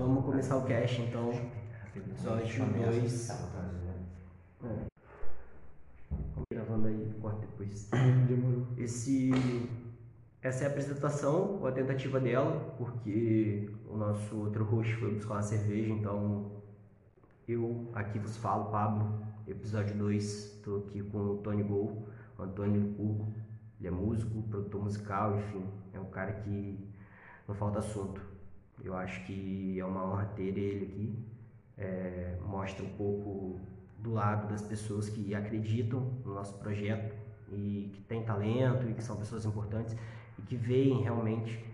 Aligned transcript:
Vamos 0.00 0.24
começar 0.24 0.56
o 0.56 0.64
cast 0.64 1.02
então. 1.02 1.30
Episódio 1.94 2.64
2. 2.64 3.30
É. 4.64 4.86
Gravando 6.50 6.88
aí, 6.88 7.14
corta 7.20 7.40
depois. 7.40 7.90
Demorou. 8.26 8.66
Esse, 8.78 9.30
essa 10.40 10.64
é 10.64 10.66
a 10.66 10.70
apresentação, 10.70 11.58
ou 11.60 11.66
a 11.66 11.72
tentativa 11.72 12.18
dela, 12.18 12.74
porque 12.78 13.70
o 13.86 13.98
nosso 13.98 14.38
outro 14.38 14.64
host 14.64 14.90
foi 14.96 15.12
buscar 15.16 15.34
uma 15.34 15.42
cerveja, 15.42 15.92
então 15.92 16.50
eu 17.46 17.90
aqui 17.92 18.18
vos 18.18 18.38
falo, 18.38 18.70
Pablo, 18.70 19.22
episódio 19.46 19.94
2, 19.98 20.24
estou 20.24 20.78
aqui 20.78 21.02
com 21.02 21.18
o 21.18 21.36
Tony 21.42 21.62
Gol, 21.62 22.08
o 22.38 22.42
Antônio 22.42 22.80
Licurgo, 22.80 23.34
ele 23.78 23.88
é 23.88 23.90
músico, 23.90 24.42
produtor 24.44 24.82
musical, 24.82 25.36
enfim, 25.36 25.66
é 25.92 26.00
um 26.00 26.06
cara 26.06 26.32
que 26.32 26.88
não 27.46 27.54
falta 27.54 27.80
assunto. 27.80 28.29
Eu 28.84 28.96
acho 28.96 29.24
que 29.24 29.78
é 29.78 29.84
uma 29.84 30.04
honra 30.04 30.26
ter 30.36 30.56
ele 30.58 30.84
aqui, 30.86 31.26
é, 31.76 32.38
mostra 32.46 32.84
um 32.84 32.90
pouco 32.90 33.60
do 33.98 34.12
lado 34.12 34.48
das 34.48 34.62
pessoas 34.62 35.08
que 35.08 35.34
acreditam 35.34 36.00
no 36.24 36.34
nosso 36.34 36.58
projeto 36.58 37.14
e 37.52 37.90
que 37.92 38.02
têm 38.02 38.24
talento 38.24 38.88
e 38.88 38.94
que 38.94 39.02
são 39.02 39.16
pessoas 39.16 39.44
importantes 39.44 39.96
e 40.38 40.42
que 40.42 40.56
veem 40.56 41.02
realmente 41.02 41.64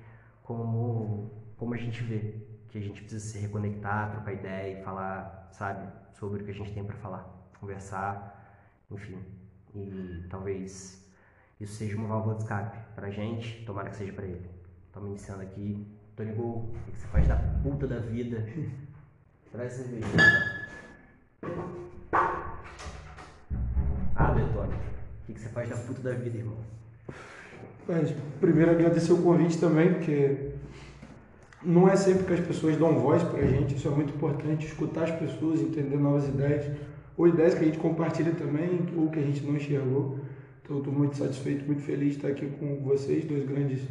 como, 0.42 1.30
como 1.56 1.74
a 1.74 1.76
gente 1.76 2.02
vê, 2.02 2.34
que 2.68 2.78
a 2.78 2.80
gente 2.80 3.00
precisa 3.00 3.24
se 3.24 3.38
reconectar, 3.38 4.10
trocar 4.10 4.32
ideia 4.32 4.80
e 4.80 4.82
falar, 4.82 5.48
sabe, 5.52 5.88
sobre 6.14 6.42
o 6.42 6.44
que 6.44 6.50
a 6.50 6.54
gente 6.54 6.72
tem 6.72 6.84
para 6.84 6.96
falar, 6.96 7.24
conversar, 7.60 8.62
enfim. 8.90 9.18
E 9.74 10.24
talvez 10.30 11.04
isso 11.60 11.74
seja 11.74 11.96
uma 11.96 12.08
válvula 12.08 12.36
de 12.36 12.42
escape 12.42 12.78
pra 12.94 13.10
gente, 13.10 13.64
tomara 13.64 13.90
que 13.90 13.96
seja 13.96 14.12
para 14.12 14.26
ele. 14.26 14.48
Estamos 14.86 15.08
iniciando 15.10 15.42
aqui. 15.42 15.86
Tony 16.16 16.32
Gol, 16.32 16.70
o 16.88 16.92
que 16.92 16.98
você 16.98 17.06
faz 17.08 17.28
da 17.28 17.36
puta 17.36 17.86
da 17.86 17.98
vida? 17.98 18.42
Traz 19.52 19.74
cerveja. 19.74 20.06
Abre, 24.14 24.42
Tony. 24.54 24.74
O 25.28 25.32
que 25.34 25.38
você 25.38 25.48
faz 25.50 25.68
da 25.68 25.76
puta 25.76 26.00
da 26.00 26.12
vida, 26.12 26.38
irmão? 26.38 26.56
Mas, 27.86 28.14
primeiro 28.40 28.70
agradecer 28.70 29.12
o 29.12 29.22
convite 29.22 29.58
também, 29.58 29.92
porque 29.92 30.52
não 31.62 31.86
é 31.86 31.94
sempre 31.96 32.24
que 32.24 32.32
as 32.32 32.40
pessoas 32.40 32.78
dão 32.78 32.98
voz 32.98 33.22
pra 33.22 33.46
gente, 33.46 33.74
isso 33.74 33.86
é 33.86 33.90
muito 33.90 34.14
importante, 34.14 34.66
escutar 34.66 35.04
as 35.04 35.10
pessoas, 35.10 35.60
entender 35.60 35.98
novas 35.98 36.26
ideias, 36.26 36.78
ou 37.14 37.28
ideias 37.28 37.54
que 37.54 37.60
a 37.60 37.66
gente 37.66 37.78
compartilha 37.78 38.32
também, 38.32 38.86
ou 38.96 39.10
que 39.10 39.18
a 39.18 39.22
gente 39.22 39.44
não 39.44 39.54
enxergou. 39.54 40.18
Então, 40.62 40.78
estou 40.78 40.92
muito 40.92 41.16
satisfeito, 41.16 41.66
muito 41.66 41.82
feliz 41.82 42.12
de 42.12 42.16
estar 42.16 42.28
aqui 42.28 42.46
com 42.58 42.82
vocês, 42.82 43.24
dois 43.26 43.46
grandes, 43.46 43.82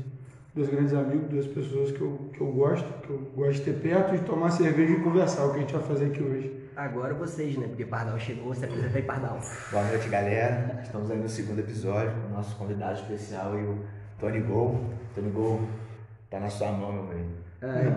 dois 0.56 0.70
grandes 0.70 0.94
amigos, 0.94 1.28
duas 1.28 1.48
pessoas 1.48 1.92
que 1.92 2.00
eu, 2.00 2.32
que 2.34 2.40
eu 2.40 2.48
gosto, 2.48 2.88
que 3.02 3.10
eu 3.10 3.20
gosto 3.36 3.56
de 3.56 3.62
ter 3.62 3.74
perto, 3.74 4.18
de 4.18 4.24
tomar 4.24 4.50
cerveja 4.52 4.94
e 4.94 5.04
conversar, 5.04 5.46
o 5.46 5.52
que 5.52 5.58
a 5.58 5.60
gente 5.62 5.74
vai 5.74 5.84
fazer 5.84 6.06
aqui 6.06 6.24
hoje. 6.24 6.70
Agora 6.78 7.14
vocês, 7.14 7.58
né? 7.58 7.68
Porque 7.68 7.86
Pardal 7.86 8.18
chegou, 8.18 8.54
se 8.56 8.64
apresenta 8.64 8.98
aí, 8.98 9.04
Pardal. 9.04 9.38
Boa 9.70 9.84
noite, 9.84 10.08
galera. 10.08 10.80
Estamos 10.82 11.12
aí 11.12 11.20
no 11.20 11.28
segundo 11.28 11.60
episódio 11.60 12.14
com 12.22 12.28
o 12.28 12.38
nosso 12.38 12.56
convidado 12.56 12.94
especial 13.00 13.60
e 13.60 13.64
o 13.64 13.80
Tony 14.18 14.40
Gol. 14.40 14.80
Tony 15.14 15.30
Gol, 15.30 15.62
tá 16.30 16.40
na 16.40 16.50
sua 16.50 16.72
mão, 16.72 16.94
meu 16.94 17.08
velho. 17.08 17.26
Ai, 17.62 17.94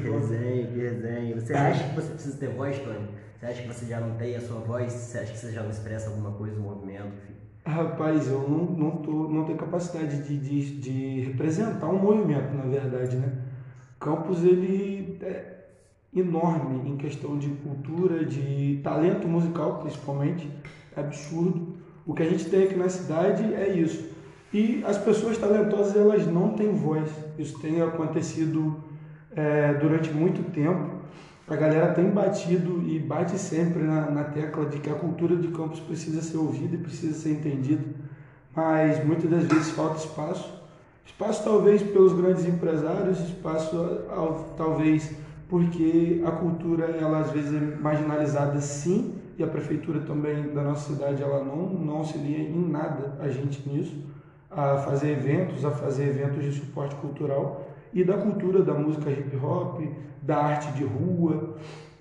que 0.00 0.08
resenha, 0.10 0.66
que 0.66 0.78
resenha. 0.78 1.34
Você 1.40 1.54
acha 1.54 1.88
que 1.88 1.94
você 1.94 2.12
precisa 2.12 2.36
ter 2.38 2.48
voz, 2.48 2.78
Tony? 2.80 3.08
Você 3.38 3.46
acha 3.46 3.62
que 3.62 3.68
você 3.68 3.86
já 3.86 4.00
não 4.00 4.14
tem 4.16 4.36
a 4.36 4.40
sua 4.40 4.60
voz? 4.60 4.92
Você 4.92 5.18
acha 5.18 5.32
que 5.32 5.38
você 5.38 5.52
já 5.52 5.62
não 5.62 5.70
expressa 5.70 6.08
alguma 6.08 6.32
coisa 6.32 6.54
no 6.56 6.62
movimento? 6.62 7.12
Rapaz, 7.66 8.28
eu 8.28 8.46
não, 8.46 8.64
não, 8.64 8.90
tô, 8.98 9.28
não 9.28 9.44
tenho 9.44 9.56
capacidade 9.56 10.22
de, 10.22 10.36
de, 10.36 10.76
de 10.80 11.20
representar 11.20 11.88
um 11.88 11.98
movimento, 11.98 12.54
na 12.54 12.64
verdade, 12.64 13.16
né? 13.16 13.32
Campos, 13.98 14.44
ele 14.44 15.18
é 15.22 15.54
enorme 16.14 16.90
em 16.90 16.96
questão 16.98 17.38
de 17.38 17.48
cultura, 17.48 18.22
de 18.22 18.80
talento 18.82 19.26
musical, 19.26 19.78
principalmente. 19.78 20.48
É 20.94 21.00
absurdo. 21.00 21.74
O 22.06 22.12
que 22.12 22.22
a 22.22 22.28
gente 22.28 22.44
tem 22.50 22.64
aqui 22.64 22.76
na 22.76 22.88
cidade 22.90 23.42
é 23.54 23.70
isso. 23.70 24.10
E 24.52 24.84
as 24.86 24.98
pessoas 24.98 25.38
talentosas, 25.38 25.96
elas 25.96 26.26
não 26.26 26.50
têm 26.50 26.70
voz. 26.72 27.10
Isso 27.38 27.58
tem 27.60 27.80
acontecido 27.80 28.76
é, 29.34 29.72
durante 29.74 30.12
muito 30.12 30.52
tempo. 30.52 31.03
A 31.46 31.56
galera 31.56 31.92
tem 31.92 32.08
batido 32.08 32.82
e 32.88 32.98
bate 32.98 33.38
sempre 33.38 33.82
na, 33.82 34.10
na 34.10 34.24
tecla 34.24 34.64
de 34.64 34.78
que 34.78 34.88
a 34.88 34.94
cultura 34.94 35.36
de 35.36 35.48
campus 35.48 35.78
precisa 35.78 36.22
ser 36.22 36.38
ouvida 36.38 36.74
e 36.74 36.78
precisa 36.78 37.12
ser 37.12 37.32
entendida, 37.32 37.84
mas 38.56 39.04
muitas 39.04 39.30
das 39.30 39.44
vezes 39.44 39.70
falta 39.72 39.98
espaço. 39.98 40.64
Espaço 41.04 41.44
talvez 41.44 41.82
pelos 41.82 42.14
grandes 42.14 42.46
empresários, 42.46 43.20
espaço 43.20 43.76
talvez 44.56 45.14
porque 45.46 46.22
a 46.26 46.30
cultura 46.30 46.86
ela 46.86 47.18
às 47.18 47.30
vezes 47.30 47.52
é 47.52 47.76
marginalizada 47.76 48.58
sim 48.60 49.14
e 49.36 49.42
a 49.44 49.46
prefeitura 49.46 50.00
também 50.00 50.54
da 50.54 50.62
nossa 50.62 50.94
cidade 50.94 51.22
ela 51.22 51.44
não 51.44 51.68
não 51.68 51.96
auxilia 51.98 52.38
em 52.38 52.70
nada 52.70 53.18
a 53.20 53.28
gente 53.28 53.68
nisso, 53.68 53.94
a 54.50 54.78
fazer 54.78 55.10
eventos, 55.10 55.62
a 55.62 55.70
fazer 55.70 56.08
eventos 56.08 56.42
de 56.42 56.52
suporte 56.52 56.94
cultural 56.96 57.73
e 57.94 58.02
da 58.02 58.18
cultura 58.18 58.62
da 58.62 58.74
música 58.74 59.08
hip 59.08 59.36
hop, 59.36 59.80
da 60.20 60.36
arte 60.36 60.72
de 60.72 60.84
rua. 60.84 61.54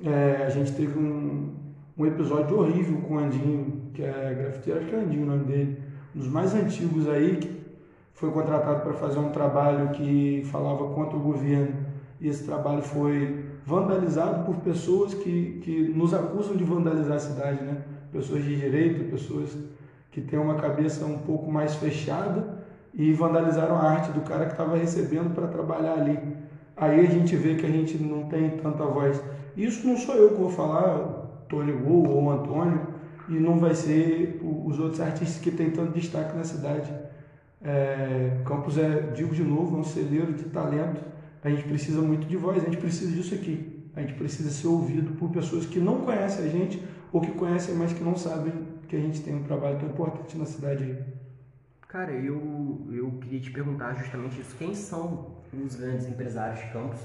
É, 0.04 0.44
a 0.46 0.50
gente 0.50 0.74
teve 0.74 0.98
um, 0.98 1.54
um 1.96 2.06
episódio 2.06 2.60
horrível 2.60 2.98
com 3.02 3.16
o 3.16 3.20
Andinho, 3.20 3.92
que 3.94 4.02
é 4.02 4.34
grafiteiro, 4.34 4.80
acho 4.80 4.90
que 4.90 4.96
é 4.96 5.00
Andinho 5.00 5.24
o 5.24 5.28
nome 5.28 5.46
dele, 5.46 5.78
um 6.16 6.20
dos 6.20 6.28
mais 6.28 6.56
antigos 6.56 7.08
aí, 7.08 7.38
que 7.38 7.64
foi 8.14 8.32
contratado 8.32 8.82
para 8.82 8.94
fazer 8.94 9.20
um 9.20 9.30
trabalho 9.30 9.90
que 9.90 10.42
falava 10.52 10.90
contra 10.90 11.16
o 11.16 11.20
governo. 11.20 11.76
E 12.20 12.28
esse 12.28 12.44
trabalho 12.44 12.82
foi 12.82 13.46
vandalizado 13.66 14.46
por 14.46 14.56
pessoas 14.58 15.14
que, 15.14 15.60
que 15.64 15.90
nos 15.90 16.14
acusam 16.14 16.56
de 16.56 16.64
vandalizar 16.64 17.18
a 17.18 17.20
cidade, 17.20 17.64
né? 17.64 17.78
Pessoas 18.12 18.44
de 18.44 18.56
direita, 18.56 19.04
pessoas 19.06 19.58
que 20.12 20.22
têm 20.22 20.40
uma 20.40 20.56
cabeça 20.56 21.06
um 21.06 21.20
pouco 21.20 21.52
mais 21.52 21.76
fechada 21.76 22.53
e 22.94 23.12
vandalizaram 23.14 23.76
a 23.76 23.92
arte 23.92 24.12
do 24.12 24.22
cara 24.22 24.46
que 24.46 24.52
estava 24.52 24.78
recebendo 24.78 25.34
para 25.34 25.48
trabalhar 25.48 25.94
ali. 25.94 26.20
Aí 26.78 27.00
a 27.00 27.10
gente 27.10 27.36
vê 27.36 27.56
que 27.56 27.66
a 27.66 27.70
gente 27.70 27.98
não 27.98 28.24
tem 28.24 28.52
tanta 28.58 28.86
voz. 28.86 29.22
Isso 29.56 29.88
não 29.88 29.98
sou 29.98 30.16
eu 30.16 30.30
que 30.30 30.36
vou 30.42 30.50
falar, 30.50 31.46
Tony 31.50 31.72
Gol 31.72 32.08
ou 32.08 32.32
Antônio, 32.32 32.82
e 33.30 33.34
não 33.34 33.58
vai 33.58 33.74
ser 33.74 34.40
os 34.44 34.80
outros 34.80 35.00
artistas 35.00 35.42
que 35.42 35.52
têm 35.52 35.72
tanto 35.72 35.94
destaque 35.94 36.36
na 36.36 36.44
cidade. 36.44 36.94
É, 37.64 38.42
Campos 38.46 38.78
é, 38.78 39.12
digo 39.16 39.34
de 39.34 39.44
novo, 39.44 39.78
é 39.78 39.80
um 39.80 39.84
celeiro 39.84 40.34
de 40.34 40.44
talento. 40.46 41.02
A 41.44 41.50
gente 41.50 41.64
precisa 41.64 42.02
muito 42.02 42.28
de 42.28 42.38
voz, 42.38 42.62
a 42.62 42.66
gente 42.66 42.78
precisa 42.78 43.12
disso 43.12 43.34
aqui. 43.34 43.90
A 43.96 44.02
gente 44.02 44.14
precisa 44.16 44.50
ser 44.50 44.68
ouvido 44.68 45.14
por 45.18 45.30
pessoas 45.30 45.66
que 45.66 45.80
não 45.80 46.02
conhecem 46.02 46.46
a 46.46 46.50
gente 46.50 46.84
ou 47.12 47.22
que 47.22 47.32
conhecem, 47.32 47.76
mas 47.76 47.94
que 47.94 48.04
não 48.04 48.16
sabem 48.16 48.54
que 48.88 48.96
a 48.96 49.00
gente 49.00 49.22
tem 49.22 49.36
um 49.36 49.44
trabalho 49.44 49.78
tão 49.80 49.90
importante 49.90 50.38
na 50.38 50.46
cidade 50.46 50.84
aí. 50.84 51.23
Cara, 51.94 52.12
eu, 52.12 52.88
eu 52.92 53.12
queria 53.22 53.40
te 53.40 53.52
perguntar 53.52 53.94
justamente 53.94 54.42
isso. 54.42 54.56
Quem 54.58 54.74
são 54.74 55.28
os 55.54 55.76
grandes 55.76 56.08
empresários 56.08 56.60
de 56.60 56.74
Campos? 56.74 57.00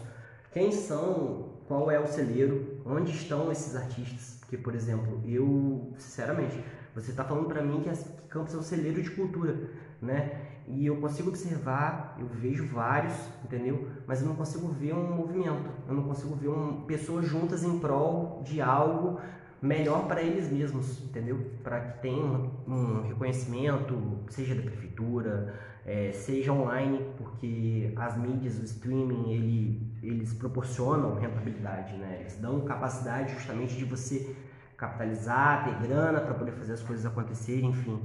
Quem 0.50 0.72
são? 0.72 1.58
Qual 1.68 1.90
é 1.90 2.00
o 2.00 2.06
celeiro? 2.06 2.80
Onde 2.86 3.10
estão 3.10 3.52
esses 3.52 3.76
artistas? 3.76 4.38
Porque, 4.40 4.56
por 4.56 4.74
exemplo, 4.74 5.20
eu, 5.26 5.92
sinceramente, 5.98 6.58
você 6.94 7.10
está 7.10 7.22
falando 7.22 7.48
para 7.48 7.62
mim 7.62 7.82
que, 7.82 7.90
que 7.90 8.28
Campos 8.28 8.54
é 8.54 8.56
um 8.56 8.62
celeiro 8.62 9.02
de 9.02 9.10
cultura, 9.10 9.58
né? 10.00 10.40
E 10.66 10.86
eu 10.86 10.96
consigo 10.96 11.28
observar, 11.28 12.16
eu 12.18 12.26
vejo 12.26 12.66
vários, 12.68 13.12
entendeu? 13.44 13.90
Mas 14.06 14.22
eu 14.22 14.26
não 14.26 14.36
consigo 14.36 14.68
ver 14.68 14.94
um 14.94 15.14
movimento, 15.14 15.68
eu 15.86 15.92
não 15.92 16.04
consigo 16.04 16.34
ver 16.34 16.48
um, 16.48 16.86
pessoas 16.86 17.26
juntas 17.26 17.62
em 17.62 17.78
prol 17.78 18.42
de 18.42 18.62
algo 18.62 19.20
melhor 19.60 20.06
para 20.06 20.22
eles 20.22 20.50
mesmos, 20.50 21.02
entendeu? 21.02 21.50
Para 21.62 21.80
que 21.80 22.02
tenham 22.02 22.50
um 22.66 23.08
reconhecimento, 23.08 24.18
seja 24.28 24.54
da 24.54 24.62
prefeitura, 24.62 25.54
é, 25.84 26.12
seja 26.12 26.52
online, 26.52 27.04
porque 27.16 27.92
as 27.96 28.16
mídias, 28.16 28.58
o 28.58 28.64
streaming, 28.64 29.32
ele, 29.32 29.92
eles 30.02 30.32
proporcionam 30.34 31.14
rentabilidade, 31.14 31.96
né? 31.96 32.18
Eles 32.20 32.36
dão 32.36 32.60
capacidade 32.60 33.32
justamente 33.34 33.76
de 33.76 33.84
você 33.84 34.36
capitalizar, 34.76 35.64
ter 35.64 35.88
grana 35.88 36.20
para 36.20 36.34
poder 36.34 36.52
fazer 36.52 36.74
as 36.74 36.82
coisas 36.82 37.04
acontecerem, 37.04 37.70
enfim, 37.70 38.00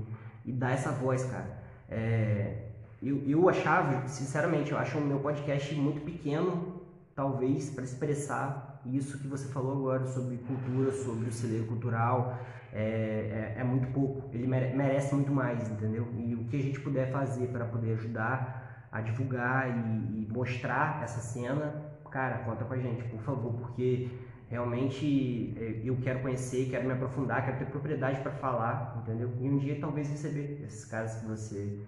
e 0.46 0.52
dar 0.52 0.72
essa 0.72 0.92
voz, 0.92 1.24
cara. 1.26 1.62
É, 1.88 2.70
eu, 3.02 3.22
eu 3.28 3.50
achava, 3.50 4.08
sinceramente, 4.08 4.72
eu 4.72 4.78
acho 4.78 4.98
o 4.98 5.02
meu 5.02 5.20
podcast 5.20 5.76
muito 5.76 6.02
pequeno, 6.02 6.82
talvez, 7.14 7.70
para 7.70 7.84
expressar 7.84 8.73
isso 8.86 9.20
que 9.20 9.28
você 9.28 9.48
falou 9.52 9.78
agora 9.78 10.06
sobre 10.06 10.38
cultura, 10.38 10.92
sobre 10.92 11.30
o 11.30 11.32
celeiro 11.32 11.66
cultural, 11.66 12.38
é, 12.72 13.54
é, 13.58 13.62
é 13.62 13.64
muito 13.64 13.88
pouco. 13.90 14.30
Ele 14.34 14.48
merece 14.48 15.14
muito 15.14 15.32
mais, 15.32 15.70
entendeu? 15.70 16.08
E 16.18 16.34
o 16.36 16.46
que 16.46 16.58
a 16.58 16.62
gente 16.62 16.80
puder 16.80 17.12
fazer 17.12 17.48
para 17.48 17.66
poder 17.66 17.94
ajudar 17.94 18.88
a 18.92 19.02
divulgar 19.02 19.70
e, 19.70 20.24
e, 20.24 20.28
mostrar 20.32 21.02
essa 21.04 21.20
cena, 21.20 21.74
cara, 22.12 22.40
conta 22.40 22.64
com 22.64 22.74
a 22.74 22.78
gente, 22.78 23.04
por 23.06 23.22
favor, 23.22 23.54
porque 23.54 24.10
realmente 24.50 25.56
é, 25.58 25.82
eu 25.84 25.98
quero 25.98 26.20
conhecer, 26.20 26.70
quero 26.70 26.86
me 26.86 26.94
aprofundar, 26.94 27.44
quero 27.44 27.58
ter 27.58 27.66
propriedade 27.66 28.22
para 28.22 28.32
falar, 28.32 29.02
entendeu? 29.02 29.32
E 29.40 29.50
um 29.50 29.58
dia 29.58 29.80
talvez 29.80 30.10
receber 30.10 30.62
esses 30.64 30.86
caras 30.86 31.16
que 31.16 31.26
você 31.26 31.80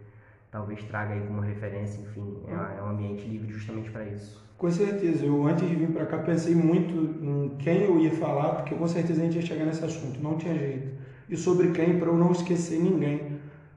talvez 0.50 0.84
traga 0.84 1.14
aí 1.14 1.28
como 1.28 1.42
referência, 1.42 2.02
enfim, 2.02 2.42
é, 2.48 2.80
é 2.80 2.82
um 2.82 2.90
ambiente 2.90 3.28
livre 3.28 3.52
justamente 3.52 3.92
para 3.92 4.06
isso. 4.06 4.45
Com 4.58 4.72
certeza, 4.72 5.26
eu 5.26 5.46
antes 5.46 5.68
de 5.68 5.76
vir 5.76 5.90
para 5.90 6.06
cá 6.06 6.18
pensei 6.20 6.56
muito 6.56 6.94
em 6.94 7.58
quem 7.60 7.84
eu 7.84 8.00
ia 8.00 8.12
falar, 8.12 8.56
porque 8.56 8.74
com 8.74 8.88
certeza 8.88 9.22
a 9.22 9.26
gente 9.26 9.36
ia 9.36 9.42
chegar 9.42 9.66
nesse 9.66 9.84
assunto, 9.84 10.22
não 10.22 10.38
tinha 10.38 10.58
jeito. 10.58 10.90
E 11.28 11.36
sobre 11.36 11.72
quem, 11.72 12.00
para 12.00 12.08
eu 12.08 12.16
não 12.16 12.32
esquecer 12.32 12.80
ninguém. 12.80 13.36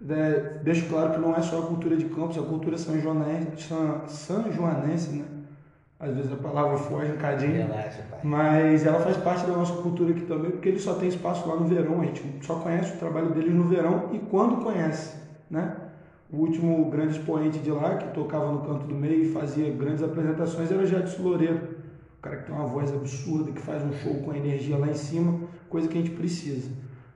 É, 0.09 0.61
deixo 0.63 0.89
claro 0.89 1.13
que 1.15 1.19
não 1.19 1.35
é 1.35 1.43
só 1.43 1.59
a 1.59 1.67
cultura 1.67 1.97
de 1.97 2.05
Campos, 2.05 2.37
é 2.37 2.41
a 2.41 2.45
cultura 2.45 2.79
são 2.79 3.01
joanense, 3.01 3.49
são 4.07 4.53
joanense 4.53 5.11
né? 5.17 5.25
Às 5.99 6.15
vezes 6.15 6.33
a 6.33 6.37
palavra 6.37 6.79
foge 6.79 7.11
um 7.11 7.17
cadinho. 7.17 7.67
Relaxa. 7.67 8.05
Mas 8.23 8.87
ela 8.87 9.01
faz 9.01 9.17
parte 9.17 9.45
da 9.47 9.53
nossa 9.57 9.75
cultura 9.83 10.13
aqui 10.13 10.21
também, 10.27 10.53
porque 10.53 10.69
ele 10.69 10.79
só 10.79 10.95
tem 10.95 11.09
espaço 11.09 11.49
lá 11.49 11.57
no 11.57 11.67
verão, 11.67 12.01
a 12.01 12.05
gente 12.05 12.23
só 12.43 12.55
conhece 12.61 12.95
o 12.95 12.99
trabalho 12.99 13.31
deles 13.31 13.53
no 13.53 13.65
verão 13.65 14.11
e 14.13 14.21
quando 14.21 14.63
conhece, 14.63 15.17
né? 15.51 15.75
O 16.31 16.37
último 16.41 16.91
grande 16.91 17.17
expoente 17.17 17.59
de 17.59 17.71
lá, 17.71 17.97
que 17.97 18.13
tocava 18.13 18.53
no 18.53 18.61
canto 18.61 18.87
do 18.87 18.95
meio 18.95 19.23
e 19.23 19.33
fazia 19.33 19.73
grandes 19.73 20.03
apresentações, 20.03 20.71
era 20.71 20.83
o 20.83 20.87
Jadson 20.87 21.23
Loureiro. 21.23 21.79
O 22.19 22.21
cara 22.21 22.37
que 22.37 22.45
tem 22.45 22.55
uma 22.55 22.67
voz 22.67 22.93
absurda, 22.93 23.51
que 23.51 23.63
faz 23.63 23.83
um 23.83 23.93
show 23.93 24.15
com 24.17 24.35
energia 24.35 24.77
lá 24.77 24.89
em 24.89 24.95
cima, 24.95 25.41
coisa 25.71 25.89
que 25.89 25.97
a 25.97 26.01
gente 26.03 26.15
precisa. 26.15 26.71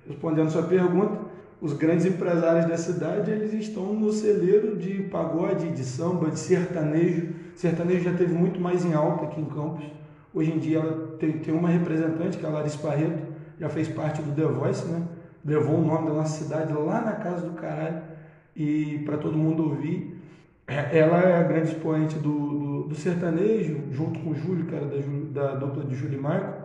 Respondendo 0.09 0.49
sua 0.49 0.63
pergunta, 0.63 1.21
os 1.61 1.75
grandes 1.75 2.07
empresários 2.07 2.65
da 2.65 2.79
cidade, 2.79 3.31
eles 3.31 3.53
estão 3.53 3.93
no 3.93 4.11
celeiro 4.11 4.79
de 4.79 5.03
pagode, 5.03 5.71
de 5.71 5.85
samba, 5.85 6.31
de 6.31 6.39
sertanejo. 6.39 7.35
Sertanejo 7.55 8.05
já 8.05 8.15
teve 8.15 8.33
muito 8.33 8.59
mais 8.59 8.83
em 8.83 8.95
alta 8.95 9.27
aqui 9.27 9.43
em 9.43 9.45
Campos. 9.45 9.85
Hoje 10.33 10.53
em 10.53 10.59
dia 10.59 10.81
tem, 11.19 11.33
tem 11.33 11.53
uma 11.53 11.69
representante, 11.69 12.39
que 12.39 12.47
é 12.47 12.49
a 12.49 12.53
Larissa 12.53 12.79
Barreto, 12.83 13.23
já 13.61 13.69
fez 13.69 13.89
parte 13.89 14.23
do 14.23 14.35
The 14.35 14.47
Voice, 14.47 14.87
né? 14.87 15.07
Levou 15.45 15.77
o 15.77 15.85
nome 15.85 16.09
da 16.09 16.15
nossa 16.15 16.43
cidade 16.43 16.73
lá 16.73 17.03
na 17.03 17.13
casa 17.13 17.47
do 17.47 17.53
caralho 17.53 18.12
e 18.55 19.01
para 19.05 19.17
todo 19.17 19.37
mundo 19.37 19.65
ouvir. 19.65 20.19
É, 20.67 20.99
ela 20.99 21.21
é 21.21 21.37
a 21.39 21.43
grande 21.43 21.73
expoente 21.73 22.15
do, 22.19 22.31
do, 22.31 22.83
do 22.89 22.95
sertanejo, 22.95 23.81
junto 23.91 24.21
com 24.21 24.31
o 24.31 24.35
Júlio, 24.35 24.67
que 24.67 24.75
era 24.75 24.87
da, 24.87 25.55
da 25.55 25.55
dupla 25.55 25.85
de 25.85 25.95
Júlio 25.95 26.19
e 26.19 26.23
Marco. 26.23 26.63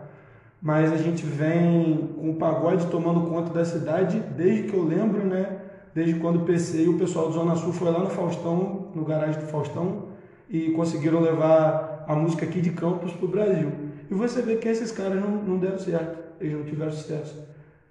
Mas 0.60 0.92
a 0.92 0.96
gente 0.96 1.24
vem 1.24 2.14
com 2.16 2.30
o 2.30 2.34
pagode 2.34 2.86
tomando 2.86 3.28
conta 3.28 3.52
da 3.52 3.64
cidade 3.64 4.20
desde 4.36 4.64
que 4.64 4.74
eu 4.74 4.84
lembro, 4.84 5.24
né? 5.24 5.60
Desde 5.94 6.14
quando 6.14 6.42
o 6.42 6.44
PC 6.44 6.84
e 6.84 6.88
o 6.88 6.98
pessoal 6.98 7.28
do 7.28 7.34
Zona 7.34 7.54
Sul 7.54 7.72
foi 7.72 7.90
lá 7.90 8.00
no 8.00 8.10
Faustão, 8.10 8.88
no 8.94 9.04
garagem 9.04 9.40
do 9.40 9.46
Faustão, 9.46 10.08
e 10.48 10.70
conseguiram 10.70 11.20
levar 11.20 12.04
a 12.08 12.14
música 12.14 12.44
aqui 12.44 12.60
de 12.60 12.70
Campos 12.70 13.12
para 13.12 13.24
o 13.24 13.28
Brasil. 13.28 13.70
E 14.10 14.14
você 14.14 14.42
vê 14.42 14.56
que 14.56 14.68
esses 14.68 14.90
caras 14.90 15.20
não, 15.20 15.42
não 15.42 15.58
deram 15.58 15.78
certo, 15.78 16.18
eles 16.40 16.56
não 16.56 16.64
tiveram 16.64 16.90
sucesso. 16.90 17.46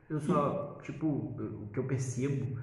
Eu 0.09 0.19
só, 0.19 0.77
tipo, 0.83 1.05
o 1.05 1.69
que 1.71 1.79
eu 1.79 1.83
percebo 1.83 2.57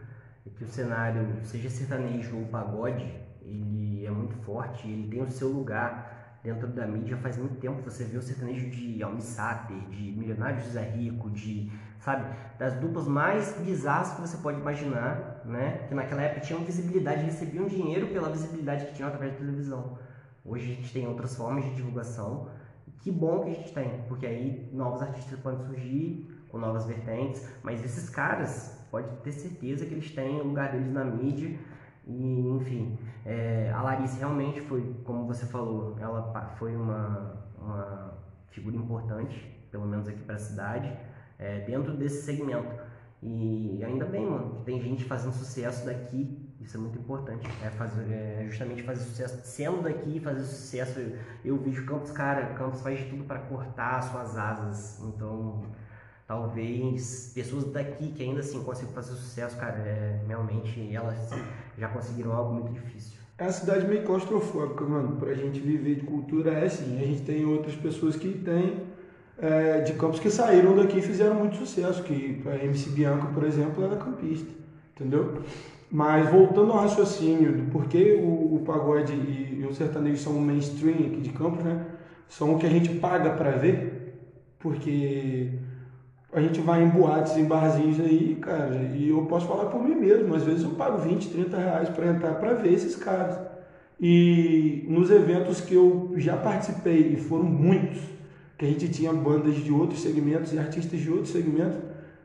é 0.46 0.50
que 0.50 0.64
o 0.64 0.69
cenário, 0.69 1.38
seja 1.43 1.70
sertanejo 1.70 2.37
ou 2.37 2.46
pagode, 2.46 3.05
ele 3.41 4.05
é 4.06 4.11
muito 4.11 4.37
forte, 4.37 4.88
ele 4.88 5.08
tem 5.08 5.23
o 5.23 5.31
seu 5.31 5.49
lugar 5.49 6.14
dentro 6.44 6.69
da 6.69 6.87
mídia 6.87 7.17
faz 7.17 7.38
muito 7.38 7.56
tempo. 7.56 7.81
Você 7.82 8.05
vê 8.05 8.19
o 8.19 8.23
sertanejo 8.23 8.69
de 8.69 9.02
Almissater, 9.02 9.76
de 9.88 10.12
Milionário 10.12 10.61
José 10.62 10.82
Rico, 10.82 11.31
de, 11.31 11.73
sabe, 11.99 12.26
das 12.58 12.75
duplas 12.75 13.08
mais 13.08 13.56
bizarras 13.58 14.12
que 14.12 14.20
você 14.20 14.37
pode 14.37 14.61
imaginar, 14.61 15.41
né? 15.46 15.87
Que 15.88 15.94
naquela 15.94 16.20
época 16.20 16.43
tinham 16.43 16.62
visibilidade, 16.62 17.25
recebiam 17.25 17.67
dinheiro 17.67 18.08
pela 18.08 18.29
visibilidade 18.29 18.87
que 18.87 18.94
tinham 18.94 19.08
através 19.08 19.32
da 19.32 19.38
televisão. 19.38 19.99
Hoje 20.44 20.73
a 20.73 20.75
gente 20.75 20.93
tem 20.93 21.08
outras 21.08 21.35
formas 21.35 21.64
de 21.64 21.75
divulgação. 21.75 22.50
Que 22.99 23.11
bom 23.11 23.41
que 23.41 23.50
a 23.50 23.55
gente 23.55 23.73
tem, 23.73 24.02
porque 24.06 24.26
aí 24.26 24.69
novos 24.73 25.00
artistas 25.00 25.38
podem 25.41 25.64
surgir 25.67 26.31
com 26.49 26.58
novas 26.58 26.87
vertentes, 26.87 27.46
mas 27.62 27.82
esses 27.85 28.08
caras 28.08 28.83
pode 28.94 29.08
ter 29.25 29.32
certeza 29.32 29.85
que 29.85 29.93
eles 29.93 30.08
têm 30.12 30.41
o 30.41 30.44
lugar 30.44 30.70
deles 30.70 30.93
na 30.93 31.05
mídia. 31.05 31.58
E, 32.06 32.49
enfim, 32.49 32.96
é, 33.26 33.73
a 33.75 33.82
Larissa 33.82 34.19
realmente 34.19 34.61
foi, 34.61 34.94
como 35.02 35.26
você 35.26 35.46
falou, 35.46 35.96
ela 35.99 36.55
foi 36.58 36.76
uma, 36.76 37.44
uma 37.58 38.14
figura 38.50 38.76
importante, 38.76 39.37
pelo 39.73 39.85
menos 39.85 40.06
aqui 40.06 40.23
para 40.23 40.37
a 40.37 40.38
cidade, 40.38 40.96
é, 41.41 41.61
dentro 41.64 41.96
desse 41.96 42.23
segmento. 42.23 42.73
E 43.20 43.82
ainda 43.82 44.05
bem, 44.05 44.25
mano, 44.26 44.62
tem 44.64 44.81
gente 44.81 45.02
fazendo 45.02 45.32
sucesso 45.32 45.87
daqui, 45.87 46.55
isso 46.61 46.76
é 46.76 46.81
muito 46.81 46.96
importante. 46.96 47.49
É, 47.64 47.70
fazer, 47.70 48.12
é 48.12 48.46
justamente 48.49 48.85
fazer 48.85 49.02
sucesso, 49.02 49.41
sendo 49.43 49.82
daqui, 49.82 50.20
fazer 50.20 50.44
sucesso. 50.44 51.00
Eu, 51.00 51.17
eu 51.44 51.56
vejo 51.56 51.85
Campos, 51.85 52.12
cara, 52.12 52.55
Campos 52.55 52.81
faz 52.81 53.00
de 53.00 53.06
tudo 53.06 53.25
para 53.25 53.41
cortar 53.41 54.02
suas 54.02 54.37
asas, 54.37 55.02
então 55.02 55.64
talvez 56.26 57.32
pessoas 57.34 57.64
daqui 57.72 58.08
que 58.08 58.22
ainda 58.22 58.40
assim 58.40 58.62
conseguem 58.62 58.94
fazer 58.94 59.14
sucesso, 59.14 59.56
cara, 59.56 59.76
é, 59.78 60.20
realmente 60.26 60.94
elas 60.94 61.30
já 61.78 61.88
conseguiram 61.88 62.32
algo 62.32 62.54
muito 62.54 62.72
difícil. 62.72 63.18
É 63.36 63.44
uma 63.44 63.52
cidade 63.52 63.86
meio 63.86 64.04
claustrofóbica, 64.04 64.84
mano. 64.84 65.16
Pra 65.16 65.34
gente 65.34 65.58
viver 65.58 65.96
de 65.96 66.02
cultura 66.02 66.52
é 66.52 66.66
assim. 66.66 67.00
A 67.02 67.04
gente 67.04 67.22
tem 67.22 67.44
outras 67.44 67.74
pessoas 67.74 68.14
que 68.14 68.28
têm 68.28 68.84
é, 69.38 69.80
de 69.80 69.94
campos 69.94 70.20
que 70.20 70.30
saíram 70.30 70.76
daqui 70.76 70.98
e 70.98 71.02
fizeram 71.02 71.34
muito 71.34 71.56
sucesso. 71.56 72.02
Que 72.04 72.40
a 72.46 72.64
MC 72.64 72.90
Bianca, 72.90 73.26
por 73.26 73.42
exemplo, 73.42 73.84
era 73.84 73.96
campista, 73.96 74.48
entendeu? 74.94 75.42
Mas 75.90 76.30
voltando 76.30 76.72
ao 76.72 76.78
raciocínio 76.78 77.56
do 77.56 77.70
porquê 77.70 78.20
o, 78.22 78.54
o 78.54 78.62
pagode 78.64 79.12
e, 79.12 79.60
e 79.60 79.66
o 79.66 79.74
sertanejo 79.74 80.22
são 80.22 80.34
mainstream 80.34 81.06
aqui 81.06 81.20
de 81.20 81.30
Campos, 81.30 81.64
né? 81.64 81.86
São 82.28 82.54
o 82.54 82.58
que 82.58 82.66
a 82.66 82.70
gente 82.70 82.88
paga 83.00 83.30
para 83.30 83.50
ver, 83.50 84.16
porque 84.58 85.52
a 86.34 86.40
gente 86.40 86.60
vai 86.60 86.82
em 86.82 86.88
boates, 86.88 87.36
em 87.36 87.44
barzinhos 87.44 88.00
aí, 88.00 88.36
cara, 88.40 88.75
e 88.92 89.08
eu 89.08 89.25
posso 89.26 89.46
falar 89.46 89.66
por 89.66 89.82
mim 89.82 89.94
mesmo, 89.94 90.34
às 90.34 90.42
vezes 90.42 90.64
eu 90.64 90.70
pago 90.70 90.98
20, 90.98 91.31
30 91.31 91.56
reais 91.56 91.88
para 91.88 92.06
entrar 92.06 92.34
para 92.34 92.54
ver 92.54 92.72
esses 92.72 92.96
caras. 92.96 93.38
E 94.00 94.84
nos 94.88 95.10
eventos 95.10 95.60
que 95.60 95.75
eu 95.75 96.12
já 96.16 96.36
participei, 96.36 97.12
e 97.12 97.16
foram 97.16 97.44
muitos, 97.44 98.02
que 98.58 98.64
a 98.64 98.69
gente 98.69 98.88
tinha 98.88 99.12
bandas 99.12 99.54
de 99.54 99.72
outros 99.72 100.00
segmentos 100.02 100.52
e 100.52 100.58
artistas 100.58 100.98
de 100.98 101.08
outros 101.08 101.31
segmentos, 101.31 101.78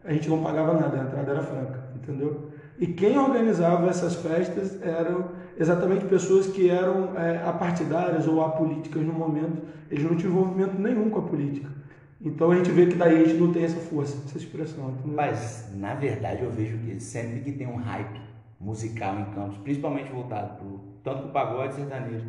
a 0.04 0.12
gente 0.12 0.28
não 0.28 0.42
pagava 0.42 0.74
nada, 0.74 1.02
a 1.02 1.04
entrada 1.04 1.32
era 1.32 1.44
franca, 1.44 1.84
entendeu? 1.96 2.50
E 2.80 2.88
quem 2.88 3.18
organizava 3.18 3.88
essas 3.90 4.16
festas 4.16 4.82
eram 4.82 5.26
exatamente 5.60 6.06
pessoas 6.06 6.48
que 6.48 6.70
eram 6.70 7.16
é, 7.16 7.44
apartidárias 7.46 8.26
ou 8.28 8.44
apolíticas 8.44 9.04
no 9.04 9.14
momento, 9.14 9.62
eles 9.92 10.04
não 10.04 10.16
tinham 10.16 10.32
envolvimento 10.32 10.80
nenhum 10.80 11.10
com 11.10 11.20
a 11.20 11.24
política. 11.24 11.79
Então 12.22 12.52
a 12.52 12.56
gente 12.56 12.72
vê 12.72 12.86
que 12.88 12.96
daí 12.96 13.24
a 13.24 13.26
gente 13.26 13.40
não 13.40 13.54
tem 13.54 13.64
essa 13.64 13.80
força, 13.80 14.18
essa 14.26 14.38
expressão. 14.38 14.90
Entendeu? 14.90 15.16
Mas, 15.16 15.72
na 15.76 15.94
verdade, 15.94 16.44
eu 16.44 16.52
vejo 16.52 16.78
que 16.80 17.00
sempre 17.00 17.40
que 17.40 17.52
tem 17.54 17.68
um 17.68 17.78
hype 17.78 18.20
musical 18.60 19.18
em 19.20 19.26
campos, 19.34 19.58
principalmente 19.60 20.12
voltado 20.12 20.58
pro, 20.58 20.80
tanto 21.02 21.22
para 21.22 21.30
o 21.30 21.32
pagode 21.32 21.76
sertanejo, 21.76 22.26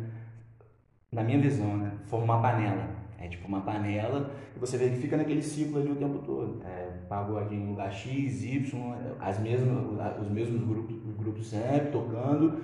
na 1.11 1.23
minha 1.23 1.39
visão, 1.39 1.75
né? 1.75 1.91
Forma 2.05 2.35
uma 2.35 2.41
panela. 2.41 3.01
É 3.19 3.27
tipo 3.27 3.47
uma 3.47 3.61
panela 3.61 4.31
e 4.55 4.59
você 4.59 4.77
vê 4.77 4.89
que 4.89 4.95
fica 4.95 5.15
naquele 5.15 5.43
ciclo 5.43 5.79
ali 5.79 5.91
o 5.91 5.95
tempo 5.95 6.19
todo. 6.19 6.59
É, 6.65 6.87
pagode 7.07 7.53
em 7.53 7.67
lugar 7.67 7.91
X, 7.91 8.43
Y, 8.43 8.95
as 9.19 9.39
mesmas, 9.39 9.77
os 10.19 10.31
mesmos 10.31 10.63
grupos, 10.63 10.95
grupos 11.19 11.47
sempre 11.47 11.91
tocando. 11.91 12.61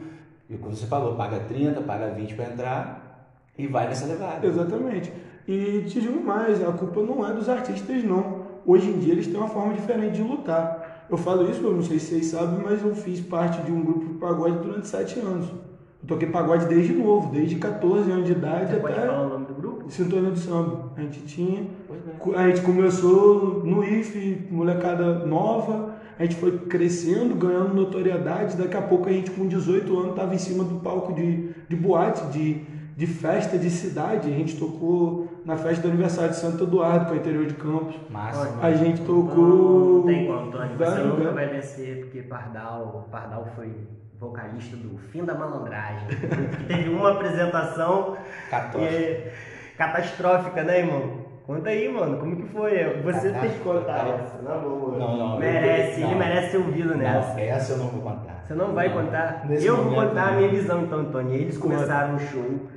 E 0.49 0.57
como 0.57 0.75
você 0.75 0.87
falou, 0.87 1.15
paga 1.15 1.41
30, 1.41 1.81
paga 1.81 2.09
20 2.09 2.33
para 2.33 2.45
entrar 2.45 3.37
e 3.55 3.67
vai 3.67 3.87
nessa 3.87 4.07
levada. 4.07 4.47
Exatamente. 4.47 5.13
E 5.47 5.83
te 5.87 6.01
digo 6.01 6.21
mais, 6.23 6.61
a 6.61 6.71
culpa 6.73 7.01
não 7.01 7.25
é 7.25 7.33
dos 7.33 7.47
artistas, 7.47 8.03
não. 8.03 8.47
Hoje 8.65 8.89
em 8.89 8.99
dia 8.99 9.13
eles 9.13 9.27
têm 9.27 9.37
uma 9.37 9.47
forma 9.47 9.73
diferente 9.73 10.15
de 10.15 10.23
lutar. 10.23 11.05
Eu 11.09 11.15
falo 11.15 11.49
isso, 11.49 11.63
eu 11.63 11.73
não 11.73 11.81
sei 11.81 11.99
se 11.99 12.07
vocês 12.07 12.25
sabem, 12.25 12.59
mas 12.63 12.83
eu 12.83 12.93
fiz 12.93 13.21
parte 13.21 13.61
de 13.61 13.71
um 13.71 13.81
grupo 13.81 14.05
de 14.05 14.13
pagode 14.15 14.57
durante 14.57 14.87
sete 14.87 15.19
anos. 15.19 15.47
Eu 15.47 16.07
toquei 16.07 16.27
pagode 16.27 16.65
desde 16.65 16.93
novo, 16.93 17.31
desde 17.31 17.55
14 17.55 18.11
anos 18.11 18.25
de 18.25 18.33
idade 18.33 18.71
Você 18.71 18.73
até. 18.73 18.81
pode 18.81 18.95
falar 18.95 19.25
o 19.25 19.29
nome 19.29 19.45
do 19.45 19.53
grupo? 19.53 19.89
Sintonia 19.89 20.31
do 20.31 20.37
Samba. 20.37 20.91
A 20.97 21.01
gente 21.01 21.21
tinha. 21.21 21.61
É. 21.61 22.35
A 22.35 22.49
gente 22.49 22.61
começou 22.61 23.63
no 23.63 23.81
IFE, 23.83 24.47
molecada 24.51 25.25
nova, 25.25 25.95
a 26.19 26.23
gente 26.23 26.35
foi 26.35 26.57
crescendo, 26.59 27.35
ganhando 27.35 27.73
notoriedade. 27.73 28.57
Daqui 28.57 28.75
a 28.75 28.81
pouco 28.81 29.07
a 29.07 29.13
gente, 29.13 29.31
com 29.31 29.47
18 29.47 29.97
anos, 29.97 30.09
estava 30.11 30.35
em 30.35 30.37
cima 30.37 30.63
do 30.65 30.75
palco 30.81 31.13
de, 31.13 31.51
de 31.69 31.75
boate, 31.75 32.25
de, 32.31 32.65
de 32.97 33.05
festa 33.05 33.59
de 33.59 33.69
cidade. 33.69 34.27
A 34.27 34.35
gente 34.35 34.57
tocou 34.57 35.27
na 35.45 35.55
festa 35.55 35.83
do 35.83 35.89
aniversário 35.89 36.31
de 36.31 36.37
Santo 36.37 36.63
Eduardo, 36.63 37.05
que 37.05 37.11
é 37.11 37.13
o 37.13 37.17
interior 37.19 37.45
de 37.45 37.53
Campos. 37.53 37.95
Massa. 38.09 38.57
A 38.59 38.71
gente 38.73 39.01
tocou. 39.01 39.99
não 39.99 40.03
tem 40.03 40.25
como, 40.25 40.51
Tony. 40.51 40.75
Você 40.75 40.99
nunca 41.01 41.31
vai 41.31 41.47
vencer, 41.47 41.99
porque 41.99 42.23
Pardal, 42.23 43.07
Pardal 43.11 43.47
foi 43.55 43.71
vocalista 44.19 44.75
do 44.75 44.97
Fim 44.97 45.23
da 45.23 45.35
Malandragem. 45.35 46.07
que 46.07 46.63
teve 46.65 46.89
uma 46.89 47.11
apresentação 47.11 48.17
Católico. 48.49 48.91
é, 48.91 49.31
catastrófica, 49.77 50.63
né, 50.63 50.79
irmão? 50.79 51.26
Conta 51.47 51.69
aí, 51.69 51.87
mano, 51.87 52.17
como 52.17 52.35
que 52.35 52.43
foi? 52.49 53.01
Você 53.03 53.31
tem 53.31 53.49
que 53.49 53.59
contar 53.59 54.05
essa, 54.05 54.41
na 54.41 54.57
boa. 54.57 54.97
Não, 54.97 55.17
não, 55.17 55.39
Merece, 55.39 56.01
não. 56.01 56.09
ele 56.09 56.19
merece 56.19 56.51
ser 56.51 56.57
ouvido 56.57 56.93
nessa. 56.93 57.33
Não, 57.35 57.39
essa 57.39 57.71
eu 57.71 57.77
não 57.77 57.87
vou 57.87 58.01
contar. 58.01 58.43
Você 58.45 58.53
não 58.53 58.73
vai 58.73 58.93
contar? 58.93 59.45
Nesse 59.47 59.65
eu 59.65 59.77
vou 59.77 59.95
contar 59.95 60.23
a 60.23 60.31
não. 60.31 60.37
minha 60.39 60.49
visão 60.49 60.83
então, 60.83 60.99
Antônio. 60.99 61.33
Eles 61.33 61.57
começaram 61.57 62.15
o 62.15 62.19
show, 62.19 62.67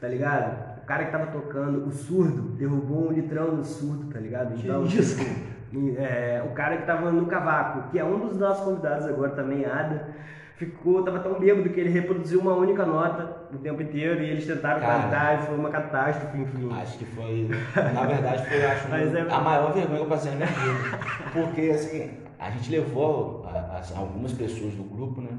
tá 0.00 0.08
ligado? 0.08 0.76
O 0.82 0.86
cara 0.86 1.04
que 1.04 1.12
tava 1.12 1.26
tocando, 1.26 1.86
o 1.86 1.92
surdo, 1.92 2.42
derrubou 2.56 3.10
um 3.10 3.12
litrão 3.12 3.52
no 3.52 3.64
surdo, 3.64 4.12
tá 4.12 4.18
ligado? 4.18 4.56
Então, 4.56 4.84
isso? 4.84 5.18
tipo, 5.18 5.30
e, 5.72 5.96
é, 5.96 6.42
o 6.44 6.52
cara 6.52 6.78
que 6.78 6.86
tava 6.86 7.12
no 7.12 7.26
cavaco, 7.26 7.90
que 7.90 7.98
é 8.00 8.04
um 8.04 8.18
dos 8.18 8.36
nossos 8.36 8.64
convidados 8.64 9.06
agora 9.06 9.30
também, 9.30 9.64
Ada, 9.64 10.08
ficou, 10.56 11.02
tava 11.02 11.20
tão 11.20 11.38
bêbado 11.38 11.68
que 11.70 11.78
ele 11.80 11.90
reproduziu 11.90 12.40
uma 12.40 12.54
única 12.54 12.84
nota 12.86 13.46
o 13.52 13.58
tempo 13.58 13.82
inteiro 13.82 14.22
e 14.22 14.30
eles 14.30 14.46
tentaram 14.46 14.80
Cara. 14.80 15.02
cantar 15.04 15.34
e 15.42 15.46
foi 15.46 15.56
uma 15.56 15.70
catástrofe, 15.70 16.38
enfim. 16.38 16.72
Acho 16.72 16.98
que 16.98 17.04
foi, 17.04 17.48
na 17.94 18.06
verdade, 18.06 18.46
foi 18.48 18.64
acho, 18.64 18.88
Mas 18.88 19.14
é- 19.14 19.20
a 19.20 19.40
maior 19.40 19.72
vergonha 19.72 19.98
que 19.98 20.04
eu 20.04 20.08
passei 20.08 20.30
na 20.32 20.36
minha 20.38 20.46
vida. 20.48 20.98
Porque, 21.32 21.60
assim, 21.70 22.10
a 22.38 22.50
gente 22.50 22.70
levou, 22.70 23.44
a- 23.46 23.82
algumas 23.96 24.32
pessoas 24.32 24.74
do 24.74 24.82
grupo, 24.84 25.20
né, 25.20 25.30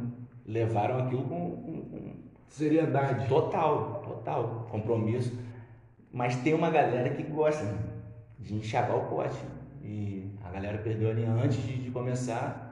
levaram 0.46 1.00
aquilo 1.06 1.24
com, 1.24 1.52
com- 1.52 1.82
com 1.90 2.14
Seriedade. 2.48 3.28
total, 3.28 4.02
total 4.08 4.68
compromisso. 4.72 5.38
Mas 6.14 6.36
tem 6.38 6.54
uma 6.54 6.70
galera 6.70 7.10
que 7.10 7.24
gosta 7.24 7.64
né, 7.64 7.78
de 8.40 8.56
enxagar 8.56 8.96
o 8.96 9.02
pote. 9.02 9.38
E 9.84 10.32
a 10.44 10.50
galera 10.52 10.78
perdeu 10.78 11.10
ali 11.10 11.26
antes 11.26 11.58
de, 11.64 11.78
de 11.78 11.92
começar. 11.92 12.67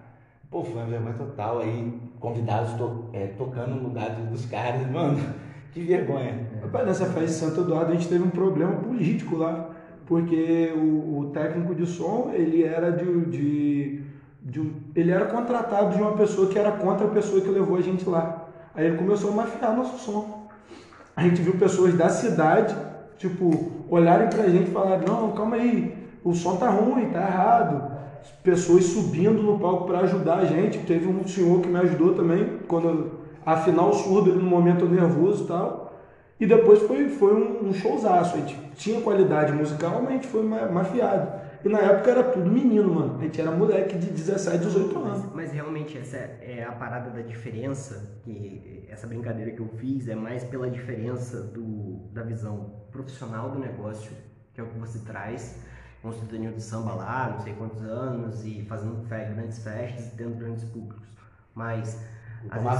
Pô, 0.56 0.64
foi 0.64 0.76
uma 0.76 0.86
vergonha 0.86 1.16
total 1.16 1.60
aí, 1.60 2.02
convidados 2.18 2.72
to- 2.76 3.10
é, 3.12 3.28
tocando 3.38 3.76
no 3.76 3.90
lugar 3.90 4.12
do- 4.12 4.32
dos 4.32 4.46
caras, 4.46 4.88
mano, 4.90 5.20
que 5.74 5.82
vergonha. 5.84 6.48
Rapaz, 6.62 6.88
nessa 6.88 7.06
festa 7.08 7.26
de 7.26 7.32
Santo 7.34 7.60
Eduardo 7.60 7.92
a 7.92 7.96
gente 7.96 8.08
teve 8.08 8.24
um 8.24 8.30
problema 8.30 8.72
político 8.78 9.36
lá, 9.36 9.72
porque 10.06 10.72
o, 10.74 11.20
o 11.20 11.26
técnico 11.34 11.76
de 11.76 11.86
som, 11.86 12.30
ele 12.34 12.64
era 12.64 12.90
de, 12.94 13.26
de, 13.26 14.00
de 14.42 14.72
ele 14.96 15.12
era 15.12 15.26
contratado 15.26 15.94
de 15.94 16.02
uma 16.02 16.14
pessoa 16.14 16.48
que 16.48 16.58
era 16.58 16.72
contra 16.72 17.06
a 17.06 17.10
pessoa 17.10 17.42
que 17.42 17.50
levou 17.50 17.76
a 17.76 17.82
gente 17.82 18.08
lá. 18.08 18.46
Aí 18.74 18.86
ele 18.86 18.96
começou 18.96 19.32
a 19.32 19.36
mafiar 19.36 19.76
nosso 19.76 19.98
som. 20.06 20.48
A 21.18 21.24
gente 21.24 21.42
viu 21.42 21.56
pessoas 21.56 21.94
da 21.96 22.08
cidade, 22.08 22.74
tipo, 23.18 23.72
olharem 23.90 24.30
pra 24.30 24.48
gente 24.48 24.70
e 24.70 24.74
falarem, 24.74 25.06
não, 25.06 25.32
calma 25.32 25.58
aí, 25.58 25.94
o 26.24 26.34
som 26.34 26.56
tá 26.56 26.70
ruim, 26.70 27.08
tá 27.08 27.20
errado. 27.20 27.95
Pessoas 28.44 28.86
subindo 28.86 29.42
no 29.42 29.60
palco 29.60 29.86
para 29.86 30.00
ajudar 30.02 30.40
a 30.40 30.46
gente. 30.46 30.80
Teve 30.80 31.08
um 31.08 31.28
senhor 31.28 31.62
que 31.62 31.68
me 31.68 31.80
ajudou 31.80 32.14
também, 32.14 32.60
quando 32.68 33.12
afinar 33.46 33.88
o 33.88 33.94
surdo 33.94 34.34
no 34.36 34.44
momento 34.44 34.86
nervoso 34.86 35.44
e 35.44 35.48
tal. 35.48 35.94
E 36.40 36.46
depois 36.46 36.82
foi, 36.82 37.08
foi 37.10 37.34
um, 37.34 37.70
um 37.70 37.74
showzaço. 37.74 38.36
A 38.36 38.40
gente 38.40 38.56
tinha 38.76 39.00
qualidade 39.02 39.54
musical, 39.54 40.02
mas 40.02 40.08
a 40.10 40.12
gente 40.14 40.28
foi 40.28 40.44
ma- 40.44 40.68
mafiado. 40.68 41.46
E 41.64 41.70
na 41.70 41.80
época 41.80 42.12
era 42.12 42.24
tudo 42.24 42.52
menino, 42.52 42.94
mano. 42.94 43.18
A 43.20 43.24
gente 43.24 43.40
era 43.42 43.50
moleque 43.52 43.98
de 43.98 44.08
17, 44.08 44.58
18 44.66 45.00
anos. 45.00 45.20
Mas, 45.24 45.34
mas 45.34 45.52
realmente 45.52 45.98
essa 45.98 46.18
é 46.18 46.64
a 46.68 46.72
parada 46.74 47.10
da 47.10 47.22
diferença, 47.22 48.20
que 48.24 48.86
essa 48.90 49.08
brincadeira 49.08 49.50
que 49.52 49.60
eu 49.62 49.68
fiz 49.78 50.08
é 50.08 50.14
mais 50.16 50.44
pela 50.44 50.70
diferença 50.70 51.42
do, 51.42 52.02
da 52.14 52.22
visão 52.22 52.70
profissional 52.92 53.50
do 53.50 53.58
negócio, 53.58 54.12
que 54.54 54.62
é 54.62 54.64
o 54.64 54.68
que 54.68 54.78
você 54.78 55.00
traz, 55.00 55.58
com 56.06 56.10
o 56.12 56.14
cidadania 56.14 56.52
do 56.52 56.62
samba 56.62 56.94
lá, 56.94 57.32
não 57.32 57.40
sei 57.40 57.54
quantos 57.54 57.82
anos, 57.82 58.46
e 58.46 58.62
fazendo 58.70 59.04
grandes 59.10 59.64
festas 59.64 60.08
e 60.08 60.16
tendo 60.16 60.38
grandes 60.38 60.64
públicos. 60.66 61.04
Mas 61.56 62.00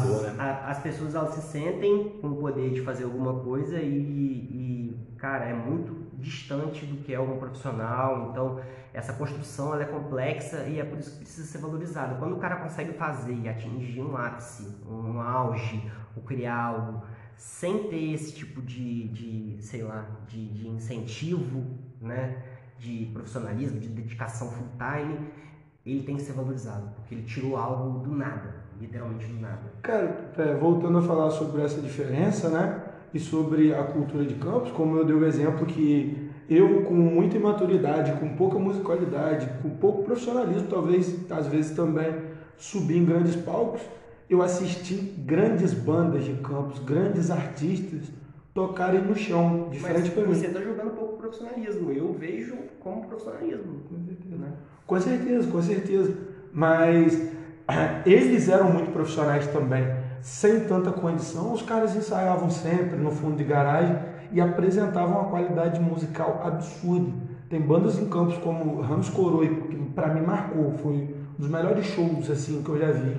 vezes, 0.04 0.22
né? 0.34 0.36
a- 0.44 0.70
as 0.70 0.80
pessoas 0.80 1.16
elas 1.16 1.34
se 1.34 1.42
sentem 1.42 2.20
com 2.22 2.28
o 2.28 2.36
poder 2.36 2.72
de 2.72 2.82
fazer 2.82 3.06
alguma 3.06 3.34
coisa 3.40 3.80
e, 3.80 3.88
e, 3.90 5.16
cara, 5.18 5.46
é 5.46 5.54
muito 5.54 6.06
distante 6.20 6.86
do 6.86 6.98
que 7.04 7.14
é 7.14 7.20
um 7.20 7.38
profissional. 7.40 8.30
Então, 8.32 8.60
essa 8.94 9.14
construção 9.14 9.74
ela 9.74 9.84
é 9.84 9.86
complexa 9.88 10.66
e 10.68 10.80
é 10.80 10.84
por 10.86 11.00
isso 11.00 11.12
que 11.14 11.18
precisa 11.20 11.48
ser 11.48 11.58
valorizada. 11.58 12.16
Quando 12.16 12.36
o 12.36 12.40
cara 12.40 12.58
consegue 12.58 12.94
fazer 12.94 13.34
e 13.34 13.50
atingir 13.50 14.02
um 14.02 14.16
ápice, 14.16 14.68
um 14.88 15.20
auge, 15.20 15.92
ou 16.16 16.22
criar 16.22 16.56
algo 16.64 17.02
sem 17.38 17.90
ter 17.90 18.14
esse 18.14 18.34
tipo 18.34 18.62
de, 18.62 19.08
de 19.10 19.58
sei 19.62 19.84
lá, 19.84 20.06
de, 20.28 20.48
de 20.54 20.68
incentivo, 20.70 21.66
né, 22.00 22.42
de 22.80 23.10
profissionalismo, 23.14 23.80
de 23.80 23.90
dedicação 23.90 24.50
full 24.50 24.68
time, 24.78 25.18
ele 25.86 26.04
tem 26.04 26.16
que 26.16 26.22
ser 26.22 26.34
valorizado, 26.34 26.90
porque 26.96 27.16
ele 27.16 27.24
tirou 27.24 27.56
algo 27.56 28.00
do 28.00 28.16
nada, 28.16 28.56
literalmente 28.80 29.28
do 29.28 29.40
nada. 29.40 29.72
Cara, 29.84 30.32
é, 30.38 30.56
voltando 30.56 30.98
a 30.98 31.02
falar 31.02 31.30
sobre 31.30 31.62
essa 31.62 31.80
diferença, 31.80 32.50
né? 32.50 32.84
E 33.14 33.20
sobre 33.20 33.74
a 33.74 33.84
cultura 33.84 34.26
de 34.26 34.34
campos, 34.36 34.72
como 34.72 34.98
eu 34.98 35.06
dei 35.06 35.16
o 35.16 35.26
exemplo 35.26 35.66
que 35.66 36.30
eu, 36.50 36.84
com 36.84 36.94
muita 36.94 37.38
imaturidade, 37.38 38.20
com 38.20 38.36
pouca 38.36 38.60
musicalidade, 38.60 39.50
com 39.62 39.70
pouco 39.70 40.04
profissionalismo, 40.04 40.68
talvez, 40.68 41.32
às 41.32 41.48
vezes 41.48 41.76
também, 41.76 42.14
subi 42.58 42.98
em 42.98 43.06
grandes 43.06 43.36
palcos, 43.36 43.82
eu 44.30 44.42
assisti 44.42 44.96
grandes 44.96 45.74
bandas 45.74 46.26
de 46.26 46.34
campos, 46.34 46.80
grandes 46.80 47.30
artistas 47.30 48.12
tocarem 48.54 49.02
no 49.02 49.16
chão, 49.16 49.70
de 49.70 49.80
frente 49.80 50.12
para 50.12 50.26
mim. 50.26 50.34
você 50.34 50.48
está 50.48 50.62
jogando 50.62 50.92
profissionalismo, 51.36 51.92
eu 51.92 52.14
vejo 52.14 52.56
como 52.80 53.06
profissionalismo. 53.06 53.82
Né? 54.30 54.54
Com 54.88 55.00
certeza, 55.00 55.52
com 55.52 55.62
certeza. 55.62 56.18
Mas 56.52 57.30
eles 58.06 58.48
eram 58.48 58.72
muito 58.72 58.92
profissionais 58.92 59.48
também. 59.48 59.86
Sem 60.22 60.62
tanta 60.62 60.92
condição, 60.92 61.54
os 61.54 61.62
caras 61.62 61.96
ensaiavam 61.96 62.50
sempre 62.50 62.98
no 62.98 63.12
fundo 63.12 63.36
de 63.36 63.44
garagem 63.44 63.98
e 64.32 64.42
apresentavam 64.42 65.20
uma 65.20 65.30
qualidade 65.30 65.80
musical 65.80 66.42
absurda. 66.44 67.12
Tem 67.50 67.62
bandas 67.62 68.00
em 68.00 68.10
campos 68.10 68.38
como 68.38 68.82
Ramos 68.82 69.10
Coroa, 69.10 69.46
que 69.46 69.76
para 69.94 70.14
mim 70.14 70.22
marcou, 70.22 70.74
foi 70.74 70.94
um 70.94 71.42
dos 71.42 71.50
melhores 71.50 71.86
shows 71.86 72.30
assim 72.30 72.64
que 72.64 72.70
eu 72.70 72.80
já 72.80 72.92
vi. 72.92 73.18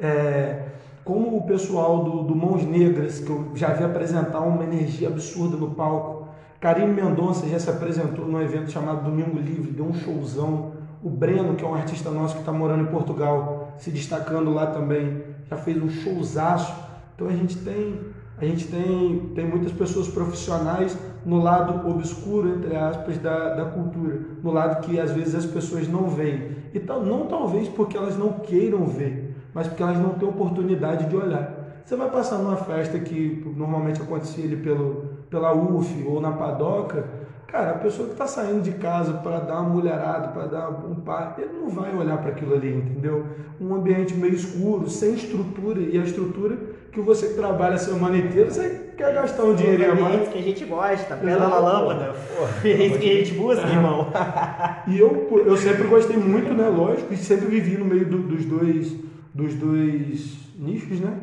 É, 0.00 0.64
como 1.04 1.36
o 1.36 1.46
pessoal 1.46 2.02
do, 2.02 2.22
do 2.24 2.34
Mãos 2.34 2.64
Negras, 2.64 3.20
que 3.20 3.30
eu 3.30 3.52
já 3.54 3.72
vi 3.72 3.84
apresentar 3.84 4.40
uma 4.40 4.64
energia 4.64 5.08
absurda 5.08 5.56
no 5.56 5.70
palco. 5.70 6.21
Karine 6.62 6.92
Mendonça 6.92 7.44
já 7.48 7.58
se 7.58 7.68
apresentou 7.68 8.24
num 8.24 8.40
evento 8.40 8.70
chamado 8.70 9.02
Domingo 9.02 9.36
Livre, 9.36 9.72
deu 9.72 9.84
um 9.84 9.92
showzão. 9.92 10.74
O 11.02 11.10
Breno, 11.10 11.56
que 11.56 11.64
é 11.64 11.66
um 11.66 11.74
artista 11.74 12.08
nosso 12.08 12.34
que 12.34 12.40
está 12.42 12.52
morando 12.52 12.84
em 12.84 12.86
Portugal, 12.86 13.74
se 13.78 13.90
destacando 13.90 14.54
lá 14.54 14.66
também, 14.66 15.24
já 15.50 15.56
fez 15.56 15.82
um 15.82 15.90
showzaço. 15.90 16.72
Então 17.16 17.26
a 17.26 17.32
gente 17.32 17.58
tem, 17.58 17.98
a 18.38 18.44
gente 18.44 18.68
tem, 18.68 19.32
tem 19.34 19.44
muitas 19.44 19.72
pessoas 19.72 20.06
profissionais 20.06 20.96
no 21.26 21.42
lado 21.42 21.90
obscuro, 21.90 22.50
entre 22.50 22.76
aspas, 22.76 23.18
da, 23.18 23.56
da 23.56 23.64
cultura, 23.64 24.20
no 24.40 24.52
lado 24.52 24.86
que 24.86 25.00
às 25.00 25.10
vezes 25.10 25.34
as 25.34 25.46
pessoas 25.46 25.88
não 25.88 26.06
veem. 26.10 26.58
E 26.72 26.78
tal, 26.78 27.04
não 27.04 27.26
talvez 27.26 27.68
porque 27.68 27.96
elas 27.96 28.16
não 28.16 28.34
queiram 28.34 28.86
ver, 28.86 29.34
mas 29.52 29.66
porque 29.66 29.82
elas 29.82 29.98
não 29.98 30.10
têm 30.10 30.28
oportunidade 30.28 31.08
de 31.08 31.16
olhar. 31.16 31.82
Você 31.84 31.96
vai 31.96 32.08
passar 32.08 32.38
numa 32.38 32.56
festa 32.56 33.00
que 33.00 33.44
normalmente 33.56 34.00
acontecia 34.00 34.44
ali 34.44 34.56
pelo, 34.56 35.11
pela 35.32 35.52
UF 35.52 36.04
ou 36.06 36.20
na 36.20 36.30
padoca, 36.32 37.04
cara, 37.48 37.70
a 37.72 37.74
pessoa 37.78 38.06
que 38.06 38.12
está 38.12 38.26
saindo 38.26 38.60
de 38.62 38.72
casa 38.72 39.14
para 39.14 39.40
dar 39.40 39.60
uma 39.62 39.70
mulherada, 39.70 40.28
para 40.28 40.46
dar 40.46 40.68
um 40.68 40.94
par, 40.96 41.34
ele 41.38 41.50
não 41.60 41.68
vai 41.70 41.92
olhar 41.96 42.18
para 42.18 42.30
aquilo 42.30 42.54
ali, 42.54 42.72
entendeu? 42.74 43.26
Um 43.60 43.74
ambiente 43.74 44.14
meio 44.14 44.34
escuro, 44.34 44.88
sem 44.88 45.14
estrutura, 45.14 45.80
e 45.80 45.98
a 45.98 46.02
estrutura 46.04 46.56
que 46.92 47.00
você 47.00 47.28
que 47.28 47.34
trabalha 47.34 47.74
a 47.76 47.78
semana 47.78 48.16
inteira, 48.18 48.50
você 48.50 48.90
quer 48.96 49.14
gastar 49.14 49.44
um 49.44 49.54
dinheirinho 49.54 49.92
a 49.92 49.94
mais. 49.94 50.28
que 50.28 50.38
a 50.38 50.42
gente 50.42 50.64
gosta, 50.66 51.16
pedra 51.16 51.48
na 51.48 51.58
lâmpada. 51.58 52.12
É 52.64 52.68
isso 52.86 52.98
que 52.98 53.10
a 53.10 53.14
gente 53.14 53.34
busca, 53.34 53.66
irmão. 53.66 54.08
E 54.88 54.98
eu, 54.98 55.42
eu 55.46 55.56
sempre 55.56 55.84
gostei 55.84 56.16
muito, 56.18 56.52
né? 56.52 56.68
Lógico, 56.68 57.12
e 57.14 57.16
sempre 57.16 57.46
vivi 57.46 57.78
no 57.78 57.84
meio 57.86 58.04
do- 58.04 58.18
dos 58.18 58.44
dois 58.44 58.94
dos 59.34 59.54
dois 59.54 60.36
nichos, 60.58 61.00
né? 61.00 61.14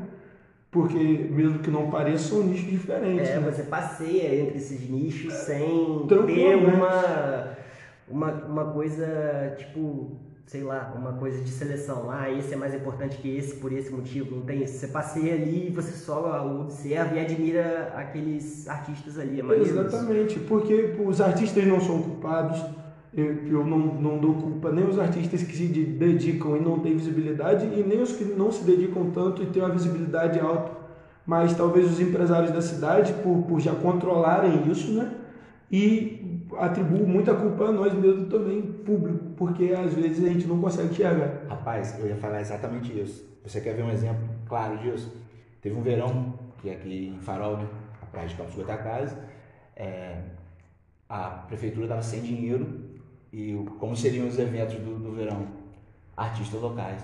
Porque 0.71 0.97
mesmo 0.97 1.59
que 1.59 1.71
não 1.71 1.89
pareça, 1.89 2.29
são 2.29 2.43
nichos 2.43 2.69
diferentes. 2.69 3.27
É, 3.27 3.39
né? 3.39 3.51
você 3.51 3.63
passeia 3.63 4.39
entre 4.39 4.57
esses 4.57 4.87
nichos 4.87 5.33
sem 5.33 6.05
ter 6.07 6.55
uma, 6.55 7.57
uma, 8.07 8.31
uma 8.45 8.65
coisa, 8.65 9.55
tipo, 9.57 10.15
sei 10.45 10.61
lá, 10.61 10.93
uma 10.95 11.13
coisa 11.13 11.43
de 11.43 11.49
seleção. 11.49 12.11
Ah, 12.11 12.29
esse 12.31 12.53
é 12.53 12.55
mais 12.55 12.75
importante 12.75 13.17
que 13.17 13.35
esse 13.35 13.55
por 13.55 13.73
esse 13.73 13.91
motivo. 13.91 14.35
Não 14.35 14.41
tem 14.43 14.61
isso. 14.61 14.77
Você 14.77 14.87
passeia 14.89 15.33
ali 15.33 15.67
e 15.67 15.71
você 15.71 15.91
só 15.91 16.45
observa 16.61 17.15
e 17.15 17.19
admira 17.19 17.91
aqueles 17.95 18.67
artistas 18.67 19.17
ali. 19.17 19.41
É. 19.41 19.55
Exatamente, 19.55 20.39
porque 20.41 20.95
os 21.03 21.19
artistas 21.19 21.65
não 21.65 21.81
são 21.81 21.99
culpados. 21.99 22.63
Eu, 23.11 23.47
eu 23.47 23.65
não, 23.65 23.79
não 23.79 24.17
dou 24.19 24.35
culpa 24.35 24.71
nem 24.71 24.85
os 24.85 24.99
artistas 24.99 25.41
que 25.41 25.55
se 25.55 25.67
de- 25.67 25.83
dedicam 25.85 26.57
e 26.57 26.59
não 26.59 26.79
têm 26.79 26.95
visibilidade, 26.95 27.65
e 27.65 27.83
nem 27.83 28.01
os 28.01 28.11
que 28.11 28.23
não 28.23 28.51
se 28.51 28.63
dedicam 28.63 29.09
tanto 29.11 29.41
e 29.41 29.47
têm 29.47 29.63
uma 29.63 29.71
visibilidade 29.73 30.39
alta. 30.39 30.71
Mas 31.25 31.55
talvez 31.55 31.89
os 31.91 31.99
empresários 31.99 32.51
da 32.51 32.61
cidade, 32.61 33.13
por, 33.23 33.43
por 33.43 33.59
já 33.59 33.73
controlarem 33.73 34.69
isso, 34.69 34.93
né? 34.93 35.11
E 35.71 36.47
atribuo 36.57 37.07
muita 37.07 37.33
culpa 37.35 37.65
a 37.65 37.71
nós 37.71 37.93
mesmos 37.93 38.29
também, 38.29 38.61
público, 38.61 39.19
porque 39.37 39.71
às 39.73 39.93
vezes 39.93 40.23
a 40.23 40.29
gente 40.29 40.47
não 40.47 40.59
consegue 40.59 40.89
enxergar. 40.91 41.45
Rapaz, 41.47 41.99
eu 41.99 42.07
ia 42.07 42.15
falar 42.15 42.41
exatamente 42.41 42.91
isso. 42.99 43.27
Você 43.43 43.61
quer 43.61 43.75
ver 43.75 43.83
um 43.83 43.91
exemplo 43.91 44.27
claro 44.47 44.77
disso? 44.77 45.15
Teve 45.61 45.75
um 45.75 45.81
verão, 45.81 46.33
que 46.59 46.69
é 46.69 46.73
aqui 46.73 47.13
em 47.15 47.19
Farol, 47.21 47.57
né? 47.57 47.67
A 48.01 48.05
praia 48.05 48.27
de 48.27 48.35
Campos 48.35 48.55
Goitacazes, 48.55 49.15
é, 49.75 50.17
a 51.07 51.29
prefeitura 51.47 51.85
estava 51.85 52.01
sem 52.01 52.21
dinheiro 52.21 52.88
e 53.31 53.53
o- 53.53 53.65
como 53.79 53.95
seriam 53.95 54.27
os 54.27 54.37
eventos 54.39 54.75
do, 54.75 54.97
do 54.99 55.11
verão? 55.11 55.47
Artistas 56.15 56.61
locais. 56.61 57.01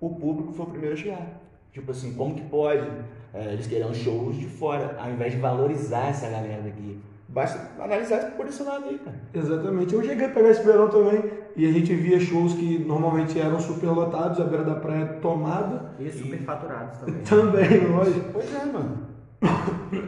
O 0.00 0.10
público 0.10 0.52
foi 0.52 0.66
o 0.66 0.68
primeiro 0.68 0.94
a 0.94 0.98
chegar. 0.98 1.40
Tipo 1.72 1.90
assim, 1.90 2.14
como 2.14 2.34
que 2.34 2.42
pode? 2.42 2.86
É, 3.32 3.52
eles 3.52 3.66
queriam 3.66 3.92
shows 3.92 4.36
de 4.36 4.46
fora, 4.46 4.96
ao 4.98 5.10
invés 5.10 5.32
de 5.32 5.38
valorizar 5.40 6.06
essa 6.08 6.28
galera 6.28 6.62
daqui. 6.62 6.98
Basta 7.28 7.82
analisar 7.82 8.30
por 8.36 8.46
esse 8.46 8.62
lado 8.62 8.84
aí, 8.84 8.96
cara. 8.98 9.16
Exatamente. 9.34 9.92
Eu 9.92 10.02
cheguei 10.04 10.26
a 10.26 10.28
pegar 10.28 10.50
esse 10.50 10.62
verão 10.62 10.88
também 10.88 11.20
e 11.56 11.66
a 11.66 11.72
gente 11.72 11.92
via 11.94 12.20
shows 12.20 12.54
que 12.54 12.78
normalmente 12.78 13.40
eram 13.40 13.58
superlotados, 13.58 14.40
a 14.40 14.44
beira 14.44 14.62
da 14.62 14.76
praia 14.76 15.06
tomada. 15.20 15.90
E 15.98 16.08
superfaturados 16.12 16.98
também. 16.98 17.22
Também, 17.24 17.86
lógico. 17.88 18.30
Pois 18.32 18.54
é, 18.54 18.64
mano. 18.66 18.98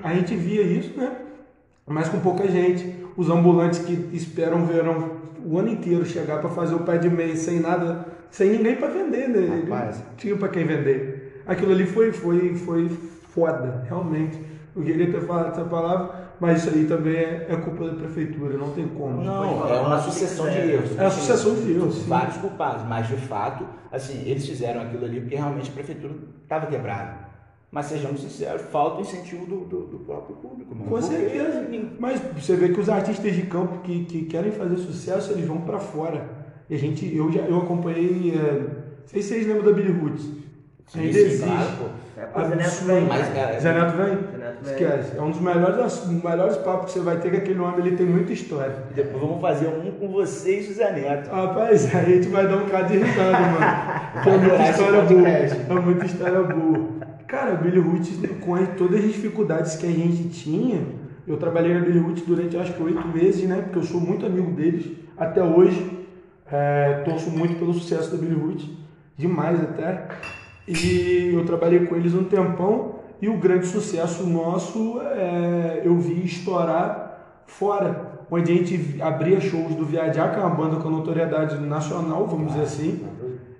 A 0.05 0.15
gente 0.15 0.37
via 0.37 0.63
isso, 0.63 0.97
né? 0.97 1.17
Mas 1.87 2.09
com 2.09 2.21
pouca 2.21 2.47
gente. 2.47 2.95
Os 3.17 3.29
ambulantes 3.31 3.79
que 3.81 3.93
esperam 4.15 4.63
o 4.63 4.67
verão 4.67 5.16
o 5.47 5.59
ano 5.59 5.69
inteiro 5.69 6.05
chegar 6.05 6.41
para 6.41 6.51
fazer 6.51 6.75
o 6.75 6.81
pé 6.81 6.99
de 6.99 7.09
mês 7.09 7.39
sem 7.41 7.61
nada, 7.61 8.07
sem 8.31 8.51
ninguém 8.51 8.77
para 8.77 8.89
vender, 8.89 9.29
né? 9.29 9.63
Rapaz. 9.63 9.99
Não 9.99 10.17
Tinha 10.17 10.37
para 10.37 10.49
quem 10.49 10.67
vender. 10.67 11.43
Aquilo 11.47 11.73
ali 11.73 11.87
foi, 11.87 12.13
foi, 12.13 12.55
foi 12.57 12.89
foda, 13.29 13.85
realmente. 13.89 14.39
Eu 14.75 14.83
queria 14.83 15.11
ter 15.11 15.21
falado 15.23 15.53
essa 15.53 15.65
palavra, 15.65 16.11
mas 16.41 16.59
isso 16.59 16.75
aí 16.75 16.85
também 16.85 17.17
é, 17.17 17.47
é 17.49 17.57
culpa 17.57 17.87
da 17.87 17.95
prefeitura, 17.95 18.59
não 18.59 18.73
tem 18.73 18.89
como. 18.89 19.23
Não, 19.23 19.69
é 19.69 19.81
uma 19.81 19.99
sucessão 19.99 20.51
de 20.51 20.59
erros. 20.59 20.99
É 20.99 21.03
uma 21.03 21.11
sucessão 21.11 21.55
de 21.55 21.73
erros. 21.73 22.03
Vários 22.03 22.37
culpados, 22.39 22.87
mas 22.87 23.07
de 23.07 23.17
fato, 23.17 23.65
assim, 23.91 24.23
eles 24.27 24.47
fizeram 24.47 24.83
aquilo 24.83 25.05
ali 25.05 25.21
porque 25.21 25.37
realmente 25.37 25.71
a 25.71 25.73
prefeitura 25.73 26.15
estava 26.43 26.67
quebrada. 26.67 27.26
Mas 27.71 27.87
sejamos 27.87 28.21
sinceros, 28.23 28.63
falta 28.63 28.99
o 28.99 29.01
incentivo 29.03 29.45
do, 29.45 29.57
do, 29.65 29.81
do 29.87 29.99
próprio 29.99 30.37
público, 30.37 30.75
mano. 30.75 30.89
Com 30.91 31.03
certeza. 31.03 31.67
Mas 31.99 32.21
você 32.37 32.57
vê 32.57 32.69
que 32.71 32.81
os 32.81 32.89
artistas 32.89 33.35
de 33.35 33.43
campo 33.43 33.79
que, 33.83 34.05
que 34.05 34.25
querem 34.27 34.53
fazer 34.53 34.77
sucesso, 34.79 35.33
eles 35.33 35.47
vão 35.47 35.61
para 35.61 35.79
fora. 35.79 36.25
E 36.71 36.75
a 36.75 36.79
gente, 36.79 37.15
eu 37.15 37.31
já 37.31 37.41
eu 37.43 37.59
acompanhei, 37.59 38.33
é, 38.35 38.53
não 38.63 38.69
sei 39.07 39.21
se 39.23 39.29
vocês 39.29 39.47
lembram 39.47 39.65
da 39.65 39.73
Billy 39.73 39.93
Roots. 39.93 40.25
Sim, 40.87 41.01
Ainda 41.01 41.19
existe. 41.19 41.45
claro, 41.45 41.69
pô. 41.79 41.85
É, 42.19 42.27
vem. 42.85 43.05
Mas, 43.07 43.29
cara. 43.35 43.51
é, 43.55 43.61
Zé 43.61 43.73
Neto 43.75 43.97
vem? 43.97 44.19
Esquece. 44.73 45.17
É 45.17 45.21
um 45.21 45.31
dos 45.33 45.41
melhores, 45.41 45.79
ass- 45.81 46.07
melhores 46.07 46.57
papos 46.59 46.87
que 46.93 46.99
você 46.99 47.05
vai 47.05 47.19
ter, 47.19 47.31
que 47.31 47.37
aquele 47.39 47.59
homem 47.59 47.85
ele 47.87 47.97
tem 47.97 48.07
muita 48.07 48.33
história. 48.33 48.73
Depois 48.95 49.21
vamos 49.21 49.41
fazer 49.41 49.67
um 49.67 49.91
com 49.99 50.09
você 50.09 50.61
e 50.61 50.63
José 50.63 50.93
Neto. 50.93 51.29
Rapaz, 51.29 51.93
aí 51.95 52.01
a 52.01 52.09
gente 52.17 52.29
vai 52.29 52.47
dar 52.47 52.57
um 52.59 52.67
cara 52.69 52.85
de 52.87 52.95
irritado, 52.95 53.33
mano. 53.33 53.97
É 54.27 54.39
muita 54.39 54.71
história 54.71 55.03
boa. 55.03 55.29
É 55.29 55.81
muita 55.85 56.07
história 56.07 56.43
boa. 56.43 56.89
Cara, 57.27 57.55
o 57.55 57.57
Billy 57.59 57.79
Roots, 57.81 58.21
com 58.41 58.55
as- 58.55 58.69
todas 58.77 59.01
as 59.05 59.13
dificuldades 59.13 59.77
que 59.77 59.87
a 59.87 59.91
gente 59.91 60.29
tinha, 60.29 60.81
eu 61.27 61.37
trabalhei 61.37 61.75
na 61.75 61.81
Billy 61.81 61.99
Roots 61.99 62.23
durante 62.25 62.57
acho 62.57 62.73
que 62.75 62.83
oito 62.83 63.07
meses, 63.09 63.49
né? 63.49 63.63
Porque 63.63 63.79
eu 63.79 63.83
sou 63.83 64.01
muito 64.01 64.25
amigo 64.25 64.51
deles 64.53 64.87
até 65.17 65.43
hoje. 65.43 65.95
É, 66.51 67.03
torço 67.05 67.29
muito 67.31 67.59
pelo 67.59 67.75
sucesso 67.75 68.13
da 68.13 68.17
Billy 68.19 68.35
Roots, 68.41 68.69
demais 69.19 69.61
até. 69.61 70.07
E 70.69 71.33
eu 71.35 71.45
trabalhei 71.45 71.81
com 71.87 71.97
eles 71.97 72.15
um 72.15 72.23
tempão 72.25 72.97
e 73.21 73.29
o 73.29 73.37
grande 73.39 73.67
sucesso 73.67 74.25
nosso 74.25 75.01
é, 75.01 75.83
eu 75.85 75.97
vi 75.99 76.25
estourar 76.25 77.43
fora, 77.47 78.21
onde 78.31 78.53
a 78.53 78.55
gente 78.55 79.01
abria 79.03 79.41
shows 79.41 79.75
do 79.75 79.85
Viajar, 79.85 80.33
que 80.33 80.39
é 80.39 80.45
uma 80.45 80.55
banda 80.55 80.77
com 80.77 80.89
notoriedade 80.91 81.57
nacional, 81.67 82.27
vamos 82.27 82.53
dizer 82.53 82.63
assim. 82.63 83.05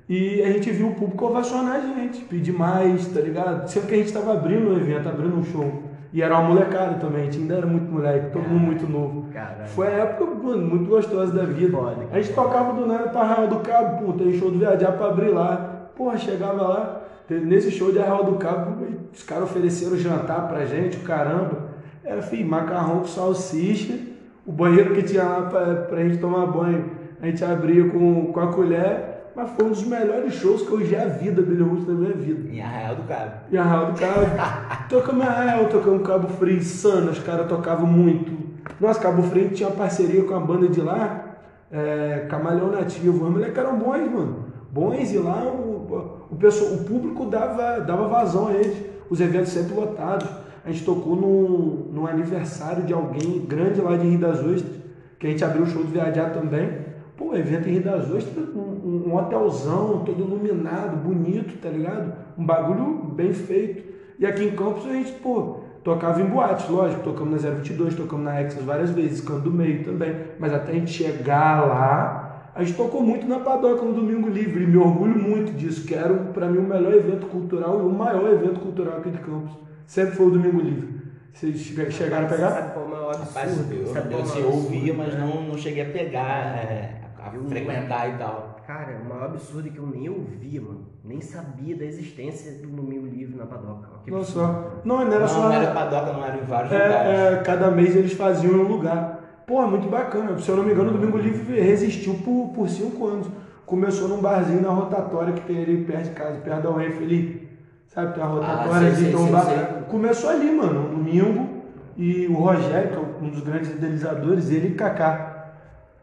E 0.09 0.41
a 0.43 0.53
gente 0.53 0.71
viu 0.71 0.89
o 0.89 0.95
público 0.95 1.27
ovacionar 1.27 1.77
a 1.77 1.81
gente, 1.81 2.21
pedir 2.25 2.53
mais, 2.53 3.09
tá 3.09 3.21
ligado? 3.21 3.67
Sempre 3.69 3.89
que 3.89 3.95
a 3.95 3.99
gente 3.99 4.13
tava 4.13 4.35
abrindo 4.35 4.71
um 4.71 4.77
evento, 4.77 5.09
abrindo 5.09 5.37
um 5.37 5.45
show. 5.45 5.83
E 6.13 6.23
era 6.23 6.39
uma 6.39 6.49
molecada 6.49 6.95
também, 6.95 7.23
a 7.23 7.25
gente 7.25 7.39
ainda 7.39 7.57
era 7.57 7.67
muito 7.67 7.91
moleque, 7.91 8.31
todo 8.31 8.49
mundo 8.49 8.61
muito 8.61 8.87
novo. 8.87 9.27
Caralho. 9.33 9.69
Foi 9.69 9.87
a 9.89 9.91
época 9.91 10.35
mano, 10.35 10.67
muito 10.67 10.89
gostosa 10.89 11.33
da 11.33 11.45
vida. 11.45 11.77
Foda, 11.77 12.07
a 12.13 12.21
gente 12.21 12.33
tocava 12.33 12.73
do 12.73 12.87
nada 12.87 13.09
pra 13.09 13.21
Arraial 13.23 13.49
do 13.49 13.59
Cabo, 13.59 14.07
pô, 14.07 14.13
tem 14.13 14.39
show 14.39 14.51
do 14.51 14.59
Viajar 14.59 14.93
pra 14.93 15.09
abrir 15.09 15.31
lá. 15.31 15.89
Porra, 15.97 16.17
chegava 16.17 16.63
lá, 16.63 17.03
nesse 17.29 17.73
show 17.73 17.91
de 17.91 17.99
Arraial 17.99 18.25
do 18.25 18.37
Cabo, 18.37 18.77
os 19.13 19.23
caras 19.25 19.45
ofereceram 19.45 19.97
jantar 19.97 20.47
pra 20.47 20.65
gente, 20.65 20.99
o 20.99 21.01
caramba. 21.01 21.67
Era, 22.05 22.23
filho, 22.23 22.49
macarrão 22.49 23.01
com 23.01 23.07
salsicha, 23.07 23.99
o 24.47 24.53
banheiro 24.53 24.95
que 24.95 25.03
tinha 25.03 25.25
lá 25.25 25.43
pra, 25.43 25.75
pra 25.75 26.03
gente 26.05 26.19
tomar 26.19 26.47
banho, 26.47 26.93
a 27.21 27.27
gente 27.27 27.45
abria 27.45 27.89
com, 27.91 28.33
com 28.33 28.41
a 28.41 28.53
colher. 28.53 29.16
Mas 29.37 29.51
foi 29.51 29.67
um 29.67 29.69
dos 29.69 29.85
melhores 29.85 30.33
shows 30.33 30.63
que 30.63 30.73
eu 30.73 30.87
já 30.87 31.05
vi 31.05 31.31
da 31.31 31.43
Billy 31.43 31.63
Roots 31.63 31.87
na 31.87 31.93
minha 31.93 32.15
vida. 32.15 32.51
Em 32.51 32.63
Arraial 32.63 32.97
do 32.97 33.03
Cabo. 33.03 33.33
E 33.51 33.59
Arraial 33.59 33.93
do 33.93 34.01
Cabo. 34.01 34.21
tocamos 34.89 35.25
em 35.25 35.29
Arraial, 35.29 35.69
tocamos 35.69 36.07
Cabo 36.07 36.29
Frio, 36.29 36.57
insano, 36.57 37.11
os 37.11 37.19
caras 37.19 37.47
tocavam 37.47 37.87
muito. 37.87 38.33
Nossa, 38.81 38.99
Cabo 38.99 39.23
Frio 39.25 39.51
tinha 39.51 39.69
uma 39.69 39.77
parceria 39.77 40.25
com 40.25 40.35
a 40.35 40.41
banda 40.41 40.67
de 40.69 40.81
lá, 40.81 41.37
é, 41.71 42.25
Camaleão 42.31 42.73
Nativo. 42.73 43.27
Os 43.27 43.31
moleques 43.31 43.59
eram 43.59 43.79
bons, 43.79 44.11
mano. 44.11 44.47
Bons 44.73 45.13
e 45.13 45.19
lá 45.19 45.43
o, 45.45 46.27
o, 46.31 46.37
pessoal, 46.37 46.73
o 46.73 46.85
público 46.85 47.27
dava, 47.27 47.81
dava 47.81 48.09
vazão 48.09 48.49
a 48.49 48.55
eles. 48.55 48.87
Os 49.11 49.21
eventos 49.21 49.53
sempre 49.53 49.75
lotados. 49.75 50.27
A 50.65 50.71
gente 50.71 50.83
tocou 50.83 51.15
num, 51.15 51.91
num 51.93 52.07
aniversário 52.07 52.85
de 52.85 52.95
alguém 52.95 53.45
grande 53.47 53.83
lá 53.83 53.97
de 53.97 54.09
Rio 54.09 54.19
das 54.19 54.39
Ostras, 54.39 54.81
que 55.19 55.27
a 55.27 55.31
gente 55.31 55.45
abriu 55.45 55.65
o 55.65 55.67
show 55.67 55.85
de 55.85 55.93
Viajar 55.93 56.31
também. 56.31 56.86
Pô, 57.17 57.35
evento 57.35 57.69
em 57.69 57.73
Rio 57.73 57.83
das 57.83 58.11
Ostras, 58.11 58.49
um, 58.55 59.05
um- 59.09 59.15
hotelzão, 59.15 60.03
todo 60.05 60.21
iluminado, 60.21 60.97
bonito, 60.99 61.59
tá 61.63 61.69
ligado? 61.71 62.13
Um 62.37 62.45
bagulho 62.45 63.13
bem 63.15 63.33
feito. 63.33 63.83
E 64.19 64.27
aqui 64.27 64.45
em 64.45 64.51
Campos 64.51 64.85
a 64.87 64.93
gente, 64.93 65.13
pô, 65.13 65.61
tocava 65.83 66.21
em 66.21 66.27
boates, 66.27 66.69
lógico, 66.69 67.03
tocamos 67.03 67.43
na 67.43 67.51
022, 67.51 67.95
tocamos 67.95 68.25
na 68.25 68.41
Exas 68.43 68.63
várias 68.63 68.91
vezes, 68.91 69.21
canto 69.23 69.41
do 69.41 69.51
meio 69.51 69.83
também. 69.85 70.15
Mas 70.39 70.53
até 70.53 70.73
a 70.73 70.75
gente 70.75 70.91
chegar 70.91 71.67
lá, 71.67 72.51
a 72.55 72.63
gente 72.63 72.77
tocou 72.77 73.03
muito 73.03 73.27
na 73.27 73.39
Padoca 73.39 73.83
no 73.83 73.93
Domingo 73.95 74.29
Livre, 74.29 74.65
e 74.65 74.67
me 74.67 74.77
orgulho 74.77 75.19
muito 75.19 75.53
disso, 75.53 75.87
que 75.87 75.95
era, 75.95 76.13
pra 76.13 76.47
mim, 76.49 76.59
o 76.59 76.63
melhor 76.63 76.93
evento 76.95 77.27
cultural 77.29 77.81
e 77.81 77.83
o 77.87 77.91
maior 77.91 78.31
evento 78.31 78.61
cultural 78.61 78.99
aqui 78.99 79.11
de 79.11 79.19
Campos. 79.19 79.53
Sempre 79.87 80.17
foi 80.17 80.27
o 80.27 80.31
Domingo 80.31 80.61
Livre. 80.61 80.97
Vocês 81.33 81.57
che- 81.61 81.91
chegaram 81.91 82.27
a 82.27 82.29
pegar? 82.31 82.51
Sabe 82.51 82.73
qual 82.73 82.85
é 82.85 82.89
o 82.89 82.91
maior 82.91 83.15
Rapaz, 83.17 83.53
absurdo? 83.53 83.75
eu, 83.75 83.83
eu, 83.87 83.97
é 83.97 84.05
maior 84.05 84.39
eu 84.41 84.47
ouvia, 84.53 84.93
absurdo, 84.93 84.97
mas 84.99 85.19
não, 85.19 85.43
não 85.49 85.57
cheguei 85.59 85.83
a 85.83 85.91
pegar, 85.91 86.57
é, 86.57 87.01
a 87.33 87.37
Eu- 87.37 87.45
frequentar 87.49 88.09
e 88.09 88.19
tal. 88.19 88.57
Cara, 88.67 89.01
o 89.01 89.09
maior 89.09 89.25
absurdo 89.27 89.69
é 89.69 89.71
que 89.71 89.79
eu 89.79 89.87
nem 89.87 90.09
ouvia, 90.09 90.61
mano. 90.61 90.87
Nem 91.05 91.21
sabia 91.21 91.77
da 91.77 91.85
existência 91.85 92.53
do 92.61 92.69
Domingo 92.69 93.07
Livre 93.07 93.37
na 93.37 93.47
padoca. 93.47 93.89
Que 94.05 94.11
Não 94.11 94.19
absurdo. 94.19 94.47
só. 94.47 94.81
Não, 94.85 94.97
não 95.05 95.13
era 95.13 95.21
Não, 95.21 95.29
só. 95.29 95.41
não 95.45 95.53
era 95.53 95.73
padoca, 95.73 96.13
não 96.13 96.25
era 96.25 96.37
em 96.37 96.45
vários 96.45 96.73
lugares. 96.73 96.95
É, 97.11 97.33
é, 97.35 97.37
cada 97.43 97.71
mês 97.71 97.95
eles 97.95 98.13
faziam 98.15 98.55
em 98.55 98.59
um 98.61 98.69
lugar. 98.69 99.21
Pô, 99.47 99.63
é 99.63 99.67
muito 99.67 99.89
bacana. 99.89 100.37
Se 100.39 100.49
eu 100.49 100.57
não 100.57 100.65
me 100.65 100.73
engano, 100.73 100.91
o 100.91 100.93
Domingo 100.95 101.17
Livre 101.19 101.61
resistiu 101.61 102.15
por, 102.25 102.49
por 102.55 102.69
cinco 102.69 103.07
anos. 103.07 103.29
Começou 103.65 104.09
num 104.09 104.21
barzinho 104.21 104.61
na 104.63 104.71
rotatória 104.71 105.33
que 105.33 105.41
tem 105.43 105.63
ali 105.63 105.85
perto 105.85 106.05
de 106.05 106.11
casa, 106.11 106.39
perto 106.41 106.63
da 106.63 106.71
UEF 106.71 107.03
ali. 107.03 107.49
Sabe, 107.87 108.15
tem 108.15 108.23
a 108.23 108.27
rotatória 108.27 108.73
sei, 108.81 108.87
ali, 108.89 108.97
sei, 108.97 109.07
tem 109.07 109.15
um 109.17 109.23
sei, 109.25 109.33
bar. 109.33 109.45
sei. 109.45 109.57
Começou 109.89 110.31
ali, 110.31 110.51
mano, 110.51 110.81
um 110.89 110.95
domingo. 110.97 111.49
E 111.97 112.27
o 112.27 112.35
Rogério, 112.35 112.91
que 112.91 112.97
é 112.97 113.25
um 113.25 113.31
dos 113.31 113.41
grandes 113.41 113.71
idealizadores, 113.71 114.51
ele 114.51 114.69
e 114.69 114.75
Kaká. 114.75 115.36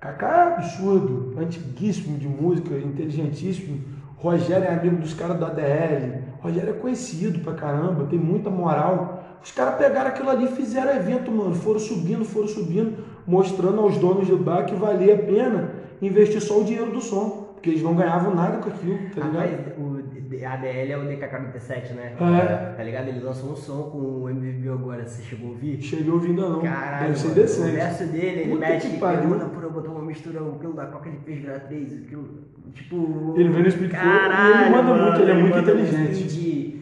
Kaká 0.04 0.28
é 0.28 0.56
absurdo, 0.56 1.34
antiguíssimo 1.40 2.18
de 2.18 2.28
música, 2.28 2.76
inteligentíssimo. 2.76 3.80
Rogério 4.18 4.66
é 4.66 4.74
amigo 4.74 4.98
dos 4.98 5.14
caras 5.14 5.40
do 5.40 5.46
ADL. 5.46 6.24
Rogério 6.42 6.72
é 6.72 6.74
conhecido 6.74 7.40
pra 7.40 7.54
caramba, 7.54 8.08
tem 8.08 8.20
muita 8.20 8.50
moral. 8.50 9.24
Os 9.42 9.54
caras 9.54 9.76
pegaram 9.76 10.10
aquilo 10.10 10.30
ali 10.30 10.44
e 10.44 10.56
fizeram 10.58 10.94
evento, 10.94 11.32
mano. 11.32 11.56
Foram 11.56 11.80
subindo, 11.80 12.26
foram 12.26 12.50
subindo, 12.50 12.98
mostrando 13.26 13.80
aos 13.80 13.98
donos 13.98 14.28
do 14.28 14.38
bar 14.38 14.66
que 14.66 14.76
valia 14.76 15.16
a 15.16 15.20
pena 15.20 15.72
investir 16.02 16.42
só 16.42 16.60
o 16.60 16.66
dinheiro 16.66 16.92
do 16.92 17.00
som. 17.00 17.54
Porque 17.54 17.70
eles 17.70 17.82
não 17.82 17.96
ganhavam 17.96 18.36
nada 18.36 18.58
com 18.58 18.68
aquilo, 18.68 19.10
tá 19.16 19.26
ligado? 19.26 19.52
Rapaz, 19.52 19.78
o 19.78 20.03
ADL 20.44 20.92
é 20.92 20.98
o 20.98 21.04
DKK-97, 21.08 21.92
né? 21.94 22.16
É. 22.20 22.74
Tá 22.76 22.84
ligado? 22.84 23.08
Ele 23.10 23.20
lançou 23.20 23.52
um 23.52 23.56
som 23.56 23.90
com 23.92 23.98
o 23.98 24.30
MVB 24.30 24.70
agora, 24.70 25.06
você 25.06 25.22
chegou 25.24 25.50
a 25.50 25.52
ouvir? 25.52 25.82
Cheguei 25.82 26.12
ouvindo 26.12 26.42
não. 26.42 26.62
Caralho, 26.62 27.08
Deve 27.08 27.18
ser 27.18 27.28
mano, 27.28 27.40
o 27.40 27.44
decente. 27.44 27.72
verso 27.72 28.06
dele, 28.08 28.40
ele 28.42 28.52
Puta 28.52 28.70
mete. 28.70 28.88
Mano, 29.28 29.50
por 29.50 29.64
eu 29.64 29.72
botar 29.72 29.92
uma 29.92 30.02
mistura, 30.02 30.44
um 30.44 30.58
quilo 30.58 30.74
da 30.74 30.86
coca, 30.88 31.10
ele 31.10 31.20
fez 31.26 31.40
virar 31.40 31.60
três, 31.62 31.94
aquilo, 31.94 32.44
tipo... 32.74 33.34
Ele 33.38 33.50
vem 33.50 33.64
no 33.64 33.72
Speed 33.72 33.92
Caralho, 33.92 34.62
ele 34.62 34.70
manda 34.70 34.84
mano, 34.84 35.04
muito, 35.04 35.22
ele 35.22 35.32
é 35.32 35.34
muito 35.34 35.56
manda 35.56 35.74
um 35.74 35.80
inteligente. 35.80 36.30
speed 36.30 36.74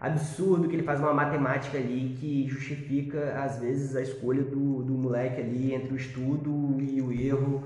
absurdo 0.00 0.66
que 0.66 0.76
ele 0.76 0.82
faz 0.82 0.98
uma 0.98 1.12
matemática 1.12 1.76
ali 1.76 2.16
que 2.18 2.46
justifica, 2.48 3.34
às 3.42 3.58
vezes, 3.60 3.94
a 3.94 4.00
escolha 4.00 4.42
do, 4.42 4.82
do 4.82 4.94
moleque 4.94 5.40
ali 5.42 5.74
entre 5.74 5.92
o 5.92 5.96
estudo 5.96 6.78
e 6.80 7.02
o 7.02 7.12
erro, 7.12 7.64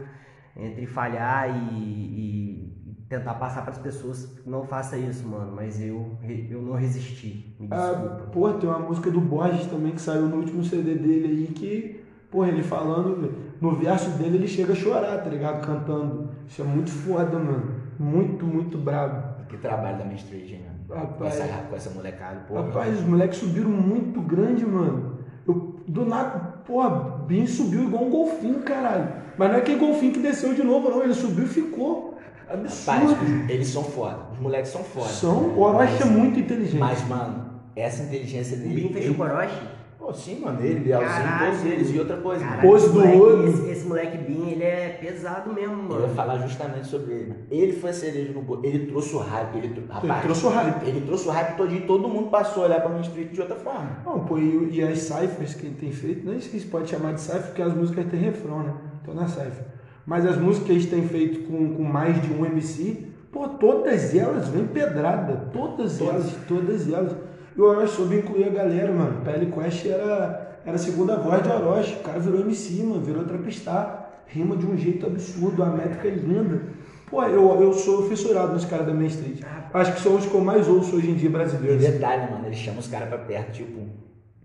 entre 0.56 0.84
falhar 0.86 1.48
e, 1.48 1.78
e 1.78 2.73
tentar 3.08 3.34
passar 3.34 3.62
para 3.62 3.72
as 3.72 3.78
pessoas, 3.78 4.28
não 4.46 4.64
faça 4.64 4.96
isso, 4.96 5.26
mano, 5.28 5.52
mas 5.54 5.80
eu, 5.80 6.10
eu 6.50 6.62
não 6.62 6.72
resisti, 6.74 7.54
me 7.60 7.68
Ah, 7.70 7.90
desculpa. 7.92 8.22
pô, 8.32 8.52
tem 8.54 8.68
uma 8.68 8.78
música 8.78 9.10
do 9.10 9.20
Borges 9.20 9.66
também 9.66 9.92
que 9.92 10.00
saiu 10.00 10.22
no 10.26 10.36
último 10.36 10.64
CD 10.64 10.94
dele 10.94 11.26
aí 11.28 11.46
que, 11.54 12.00
porra, 12.30 12.48
ele 12.48 12.62
falando, 12.62 13.32
no 13.60 13.72
verso 13.72 14.10
dele 14.18 14.38
ele 14.38 14.48
chega 14.48 14.72
a 14.72 14.76
chorar, 14.76 15.22
tá 15.22 15.28
ligado? 15.30 15.64
Cantando. 15.64 16.30
Isso 16.48 16.62
é 16.62 16.64
muito 16.64 16.90
foda, 16.90 17.38
mano. 17.38 17.74
Muito, 17.98 18.44
muito 18.46 18.76
brabo. 18.78 19.34
Que 19.48 19.56
trabalho 19.58 19.98
da 19.98 20.04
Mainstreet, 20.04 20.52
né? 20.54 20.70
Com 20.88 20.94
Rapaz. 20.94 21.40
essa, 21.40 21.62
com 21.68 21.76
essa 21.76 21.90
molecada, 21.90 22.40
porra. 22.48 22.62
Rapaz, 22.62 22.98
os 22.98 23.04
moleques 23.06 23.38
subiram 23.38 23.70
muito 23.70 24.20
grande, 24.20 24.66
mano. 24.66 25.18
Eu, 25.46 25.76
do 25.86 26.04
nada, 26.04 26.38
porra, 26.66 27.18
Bin 27.26 27.46
subiu 27.46 27.84
igual 27.84 28.04
um 28.04 28.10
golfinho, 28.10 28.60
caralho. 28.60 29.08
Mas 29.38 29.48
não 29.48 29.56
é 29.56 29.58
aquele 29.60 29.78
golfinho 29.78 30.12
que 30.12 30.20
desceu 30.20 30.54
de 30.54 30.62
novo, 30.62 30.90
não. 30.90 31.02
Ele 31.02 31.14
subiu 31.14 31.44
e 31.44 31.48
ficou. 31.48 32.13
Rapaz, 32.48 32.80
Absurdo. 33.10 33.44
os- 33.44 33.50
eles 33.50 33.68
são 33.68 33.82
foda. 33.84 34.18
Os 34.32 34.38
moleques 34.38 34.70
são 34.70 34.84
foda. 34.84 35.08
São, 35.08 35.36
o 35.56 35.60
Orochi 35.60 36.02
é 36.02 36.06
muito 36.06 36.38
inteligente. 36.40 36.78
Mas, 36.78 37.06
mano, 37.08 37.44
essa 37.74 38.02
inteligência 38.02 38.56
O 38.56 38.60
dele. 38.60 38.82
Bin 38.82 38.92
fez 38.92 39.10
o 39.10 39.14
Koroshi? 39.14 39.58
Pô, 39.98 40.12
sim, 40.12 40.40
mano, 40.40 40.60
ele, 40.62 40.80
Bielzinho, 40.80 41.08
Caralho. 41.08 41.46
todos 41.52 41.64
eles. 41.64 41.94
E 41.94 41.98
outra 41.98 42.18
coisa, 42.18 42.44
Caralho, 42.44 42.68
Pose 42.68 42.88
do 42.88 42.94
moleque- 42.94 43.16
olho. 43.18 43.48
Esse, 43.48 43.70
esse 43.70 43.86
moleque 43.86 44.18
Bin, 44.18 44.48
ele 44.50 44.62
é 44.62 44.98
pesado 45.00 45.50
mesmo, 45.54 45.72
eu 45.72 45.82
mano. 45.82 46.00
ia 46.02 46.08
falar 46.08 46.36
justamente 46.46 46.86
sobre 46.86 47.14
ele. 47.14 47.34
Ele 47.50 47.72
foi 47.72 47.88
a 47.88 47.92
cereja 47.94 48.30
no 48.34 48.42
bolo. 48.42 48.60
Ele 48.66 48.84
trouxe 48.86 49.14
o 49.16 49.18
hype. 49.20 49.56
Ele, 49.56 49.68
tro- 49.68 49.82
Ele 49.82 49.92
rapaz, 49.92 50.22
trouxe 50.24 50.44
o 50.44 50.48
hype. 50.50 50.86
Ele 50.86 51.00
trouxe 51.06 51.26
o 51.26 51.30
hype 51.30 51.56
todinho 51.56 51.80
e 51.80 51.86
todo 51.86 52.06
mundo 52.06 52.28
passou 52.28 52.64
a 52.64 52.66
olhar 52.66 52.80
pra 52.82 52.90
Main 52.90 53.00
Street 53.00 53.30
de 53.32 53.40
outra 53.40 53.56
forma. 53.56 53.98
Não, 54.04 54.20
pô, 54.26 54.36
e, 54.36 54.68
e 54.74 54.82
as 54.82 54.98
cyphers 54.98 55.54
que 55.54 55.66
ele 55.68 55.76
tem 55.76 55.90
feito, 55.90 56.26
nem 56.28 56.38
sei 56.38 56.60
se 56.60 56.66
pode 56.66 56.90
chamar 56.90 57.14
de 57.14 57.22
cypher, 57.22 57.40
porque 57.44 57.62
as 57.62 57.72
músicas 57.74 58.04
têm 58.10 58.20
refrão, 58.20 58.62
né? 58.62 58.74
Então 59.02 59.14
não 59.14 59.24
é 59.24 59.26
cypher. 59.28 59.64
Mas 60.06 60.26
as 60.26 60.36
músicas 60.36 60.66
que 60.66 60.72
eles 60.72 60.86
têm 60.86 61.08
feito 61.08 61.48
com, 61.48 61.74
com 61.74 61.82
mais 61.82 62.20
de 62.20 62.32
um 62.32 62.44
MC, 62.44 63.06
pô, 63.32 63.48
todas 63.48 64.14
elas 64.14 64.48
vêm 64.48 64.66
pedrada. 64.66 65.48
Todas 65.52 66.00
elas, 66.00 66.34
todas 66.46 66.92
elas. 66.92 67.12
E 67.56 67.60
o 67.60 67.64
Orochi 67.64 67.94
soube 67.96 68.16
incluir 68.16 68.44
a 68.44 68.50
galera, 68.50 68.92
mano. 68.92 69.22
Pele 69.24 69.46
Quest 69.52 69.86
era, 69.86 70.58
era 70.66 70.74
a 70.74 70.78
segunda 70.78 71.16
voz 71.16 71.42
de 71.42 71.48
Orochi. 71.48 71.94
O 71.94 72.02
cara 72.02 72.18
virou 72.18 72.40
MC, 72.40 72.82
mano, 72.82 73.00
virou 73.00 73.24
trapistar. 73.24 74.24
Rima 74.26 74.56
de 74.56 74.66
um 74.66 74.76
jeito 74.76 75.06
absurdo, 75.06 75.62
a 75.62 75.66
métrica 75.66 76.08
é 76.08 76.10
linda. 76.12 76.62
Pô, 77.08 77.22
eu, 77.24 77.60
eu 77.62 77.72
sou 77.74 78.08
fissurado 78.08 78.52
nos 78.54 78.64
caras 78.64 78.86
da 78.86 78.94
Main 78.94 79.06
Street. 79.06 79.40
Acho 79.72 79.92
que 79.94 80.00
são 80.00 80.16
os 80.16 80.26
que 80.26 80.34
eu 80.34 80.40
mais 80.40 80.66
ouço 80.66 80.96
hoje 80.96 81.10
em 81.10 81.14
dia 81.14 81.28
E 81.28 81.32
brasileiros. 81.32 81.80
detalhe, 81.82 82.30
mano, 82.32 82.46
eles 82.46 82.58
chamam 82.58 82.80
os 82.80 82.88
caras 82.88 83.08
pra 83.08 83.18
perto, 83.18 83.52
tipo, 83.52 83.80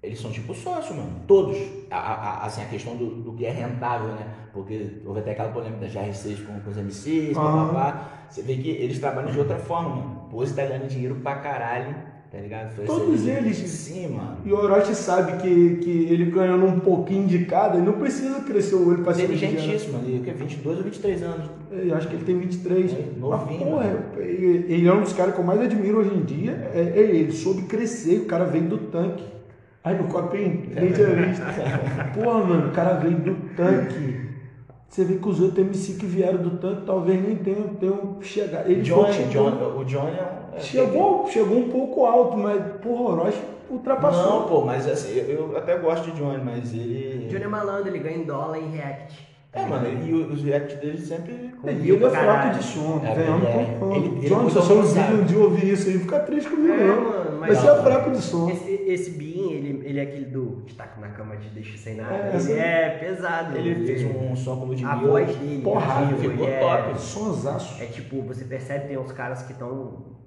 eles 0.01 0.19
são 0.19 0.31
tipo 0.31 0.53
sócio, 0.53 0.95
mano. 0.95 1.09
Todos. 1.27 1.57
A, 1.91 1.97
a- 1.97 2.45
assim, 2.45 2.61
a 2.61 2.65
questão 2.65 2.95
do, 2.95 3.07
do 3.07 3.33
que 3.33 3.45
é 3.45 3.51
rentável, 3.51 4.07
né? 4.09 4.27
Porque 4.53 5.01
houve 5.05 5.19
até 5.19 5.31
aquela 5.31 5.49
polêmica 5.49 5.85
da 5.85 5.87
GR6 5.87 6.45
com, 6.45 6.59
com 6.61 6.69
os 6.71 6.77
MCs, 6.77 7.35
Aham. 7.37 7.67
papapá. 7.67 8.09
Você 8.29 8.41
vê 8.41 8.55
que 8.55 8.69
eles 8.69 8.99
trabalham 8.99 9.31
de 9.31 9.39
outra 9.39 9.57
forma, 9.57 9.89
mano. 9.89 10.21
Pose 10.31 10.53
tá 10.53 10.63
ganhando 10.65 10.87
dinheiro 10.87 11.15
pra 11.15 11.35
caralho, 11.37 11.95
tá 12.31 12.37
ligado? 12.37 12.71
Foi 12.75 12.85
Todos 12.85 13.27
eles. 13.27 13.57
Sim, 13.57 14.09
mano. 14.15 14.37
E 14.45 14.53
o 14.53 14.57
Orochi 14.57 14.93
sabe 14.95 15.41
que, 15.41 15.75
que 15.77 15.89
ele 16.11 16.25
ganhando 16.25 16.65
um 16.65 16.79
pouquinho 16.79 17.27
de 17.27 17.45
cada, 17.45 17.75
ele 17.77 17.85
não 17.85 17.93
precisa 17.93 18.39
crescer 18.41 18.75
o 18.75 18.87
olho 18.87 19.03
pra 19.03 19.11
dinheiro. 19.13 19.33
Inteligentíssimo, 19.35 19.97
ali, 19.97 20.19
o 20.19 20.23
que? 20.23 20.31
22 20.31 20.77
ou 20.77 20.83
23 20.83 21.23
anos. 21.23 21.49
Eu 21.71 21.95
acho 21.95 22.07
que 22.07 22.15
ele 22.15 22.23
tem 22.25 22.37
23. 22.37 22.93
É, 22.93 22.95
Mas, 22.95 23.17
novinho, 23.17 23.59
porra, 23.65 23.83
mano. 23.85 23.99
ele 24.17 24.73
ele 24.73 24.87
é 24.87 24.93
um 24.93 25.01
dos 25.01 25.13
caras 25.13 25.33
que 25.33 25.41
eu 25.41 25.45
mais 25.45 25.59
admiro 25.59 25.99
hoje 25.99 26.13
em 26.13 26.21
dia. 26.23 26.71
É, 26.73 26.79
é 26.79 26.99
ele, 26.99 27.17
ele 27.17 27.31
soube 27.31 27.63
crescer, 27.63 28.19
o 28.21 28.25
cara 28.25 28.45
veio 28.45 28.63
do 28.65 28.77
tanque. 28.77 29.23
Aí 29.83 29.97
no 29.97 30.03
copinho, 30.09 30.63
nem 30.75 30.91
tinha 30.91 31.07
visto. 31.07 31.41
Porra, 32.13 32.43
mano, 32.43 32.67
o 32.67 32.71
cara 32.71 32.95
veio 32.95 33.17
do 33.17 33.35
tanque. 33.55 34.27
Você 34.89 35.03
vê 35.05 35.15
que 35.15 35.27
os 35.29 35.39
outros 35.39 35.59
MC 35.65 35.93
que 35.93 36.05
vieram 36.05 36.39
do 36.39 36.57
tanque 36.57 36.81
talvez 36.85 37.21
nem 37.21 37.35
tenham, 37.37 37.67
tenham 37.75 38.17
chegado. 38.21 38.69
Ele 38.69 38.81
Johnny, 38.81 39.13
foi- 39.13 39.25
John, 39.25 39.75
o 39.77 39.85
Johnny 39.85 40.17
é 40.17 40.23
um. 40.23 40.57
é- 40.57 40.59
Chegou, 40.59 41.27
chegou 41.27 41.57
um 41.59 41.69
pouco 41.69 42.05
alto, 42.05 42.35
mas 42.37 42.61
porra, 42.81 43.01
o 43.01 43.11
Orochi 43.11 43.39
ultrapassou. 43.69 44.41
Não, 44.41 44.47
pô, 44.47 44.61
mas 44.65 44.87
assim, 44.87 45.13
eu, 45.15 45.51
eu 45.51 45.57
até 45.57 45.77
gosto 45.77 46.11
de 46.11 46.17
Johnny, 46.17 46.43
mas 46.43 46.73
ele. 46.73 47.27
Johnny 47.29 47.43
é 47.43 47.47
malandro, 47.47 47.87
ele 47.89 47.99
ganha 47.99 48.17
em 48.17 48.23
dólar 48.23 48.57
em 48.57 48.71
React. 48.71 49.29
É, 49.51 49.65
mano, 49.65 49.87
e 50.05 50.13
os 50.13 50.43
react 50.43 50.75
dele 50.75 50.97
sempre. 50.99 51.51
Com 51.59 51.67
E 51.69 51.89
ele 51.89 52.05
é 52.05 52.09
fraco 52.11 52.55
de 52.57 52.63
som, 52.63 53.01
É, 53.03 53.11
ele 53.13 53.21
é- 53.23 53.95
ele- 53.95 54.17
ele 54.19 54.29
John, 54.29 54.45
é 54.45 54.49
se 54.49 54.55
você 54.59 54.99
um 54.99 55.23
dia 55.23 55.39
ouvir 55.39 55.73
isso 55.73 55.87
aí, 55.89 55.97
fica 55.97 56.19
triste 56.19 56.49
comigo, 56.51 56.71
É, 56.73 56.85
não. 56.85 57.01
mano, 57.01 57.39
mas 57.39 57.49
Mas 57.49 57.57
você 57.57 57.67
é 57.67 57.75
fraco 57.81 58.11
de 58.11 58.21
som. 58.21 58.49
Esse, 58.51 58.71
esse 58.87 59.11
Ele, 59.39 59.87
ele 59.87 59.99
é 59.99 60.03
aquele 60.03 60.25
do 60.25 60.63
taco 60.77 60.99
na 60.99 61.09
cama 61.09 61.37
te 61.37 61.49
deixa 61.49 61.77
sem 61.77 61.95
nada. 61.95 62.13
É, 62.15 62.35
ele 62.37 62.53
é 62.59 62.89
pesado. 62.99 63.57
Ele 63.57 63.85
fez 63.85 64.03
um 64.03 64.35
som 64.35 64.59
como 64.59 64.75
de 64.75 64.83
A 64.85 64.95
Mil. 64.95 65.07
voz 65.07 65.35
dele, 65.35 65.61
Porrada, 65.61 66.05
ativo, 66.05 66.19
ficou 66.19 66.45
ele 66.45 66.53
é- 66.53 66.59
top. 66.59 66.99
Sonsaço. 66.99 67.81
É 67.81 67.85
tipo, 67.85 68.21
você 68.21 68.45
percebe 68.45 68.87
tem 68.87 68.97
uns 68.97 69.11
caras 69.11 69.43
que 69.43 69.53
estão 69.53 70.17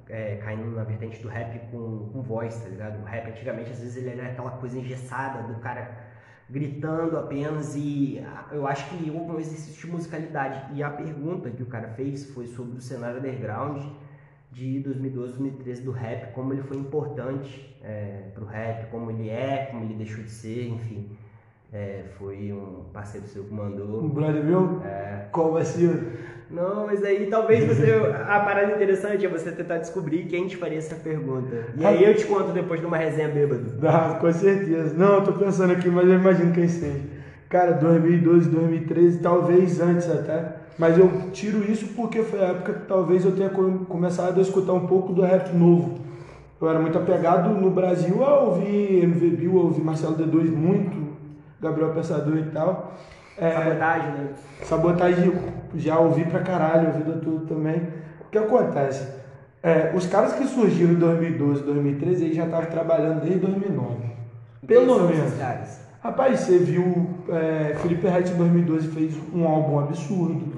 caindo 0.44 0.70
na 0.76 0.84
vertente 0.84 1.22
do 1.22 1.28
rap 1.28 1.58
com, 1.70 2.10
com 2.12 2.22
voz, 2.22 2.54
tá 2.60 2.68
ligado? 2.68 3.00
O 3.00 3.04
rap 3.04 3.30
antigamente, 3.30 3.70
às 3.70 3.80
vezes, 3.80 3.96
ele 3.96 4.10
era 4.10 4.28
aquela 4.30 4.50
coisa 4.52 4.78
engessada 4.78 5.42
do 5.50 5.58
cara 5.60 6.12
gritando 6.50 7.16
apenas 7.16 7.74
e 7.74 8.22
ah, 8.26 8.46
eu 8.52 8.66
acho 8.66 8.86
que 8.90 9.10
houve 9.10 9.30
um 9.32 9.38
exercício 9.40 9.86
de 9.86 9.90
musicalidade. 9.90 10.74
E 10.74 10.82
a 10.82 10.90
pergunta 10.90 11.48
que 11.50 11.62
o 11.62 11.66
cara 11.66 11.88
fez 11.88 12.26
foi 12.34 12.46
sobre 12.46 12.76
o 12.76 12.80
cenário 12.80 13.18
underground 13.20 13.82
de 14.52 14.80
2012, 14.80 15.38
2013 15.38 15.82
do 15.82 15.90
rap, 15.90 16.32
como 16.34 16.52
ele 16.52 16.62
foi 16.62 16.76
importante 16.76 17.74
é, 17.82 18.24
pro 18.34 18.44
rap, 18.44 18.90
como 18.90 19.10
ele 19.10 19.28
é, 19.28 19.68
como 19.70 19.84
ele 19.84 19.94
deixou 19.94 20.22
de 20.22 20.30
ser, 20.30 20.68
enfim. 20.68 21.08
É, 21.72 22.04
foi 22.18 22.52
um 22.52 22.84
parceiro 22.92 23.26
seu 23.26 23.44
que 23.44 23.54
mandou. 23.54 24.04
Um 24.04 24.10
brother 24.10 24.44
meu? 24.44 24.82
É. 24.84 25.26
Qual 25.32 25.52
vai 25.52 25.64
ser? 25.64 26.42
Não, 26.50 26.84
mas 26.86 27.02
aí 27.02 27.26
talvez 27.28 27.64
você. 27.64 27.92
A 28.28 28.40
parada 28.40 28.72
interessante 28.74 29.24
é 29.24 29.28
você 29.28 29.50
tentar 29.50 29.78
descobrir 29.78 30.26
quem 30.26 30.46
te 30.46 30.58
faria 30.58 30.76
essa 30.76 30.96
pergunta. 30.96 31.68
E 31.78 31.86
aí 31.86 32.04
eu 32.04 32.14
te 32.14 32.26
conto 32.26 32.52
depois 32.52 32.78
de 32.78 32.86
uma 32.86 32.98
resenha 32.98 33.28
bêbado. 33.28 33.70
Dá, 33.80 34.18
com 34.20 34.30
certeza. 34.30 34.92
Não, 34.94 35.14
eu 35.14 35.24
tô 35.24 35.32
pensando 35.32 35.72
aqui, 35.72 35.88
mas 35.88 36.06
eu 36.06 36.14
imagino 36.14 36.52
quem 36.52 36.68
seja. 36.68 37.00
Cara, 37.48 37.72
2012, 37.72 38.50
2013, 38.50 39.20
talvez 39.20 39.80
antes 39.80 40.10
até. 40.10 40.61
Mas 40.78 40.96
eu 40.98 41.10
tiro 41.32 41.62
isso 41.70 41.88
porque 41.94 42.22
foi 42.22 42.40
a 42.40 42.48
época 42.48 42.72
que 42.74 42.86
talvez 42.86 43.24
eu 43.24 43.32
tenha 43.32 43.50
co- 43.50 43.84
começado 43.88 44.38
a 44.38 44.42
escutar 44.42 44.72
um 44.72 44.86
pouco 44.86 45.12
do 45.12 45.22
rap 45.22 45.52
novo. 45.54 45.98
Eu 46.60 46.68
era 46.68 46.78
muito 46.78 46.96
apegado 46.96 47.50
no 47.50 47.70
Brasil 47.70 48.24
a 48.24 48.38
ouvir 48.40 49.02
MV 49.04 49.30
Bill, 49.30 49.58
a 49.58 49.62
ouvir 49.64 49.82
Marcelo 49.82 50.16
D2 50.16 50.50
muito, 50.50 50.96
Gabriel 51.60 51.90
Pensador 51.92 52.36
e 52.38 52.44
tal. 52.50 52.92
É, 53.36 53.50
Sabotagem, 53.52 54.10
né? 54.12 54.28
Sabotagem 54.62 55.32
já 55.74 55.98
ouvi 55.98 56.24
pra 56.24 56.40
caralho, 56.40 56.88
a 56.88 56.90
vida 56.92 57.12
toda 57.24 57.46
também. 57.46 57.76
O 58.26 58.30
que 58.30 58.38
acontece? 58.38 59.06
É, 59.62 59.92
os 59.94 60.06
caras 60.06 60.32
que 60.34 60.44
surgiram 60.46 60.92
em 60.92 60.96
2012, 60.96 61.62
2013, 61.62 62.24
eles 62.24 62.36
já 62.36 62.44
estavam 62.44 62.66
trabalhando 62.70 63.20
desde 63.20 63.38
2009. 63.40 63.94
Pelo 64.66 64.86
Quem 65.08 65.16
menos. 65.16 65.32
Rapaz, 66.02 66.40
você 66.40 66.58
viu 66.58 67.06
é, 67.28 67.76
Felipe 67.80 68.06
Rett 68.08 68.30
em 68.32 68.36
2012 68.36 68.88
fez 68.88 69.14
um 69.34 69.46
álbum 69.46 69.78
absurdo. 69.78 70.51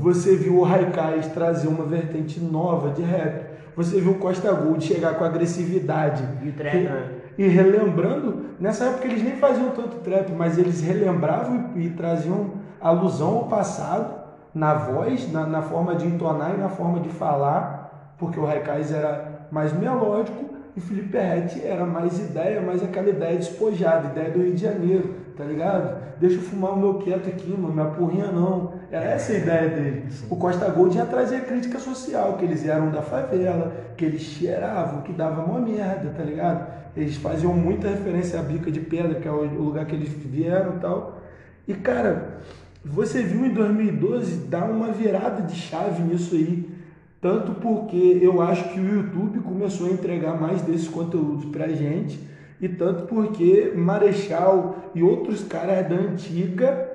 Você 0.00 0.36
viu 0.36 0.58
o 0.58 0.62
Raikais 0.62 1.26
trazer 1.28 1.68
uma 1.68 1.84
vertente 1.84 2.40
nova 2.40 2.90
de 2.90 3.02
rap. 3.02 3.46
Você 3.76 4.00
viu 4.00 4.12
o 4.12 4.18
Costa 4.18 4.52
Gold 4.52 4.84
chegar 4.84 5.14
com 5.14 5.24
agressividade. 5.24 6.22
E 6.42 6.52
trap, 6.52 6.76
né? 6.76 7.10
E 7.38 7.46
relembrando, 7.46 8.46
nessa 8.58 8.86
época 8.86 9.06
eles 9.06 9.22
nem 9.22 9.36
faziam 9.36 9.70
tanto 9.70 9.98
trap, 9.98 10.32
mas 10.32 10.58
eles 10.58 10.80
relembravam 10.80 11.70
e, 11.76 11.86
e 11.86 11.90
traziam 11.90 12.54
alusão 12.80 13.36
ao 13.38 13.44
passado 13.44 14.18
na 14.54 14.74
voz, 14.74 15.30
na, 15.30 15.46
na 15.46 15.62
forma 15.62 15.94
de 15.94 16.06
entonar 16.06 16.54
e 16.54 16.58
na 16.58 16.68
forma 16.68 16.98
de 17.00 17.08
falar, 17.10 18.14
porque 18.18 18.40
o 18.40 18.44
Raikais 18.44 18.92
era 18.92 19.46
mais 19.50 19.72
melódico 19.72 20.44
e 20.76 20.80
Felipe 20.80 21.16
Rett 21.16 21.64
era 21.64 21.84
mais 21.84 22.18
ideia, 22.18 22.60
mais 22.60 22.82
aquela 22.82 23.08
ideia 23.08 23.36
despojada, 23.36 24.08
ideia 24.08 24.30
do 24.30 24.42
Rio 24.42 24.54
de 24.54 24.62
Janeiro, 24.62 25.14
tá 25.36 25.44
ligado? 25.44 25.96
Deixa 26.20 26.36
eu 26.36 26.42
fumar 26.42 26.72
o 26.72 26.76
meu 26.76 26.94
quieto 26.94 27.28
aqui, 27.28 27.50
mano, 27.50 27.74
me 27.74 27.82
apurrinha 27.82 28.32
não. 28.32 28.72
Era 28.90 29.04
essa 29.04 29.32
a 29.32 29.36
ideia 29.36 29.68
dele. 29.68 30.04
O 30.30 30.36
Costa 30.36 30.68
Gold 30.70 30.94
já 30.94 31.04
trazia 31.04 31.40
crítica 31.40 31.78
social, 31.78 32.38
que 32.38 32.44
eles 32.44 32.66
eram 32.66 32.90
da 32.90 33.02
favela, 33.02 33.72
que 33.96 34.04
eles 34.04 34.22
cheiravam, 34.22 35.02
que 35.02 35.12
dava 35.12 35.44
uma 35.44 35.60
merda, 35.60 36.10
tá 36.16 36.22
ligado? 36.22 36.66
Eles 36.96 37.16
faziam 37.16 37.52
muita 37.52 37.88
referência 37.88 38.40
à 38.40 38.42
Bica 38.42 38.70
de 38.70 38.80
Pedra, 38.80 39.20
que 39.20 39.28
é 39.28 39.30
o 39.30 39.44
lugar 39.44 39.84
que 39.84 39.94
eles 39.94 40.08
vieram 40.08 40.76
e 40.76 40.78
tal. 40.78 41.20
E, 41.66 41.74
cara, 41.74 42.38
você 42.82 43.22
viu 43.22 43.44
em 43.44 43.52
2012 43.52 44.46
dar 44.46 44.70
uma 44.70 44.90
virada 44.90 45.42
de 45.42 45.54
chave 45.54 46.02
nisso 46.02 46.34
aí. 46.34 46.78
Tanto 47.20 47.52
porque 47.54 48.18
eu 48.22 48.40
acho 48.40 48.72
que 48.72 48.80
o 48.80 48.94
YouTube 48.94 49.40
começou 49.40 49.88
a 49.88 49.90
entregar 49.90 50.40
mais 50.40 50.62
desses 50.62 50.88
conteúdos 50.88 51.44
pra 51.46 51.68
gente. 51.68 52.18
E 52.60 52.68
tanto 52.68 53.04
porque 53.04 53.72
Marechal 53.76 54.90
e 54.94 55.02
outros 55.02 55.44
caras 55.44 55.88
da 55.88 55.96
antiga 55.96 56.87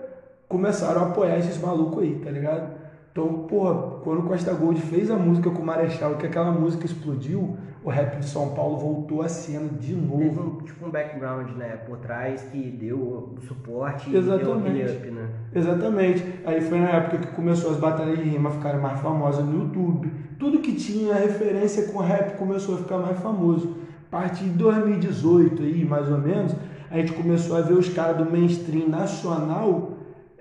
começaram 0.53 1.01
a 1.01 1.05
apoiar 1.07 1.39
esses 1.39 1.59
malucos 1.59 2.03
aí, 2.03 2.21
tá 2.23 2.29
ligado? 2.29 2.75
Então, 3.11 3.27
porra, 3.49 3.73
quando 4.03 4.19
o 4.19 4.23
Costa 4.23 4.53
Gold 4.53 4.79
fez 4.81 5.09
a 5.09 5.15
música 5.15 5.49
com 5.49 5.63
o 5.63 5.65
Marechal, 5.65 6.15
que 6.15 6.27
aquela 6.27 6.51
música 6.51 6.85
explodiu, 6.85 7.57
o 7.83 7.89
rap 7.89 8.19
de 8.19 8.25
São 8.25 8.49
Paulo 8.49 8.77
voltou 8.77 9.23
à 9.23 9.27
cena 9.27 9.67
de 9.67 9.95
Teve 9.95 10.07
novo. 10.07 10.41
um, 10.41 10.63
tipo 10.63 10.85
um 10.85 10.91
background, 10.91 11.49
né, 11.57 11.77
por 11.87 11.97
trás 11.97 12.43
que 12.51 12.69
deu 12.69 12.97
o 12.97 13.35
suporte 13.47 14.11
e 14.11 14.15
Exatamente. 14.15 14.45
deu 14.45 14.57
aquele 14.59 14.91
up, 14.91 15.11
né? 15.11 15.29
Exatamente. 15.55 16.23
Aí 16.45 16.61
foi 16.61 16.79
na 16.79 16.89
época 16.89 17.17
que 17.17 17.27
começou 17.35 17.71
as 17.71 17.77
batalhas 17.77 18.19
de 18.19 18.29
rima 18.29 18.51
ficarem 18.51 18.79
mais 18.79 18.99
famosas 18.99 19.43
no 19.43 19.59
YouTube. 19.63 20.11
Tudo 20.37 20.59
que 20.59 20.73
tinha 20.75 21.15
referência 21.15 21.87
com 21.91 21.97
rap 21.97 22.37
começou 22.37 22.75
a 22.75 22.77
ficar 22.77 22.99
mais 22.99 23.19
famoso. 23.19 23.75
A 24.11 24.17
partir 24.19 24.43
de 24.43 24.51
2018 24.51 25.63
aí, 25.63 25.83
mais 25.83 26.09
ou 26.11 26.19
menos, 26.19 26.55
a 26.91 26.97
gente 26.97 27.13
começou 27.13 27.57
a 27.57 27.61
ver 27.61 27.73
os 27.73 27.89
caras 27.89 28.17
do 28.17 28.25
mainstream 28.31 28.87
nacional 28.87 29.92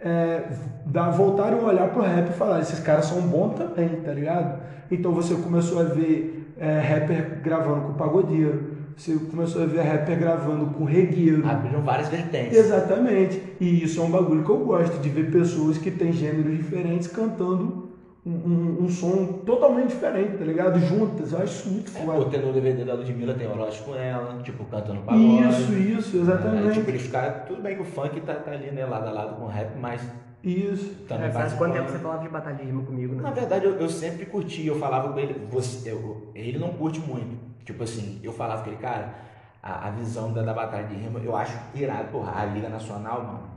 é, 0.04 0.42
dar, 0.86 1.10
voltarem 1.10 1.58
a 1.58 1.62
olhar 1.62 1.88
pro 1.90 2.02
rap 2.02 2.28
e 2.28 2.32
falar, 2.32 2.60
esses 2.60 2.80
caras 2.80 3.06
são 3.06 3.20
bons 3.22 3.54
também, 3.54 3.88
tá 4.00 4.12
ligado? 4.12 4.60
Então 4.90 5.12
você 5.12 5.34
começou 5.34 5.80
a 5.80 5.84
ver 5.84 6.52
é, 6.58 6.78
rapper 6.78 7.40
gravando 7.42 7.82
com 7.82 7.94
pagodeiro, 7.94 8.82
você 8.96 9.14
começou 9.14 9.62
a 9.62 9.66
ver 9.66 9.80
rapper 9.80 10.18
gravando 10.18 10.66
com 10.66 10.84
regueiro. 10.84 11.48
Abriram 11.48 11.82
várias 11.82 12.08
vertentes. 12.08 12.56
Exatamente. 12.56 13.42
E 13.60 13.82
isso 13.82 14.00
é 14.00 14.04
um 14.04 14.10
bagulho 14.10 14.44
que 14.44 14.50
eu 14.50 14.58
gosto, 14.58 15.00
de 15.00 15.08
ver 15.08 15.30
pessoas 15.30 15.78
que 15.78 15.90
têm 15.90 16.12
gêneros 16.12 16.56
diferentes 16.56 17.08
cantando 17.08 17.91
um, 18.24 18.30
um, 18.30 18.85
um 18.85 18.88
som 18.88 19.26
totalmente 19.44 19.88
diferente, 19.88 20.38
tá 20.38 20.44
ligado? 20.44 20.78
Juntas, 20.78 21.32
eu 21.32 21.38
acho 21.38 21.52
isso 21.52 21.68
muito 21.70 21.90
É, 21.96 22.00
foda. 22.04 22.18
pô, 22.18 22.24
tem 22.30 22.40
no 22.40 22.52
DVD 22.52 22.85
da 22.85 22.94
Ludmilla, 22.94 23.35
tem 23.35 23.48
Orochi 23.48 23.82
com 23.82 23.94
ela, 23.96 24.40
tipo, 24.42 24.64
cantando 24.66 25.00
pagode. 25.02 25.24
Isso, 25.48 25.72
isso, 25.72 26.16
exatamente. 26.18 26.74
tipo, 26.78 26.90
eles 26.90 27.02
ficaram. 27.02 27.44
Tudo 27.46 27.62
bem 27.62 27.74
que 27.76 27.82
o 27.82 27.85
funk 27.85 28.20
tá, 28.20 28.35
tá 28.35 28.52
ali, 28.52 28.70
né, 28.70 28.87
lado 28.87 29.08
a 29.08 29.11
lado 29.12 29.37
com 29.37 29.44
o 29.44 29.48
rap, 29.48 29.76
mas 29.78 30.00
Isso. 30.44 30.94
também 31.08 31.26
É, 31.28 31.30
faz 31.32 31.52
quanto 31.54 31.72
tempo 31.72 31.90
você 31.90 31.98
falava 31.98 32.22
de 32.22 32.28
batalha 32.28 32.56
de 32.56 32.64
rima 32.64 32.82
comigo, 32.85 33.14
Na 33.16 33.30
né? 33.30 33.32
verdade, 33.35 33.64
eu, 33.64 33.74
eu 33.76 33.88
sempre 33.88 34.24
curti, 34.26 34.66
eu 34.66 34.76
falava 34.78 35.12
com 35.12 35.18
ele, 35.18 35.46
você, 35.50 35.90
eu- 35.90 36.30
ele 36.35 36.58
não 36.58 36.68
curte 36.74 37.00
muito. 37.00 37.37
Tipo 37.64 37.82
assim, 37.85 38.20
eu 38.22 38.32
falava 38.32 38.62
com 38.62 38.70
ele, 38.70 38.78
cara, 38.78 39.14
a, 39.62 39.88
a 39.88 39.90
visão 39.90 40.32
da, 40.32 40.42
da 40.42 40.52
batalha 40.52 40.87
de 40.88 40.94
rima, 40.94 41.20
eu 41.20 41.35
acho 41.37 41.56
irado, 41.74 42.08
porra, 42.11 42.40
a 42.40 42.44
Liga 42.44 42.68
Nacional, 42.68 43.22
mano, 43.22 43.51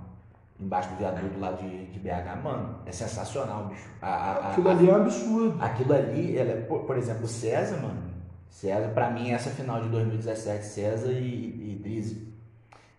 embaixo 0.60 0.90
do 0.90 0.96
viaduto 0.98 1.40
lá 1.40 1.52
de, 1.52 1.86
de 1.88 2.00
BH, 2.00 2.42
mano, 2.44 2.80
é 2.86 2.92
sensacional, 2.92 3.66
bicho. 3.68 3.90
A, 4.02 4.08
a- 4.08 4.32
a- 4.48 4.52
Aquilo 4.52 4.70
ali 4.70 4.90
é 4.90 4.94
um 4.94 4.96
absurdo. 5.02 5.58
Aquilo 5.64 5.94
ali, 5.94 6.38
ela, 6.38 6.52
é- 6.52 6.62
por, 6.62 6.82
por 6.86 6.98
exemplo, 6.98 7.26
o 7.26 7.28
César, 7.28 7.78
mano. 7.82 8.04
César, 8.50 8.90
pra 8.94 9.10
mim, 9.12 9.32
essa 9.32 9.50
final 9.50 9.82
de 9.82 9.90
2017, 9.90 10.64
César 10.66 11.12
e, 11.12 11.18
e 11.74 11.80
Drizzy, 11.84 12.34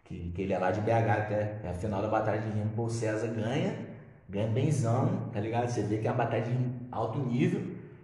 que, 0.05 0.31
que 0.35 0.43
ele 0.43 0.53
é 0.53 0.59
lá 0.59 0.71
de 0.71 0.81
BH 0.83 0.91
até, 1.11 1.59
é 1.65 1.69
a 1.71 1.73
final 1.75 2.03
da 2.03 2.09
batalha 2.09 2.41
de 2.43 2.51
rima, 2.51 2.71
pô, 2.77 2.85
o 2.85 2.91
César 2.91 3.29
ganha, 3.29 3.75
ganha 4.29 4.49
benzão, 4.49 5.31
tá 5.33 5.41
ligado? 5.41 5.69
Você 5.69 5.83
vê 5.83 5.97
que 5.99 6.07
é 6.07 6.11
uma 6.11 6.25
batalha 6.25 6.43
de 6.43 6.55
alto 6.93 7.19
nível, 7.21 7.63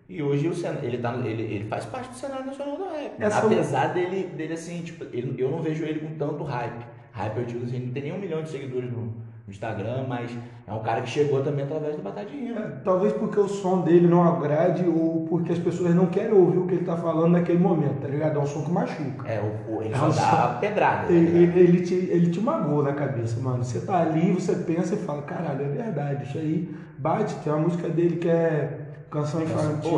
e 0.08 0.22
hoje 0.22 0.48
o 0.48 0.54
Senado, 0.54 0.82
ele, 0.84 0.96
tá, 0.98 1.14
ele, 1.14 1.42
ele 1.42 1.68
faz 1.68 1.84
parte 1.84 2.08
do 2.08 2.14
cenário 2.16 2.46
nacional 2.46 2.76
do 2.76 2.84
rap. 2.84 3.12
Essa- 3.22 3.40
Apesar 3.56 3.86
dele, 3.92 4.28
dele 4.28 4.54
assim, 4.54 4.82
tipo, 4.82 5.04
ele- 5.04 5.34
eu 5.40 5.50
não 5.50 5.60
vejo 5.62 5.84
ele 5.84 6.00
com 6.00 6.14
tanto 6.16 6.42
hype. 6.42 6.86
Hype, 7.12 7.36
eu 7.36 7.44
digo 7.44 7.64
assim, 7.66 7.76
ele 7.76 7.86
não 7.86 7.92
tem 7.92 8.02
nem 8.04 8.12
um 8.14 8.18
milhão 8.18 8.42
de 8.42 8.48
seguidores 8.48 8.90
no, 8.90 9.12
no 9.46 9.50
Instagram, 9.52 10.04
mas 10.08 10.30
é 10.66 10.72
um 10.72 10.80
cara 10.80 11.02
que 11.02 11.08
chegou 11.10 11.42
também 11.42 11.64
através 11.64 11.96
de 11.96 12.36
rima. 12.36 12.60
É, 12.60 12.68
talvez 12.84 13.12
porque 13.12 13.38
o 13.40 13.48
som 13.48 13.80
dele 13.80 14.06
não 14.06 14.22
agrade 14.22 14.84
ou 14.86 15.24
porque 15.28 15.52
as 15.52 15.58
pessoas 15.58 15.94
não 15.94 16.06
querem 16.06 16.32
ouvir 16.32 16.58
o 16.58 16.66
que 16.66 16.74
ele 16.74 16.84
tá 16.84 16.96
falando 16.96 17.32
naquele 17.32 17.58
momento, 17.58 18.00
tá 18.00 18.08
ligado? 18.08 18.38
É 18.38 18.42
um 18.42 18.46
som 18.46 18.62
que 18.62 18.70
machuca. 18.70 19.26
É, 19.28 19.40
o, 19.40 19.76
o, 19.76 19.82
ele 19.82 19.94
É 19.94 19.96
só 19.98 20.04
um 20.06 20.08
dá 20.08 20.14
som- 20.14 20.36
a 20.36 20.48
pedrada. 20.60 21.06
tá 21.08 21.12
Ele, 21.12 21.26
ligado? 21.46 21.58
ele, 21.58 21.80
te, 21.80 21.94
ele 21.94 22.30
te 22.30 22.40
magoa 22.40 22.82
na 22.84 22.92
cabeça, 22.92 23.40
mano. 23.40 23.64
Você 23.64 23.80
tá 23.80 24.00
ali, 24.00 24.30
você 24.32 24.54
pensa 24.54 24.94
e 24.94 24.98
fala, 24.98 25.22
caralho, 25.22 25.64
é 25.64 25.68
verdade, 25.68 26.24
isso 26.24 26.38
aí 26.38 26.68
bate. 26.96 27.34
Tem 27.36 27.52
uma 27.52 27.62
música 27.62 27.88
dele 27.88 28.16
que 28.16 28.28
é 28.28 28.78
Canção 29.10 29.42
Infantil. 29.42 29.90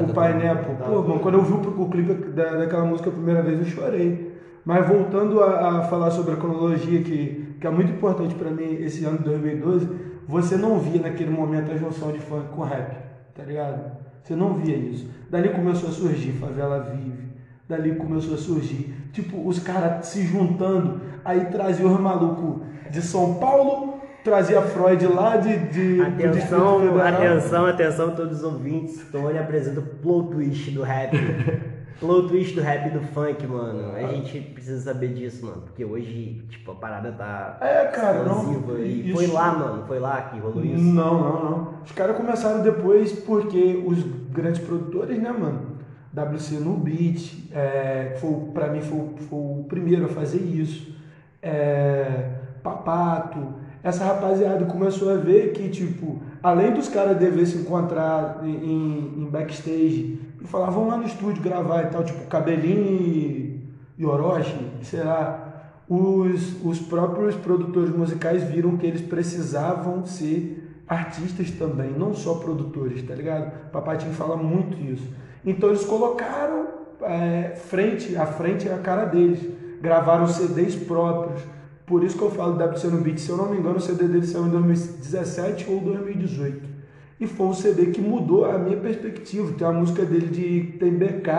O 0.00 0.06
Nepo. 0.38 0.74
Pô, 0.76 1.02
mano, 1.02 1.20
quando 1.20 1.34
eu 1.34 1.42
vi 1.42 1.52
o, 1.52 1.82
o 1.82 1.90
clipe 1.90 2.14
da, 2.30 2.54
daquela 2.56 2.84
música 2.84 3.10
a 3.10 3.12
primeira 3.12 3.42
vez, 3.42 3.58
eu 3.58 3.66
chorei. 3.66 4.36
Mas 4.64 4.86
voltando 4.88 5.42
a, 5.42 5.78
a 5.78 5.82
falar 5.82 6.10
sobre 6.10 6.32
a 6.34 6.36
cronologia, 6.36 7.00
que, 7.02 7.45
que 7.60 7.66
é 7.66 7.70
muito 7.70 7.92
importante 7.92 8.34
pra 8.34 8.50
mim 8.50 8.74
esse 8.80 9.04
ano 9.04 9.18
de 9.18 9.24
2012, 9.24 9.88
você 10.28 10.56
não 10.56 10.78
via 10.78 11.00
naquele 11.00 11.30
momento 11.30 11.70
a 11.70 11.76
junção 11.76 12.12
de 12.12 12.18
funk 12.18 12.48
com 12.54 12.62
rap, 12.62 12.96
tá 13.34 13.42
ligado? 13.44 13.96
Você 14.22 14.34
não 14.34 14.54
via 14.54 14.76
isso. 14.76 15.08
Dali 15.30 15.50
começou 15.50 15.88
a 15.88 15.92
surgir 15.92 16.32
Favela 16.32 16.80
Vive, 16.80 17.28
dali 17.68 17.94
começou 17.94 18.34
a 18.34 18.36
surgir, 18.36 18.94
tipo, 19.12 19.46
os 19.46 19.58
caras 19.60 20.06
se 20.06 20.22
juntando, 20.22 21.00
aí 21.24 21.46
trazia 21.46 21.86
os 21.86 22.00
malucos 22.00 22.62
de 22.90 23.00
São 23.02 23.34
Paulo, 23.34 24.00
trazia 24.24 24.60
Freud 24.62 25.06
lá 25.06 25.36
de, 25.36 25.56
de 25.68 26.00
Atenção, 26.02 26.98
atenção, 26.98 27.66
atenção 27.66 28.10
todos 28.16 28.38
os 28.38 28.44
ouvintes. 28.44 29.04
Tony 29.12 29.38
apresenta 29.38 29.80
o 29.80 29.82
plot 29.82 30.30
twist 30.30 30.70
do 30.72 30.82
rap. 30.82 31.16
plot 32.00 32.28
twist 32.28 32.54
do 32.54 32.60
rap 32.60 32.86
e 32.88 32.90
do 32.90 33.00
funk, 33.00 33.46
mano. 33.46 33.94
A 33.96 34.06
gente 34.12 34.40
precisa 34.40 34.80
saber 34.92 35.14
disso, 35.14 35.46
mano. 35.46 35.62
Porque 35.62 35.84
hoje, 35.84 36.44
tipo, 36.48 36.70
a 36.72 36.74
parada 36.74 37.12
tá 37.12 37.56
É, 37.60 37.84
cara, 37.86 38.22
não. 38.24 38.52
E 38.78 39.08
isso- 39.10 39.14
foi 39.16 39.26
lá, 39.28 39.52
mano. 39.52 39.84
Foi 39.86 39.98
lá 39.98 40.22
que 40.22 40.38
rolou 40.38 40.64
isso. 40.64 40.82
Não, 40.82 41.20
não, 41.20 41.50
não. 41.50 41.74
Os 41.84 41.92
caras 41.92 42.16
começaram 42.16 42.62
depois 42.62 43.12
porque 43.12 43.82
os 43.86 44.02
grandes 44.30 44.60
produtores, 44.60 45.18
né, 45.18 45.30
mano? 45.32 45.76
WC 46.12 46.56
no 46.60 46.74
Beat, 46.78 47.50
é, 47.52 48.16
foi, 48.20 48.30
pra 48.54 48.68
mim 48.68 48.80
foi, 48.80 48.98
o- 48.98 49.14
foi 49.18 49.38
o 49.38 49.64
primeiro 49.68 50.06
a 50.06 50.08
fazer 50.08 50.38
isso. 50.38 50.94
É, 51.42 52.30
Papato, 52.62 53.38
essa 53.82 54.04
rapaziada 54.04 54.64
começou 54.64 55.10
a 55.12 55.16
ver 55.16 55.52
que, 55.52 55.68
tipo, 55.68 56.20
além 56.42 56.72
dos 56.72 56.88
caras 56.88 57.16
dever 57.16 57.46
se 57.46 57.58
encontrar 57.58 58.40
em- 58.42 59.22
em 59.22 59.28
backstage 59.30 60.18
e 60.46 60.50
falar, 60.50 60.70
vamos 60.70 60.88
lá 60.88 60.96
no 60.96 61.06
estúdio 61.06 61.42
gravar 61.42 61.82
e 61.82 61.86
tal, 61.86 62.04
tipo, 62.04 62.26
Cabelinho 62.26 63.60
e, 63.98 64.06
Orochi, 64.06 64.56
sei 64.82 65.02
lá, 65.02 65.82
os, 65.88 66.64
os 66.64 66.78
próprios 66.80 67.34
produtores 67.36 67.94
musicais 67.94 68.42
viram 68.44 68.76
que 68.76 68.86
eles 68.86 69.00
precisavam 69.00 70.04
ser 70.06 70.82
artistas 70.88 71.50
também, 71.50 71.90
não 71.90 72.14
só 72.14 72.34
produtores, 72.34 73.02
tá 73.02 73.14
ligado? 73.14 73.70
Papatinho 73.70 74.12
fala 74.12 74.36
muito 74.36 74.76
isso. 74.80 75.06
Então 75.44 75.68
eles 75.70 75.84
colocaram 75.84 76.68
é, 77.02 77.54
frente 77.56 78.16
a 78.16 78.26
frente 78.26 78.68
a 78.68 78.78
cara 78.78 79.04
deles, 79.04 79.40
gravaram 79.80 80.26
CDs 80.26 80.74
próprios. 80.74 81.40
Por 81.84 82.02
isso 82.02 82.16
que 82.16 82.24
eu 82.24 82.30
falo 82.30 82.56
WC 82.56 82.88
no 82.88 83.00
Beat, 83.00 83.18
se 83.18 83.30
eu 83.30 83.36
não 83.36 83.48
me 83.48 83.58
engano, 83.58 83.76
o 83.76 83.80
CD 83.80 84.08
dele 84.08 84.26
saiu 84.26 84.46
em 84.46 84.50
2017 84.50 85.70
ou 85.70 85.80
2018. 85.80 86.75
E 87.18 87.26
foi 87.26 87.46
um 87.46 87.54
CD 87.54 87.86
que 87.86 88.00
mudou 88.00 88.44
a 88.44 88.58
minha 88.58 88.76
perspectiva. 88.76 89.52
Tem 89.56 89.66
uma 89.66 89.80
música 89.80 90.04
dele 90.04 90.26
de 90.26 90.76
tem 90.78 90.92
BK, 90.92 91.30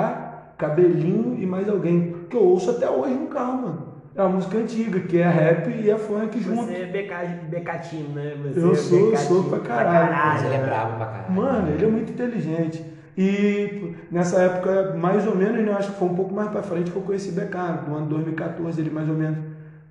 Cabelinho 0.57 1.35
e 1.39 1.45
mais 1.45 1.69
alguém, 1.69 2.15
que 2.29 2.35
eu 2.35 2.43
ouço 2.43 2.71
até 2.71 2.89
hoje 2.89 3.13
no 3.13 3.27
carro, 3.27 3.61
mano. 3.61 3.87
É 4.15 4.21
uma 4.23 4.29
música 4.29 4.57
antiga, 4.57 4.99
que 5.01 5.19
é 5.19 5.29
rap 5.29 5.69
e 5.69 5.91
é 5.91 5.95
funk 5.95 6.39
junto. 6.39 6.63
Você 6.65 6.73
é 6.73 6.85
BK, 6.87 7.45
becatino, 7.51 8.09
né? 8.15 8.35
Você 8.41 8.59
Eu 8.59 8.71
é 8.71 8.75
sou, 8.75 8.97
eu 8.99 9.05
becatino 9.11 9.29
sou 9.29 9.43
pra 9.51 9.59
caralho, 9.59 10.11
Mas 10.33 10.43
ele 10.45 10.55
é 10.55 10.57
né? 10.57 10.65
brabo 10.65 10.97
pra 10.97 11.05
caralho. 11.05 11.31
Mano, 11.33 11.71
ele 11.71 11.85
é 11.85 11.87
muito 11.87 12.11
inteligente. 12.11 12.83
E 13.15 13.93
nessa 14.11 14.39
época, 14.41 14.95
mais 14.97 15.27
ou 15.27 15.35
menos, 15.35 15.63
né, 15.63 15.71
acho 15.73 15.91
que 15.91 15.99
foi 15.99 16.07
um 16.07 16.15
pouco 16.15 16.33
mais 16.33 16.49
pra 16.49 16.63
frente 16.63 16.89
que 16.89 16.97
eu 16.97 17.03
conheci 17.03 17.31
BK, 17.31 17.87
no 17.87 17.95
ano 17.95 18.07
2014, 18.07 18.81
ele 18.81 18.89
mais 18.89 19.07
ou 19.07 19.15
menos 19.15 19.37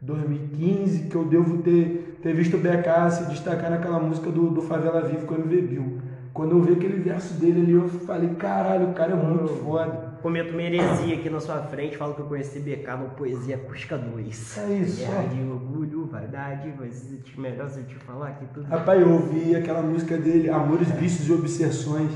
2015, 0.02 1.04
que 1.08 1.14
eu 1.14 1.24
devo 1.24 1.58
ter, 1.58 2.15
ter 2.26 2.34
visto 2.34 2.56
o 2.56 2.58
BK 2.58 3.10
se 3.12 3.24
destacar 3.26 3.70
naquela 3.70 4.00
música 4.00 4.28
do, 4.32 4.50
do 4.50 4.60
Favela 4.60 5.00
Vivo 5.02 5.26
com 5.26 5.34
o 5.34 5.38
MV 5.38 5.62
Bill. 5.62 5.98
Quando 6.34 6.56
eu 6.56 6.60
vi 6.60 6.72
aquele 6.72 7.00
verso 7.00 7.34
dele 7.34 7.60
ali, 7.60 7.72
eu 7.72 7.88
falei, 7.88 8.30
caralho, 8.30 8.90
o 8.90 8.94
cara 8.94 9.12
é 9.12 9.14
muito 9.14 9.46
foda. 9.62 10.16
Cometo 10.20 10.50
uma 10.50 10.62
heresia 10.62 11.14
aqui 11.14 11.30
na 11.30 11.38
sua 11.38 11.62
frente, 11.62 11.96
falo 11.96 12.14
que 12.14 12.20
eu 12.20 12.26
conheci 12.26 12.58
BK 12.58 12.96
no 12.98 13.10
Poesia 13.10 13.54
Acústica 13.54 13.96
2. 13.96 14.58
É 14.58 14.72
isso, 14.72 15.06
Guerra 15.06 15.24
ó. 15.24 15.34
de 15.34 15.40
orgulho, 15.48 16.06
vaidade, 16.06 16.68
vai 16.76 16.90
ser 16.90 17.22
melhor 17.38 17.70
se 17.70 17.78
eu 17.78 17.84
te 17.84 17.94
falar 17.94 18.32
que 18.32 18.44
tudo. 18.46 18.66
Rapaz, 18.66 19.00
eu 19.00 19.12
ouvi 19.12 19.54
aquela 19.54 19.82
música 19.82 20.18
dele, 20.18 20.50
Amores, 20.50 20.90
Vícios 20.90 21.28
e 21.28 21.32
Obsessões, 21.32 22.10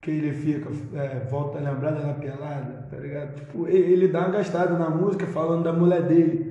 que 0.00 0.12
ele 0.12 0.32
fica, 0.32 0.70
é, 0.94 1.26
volta 1.28 1.58
a 1.58 1.60
lembrar 1.60 1.90
da 1.90 2.14
pelada, 2.14 2.86
tá 2.88 2.96
ligado? 2.98 3.34
Tipo, 3.34 3.66
ele, 3.66 3.94
ele 3.94 4.08
dá 4.08 4.20
uma 4.20 4.30
gastada 4.30 4.78
na 4.78 4.88
música 4.88 5.26
falando 5.26 5.64
da 5.64 5.72
mulher 5.72 6.02
dele. 6.02 6.41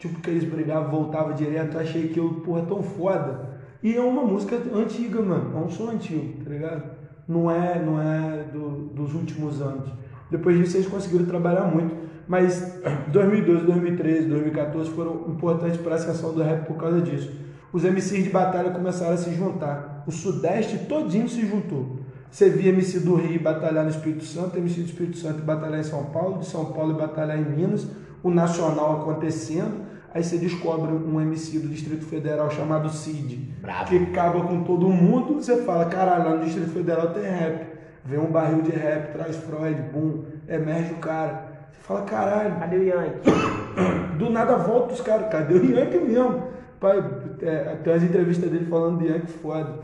Tipo, 0.00 0.18
que 0.20 0.30
eles 0.30 0.44
brigavam, 0.44 0.90
voltavam 0.90 1.34
direto, 1.34 1.76
achei 1.78 2.08
que 2.08 2.18
eu, 2.18 2.40
porra, 2.44 2.62
tão 2.62 2.82
foda. 2.82 3.50
E 3.82 3.94
é 3.94 4.00
uma 4.00 4.22
música 4.22 4.56
antiga, 4.74 5.20
mano, 5.20 5.52
é 5.54 5.60
um 5.60 5.68
som 5.68 5.90
antigo, 5.90 6.42
tá 6.42 6.50
ligado? 6.50 6.82
Não 7.28 7.50
é, 7.50 7.78
não 7.80 8.00
é 8.00 8.44
do- 8.52 8.88
dos 8.94 9.14
últimos 9.14 9.60
anos. 9.60 9.88
Depois 10.30 10.58
disso 10.58 10.78
eles 10.78 10.86
conseguiram 10.88 11.26
trabalhar 11.26 11.64
muito. 11.66 11.94
Mas 12.26 12.80
2012, 13.12 13.66
2013, 13.66 14.26
2014 14.28 14.90
foram 14.90 15.26
importantes 15.28 15.78
para 15.78 15.92
a 15.92 15.96
ascensão 15.96 16.32
do 16.32 16.42
rap 16.42 16.66
por 16.66 16.76
causa 16.78 17.00
disso. 17.02 17.30
Os 17.72 17.84
MCs 17.84 18.24
de 18.24 18.30
batalha 18.30 18.70
começaram 18.70 19.14
a 19.14 19.16
se 19.18 19.32
juntar. 19.34 20.02
O 20.06 20.10
Sudeste 20.10 20.78
todinho 20.88 21.28
se 21.28 21.46
juntou. 21.46 21.98
Você 22.30 22.48
via 22.48 22.70
MC 22.70 23.00
do 23.00 23.16
Rio 23.16 23.40
batalhar 23.42 23.84
no 23.84 23.90
Espírito 23.90 24.24
Santo, 24.24 24.56
MC 24.56 24.80
do 24.80 24.86
Espírito 24.86 25.18
Santo 25.18 25.42
batalhar 25.42 25.80
em 25.80 25.84
São 25.84 26.04
Paulo, 26.06 26.38
de 26.38 26.46
São 26.46 26.66
Paulo 26.66 26.94
batalhar 26.94 27.38
em 27.38 27.44
Minas, 27.44 27.86
o 28.22 28.30
Nacional 28.30 29.02
acontecendo. 29.02 29.89
Aí 30.12 30.24
você 30.24 30.38
descobre 30.38 30.92
um 30.92 31.20
MC 31.20 31.60
do 31.60 31.68
Distrito 31.68 32.04
Federal 32.04 32.50
chamado 32.50 32.90
Cid, 32.90 33.36
Brabo. 33.60 33.88
que 33.88 33.96
acaba 33.96 34.40
com 34.40 34.64
todo 34.64 34.88
mundo. 34.88 35.34
Você 35.34 35.62
fala, 35.62 35.84
caralho, 35.84 36.24
lá 36.24 36.36
no 36.36 36.44
Distrito 36.44 36.72
Federal 36.72 37.10
tem 37.10 37.22
rap. 37.22 37.66
Vem 38.04 38.18
um 38.18 38.30
barril 38.30 38.62
de 38.62 38.72
rap, 38.72 39.12
traz 39.12 39.36
Freud, 39.36 39.80
boom, 39.92 40.24
emerge 40.48 40.94
o 40.94 40.96
cara. 40.96 41.68
Você 41.70 41.80
fala, 41.82 42.02
caralho, 42.02 42.58
Cadê 42.58 42.76
o 42.76 42.82
Yankee? 42.82 43.30
do 44.18 44.30
nada 44.30 44.56
volta 44.56 44.94
os 44.94 45.00
caras, 45.00 45.30
cadê 45.30 45.54
o 45.54 45.64
Yankee 45.64 45.98
mesmo? 45.98 46.44
Pai, 46.80 46.98
é, 47.42 47.76
tem 47.84 47.92
umas 47.92 48.02
entrevistas 48.02 48.50
dele 48.50 48.66
falando 48.66 48.98
de 48.98 49.06
Yankee 49.06 49.32
foda. 49.32 49.78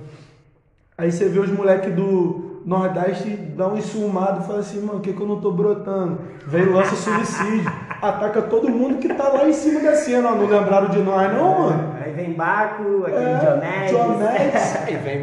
Aí 0.99 1.13
você 1.13 1.29
vê 1.29 1.39
os 1.39 1.51
moleques 1.51 1.95
do 1.95 2.63
Nordeste 2.65 3.31
dar 3.31 3.69
um 3.69 3.77
insumado 3.77 4.43
e 4.43 4.47
fala 4.47 4.59
assim, 4.59 4.81
mano, 4.81 4.99
o 4.99 5.01
que, 5.01 5.13
que 5.13 5.21
eu 5.21 5.27
não 5.27 5.41
tô 5.41 5.53
brotando? 5.53 6.19
Vem 6.47 6.65
lança 6.65 6.97
suicídio. 6.97 7.71
Ataca 8.03 8.43
todo 8.43 8.69
mundo 8.69 8.97
que 8.99 9.09
tá 9.15 9.29
lá 9.29 9.49
em 9.49 9.53
cima 9.53 9.81
da 9.81 9.95
cena. 9.95 10.29
Ó. 10.31 10.35
Não 10.35 10.47
lembraram 10.47 10.89
de 10.89 10.99
nós, 10.99 11.33
não, 11.33 11.61
mano? 11.61 11.97
Aí 12.05 12.13
vem 12.13 12.33
Baco, 12.33 13.05
aquele 13.07 13.25
É. 13.25 13.87
Diomedes. 13.87 14.77
Aí 14.87 14.97
vem. 14.97 15.23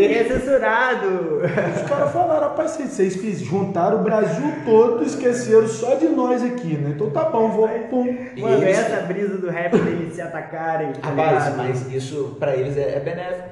E 0.00 0.14
é 0.14 0.24
censurado. 0.24 1.40
Os 1.76 1.82
caras 1.88 2.12
falaram, 2.12 2.42
rapaz, 2.48 2.72
vocês, 2.72 2.90
vocês 2.90 3.16
fiz- 3.16 3.40
juntaram 3.40 4.00
o 4.00 4.02
Brasil 4.02 4.52
todo, 4.64 5.02
esqueceram 5.04 5.66
só 5.66 5.94
de 5.94 6.08
nós 6.08 6.42
aqui, 6.42 6.74
né? 6.76 6.92
Então 6.94 7.10
tá 7.10 7.24
bom, 7.24 7.48
vou. 7.48 7.68
Pum. 7.90 8.04
Mano, 8.38 8.62
eles- 8.62 8.78
essa 8.78 9.02
brisa 9.06 9.36
do 9.38 9.50
rap 9.50 9.76
deles 9.78 10.14
se 10.14 10.22
atacarem. 10.22 10.92
tá 10.92 11.08
Rapaz, 11.08 11.56
mas 11.56 11.92
isso 11.92 12.36
pra 12.38 12.54
eles 12.54 12.76
é, 12.76 12.96
é 12.96 13.00
benéfico. 13.00 13.48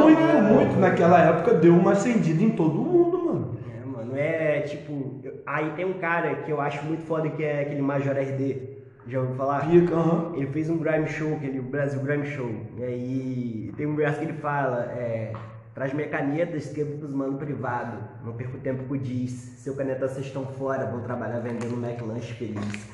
Muito, 0.00 0.18
forma. 0.20 0.40
muito. 0.42 0.76
Naquela 0.78 1.20
época 1.20 1.54
deu 1.54 1.72
uma 1.74 1.92
acendida 1.92 2.42
em 2.42 2.50
todo 2.50 2.74
mundo, 2.74 3.24
mano. 3.24 3.56
É, 3.82 3.86
mano, 3.86 4.12
é 4.16 4.60
tipo. 4.60 5.20
Aí 5.46 5.70
tem 5.76 5.84
um 5.84 5.94
cara 5.94 6.34
que 6.36 6.50
eu 6.50 6.60
acho 6.60 6.84
muito 6.84 7.04
foda 7.04 7.28
que 7.30 7.44
é 7.44 7.62
aquele 7.62 7.80
Major 7.80 8.16
RD. 8.16 8.76
Já 9.06 9.20
ouviu 9.20 9.36
falar? 9.36 9.70
Pica, 9.70 9.94
aham. 9.94 10.32
Ele 10.34 10.48
fez 10.48 10.68
um 10.68 10.78
Grime 10.78 11.08
Show, 11.08 11.34
aquele 11.36 11.60
Brasil 11.60 12.00
Grime 12.00 12.26
Show. 12.26 12.50
E 12.76 12.82
aí 12.82 13.72
tem 13.76 13.86
um 13.86 13.94
verso 13.94 14.18
que 14.18 14.24
ele 14.24 14.32
fala, 14.34 14.82
é. 14.96 15.32
Traz 15.72 15.92
minha 15.92 16.08
caneta, 16.08 16.56
escrevo 16.56 16.98
pros 16.98 17.12
mano 17.12 17.38
privado. 17.38 17.98
Não 18.24 18.32
perco 18.32 18.58
tempo 18.58 18.84
com 18.84 18.94
o 18.94 18.98
diz. 18.98 19.30
Seu 19.58 19.76
caneta 19.76 20.08
vocês 20.08 20.26
estão 20.26 20.44
fora, 20.44 20.86
vão 20.86 21.02
trabalhar 21.02 21.38
vendendo 21.38 21.76
Mac 21.76 22.00
Lanche 22.00 22.32
feliz. 22.32 22.88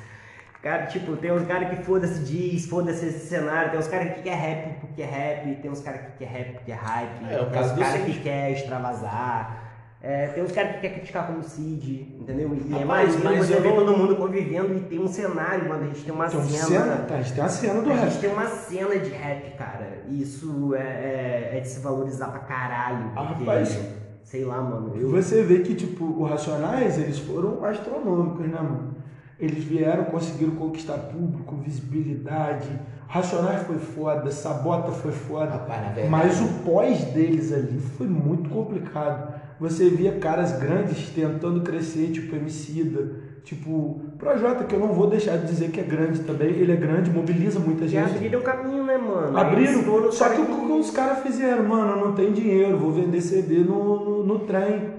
Cara, 0.61 0.85
tipo, 0.85 1.17
tem 1.17 1.31
uns 1.31 1.45
caras 1.45 1.69
que 1.69 1.83
foda-se 1.83 2.23
diz, 2.23 2.65
foda-se 2.67 3.05
esse 3.05 3.27
cenário, 3.27 3.71
tem 3.71 3.79
uns 3.79 3.87
caras 3.87 4.13
que 4.13 4.21
quer 4.21 4.35
rap 4.35 4.79
porque 4.79 5.01
é 5.01 5.05
rap, 5.05 5.55
tem 5.61 5.69
uns 5.69 5.81
caras 5.81 6.01
que 6.01 6.11
quer 6.19 6.25
rap 6.25 6.53
porque 6.53 6.71
é 6.71 6.75
hype, 6.75 7.33
É, 7.33 7.41
o 7.41 7.45
tem 7.45 7.53
caso 7.53 7.73
uns 7.73 7.79
caras 7.79 8.01
que 8.03 8.19
quer 8.21 8.51
extravasar. 8.51 9.62
É, 10.05 10.27
tem 10.27 10.43
uns 10.43 10.51
caras 10.51 10.73
que 10.75 10.81
quer 10.81 10.89
criticar 10.95 11.27
como 11.27 11.41
Cid, 11.41 12.17
entendeu? 12.19 12.51
E 12.69 12.75
é 12.75 12.83
mais 12.83 13.23
mas 13.23 13.47
você 13.47 13.55
eu 13.55 13.61
vê 13.61 13.71
todo 13.71 13.95
mundo 13.97 14.17
convivendo 14.17 14.75
e 14.75 14.81
tem 14.81 14.99
um 14.99 15.07
cenário, 15.07 15.69
mano. 15.69 15.83
A 15.83 15.87
gente 15.87 16.03
tem 16.03 16.13
uma 16.13 16.27
Tem, 16.27 16.41
cena. 16.41 16.63
cena, 16.65 16.95
tá, 17.07 17.15
a 17.15 17.21
gente 17.21 17.33
tem 17.33 17.43
a 17.43 17.47
cena 17.47 17.81
do 17.81 17.89
A 17.89 17.93
rap. 17.95 18.09
gente 18.09 18.19
tem 18.19 18.29
uma 18.33 18.45
cena 18.47 18.99
de 18.99 19.09
rap, 19.11 19.57
cara. 19.57 20.03
E 20.09 20.21
Isso 20.21 20.75
é, 20.75 20.81
é- 20.81 21.57
é 21.57 21.59
de 21.61 21.67
se 21.69 21.79
valorizar 21.79 22.27
pra 22.27 22.39
caralho. 22.39 23.11
Ah, 23.15 23.27
Porque, 23.27 23.45
rapaz. 23.45 23.79
sei 24.23 24.43
lá, 24.43 24.61
mano. 24.61 24.91
Eu, 24.93 25.09
Você 25.11 25.41
vê 25.41 25.59
que, 25.59 25.73
tipo, 25.73 26.03
os 26.21 26.29
Racionais, 26.29 26.97
eles 26.97 27.19
foram 27.19 27.63
astronômicos, 27.63 28.45
né, 28.45 28.57
mano? 28.61 28.97
Eles 29.39 29.63
vieram, 29.63 30.03
conseguiram 30.05 30.55
conquistar 30.55 30.97
público, 30.97 31.55
visibilidade. 31.55 32.67
Racionais 33.07 33.63
foi 33.63 33.77
foda, 33.77 34.29
Sabota 34.31 34.91
foi 34.91 35.11
foda. 35.13 35.51
Rapaz, 35.51 35.81
na 35.81 35.87
verdade. 35.93 36.09
Mas 36.09 36.41
o 36.41 36.47
pós 36.65 37.03
deles 37.05 37.53
ali 37.53 37.79
foi 37.97 38.07
muito 38.07 38.49
complicado. 38.49 39.32
Você 39.63 39.89
via 39.89 40.11
caras 40.19 40.59
grandes 40.59 41.07
tentando 41.11 41.61
crescer, 41.61 42.11
tipo 42.11 42.35
Emicida, 42.35 43.11
tipo 43.45 44.01
Projota, 44.19 44.65
que 44.65 44.75
eu 44.75 44.79
não 44.81 44.89
vou 44.89 45.09
deixar 45.09 45.37
de 45.37 45.47
dizer 45.47 45.71
que 45.71 45.79
é 45.79 45.83
grande 45.83 46.19
também. 46.19 46.49
Ele 46.49 46.73
é 46.73 46.75
grande, 46.75 47.09
mobiliza 47.09 47.61
muita 47.61 47.85
E 47.85 47.87
gente. 47.87 48.13
abriram 48.13 48.41
um 48.41 48.43
caminho, 48.43 48.83
né, 48.83 48.97
mano? 48.97 49.37
Abriram, 49.37 50.11
só 50.11 50.27
que 50.27 50.41
o 50.41 50.45
que 50.45 50.71
os 50.73 50.91
caras 50.91 51.19
fizeram, 51.19 51.63
mano, 51.63 51.91
eu 51.93 52.05
não 52.07 52.13
tenho 52.13 52.33
dinheiro, 52.33 52.77
vou 52.77 52.91
vender 52.91 53.21
CD 53.21 53.59
no, 53.59 54.03
no, 54.03 54.25
no 54.25 54.39
trem. 54.39 54.95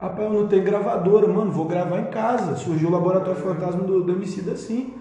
Rapaz, 0.00 0.32
eu 0.32 0.40
não 0.40 0.48
tenho 0.48 0.64
gravadora, 0.64 1.28
mano, 1.28 1.52
vou 1.52 1.66
gravar 1.66 2.00
em 2.00 2.10
casa. 2.10 2.56
Surgiu 2.56 2.88
o 2.88 2.92
Laboratório 2.92 3.40
Fantasma 3.40 3.84
do, 3.84 4.02
do 4.02 4.10
Emicida 4.10 4.50
assim. 4.50 4.94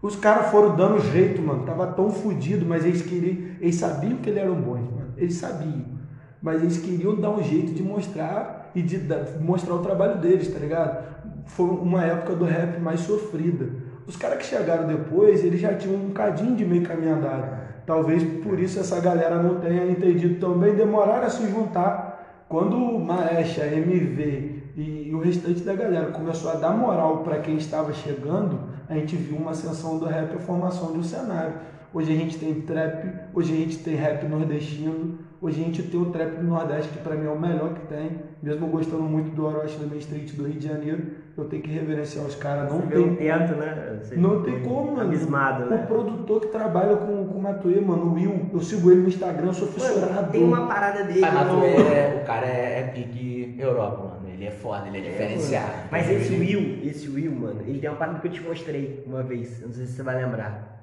Os 0.00 0.14
caras 0.14 0.52
foram 0.52 0.76
dando 0.76 1.00
jeito, 1.10 1.42
mano. 1.42 1.64
Tava 1.64 1.88
tão 1.88 2.08
fudido, 2.08 2.64
mas 2.64 2.84
eles 2.84 3.02
queriam. 3.02 3.56
Eles 3.60 3.74
sabiam 3.74 4.18
que 4.18 4.30
eles 4.30 4.40
eram 4.40 4.54
bons, 4.54 4.88
mano. 4.92 5.12
Eles 5.16 5.34
sabiam. 5.34 5.97
Mas 6.40 6.62
eles 6.62 6.78
queriam 6.78 7.16
dar 7.16 7.30
um 7.30 7.42
jeito 7.42 7.72
de 7.72 7.82
mostrar 7.82 8.70
e 8.74 8.82
de 8.82 9.00
mostrar 9.40 9.74
o 9.74 9.82
trabalho 9.82 10.18
deles, 10.18 10.52
tá 10.52 10.58
ligado? 10.58 11.04
Foi 11.46 11.66
uma 11.66 12.04
época 12.04 12.34
do 12.34 12.44
rap 12.44 12.80
mais 12.80 13.00
sofrida. 13.00 13.68
Os 14.06 14.16
caras 14.16 14.38
que 14.38 14.46
chegaram 14.46 14.86
depois, 14.86 15.44
eles 15.44 15.60
já 15.60 15.74
tinham 15.74 15.96
um 15.96 16.10
cadinho 16.10 16.54
de 16.54 16.64
meio 16.64 16.82
caminho 16.82 17.16
andado. 17.16 17.58
Talvez 17.84 18.22
por 18.42 18.58
isso 18.58 18.78
essa 18.78 19.00
galera 19.00 19.42
não 19.42 19.60
tenha 19.60 19.90
entendido 19.90 20.38
tão 20.38 20.58
bem, 20.58 20.74
demoraram 20.74 21.26
a 21.26 21.30
se 21.30 21.46
juntar. 21.50 22.44
Quando 22.48 22.76
o 22.76 22.98
Maecha, 22.98 23.66
MV 23.66 24.62
e, 24.76 25.08
e 25.08 25.14
o 25.14 25.20
restante 25.20 25.60
da 25.60 25.74
galera 25.74 26.10
começou 26.10 26.50
a 26.50 26.54
dar 26.54 26.70
moral 26.70 27.18
para 27.18 27.38
quem 27.38 27.56
estava 27.56 27.92
chegando, 27.92 28.60
a 28.88 28.94
gente 28.94 29.16
viu 29.16 29.36
uma 29.36 29.50
ascensão 29.50 29.98
do 29.98 30.06
rap 30.06 30.32
e 30.32 30.36
a 30.36 30.40
formação 30.40 30.92
de 30.92 30.98
um 30.98 31.02
cenário. 31.02 31.54
Hoje 31.92 32.12
a 32.12 32.16
gente 32.16 32.38
tem 32.38 32.60
trap, 32.60 33.06
hoje 33.34 33.52
a 33.52 33.56
gente 33.56 33.78
tem 33.78 33.94
rap 33.94 34.26
nordestino, 34.26 35.18
hoje 35.40 35.60
a 35.60 35.64
gente 35.64 35.82
tem 35.82 36.00
o 36.00 36.06
trap 36.06 36.36
do 36.36 36.44
Nordeste, 36.46 36.90
que 36.92 36.98
para 36.98 37.14
mim 37.16 37.26
é 37.26 37.30
o 37.30 37.38
melhor 37.38 37.74
que 37.74 37.86
tem. 37.86 38.10
Mesmo 38.42 38.68
gostando 38.68 39.02
muito 39.02 39.30
do 39.34 39.44
Orochi 39.46 39.76
da 39.78 39.86
Main 39.86 39.98
Street 39.98 40.32
do 40.34 40.44
Rio 40.46 40.58
de 40.60 40.68
Janeiro, 40.68 41.02
eu 41.36 41.44
tenho 41.46 41.62
que 41.62 41.70
reverenciar 41.70 42.24
os 42.24 42.34
caras. 42.36 42.70
Não 42.72 42.80
Você 42.80 42.86
tem 42.88 42.98
um 43.04 43.16
teto, 43.16 43.54
né? 43.56 43.98
Você 44.02 44.16
não 44.16 44.42
tem 44.42 44.60
como, 44.60 44.92
mano. 44.92 45.08
Abismado, 45.08 45.64
O 45.64 45.70
né? 45.70 45.84
produtor 45.88 46.40
que 46.42 46.46
trabalha 46.48 46.96
com, 46.96 47.26
com 47.26 47.38
o 47.38 47.42
Matuê, 47.42 47.80
mano, 47.80 48.04
o 48.06 48.14
Will, 48.14 48.50
eu 48.52 48.60
sigo 48.60 48.90
ele 48.90 49.00
no 49.02 49.08
Instagram, 49.08 49.52
sou 49.52 49.68
fissurado. 49.68 50.30
Tem 50.30 50.42
uma 50.44 50.66
parada 50.66 51.02
dele. 51.04 51.20
Mas 51.20 51.32
no- 51.34 51.38
Matuê, 51.56 51.68
é- 51.76 52.20
o 52.22 52.26
cara 52.26 52.46
é, 52.46 52.80
é 52.80 52.82
pique 52.94 53.56
Europa, 53.58 54.02
mano. 54.14 54.28
Ele 54.32 54.46
é 54.46 54.50
foda, 54.52 54.86
ele 54.86 54.98
é 54.98 55.00
diferenciado. 55.00 55.72
Mas 55.90 56.08
esse 56.08 56.32
Will, 56.36 56.78
esse 56.84 57.08
Will, 57.08 57.32
mano, 57.32 57.60
ele 57.66 57.80
tem 57.80 57.90
uma 57.90 57.96
parada 57.96 58.20
que 58.20 58.28
eu 58.28 58.32
te 58.32 58.40
mostrei 58.40 59.02
uma 59.04 59.20
vez, 59.24 59.60
não 59.62 59.72
sei 59.72 59.84
se 59.84 59.94
você 59.94 60.02
vai 60.04 60.14
lembrar. 60.24 60.77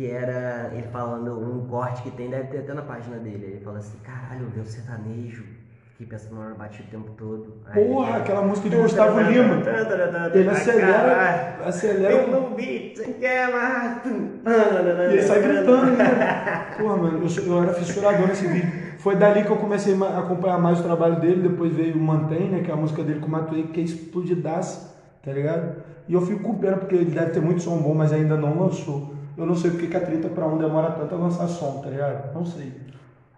Que 0.00 0.10
era 0.10 0.70
ele 0.72 0.86
falando 0.90 1.38
um 1.38 1.66
corte 1.66 2.00
que 2.00 2.10
tem, 2.12 2.30
deve 2.30 2.44
ter 2.44 2.60
até 2.60 2.72
na 2.72 2.80
página 2.80 3.18
dele. 3.18 3.44
Ele 3.52 3.60
fala 3.62 3.80
assim, 3.80 3.98
caralho, 4.02 4.44
eu 4.46 4.48
vi 4.48 4.60
um 4.60 4.64
sertanejo 4.64 5.44
que 5.98 6.06
pensa 6.06 6.34
no 6.34 6.54
batido 6.54 6.88
o 6.88 6.90
tempo 6.90 7.10
todo. 7.18 7.56
Aí 7.66 7.84
Porra, 7.84 8.08
ele- 8.08 8.16
aquela 8.20 8.40
música 8.40 8.70
de 8.70 8.76
Gustavo 8.76 9.20
Lima. 9.20 9.56
Ele 10.32 10.48
acelera, 10.48 11.58
acelera. 11.66 12.14
Eu 12.14 12.28
no 12.28 12.56
beat, 12.56 12.96
você 12.96 13.12
quer 13.12 13.52
mais? 13.52 14.00
E 14.06 15.12
ele 15.12 15.22
sai 15.22 15.42
gritando, 15.42 15.84
né? 15.92 16.66
Porra, 16.78 16.96
mano, 16.96 17.20
eu, 17.22 17.44
eu 17.46 17.62
era 17.62 17.74
fissurador 17.74 18.26
nesse 18.28 18.46
vídeo. 18.46 18.72
Foi 19.00 19.16
dali 19.16 19.44
que 19.44 19.50
eu 19.50 19.56
comecei 19.58 19.94
a 20.02 20.18
acompanhar 20.20 20.58
mais 20.58 20.80
o 20.80 20.82
trabalho 20.82 21.20
dele. 21.20 21.46
Depois 21.46 21.74
veio 21.74 21.96
o 21.96 22.00
Mantém, 22.00 22.48
né? 22.48 22.60
Que 22.62 22.70
é 22.70 22.72
a 22.72 22.76
música 22.78 23.02
dele 23.02 23.20
com 23.20 23.26
o 23.26 23.30
Matuê, 23.30 23.64
que 23.64 23.78
é 23.78 23.84
explodidaça, 23.84 24.96
tá 25.22 25.30
ligado? 25.30 25.74
E 26.08 26.14
eu 26.14 26.22
fico 26.22 26.42
com 26.42 26.54
pena 26.54 26.78
porque 26.78 26.94
ele 26.94 27.10
deve 27.10 27.32
ter 27.32 27.40
muito 27.42 27.60
som 27.60 27.76
bom, 27.82 27.94
mas 27.94 28.14
ainda 28.14 28.34
não 28.38 28.58
lançou. 28.58 29.19
Eu 29.40 29.46
não 29.46 29.54
sei 29.54 29.70
porque 29.70 29.86
que 29.86 29.96
a 29.96 30.00
30 30.00 30.28
pra 30.28 30.46
1 30.46 30.58
demora 30.58 30.90
tanto 30.90 31.14
a 31.14 31.18
lançar 31.18 31.48
som, 31.48 31.80
tá 31.80 31.88
ligado? 31.88 32.34
Não 32.34 32.44
sei. 32.44 32.72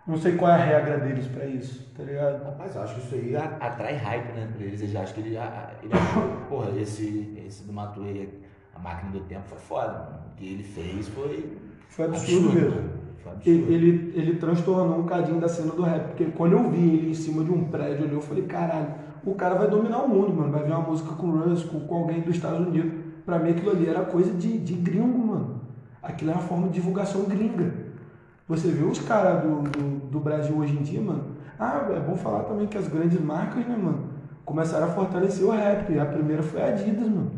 Não 0.05 0.17
sei 0.17 0.37
qual 0.37 0.51
é 0.51 0.55
a 0.55 0.65
regra 0.65 0.99
deles 0.99 1.29
pra 1.29 1.47
isso, 1.47 1.89
tá 1.97 2.03
ligado? 2.03 2.43
Rapaz, 2.43 2.75
eu 2.75 2.83
acho 2.83 2.95
que 2.97 3.01
isso 3.03 3.15
aí 3.15 3.37
atrai 3.37 3.95
hype, 3.95 4.33
né, 4.33 4.49
pra 4.53 4.67
eles. 4.67 4.83
Eles 4.83 4.97
acham 4.97 5.15
que 5.15 5.21
ele, 5.21 5.37
ele 5.37 5.95
achou, 5.95 6.23
porra, 6.49 6.71
esse, 6.77 7.33
esse 7.47 7.63
do 7.63 7.73
Matuê, 7.73 8.29
a 8.75 8.81
máquina 8.81 9.13
do 9.13 9.21
tempo 9.21 9.45
foi 9.47 9.59
foda, 9.59 9.93
mano. 9.93 10.23
O 10.33 10.37
que 10.37 10.45
ele 10.45 10.65
fez 10.65 11.07
foi. 11.07 11.57
Foi 11.89 12.07
absurdo 12.07 12.53
mesmo. 12.53 12.71
mano. 12.71 12.91
Foi 13.23 13.33
absurdo. 13.33 13.73
Ele, 13.73 13.75
ele, 13.75 14.13
ele 14.17 14.37
transtornou 14.39 14.99
um 14.99 15.07
cadinho 15.07 15.41
da 15.41 15.49
cena 15.49 15.73
do 15.73 15.83
rap, 15.83 16.09
porque 16.09 16.25
quando 16.37 16.55
eu 16.55 16.69
vi 16.69 16.97
ele 16.97 17.11
em 17.11 17.15
cima 17.15 17.45
de 17.45 17.53
um 17.53 17.67
prédio 17.69 18.07
ali, 18.07 18.13
eu 18.13 18.21
falei, 18.21 18.43
caralho, 18.43 18.93
o 19.25 19.37
cara 19.37 19.55
vai 19.55 19.69
dominar 19.71 20.03
o 20.03 20.09
mundo, 20.09 20.35
mano. 20.35 20.51
Vai 20.51 20.65
ver 20.65 20.73
uma 20.73 20.81
música 20.81 21.15
com 21.15 21.29
o 21.29 21.39
Russ, 21.39 21.63
com, 21.63 21.79
com 21.79 21.95
alguém 21.95 22.23
dos 22.23 22.35
Estados 22.35 22.67
Unidos. 22.67 22.93
Pra 23.25 23.39
mim 23.39 23.51
aquilo 23.51 23.71
ali 23.71 23.89
era 23.89 24.05
coisa 24.05 24.33
de, 24.33 24.59
de 24.59 24.75
gringo, 24.75 25.17
mano. 25.17 25.62
Aquilo 26.03 26.31
era 26.31 26.41
uma 26.41 26.49
forma 26.49 26.69
de 26.69 26.75
divulgação 26.75 27.25
gringa. 27.25 27.73
Você 28.49 28.69
vê 28.69 28.85
os 28.85 28.99
caras 28.99 29.43
do, 29.43 29.63
do, 29.63 30.11
do 30.11 30.21
Brasil 30.21 30.57
hoje 30.57 30.75
em 30.75 30.83
dia, 30.83 31.01
mano. 31.01 31.37
Ah, 31.59 31.87
é 31.91 32.01
bom 32.01 32.17
falar 32.17 32.43
também 32.45 32.67
que 32.67 32.77
as 32.77 32.89
grandes 32.89 33.21
marcas, 33.21 33.65
né, 33.67 33.77
mano, 33.77 34.09
começaram 34.45 34.87
a 34.87 34.91
fortalecer 34.91 35.45
o 35.45 35.51
rap. 35.51 35.97
A 35.99 36.05
primeira 36.07 36.43
foi 36.43 36.61
a 36.61 36.67
Adidas, 36.67 37.09
mano. 37.09 37.33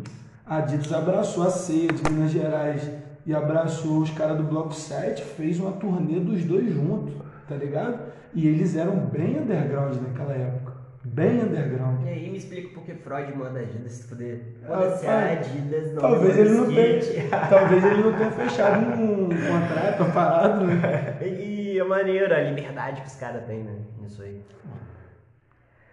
A 0.46 0.56
Adidas 0.56 0.92
abraçou 0.92 1.44
a 1.44 1.50
ceia 1.50 1.88
de 1.88 2.10
Minas 2.10 2.30
Gerais 2.30 2.90
e 3.26 3.34
abraçou 3.34 3.98
os 3.98 4.10
caras 4.10 4.36
do 4.36 4.42
Bloco 4.44 4.74
7, 4.74 5.22
fez 5.22 5.58
uma 5.58 5.72
turnê 5.72 6.20
dos 6.20 6.44
dois 6.44 6.72
juntos, 6.72 7.14
tá 7.48 7.54
ligado? 7.54 7.98
E 8.34 8.46
eles 8.46 8.76
eram 8.76 8.96
bem 8.96 9.38
underground 9.40 9.96
naquela 9.96 10.34
época. 10.34 10.73
Bem 11.04 11.42
underground. 11.42 12.06
E 12.06 12.08
aí 12.08 12.30
me 12.30 12.38
explica 12.38 12.68
por 12.72 12.82
que 12.82 12.94
Freud 12.94 13.36
manda 13.36 13.60
Adidas 13.60 13.92
se 13.92 14.08
fuder. 14.08 14.54
Ah, 14.62 14.66
Foda-se 14.68 15.06
a 15.06 15.12
ah, 15.12 15.32
Adidas, 15.32 15.92
não. 15.92 16.00
Talvez 16.00 16.38
ele 16.38 16.50
não 16.50 16.66
tenha, 16.66 17.00
talvez 17.50 17.84
ele 17.84 18.02
não 18.02 18.12
tenha 18.14 18.30
fechado 18.30 18.80
um 18.80 19.28
contrato, 19.28 20.02
uma 20.02 20.12
parada, 20.12 20.64
né? 20.64 21.18
E 21.22 21.78
é 21.78 21.84
maneiro 21.84 22.34
a 22.34 22.40
liberdade 22.40 23.02
que 23.02 23.06
os 23.06 23.16
caras 23.16 23.44
têm, 23.44 23.62
né? 23.62 23.76
Nisso 24.00 24.22
aí. 24.22 24.42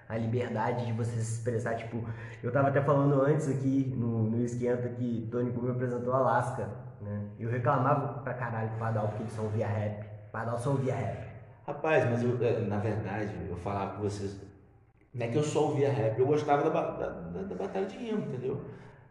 A 0.08 0.18
liberdade 0.18 0.86
de 0.86 0.94
você 0.94 1.12
se 1.12 1.40
expressar, 1.40 1.76
tipo, 1.76 2.04
eu 2.42 2.52
tava 2.52 2.70
até 2.70 2.82
falando 2.82 3.22
antes 3.22 3.50
aqui 3.50 3.94
no, 3.98 4.30
no 4.30 4.44
esquenta 4.44 4.88
que 4.90 5.28
Tony 5.30 5.52
me 5.52 5.72
apresentou 5.72 6.14
Alaska, 6.14 6.70
né? 7.02 7.22
Eu 7.38 7.50
reclamava 7.50 8.20
pra 8.20 8.34
caralho 8.34 8.70
com 8.70 8.76
o 8.76 8.80
Pardal 8.80 9.08
porque 9.10 9.24
ele 9.24 9.32
só 9.32 9.42
ouvia 9.42 9.68
rap. 9.68 10.06
Pardal 10.32 10.58
só 10.58 10.70
ouvia 10.70 10.96
rap. 10.96 11.32
Rapaz, 11.68 12.10
mas 12.10 12.24
eu, 12.24 12.38
é, 12.42 12.62
na 12.62 12.78
verdade, 12.78 13.32
eu 13.50 13.56
falava 13.58 13.96
com 13.96 14.04
vocês. 14.04 14.51
Não 15.14 15.26
é 15.26 15.30
que 15.30 15.38
eu 15.38 15.44
só 15.44 15.66
ouvia 15.66 15.92
rap, 15.92 16.18
eu 16.18 16.26
gostava 16.26 16.70
da, 16.70 16.82
da, 16.92 17.08
da, 17.08 17.42
da 17.44 17.56
batalha 17.56 17.86
de 17.86 17.98
rima, 17.98 18.20
entendeu? 18.22 18.62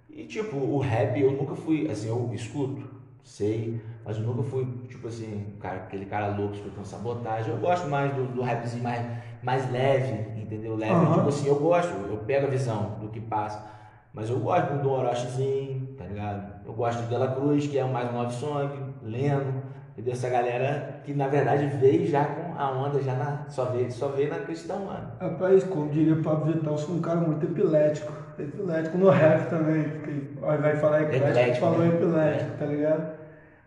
E 0.08 0.24
tipo, 0.24 0.56
o 0.56 0.78
rap 0.78 1.20
eu 1.20 1.32
nunca 1.32 1.54
fui, 1.54 1.88
assim, 1.90 2.08
eu 2.08 2.30
escuto, 2.32 2.82
sei, 3.22 3.80
mas 4.04 4.16
eu 4.16 4.22
nunca 4.24 4.42
fui, 4.42 4.66
tipo 4.88 5.06
assim, 5.08 5.54
cara, 5.60 5.76
aquele 5.76 6.06
cara 6.06 6.28
louco 6.36 6.54
escutando 6.54 6.84
sabotagem. 6.84 7.52
Eu 7.52 7.60
gosto 7.60 7.86
mais 7.88 8.14
do, 8.14 8.24
do 8.26 8.42
rapzinho 8.42 8.82
mais, 8.82 9.06
mais 9.42 9.70
leve, 9.70 10.40
entendeu? 10.40 10.74
Leve, 10.74 10.94
Aham. 10.94 11.16
tipo 11.16 11.28
assim, 11.28 11.48
eu 11.48 11.56
gosto, 11.56 11.92
eu 12.08 12.16
pego 12.26 12.46
a 12.46 12.50
visão 12.50 12.98
do 13.00 13.08
que 13.08 13.20
passa. 13.20 13.64
Mas 14.12 14.28
eu 14.28 14.40
gosto 14.40 14.82
do 14.82 14.90
Orochizinho, 14.90 15.94
tá 15.96 16.04
ligado? 16.04 16.66
Eu 16.66 16.72
gosto 16.72 17.02
do 17.02 17.08
Dela 17.08 17.32
Cruz, 17.32 17.66
que 17.66 17.78
é 17.78 17.84
mais 17.84 18.10
um 18.12 18.16
love 18.16 18.34
song, 18.34 18.94
Leno, 19.02 19.62
entendeu? 19.92 20.12
Essa 20.12 20.28
galera 20.28 21.00
que 21.04 21.12
na 21.14 21.28
verdade 21.28 21.66
veio 21.66 22.06
já 22.06 22.24
com 22.24 22.49
a 22.60 22.70
onda, 22.70 23.00
já 23.00 23.14
na, 23.14 23.44
só, 23.48 23.66
veio, 23.66 23.90
só 23.90 24.08
veio 24.08 24.28
na 24.30 24.38
questão, 24.40 24.80
mano. 24.84 25.08
Rapaz, 25.20 25.64
como 25.64 25.88
diria 25.90 26.14
o 26.14 26.22
Pablo 26.22 26.54
eu 26.64 26.78
sou 26.78 26.94
um 26.96 27.00
cara 27.00 27.20
muito 27.20 27.44
epilético. 27.46 28.12
Epilético 28.38 28.98
no 28.98 29.10
rap 29.10 29.48
também, 29.50 29.84
porque 29.84 30.12
vai 30.40 30.76
falar 30.76 31.02
Epilético, 31.02 31.56
falou 31.60 31.78
né? 31.80 31.88
epilético, 31.88 32.50
tá 32.58 32.66
ligado? 32.66 33.12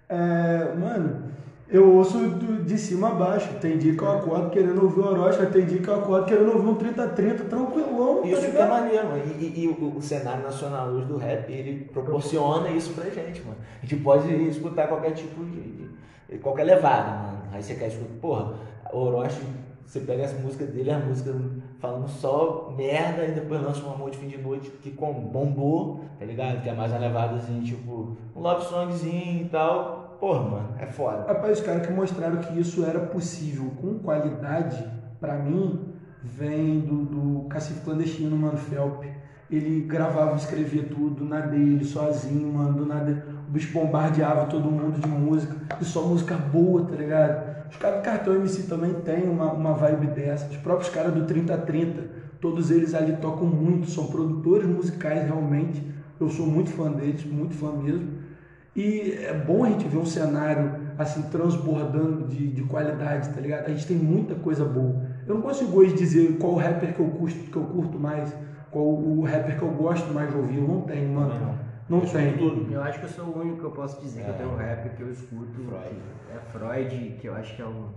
É, 0.10 0.74
mano, 0.80 1.24
eu 1.70 1.92
ouço 1.96 2.18
de 2.66 2.78
cima 2.78 3.10
a 3.10 3.16
baixo. 3.16 3.50
Tem 3.60 3.78
dia 3.78 3.96
que 3.96 4.02
eu 4.04 4.12
acordo 4.12 4.50
querendo 4.50 4.84
ouvir 4.84 5.00
o 5.00 5.06
Orochi, 5.08 5.40
mas 5.40 5.50
tem 5.52 5.66
dia 5.66 5.80
que 5.80 5.88
eu 5.88 5.96
acordo 5.96 6.26
querendo 6.26 6.52
ouvir 6.54 6.68
um 6.68 6.76
30-30 6.76 7.48
tranquilão, 7.50 8.22
tá 8.22 8.28
Isso 8.28 8.40
que 8.42 8.46
é 8.48 8.50
ligado? 8.52 8.70
maneiro, 8.70 9.08
mano. 9.08 9.24
E, 9.40 9.44
e- 9.46 9.64
e 9.64 9.68
o, 9.68 9.98
o 9.98 10.02
cenário 10.02 10.44
nacional 10.44 10.88
hoje 10.90 11.06
do 11.06 11.18
rap, 11.18 11.52
ele 11.52 11.86
proporciona 11.92 12.70
isso 12.70 12.94
pra 12.94 13.10
gente, 13.10 13.42
mano. 13.42 13.58
A 13.82 13.86
gente 13.86 14.02
pode 14.04 14.32
escutar 14.50 14.88
qualquer 14.88 15.12
tipo 15.14 15.44
de. 15.46 15.62
de- 16.30 16.38
qualquer 16.42 16.64
levada, 16.64 17.12
mano. 17.12 17.38
Aí 17.52 17.62
você 17.62 17.76
quer 17.76 17.88
escutar. 17.90 18.14
Porra, 18.20 18.54
o 18.94 18.98
Orochi, 18.98 19.42
você 19.86 20.00
pega 20.00 20.24
as 20.26 20.40
músicas 20.40 20.70
dele, 20.70 20.92
a 20.92 21.00
música 21.00 21.36
falando 21.80 22.08
só 22.08 22.74
merda, 22.78 23.26
e 23.26 23.32
depois 23.32 23.62
lança 23.62 23.86
um 23.86 23.94
amor 23.94 24.10
de 24.10 24.18
fim 24.18 24.28
de 24.28 24.38
noite 24.38 24.70
que 24.82 24.92
com, 24.92 25.14
bombou, 25.14 26.00
tá 26.18 26.26
ligado? 26.26 26.62
Que 26.62 26.70
é 26.70 26.74
mais 26.74 26.92
uma 26.92 27.00
levada 27.00 27.36
assim, 27.36 27.62
tipo, 27.62 28.18
um 28.36 28.40
love 28.40 28.66
songzinho 28.66 29.46
e 29.46 29.50
tal. 29.50 30.18
Porra, 30.20 30.40
mano, 30.40 30.70
é 30.80 30.86
foda. 30.86 31.26
Rapaz, 31.28 31.60
os 31.60 31.66
caras 31.66 31.86
que 31.86 31.92
mostraram 31.92 32.38
que 32.38 32.60
isso 32.60 32.86
era 32.86 33.00
possível 33.02 33.72
com 33.82 34.00
qualidade, 34.00 34.84
pra 35.20 35.36
mim, 35.36 35.94
vem 36.24 36.80
do, 36.80 37.04
do 37.04 37.50
Clandestino, 37.84 38.36
mano, 38.38 38.58
Felp. 38.58 39.04
Ele 39.52 39.82
gravava, 39.82 40.36
escrevia 40.38 40.84
tudo 40.84 41.26
na 41.26 41.42
dele, 41.42 41.84
sozinho, 41.84 42.52
mano, 42.52 42.74
do 42.74 42.86
nada. 42.86 43.28
O 43.48 43.52
bicho 43.52 43.74
bombardeava 43.74 44.46
todo 44.46 44.72
mundo 44.72 45.00
de 45.00 45.08
música, 45.08 45.56
e 45.80 45.86
só 45.86 46.02
música 46.04 46.36
boa, 46.36 46.86
tá 46.86 46.96
ligado? 46.96 47.53
Os 47.74 47.78
caras 47.80 47.98
do 47.98 48.04
Cartão 48.04 48.36
MC 48.36 48.64
também 48.64 48.94
tem 48.94 49.28
uma, 49.28 49.52
uma 49.52 49.74
vibe 49.74 50.08
dessa. 50.08 50.48
Os 50.48 50.58
próprios 50.58 50.90
caras 50.90 51.12
do 51.12 51.26
3030, 51.26 52.04
todos 52.40 52.70
eles 52.70 52.94
ali 52.94 53.18
tocam 53.18 53.48
muito, 53.48 53.90
são 53.90 54.06
produtores 54.06 54.68
musicais 54.68 55.26
realmente. 55.26 55.84
Eu 56.20 56.30
sou 56.30 56.46
muito 56.46 56.70
fã 56.70 56.92
deles, 56.92 57.26
muito 57.26 57.56
fã 57.56 57.72
mesmo. 57.74 58.10
E 58.76 59.18
é 59.24 59.34
bom 59.34 59.64
a 59.66 59.70
gente 59.70 59.88
ver 59.88 59.98
um 59.98 60.06
cenário 60.06 60.72
assim 61.00 61.24
transbordando 61.24 62.28
de, 62.28 62.48
de 62.48 62.62
qualidade, 62.64 63.30
tá 63.30 63.42
ligado? 63.42 63.66
A 63.66 63.70
gente 63.70 63.88
tem 63.88 63.98
muita 63.98 64.36
coisa 64.36 64.64
boa. 64.64 65.02
Eu 65.28 65.36
não 65.36 65.42
consigo 65.42 65.80
hoje 65.80 65.96
dizer 65.96 66.38
qual 66.38 66.56
rapper 66.56 66.94
que 66.94 67.00
eu 67.00 67.08
curto, 67.08 67.52
que 67.52 67.58
eu 67.58 67.64
curto 67.64 68.00
mais, 68.00 68.36
qual 68.70 68.86
o 68.86 69.24
rapper 69.24 69.58
que 69.58 69.64
eu 69.64 69.72
gosto 69.72 70.14
mais 70.14 70.30
de 70.30 70.38
ouvir. 70.38 70.58
Eu 70.58 70.68
não 70.68 70.82
tenho, 70.82 71.10
mano. 71.10 71.34
Não. 71.34 71.73
Não 71.90 72.00
Eu 72.00 72.06
tem. 72.06 72.38
tudo. 72.38 72.74
Eu 72.74 72.82
acho 72.82 73.00
que 73.00 73.06
eu 73.06 73.10
sou 73.10 73.26
o 73.26 73.40
único 73.42 73.58
que 73.60 73.64
eu 73.66 73.72
posso 73.72 74.02
dizer 74.02 74.24
que 74.24 74.30
eu 74.30 74.34
tenho 74.36 74.50
um 74.52 74.56
rap 74.56 74.90
que 74.96 75.02
eu 75.02 75.12
escuto. 75.12 75.52
Freud. 75.54 75.96
que 76.28 76.32
É 76.32 76.40
Freud, 76.52 77.16
que 77.20 77.28
eu 77.28 77.36
acho 77.36 77.56
que 77.56 77.62
é 77.62 77.66
um. 77.66 77.88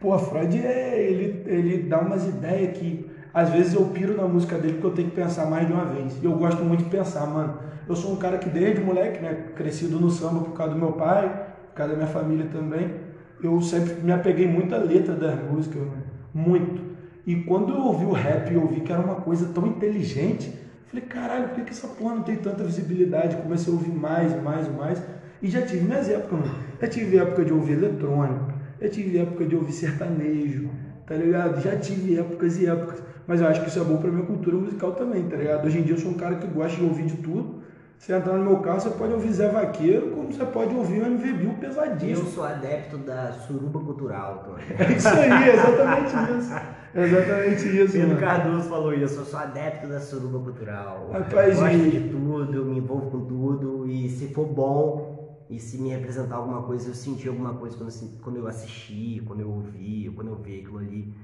Pô, 0.00 0.18
Freud 0.18 0.56
é. 0.58 1.00
Ele, 1.02 1.42
ele 1.46 1.82
dá 1.88 2.00
umas 2.00 2.26
ideias 2.26 2.76
que 2.78 3.10
às 3.34 3.48
vezes 3.50 3.74
eu 3.74 3.86
piro 3.86 4.16
na 4.16 4.26
música 4.28 4.58
dele 4.58 4.74
porque 4.74 4.86
eu 4.86 4.90
tenho 4.94 5.10
que 5.10 5.16
pensar 5.16 5.46
mais 5.46 5.66
de 5.66 5.72
uma 5.72 5.84
vez. 5.86 6.18
E 6.22 6.24
eu 6.24 6.32
gosto 6.32 6.62
muito 6.62 6.84
de 6.84 6.90
pensar, 6.90 7.26
mano. 7.26 7.58
Eu 7.88 7.96
sou 7.96 8.12
um 8.12 8.16
cara 8.16 8.38
que 8.38 8.48
desde 8.48 8.80
moleque, 8.80 9.20
né, 9.20 9.48
crescido 9.56 9.98
no 9.98 10.10
samba 10.10 10.40
por 10.40 10.52
causa 10.52 10.74
do 10.74 10.78
meu 10.78 10.92
pai, 10.92 11.28
por 11.70 11.74
causa 11.74 11.92
da 11.92 11.98
minha 11.98 12.08
família 12.08 12.46
também, 12.52 12.94
eu 13.42 13.60
sempre 13.60 13.94
me 13.94 14.12
apeguei 14.12 14.46
muito 14.46 14.72
à 14.74 14.78
letra 14.78 15.14
das 15.14 15.34
músicas, 15.50 15.82
mano. 15.82 16.02
Muito. 16.32 16.80
E 17.26 17.36
quando 17.42 17.72
eu 17.74 17.80
ouvi 17.80 18.04
o 18.04 18.12
rap 18.12 18.50
e 18.50 18.54
eu 18.54 18.66
vi 18.66 18.80
que 18.80 18.92
era 18.92 19.00
uma 19.00 19.16
coisa 19.16 19.52
tão 19.52 19.66
inteligente, 19.66 20.56
falei, 20.92 21.06
caralho, 21.08 21.48
por 21.48 21.54
que, 21.56 21.62
que 21.64 21.70
essa 21.70 21.88
porra 21.88 22.14
não 22.14 22.22
tem 22.22 22.36
tanta 22.36 22.62
visibilidade? 22.62 23.36
Comecei 23.38 23.72
a 23.72 23.74
ouvir 23.74 23.90
mais 23.90 24.34
mais 24.34 24.68
mais. 24.68 25.02
E 25.40 25.48
já 25.48 25.62
tive 25.62 25.84
minhas 25.84 26.08
épocas, 26.08 26.38
mano. 26.38 26.54
Já 26.80 26.86
tive 26.88 27.16
época 27.16 27.44
de 27.44 27.52
ouvir 27.52 27.72
eletrônico, 27.72 28.52
já 28.80 28.88
tive 28.88 29.18
época 29.18 29.46
de 29.46 29.56
ouvir 29.56 29.72
sertanejo, 29.72 30.70
tá 31.06 31.16
ligado? 31.16 31.60
Já 31.60 31.74
tive 31.76 32.16
épocas 32.16 32.56
e 32.58 32.66
épocas. 32.66 33.02
Mas 33.26 33.40
eu 33.40 33.46
acho 33.46 33.60
que 33.62 33.68
isso 33.68 33.78
é 33.78 33.84
bom 33.84 33.98
pra 33.98 34.10
minha 34.10 34.24
cultura 34.24 34.56
musical 34.58 34.92
também, 34.92 35.24
tá 35.24 35.36
ligado? 35.36 35.64
Hoje 35.64 35.78
em 35.78 35.82
dia 35.82 35.94
eu 35.94 35.98
sou 35.98 36.10
um 36.10 36.14
cara 36.14 36.36
que 36.36 36.46
gosta 36.46 36.76
de 36.76 36.82
ouvir 36.84 37.04
de 37.04 37.14
tudo. 37.16 37.61
Você 38.02 38.12
entrar 38.14 38.36
no 38.36 38.44
meu 38.44 38.58
carro, 38.58 38.80
você 38.80 38.90
pode 38.90 39.12
ouvir 39.12 39.32
Zé 39.32 39.48
Vaqueiro, 39.48 40.10
como 40.10 40.32
você 40.32 40.44
pode 40.44 40.74
ouvir 40.74 41.02
o 41.02 41.06
MV 41.06 41.32
Bill 41.34 41.50
Eu 41.50 41.54
pesadíssimo. 41.54 42.28
sou 42.30 42.42
adepto 42.42 42.98
da 42.98 43.30
suruba 43.30 43.78
cultural. 43.78 44.56
É 44.76 44.92
isso 44.92 45.06
aí, 45.06 45.30
é 45.30 45.54
exatamente 45.54 46.10
isso. 46.36 46.52
É 46.94 47.00
exatamente 47.04 47.80
isso, 47.80 47.92
Pedro 47.92 48.08
mano. 48.08 48.20
Cardoso 48.20 48.68
falou 48.68 48.92
isso, 48.92 49.20
eu 49.20 49.24
sou 49.24 49.38
adepto 49.38 49.86
da 49.86 50.00
suruba 50.00 50.40
cultural. 50.40 51.10
Rapaz, 51.12 51.54
eu 51.56 51.62
gosto 51.62 51.76
e- 51.76 51.90
de 51.92 52.10
tudo, 52.10 52.52
eu 52.56 52.64
me 52.64 52.78
envolvo 52.78 53.08
com 53.08 53.24
tudo, 53.24 53.88
e 53.88 54.08
se 54.08 54.34
for 54.34 54.46
bom, 54.46 55.46
e 55.48 55.60
se 55.60 55.78
me 55.78 55.90
representar 55.90 56.34
alguma 56.38 56.62
coisa, 56.64 56.88
eu 56.90 56.94
sentir 56.94 57.28
alguma 57.28 57.54
coisa 57.54 57.76
quando, 57.76 57.88
eu 57.90 58.08
quando 58.20 58.36
eu 58.36 58.48
assisti, 58.48 59.22
quando 59.24 59.42
eu 59.42 59.48
ouvi, 59.48 60.10
quando 60.16 60.26
eu 60.26 60.34
ver 60.34 60.62
aquilo 60.62 60.78
ali, 60.78 61.14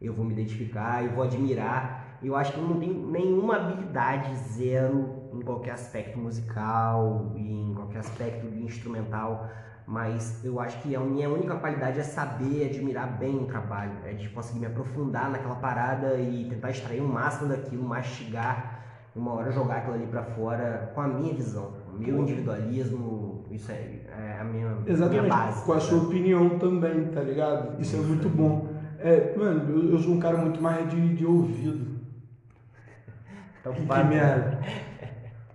eu 0.00 0.12
vou 0.12 0.24
me 0.24 0.32
identificar 0.34 1.04
e 1.04 1.08
vou 1.08 1.24
admirar. 1.24 2.01
Eu 2.22 2.36
acho 2.36 2.52
que 2.52 2.58
eu 2.58 2.64
não 2.64 2.78
tenho 2.78 3.06
nenhuma 3.10 3.56
habilidade 3.56 4.34
zero 4.36 5.22
em 5.32 5.40
qualquer 5.40 5.72
aspecto 5.72 6.18
musical 6.18 7.32
e 7.34 7.70
em 7.70 7.74
qualquer 7.74 7.98
aspecto 7.98 8.46
instrumental, 8.58 9.48
mas 9.86 10.44
eu 10.44 10.60
acho 10.60 10.80
que 10.82 10.94
a 10.94 11.00
minha 11.00 11.28
única 11.28 11.56
qualidade 11.56 11.98
é 11.98 12.02
saber 12.02 12.66
admirar 12.66 13.18
bem 13.18 13.36
o 13.36 13.46
trabalho, 13.46 13.92
é 14.04 14.12
de 14.12 14.28
conseguir 14.28 14.60
me 14.60 14.66
aprofundar 14.66 15.30
naquela 15.30 15.56
parada 15.56 16.14
e 16.16 16.46
tentar 16.48 16.70
extrair 16.70 17.00
o 17.00 17.08
máximo 17.08 17.48
daquilo, 17.48 17.82
mastigar, 17.82 18.80
uma 19.16 19.32
hora 19.32 19.50
jogar 19.50 19.78
aquilo 19.78 19.94
ali 19.94 20.06
pra 20.06 20.22
fora 20.22 20.92
com 20.94 21.00
a 21.00 21.08
minha 21.08 21.34
visão, 21.34 21.72
o 21.92 21.98
meu 21.98 22.20
individualismo, 22.20 23.44
isso 23.50 23.70
é, 23.72 24.00
é 24.08 24.38
a 24.40 24.44
minha, 24.44 24.68
minha 24.68 24.92
Exatamente, 24.92 25.28
base. 25.28 25.64
com 25.64 25.72
a 25.72 25.74
tá 25.74 25.80
sua 25.80 26.02
opinião 26.02 26.58
também, 26.58 27.06
tá 27.08 27.20
ligado? 27.20 27.80
Isso 27.80 27.96
é 27.96 27.98
muito 27.98 28.28
bom. 28.28 28.68
É, 28.98 29.36
mano, 29.36 29.68
eu, 29.68 29.90
eu 29.90 29.98
sou 29.98 30.14
um 30.14 30.20
cara 30.20 30.38
muito 30.38 30.62
mais 30.62 30.88
de, 30.88 31.14
de 31.16 31.26
ouvido. 31.26 31.91
Então, 33.62 33.72
Que, 33.72 33.82
vai- 33.82 34.02
que 34.02 34.08
merda. 34.14 34.58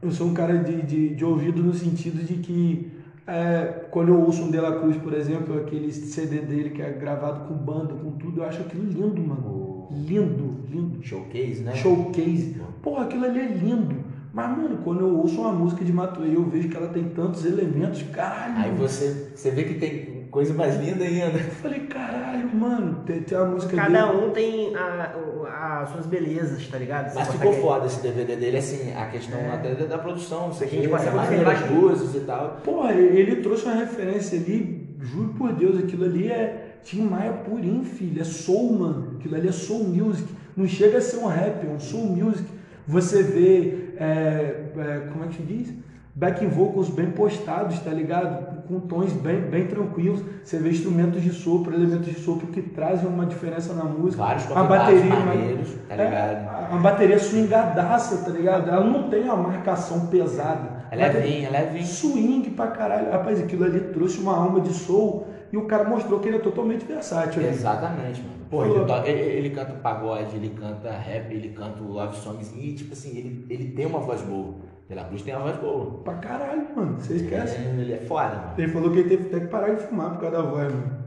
Eu 0.02 0.12
sou 0.12 0.28
um 0.28 0.34
cara 0.34 0.58
de, 0.58 0.82
de, 0.84 1.16
de 1.16 1.26
ouvido 1.26 1.62
no 1.62 1.74
sentido 1.74 2.24
de 2.24 2.36
que 2.36 2.92
é, 3.28 3.86
quando 3.92 4.10
eu 4.10 4.20
ouço 4.22 4.44
um 4.44 4.52
De 4.52 4.58
La 4.58 4.80
Cruz, 4.80 4.96
por 4.98 5.14
exemplo, 5.14 5.60
aquele 5.60 5.92
CD 5.92 6.40
dele 6.40 6.70
que 6.70 6.82
é 6.82 6.90
gravado 6.92 7.46
com 7.48 7.54
banda, 7.56 7.94
com 7.94 8.12
tudo, 8.12 8.42
eu 8.42 8.46
acho 8.48 8.62
aquilo 8.62 8.86
lindo, 8.86 9.22
mano. 9.22 9.88
Lindo, 9.92 10.56
lindo. 10.70 11.04
Showcase, 11.04 11.62
né? 11.62 11.76
Showcase. 11.76 12.56
Porra, 12.82 13.04
aquilo 13.04 13.26
ali 13.26 13.40
é 13.40 13.48
lindo. 13.48 13.98
Mas, 14.34 14.56
mano, 14.56 14.78
quando 14.84 15.02
eu 15.02 15.18
ouço 15.18 15.42
uma 15.42 15.52
música 15.52 15.84
de 15.84 15.92
Matuei, 15.92 16.36
eu 16.36 16.44
vejo 16.48 16.70
que 16.70 16.78
ela 16.78 16.90
tem 16.90 17.06
tantos 17.10 17.44
elementos, 17.44 18.04
caralho. 18.04 18.56
Aí 18.58 18.72
você, 18.76 19.32
você 19.36 19.50
vê 19.52 19.64
que 19.64 19.74
tem 19.76 20.07
coisa 20.30 20.54
mais 20.54 20.76
linda 20.76 21.04
ainda. 21.04 21.38
Eu 21.38 21.52
falei, 21.62 21.82
caralho, 21.82 22.54
mano, 22.56 23.04
tem, 23.06 23.22
tem 23.22 23.38
uma 23.38 23.48
música 23.48 23.76
Cada 23.76 24.06
dele. 24.06 24.26
um 24.26 24.30
tem 24.32 24.74
as 24.76 25.90
suas 25.90 26.06
belezas, 26.06 26.68
tá 26.68 26.78
ligado? 26.78 27.10
Você 27.10 27.20
Mas 27.20 27.28
ficou 27.30 27.54
foda 27.54 27.86
esse 27.86 28.02
DVD 28.02 28.36
dele, 28.36 28.58
assim, 28.58 28.94
a 28.94 29.06
questão 29.08 29.40
até 29.52 29.76
da, 29.76 29.86
da 29.86 29.98
produção, 29.98 30.52
você 30.52 30.66
A 30.66 30.68
gente 30.68 30.84
vê, 30.84 30.88
consegue 30.90 31.10
a 31.10 31.16
maneira 31.16 31.46
das 31.46 31.60
observar 31.62 31.82
luzes 31.82 32.16
e 32.16 32.20
tal. 32.22 32.62
Porra, 32.64 32.94
ele 32.94 33.38
trouxe 33.38 33.66
uma 33.66 33.76
referência 33.76 34.38
ali, 34.40 34.96
juro 35.02 35.34
por 35.38 35.54
Deus, 35.54 35.78
aquilo 35.80 36.06
ali 36.06 36.32
é 36.32 36.80
Tim 36.84 37.02
Maia 37.02 37.34
purinho, 37.34 37.84
filho. 37.84 38.22
É 38.22 38.24
soul, 38.24 38.74
mano. 38.80 39.18
Aquilo 39.18 39.36
ali 39.36 39.50
é 39.50 39.52
soul 39.52 39.84
music. 39.84 40.28
Não 40.56 40.66
chega 40.66 41.00
a 41.00 41.02
ser 41.02 41.18
um 41.18 41.28
rap, 41.28 41.66
é 41.66 41.70
um 41.70 41.80
soul 41.80 42.06
music. 42.06 42.48
Você 42.88 43.22
vê, 43.22 43.90
é, 43.98 44.72
é, 44.78 45.08
como 45.12 45.26
é 45.26 45.28
que 45.28 45.36
se 45.36 45.44
diz? 45.44 45.74
Backing 46.16 46.48
vocals 46.48 46.90
bem 46.90 47.12
postados, 47.12 47.78
tá 47.80 47.92
ligado? 47.92 48.57
Com 48.68 48.80
tons 48.82 49.14
bem, 49.14 49.40
bem 49.42 49.68
tranquilos. 49.68 50.22
Você 50.44 50.58
vê 50.60 50.72
instrumentos 50.72 51.22
de 51.22 51.32
sopro, 51.32 51.74
elementos 51.74 52.06
de 52.06 52.16
sopro 52.20 52.48
que 52.48 52.62
trazem 52.62 53.08
uma 53.08 53.26
diferença 53.26 53.74
na 53.74 53.84
música. 53.86 54.22
Vários 54.24 54.52
a 54.52 54.64
bateria, 54.64 55.16
maneiros, 55.16 55.70
tá 55.88 55.96
é, 55.96 56.04
ligado? 56.04 56.48
a- 56.50 56.70
a 56.76 56.78
bateria 56.78 57.18
swingadaça, 57.18 58.26
tá 58.26 58.32
ligado? 58.32 58.70
Ela 58.70 58.84
não 58.84 59.10
tem 59.10 59.24
uma 59.24 59.38
marcação 59.38 60.08
pesada. 60.08 60.86
É 60.92 60.96
levinho, 60.96 61.48
é 61.48 61.50
levinho. 61.50 61.86
Swing 61.86 62.50
pra 62.52 62.68
caralho. 62.68 63.12
Rapaz, 63.12 63.40
aquilo 63.42 63.64
ali 63.66 63.80
trouxe 63.94 64.20
uma 64.20 64.36
alma 64.36 64.60
de 64.62 64.74
soul 64.74 65.28
e 65.52 65.58
o 65.58 65.66
cara 65.66 65.84
mostrou 65.86 66.20
que 66.20 66.28
ele 66.28 66.38
é 66.38 66.42
totalmente 66.42 66.86
versátil. 66.86 67.42
ali. 67.42 67.50
Exatamente, 67.50 68.22
mano. 68.22 68.34
Pô, 68.50 68.64
ele, 68.66 69.10
ele, 69.10 69.20
ele 69.40 69.50
canta 69.50 69.74
pagode, 69.74 70.36
ele 70.36 70.50
canta 70.50 70.90
rap, 70.92 71.34
ele 71.34 71.50
canta 71.50 71.82
love 71.84 72.16
songs 72.18 72.52
e, 72.56 72.74
tipo 72.74 72.94
assim, 72.94 73.18
ele, 73.18 73.46
ele 73.50 73.72
tem 73.72 73.86
uma 73.86 74.00
voz 74.00 74.22
boa. 74.22 74.56
De 74.90 74.96
La 74.96 75.04
Cruz 75.04 75.22
tem 75.22 75.36
uma 75.36 75.44
voz 75.44 75.58
boa. 75.58 76.00
Pra 76.04 76.14
caralho, 76.16 76.66
mano. 76.76 76.96
Você 77.00 77.16
esquece. 77.16 77.60
Ele, 77.60 77.82
ele 77.82 77.94
é 77.94 77.98
foda, 77.98 78.30
mano. 78.36 78.52
Ele 78.58 78.68
falou 78.72 78.92
que 78.92 79.00
ele 79.00 79.10
teve 79.10 79.28
até 79.28 79.40
que 79.46 79.48
parar 79.52 79.74
de 79.74 79.84
fumar 79.84 80.12
por 80.12 80.22
causa 80.22 80.38
da 80.38 80.44
voz, 80.44 80.74
mano. 80.74 80.98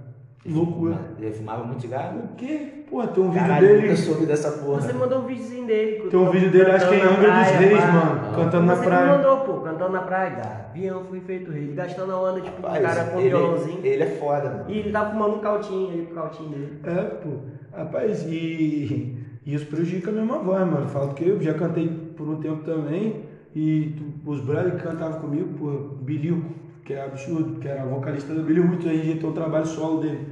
Loucura. 0.47 0.97
Ele 1.19 1.33
fumava 1.33 1.65
muito 1.65 1.83
cigarro. 1.83 2.19
O 2.21 2.35
quê? 2.35 2.85
Pô, 2.91 3.07
tem 3.07 3.23
um 3.23 3.31
vídeo 3.31 3.47
Caralho, 3.47 3.67
dele. 3.69 3.83
nunca 3.83 3.97
soube 3.97 4.27
dessa 4.27 4.51
porra. 4.53 4.81
Você 4.81 4.93
mandou 4.95 5.19
um 5.21 5.27
videozinho 5.27 5.67
dele. 5.67 6.09
Tem 6.11 6.19
um 6.19 6.31
vídeo 6.31 6.51
dele, 6.51 6.71
acho 6.71 6.89
que 6.89 6.95
é 6.95 7.03
Angra 7.03 7.31
dos 7.31 7.51
Reis, 7.53 7.79
mano. 7.85 8.21
Ah. 8.25 8.33
Cantando 8.37 8.67
na 8.67 8.75
Você 8.75 8.85
praia. 8.85 9.03
que 9.07 9.17
mandou, 9.19 9.37
pô, 9.41 9.53
cantando 9.61 9.93
na 9.93 10.01
praia. 10.03 10.31
Gavião 10.31 11.05
foi 11.05 11.21
feito 11.21 11.51
rei. 11.51 11.63
Ele 11.65 11.73
gastando 11.75 12.13
a 12.13 12.23
onda, 12.23 12.41
tipo, 12.41 12.59
um 12.59 12.71
Rapaz, 12.71 12.83
cara 12.83 13.05
com 13.11 13.21
ele, 13.21 13.29
violãozinho. 13.29 13.81
ele 13.85 14.03
é 14.03 14.07
foda, 14.07 14.49
mano. 14.51 14.65
E 14.69 14.79
ele 14.79 14.91
tava 14.93 15.11
fumando 15.11 15.37
um 15.37 15.41
cautinho 15.41 15.91
ali, 15.91 16.03
com 16.07 16.13
o 16.13 16.15
cautinho 16.15 16.49
dele. 16.51 16.79
É, 16.85 17.03
pô. 17.03 17.29
Rapaz, 17.77 18.25
e 18.27 19.17
e 19.45 19.55
isso 19.55 19.67
prejudica 19.67 20.11
a 20.11 20.15
mesma 20.15 20.39
voz, 20.39 20.67
mano. 20.67 20.89
Falo 20.89 21.13
que 21.15 21.29
eu 21.29 21.41
já 21.41 21.53
cantei 21.55 21.87
por 22.17 22.27
um 22.29 22.37
tempo 22.41 22.63
também, 22.65 23.25
e 23.55 23.95
tu- 23.97 24.31
os 24.31 24.41
brothers 24.41 24.75
que 24.81 24.89
cantavam 24.89 25.21
comigo, 25.21 25.49
pô, 25.59 25.95
Bilico, 26.03 26.51
que 26.85 26.93
é 26.95 27.05
absurdo, 27.05 27.59
que 27.61 27.69
era 27.69 27.85
vocalista 27.85 28.35
do 28.35 28.43
Billy 28.43 28.61
Hutch, 28.61 28.87
aí 28.87 29.17
tem 29.19 29.29
o 29.29 29.33
trabalho 29.33 29.67
solo 29.67 30.01
dele. 30.01 30.27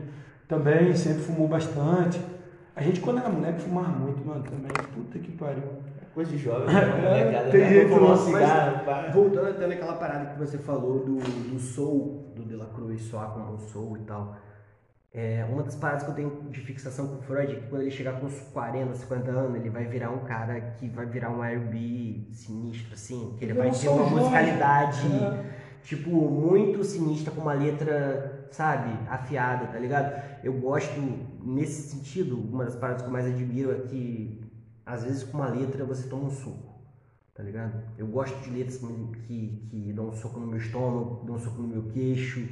Também 0.46 0.94
sempre 0.96 1.22
fumou 1.22 1.46
bastante. 1.48 2.20
A 2.74 2.82
gente, 2.82 3.00
quando 3.00 3.18
era 3.18 3.28
moleque, 3.28 3.60
fumava 3.62 3.88
muito, 3.90 4.24
mano, 4.24 4.42
também. 4.44 4.70
Puta 4.94 5.18
que 5.18 5.32
pariu. 5.32 5.62
Coisa 6.14 6.30
de 6.32 6.38
jovem, 6.38 6.66
né, 6.74 7.30
cara? 7.32 7.50
tem 7.50 7.60
Vai 7.60 7.68
jeito 7.68 7.88
fumar 7.90 8.02
um 8.02 8.08
não, 8.08 8.16
cigarro, 8.16 8.84
pá. 8.84 9.10
Voltando 9.12 9.48
até 9.50 9.66
naquela 9.68 9.92
parada 9.94 10.26
que 10.32 10.38
você 10.38 10.58
falou 10.58 11.04
do, 11.04 11.16
do 11.18 11.58
soul, 11.60 12.32
do 12.34 12.42
De 12.44 12.56
La 12.56 12.64
Cruz, 12.66 13.02
soar 13.02 13.30
como 13.32 13.54
um 13.54 13.58
soul 13.58 13.96
e 13.98 14.00
tal. 14.00 14.34
É, 15.12 15.44
uma 15.50 15.62
das 15.62 15.74
paradas 15.74 16.02
que 16.04 16.10
eu 16.10 16.14
tenho 16.14 16.50
de 16.50 16.60
fixação 16.60 17.08
com 17.08 17.14
o 17.16 17.22
Freud 17.22 17.50
é 17.52 17.56
que 17.56 17.66
quando 17.68 17.82
ele 17.82 17.90
chegar 17.90 18.20
com 18.20 18.26
uns 18.26 18.38
40, 18.52 18.94
50 18.94 19.30
anos, 19.30 19.56
ele 19.56 19.70
vai 19.70 19.86
virar 19.86 20.10
um 20.10 20.18
cara 20.24 20.60
que 20.72 20.86
vai 20.88 21.06
virar 21.06 21.30
um 21.30 21.42
R&B 21.42 22.28
sinistro, 22.32 22.92
assim. 22.92 23.34
Que 23.38 23.46
ele 23.46 23.52
é 23.52 23.54
vai 23.54 23.70
ter 23.70 23.88
uma 23.88 23.98
Soul 24.06 24.10
musicalidade, 24.10 25.06
É. 25.06 25.78
tipo, 25.82 26.10
muito 26.10 26.84
sinistra, 26.84 27.32
com 27.32 27.40
uma 27.40 27.54
letra, 27.54 28.48
sabe, 28.50 28.90
afiada, 29.08 29.66
tá 29.68 29.78
ligado? 29.78 30.22
Eu 30.44 30.52
gosto, 30.52 31.00
nesse 31.42 31.88
sentido, 31.88 32.38
uma 32.38 32.66
das 32.66 32.76
paradas 32.76 33.00
que 33.02 33.08
eu 33.08 33.12
mais 33.12 33.26
admiro 33.26 33.72
é 33.72 33.80
que, 33.88 34.42
às 34.84 35.04
vezes, 35.04 35.24
com 35.24 35.38
uma 35.38 35.48
letra 35.48 35.84
você 35.86 36.06
toma 36.06 36.24
um 36.26 36.30
suco 36.30 36.68
tá 37.38 37.44
ligado? 37.44 37.80
Eu 37.96 38.08
gosto 38.08 38.36
de 38.42 38.50
letras 38.50 38.78
que, 38.78 38.86
que, 39.28 39.68
que 39.70 39.92
dão 39.92 40.08
um 40.08 40.12
soco 40.12 40.40
no 40.40 40.46
meu 40.48 40.58
estômago, 40.58 41.24
dão 41.24 41.36
um 41.36 41.38
soco 41.38 41.62
no 41.62 41.68
meu 41.68 41.84
queixo, 41.84 42.48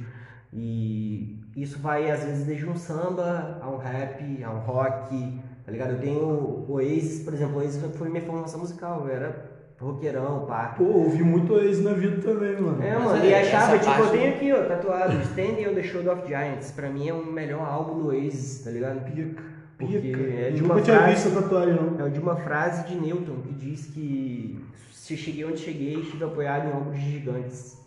e 0.53 1.39
isso 1.55 1.79
vai 1.79 2.09
às 2.09 2.23
vezes 2.23 2.45
desde 2.45 2.65
um 2.65 2.75
samba 2.75 3.59
a 3.61 3.69
um 3.69 3.77
rap, 3.77 4.43
a 4.43 4.51
um 4.51 4.59
rock, 4.59 5.39
tá 5.65 5.71
ligado? 5.71 5.91
Eu 5.93 5.99
tenho 5.99 6.19
o 6.23 6.65
Oasis, 6.69 7.23
por 7.23 7.33
exemplo, 7.33 7.55
o 7.55 7.59
Oasis 7.59 7.81
foi 7.97 8.09
minha 8.09 8.23
formação 8.23 8.59
musical, 8.59 9.05
eu 9.07 9.13
era 9.15 9.57
roqueirão, 9.79 10.45
pá. 10.47 10.73
Pô, 10.77 10.85
ouvi 10.85 11.23
muito 11.23 11.55
ex 11.59 11.83
na 11.83 11.93
vida 11.93 12.19
também, 12.21 12.59
mano. 12.59 12.81
É, 12.81 12.95
Mas 12.95 13.03
mano, 13.03 13.23
é, 13.23 13.29
e 13.29 13.33
achava, 13.35 13.77
tipo, 13.77 13.91
eu 14.01 14.09
tenho 14.09 14.33
aqui, 14.33 14.51
ó, 14.53 14.63
tatuado, 14.65 15.21
Standing 15.21 15.67
on 15.67 15.73
the 15.75 15.83
Shoulder 15.83 16.13
of 16.13 16.27
Giants, 16.27 16.71
pra 16.71 16.89
mim 16.89 17.07
é 17.07 17.13
o 17.13 17.23
melhor 17.25 17.61
álbum 17.67 17.99
do 17.99 18.07
Oasis, 18.07 18.63
tá 18.63 18.71
ligado? 18.71 19.03
Pica, 19.05 19.41
Porque 19.77 19.99
pica. 19.99 20.19
é 20.19 20.49
de 20.51 20.61
Nunca 20.63 20.73
uma 20.75 20.81
tinha 20.81 20.97
frase- 20.97 21.13
visto 21.13 21.27
essa 21.27 21.41
tatuagem, 21.43 21.75
não. 21.75 22.05
É 22.07 22.09
de 22.09 22.19
uma 22.19 22.35
frase 22.37 22.87
de 22.87 22.95
Newton 22.95 23.35
que 23.45 23.53
diz 23.53 23.85
que 23.85 24.59
se 24.91 25.15
cheguei 25.15 25.45
onde 25.45 25.59
cheguei, 25.59 25.99
estive 25.99 26.23
apoiado 26.23 26.67
em 26.67 26.71
ombros 26.73 26.97
gigantes. 26.97 27.77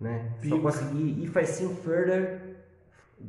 Né? 0.00 0.30
Só 0.36 0.42
Pica. 0.42 0.58
consegui. 0.58 1.24
If 1.24 1.36
I 1.36 1.44
sing 1.44 1.74
further, 1.74 2.40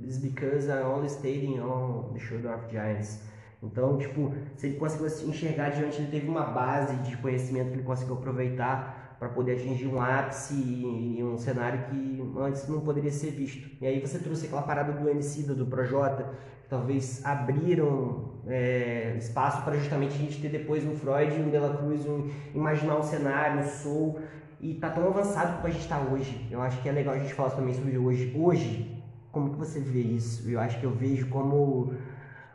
it's 0.04 0.18
because 0.18 0.70
I 0.70 0.84
only 0.84 1.10
stayed 1.10 1.60
on 1.60 2.14
the 2.14 2.20
shoulder 2.20 2.54
of 2.54 2.72
giants. 2.72 3.22
Então, 3.62 3.98
tipo, 3.98 4.34
se 4.56 4.68
ele 4.68 4.78
conseguiu 4.78 5.10
se 5.10 5.26
enxergar 5.26 5.70
diante, 5.70 5.98
ele 5.98 6.12
teve 6.12 6.28
uma 6.30 6.46
base 6.46 6.96
de 6.98 7.18
conhecimento 7.18 7.70
que 7.70 7.76
ele 7.76 7.84
conseguiu 7.84 8.16
aproveitar 8.16 9.18
para 9.20 9.28
poder 9.28 9.58
atingir 9.58 9.88
um 9.88 10.02
ápice 10.02 10.54
em 10.54 11.22
um 11.22 11.38
cenário 11.38 11.88
que 11.90 12.34
antes 12.40 12.66
não 12.70 12.80
poderia 12.80 13.12
ser 13.12 13.32
visto. 13.32 13.70
E 13.82 13.86
aí 13.86 14.00
você 14.00 14.18
trouxe 14.18 14.46
aquela 14.46 14.62
parada 14.62 14.94
do 14.94 15.10
MC, 15.10 15.44
do 15.44 15.66
Projota, 15.66 16.24
que 16.64 16.70
talvez 16.70 17.24
abriram 17.26 18.30
é, 18.48 19.16
espaço 19.18 19.62
para 19.64 19.76
justamente 19.76 20.16
a 20.16 20.18
gente 20.18 20.42
ter 20.42 20.48
depois 20.48 20.86
um 20.86 20.96
Freud, 20.96 21.34
um 21.34 21.50
Dela 21.50 21.76
Cruz, 21.76 22.06
um, 22.06 22.30
imaginar 22.56 22.98
um 22.98 23.04
cenário, 23.04 23.60
um 23.60 23.68
soul, 23.68 24.22
e 24.60 24.74
tá 24.76 24.90
tão 24.90 25.08
avançado 25.08 25.56
como 25.56 25.68
a 25.68 25.72
gente 25.72 25.82
está 25.82 26.00
hoje. 26.00 26.48
Eu 26.52 26.62
acho 26.62 26.82
que 26.82 26.90
é 26.90 26.92
legal 26.92 27.16
a 27.16 27.20
gente 27.20 27.34
falar 27.34 27.52
também 27.52 27.74
sobre 27.74 27.98
hoje. 27.98 28.34
Hoje, 28.36 29.04
como 29.32 29.52
que 29.52 29.58
você 29.58 29.80
vê 29.80 30.02
isso? 30.02 30.50
Eu 30.50 30.60
acho 30.60 30.80
que 30.80 30.86
eu 30.86 30.92
vejo 30.92 31.28
como 31.28 31.94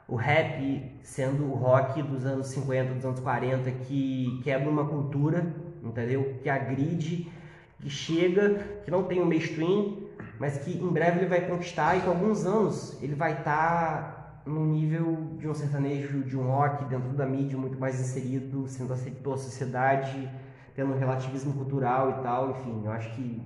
o 0.07 0.17
rap 0.17 0.93
sendo 1.03 1.45
o 1.45 1.55
rock 1.55 2.03
dos 2.03 2.27
anos 2.27 2.49
50, 2.49 2.95
dos 2.95 3.05
anos 3.05 3.21
40, 3.21 3.71
que 3.71 4.41
quebra 4.45 4.69
uma 4.69 4.85
cultura, 4.85 5.47
entendeu? 5.83 6.39
Que 6.43 6.49
agride, 6.51 7.31
que 7.81 7.89
chega, 7.89 8.81
que 8.85 8.91
não 8.91 9.05
tem 9.05 9.23
um 9.23 9.25
mainstream, 9.25 9.99
mas 10.39 10.59
que 10.59 10.77
em 10.77 10.89
breve 10.89 11.21
ele 11.21 11.29
vai 11.29 11.47
conquistar 11.47 11.97
e 11.97 12.03
com 12.03 12.11
alguns 12.11 12.45
anos 12.45 13.03
ele 13.03 13.15
vai 13.15 13.33
estar 13.33 14.43
no 14.45 14.67
nível 14.67 15.37
de 15.39 15.49
um 15.49 15.55
sertanejo, 15.55 16.23
de 16.23 16.37
um 16.37 16.49
rock 16.49 16.85
dentro 16.85 17.11
da 17.11 17.25
mídia 17.25 17.57
muito 17.57 17.79
mais 17.79 17.99
inserido, 17.99 18.69
sendo 18.69 18.93
aceito 18.93 19.23
pela 19.23 19.39
sociedade, 19.39 20.31
tendo 20.75 20.93
um 20.93 20.99
relativismo 20.99 21.53
cultural 21.55 22.11
e 22.11 22.22
tal, 22.22 22.51
enfim, 22.51 22.83
eu 22.85 22.91
acho 22.91 23.14
que 23.14 23.43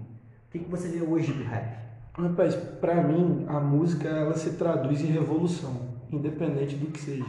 o 0.48 0.50
que, 0.50 0.58
que 0.60 0.70
você 0.70 0.88
vê 0.88 1.02
hoje 1.02 1.32
do 1.32 1.44
rap? 1.44 1.76
Rapaz, 2.14 2.54
pra 2.54 2.94
mim, 3.02 3.44
a 3.46 3.60
música 3.60 4.08
ela 4.08 4.34
se 4.34 4.50
traduz 4.54 5.02
em 5.02 5.06
revolução, 5.06 5.72
independente 6.10 6.74
do 6.74 6.86
que 6.86 6.98
seja. 6.98 7.26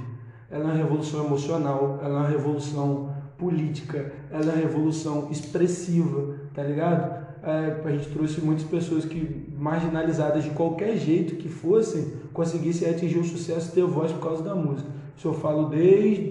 Ela 0.49 0.63
é 0.63 0.67
uma 0.67 0.73
revolução 0.73 1.25
emocional, 1.25 1.99
ela 2.01 2.15
é 2.15 2.21
uma 2.21 2.27
revolução 2.29 3.13
política, 3.37 4.11
ela 4.31 4.45
é 4.45 4.55
uma 4.55 4.61
revolução 4.61 5.27
expressiva, 5.29 6.35
tá 6.53 6.63
ligado? 6.63 7.27
É, 7.43 7.81
a 7.85 7.91
gente 7.91 8.09
trouxe 8.09 8.41
muitas 8.41 8.65
pessoas 8.65 9.05
que, 9.05 9.53
marginalizadas 9.57 10.43
de 10.43 10.49
qualquer 10.51 10.97
jeito 10.97 11.35
que 11.35 11.47
fossem, 11.47 12.13
conseguissem 12.33 12.89
atingir 12.89 13.19
o 13.19 13.23
sucesso 13.23 13.73
ter 13.73 13.83
voz 13.83 14.11
por 14.11 14.21
causa 14.21 14.43
da 14.43 14.55
música. 14.55 14.89
Isso 15.15 15.27
eu 15.27 15.33
falo 15.33 15.69
desde 15.69 16.29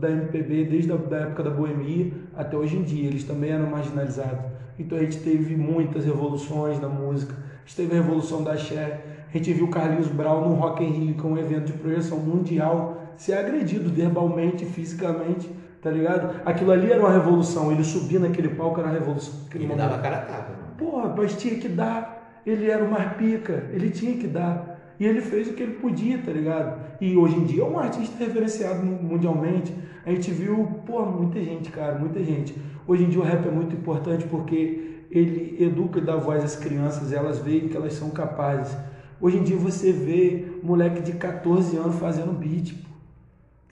da 0.00 0.10
MPB, 0.10 0.64
desde 0.64 0.92
a 0.92 0.96
da 0.96 1.18
época 1.18 1.42
da 1.42 1.50
boemia 1.50 2.12
até 2.34 2.56
hoje 2.56 2.76
em 2.76 2.82
dia. 2.82 3.08
Eles 3.08 3.24
também 3.24 3.50
eram 3.50 3.70
marginalizados. 3.70 4.44
Então 4.78 4.98
a 4.98 5.00
gente 5.00 5.18
teve 5.18 5.56
muitas 5.56 6.04
revoluções 6.04 6.80
na 6.80 6.88
música. 6.88 7.34
A 7.34 7.66
gente 7.66 7.76
teve 7.76 7.92
a 7.96 8.02
revolução 8.02 8.42
da 8.42 8.56
Cher. 8.56 9.26
A 9.28 9.36
gente 9.36 9.52
viu 9.52 9.66
o 9.66 9.70
Carlinhos 9.70 10.08
Brown 10.08 10.48
no 10.48 10.54
Rock 10.54 10.84
in 10.84 10.90
Rio, 10.90 11.14
que 11.14 11.26
é 11.26 11.28
um 11.28 11.38
evento 11.38 11.66
de 11.66 11.72
projeção 11.74 12.18
mundial, 12.18 13.02
ser 13.16 13.34
agredido 13.34 13.90
verbalmente, 13.90 14.64
fisicamente, 14.64 15.50
tá 15.82 15.90
ligado? 15.90 16.40
Aquilo 16.44 16.72
ali 16.72 16.90
era 16.90 17.00
uma 17.00 17.12
revolução. 17.12 17.72
Ele 17.72 17.82
subir 17.82 18.20
naquele 18.20 18.48
palco 18.50 18.80
era 18.80 18.88
uma 18.88 18.98
revolução. 18.98 19.34
Ele 19.54 19.66
momento. 19.66 19.78
dava 19.78 19.98
cara 20.02 20.16
a 20.18 20.20
tapa. 20.20 20.52
Porra, 20.78 21.14
mas 21.16 21.36
tinha 21.36 21.56
que 21.58 21.68
dar. 21.68 22.42
Ele 22.46 22.70
era 22.70 22.84
o 22.84 22.90
mais 22.90 23.14
pica, 23.14 23.64
ele 23.72 23.90
tinha 23.90 24.16
que 24.16 24.28
dar. 24.28 24.75
E 24.98 25.04
ele 25.04 25.20
fez 25.20 25.48
o 25.48 25.52
que 25.52 25.62
ele 25.62 25.74
podia, 25.74 26.18
tá 26.18 26.32
ligado? 26.32 26.80
E 27.00 27.16
hoje 27.16 27.36
em 27.36 27.44
dia 27.44 27.62
é 27.62 27.66
um 27.66 27.78
artista 27.78 28.16
referenciado 28.18 28.84
mu- 28.84 29.02
mundialmente. 29.02 29.72
A 30.04 30.10
gente 30.10 30.30
viu, 30.30 30.64
pô, 30.86 31.04
muita 31.04 31.42
gente, 31.42 31.70
cara, 31.70 31.98
muita 31.98 32.22
gente. 32.24 32.54
Hoje 32.86 33.04
em 33.04 33.08
dia 33.08 33.20
o 33.20 33.22
rap 33.24 33.46
é 33.46 33.50
muito 33.50 33.74
importante 33.74 34.24
porque 34.26 35.04
ele 35.10 35.56
educa 35.62 35.98
e 35.98 36.02
dá 36.02 36.16
voz 36.16 36.42
às 36.42 36.56
crianças, 36.56 37.12
elas 37.12 37.38
veem 37.38 37.68
que 37.68 37.76
elas 37.76 37.92
são 37.94 38.10
capazes. 38.10 38.76
Hoje 39.20 39.38
em 39.38 39.42
dia 39.42 39.56
você 39.56 39.92
vê 39.92 40.44
moleque 40.62 41.00
de 41.02 41.12
14 41.12 41.76
anos 41.76 41.96
fazendo 41.96 42.32
beat. 42.32 42.74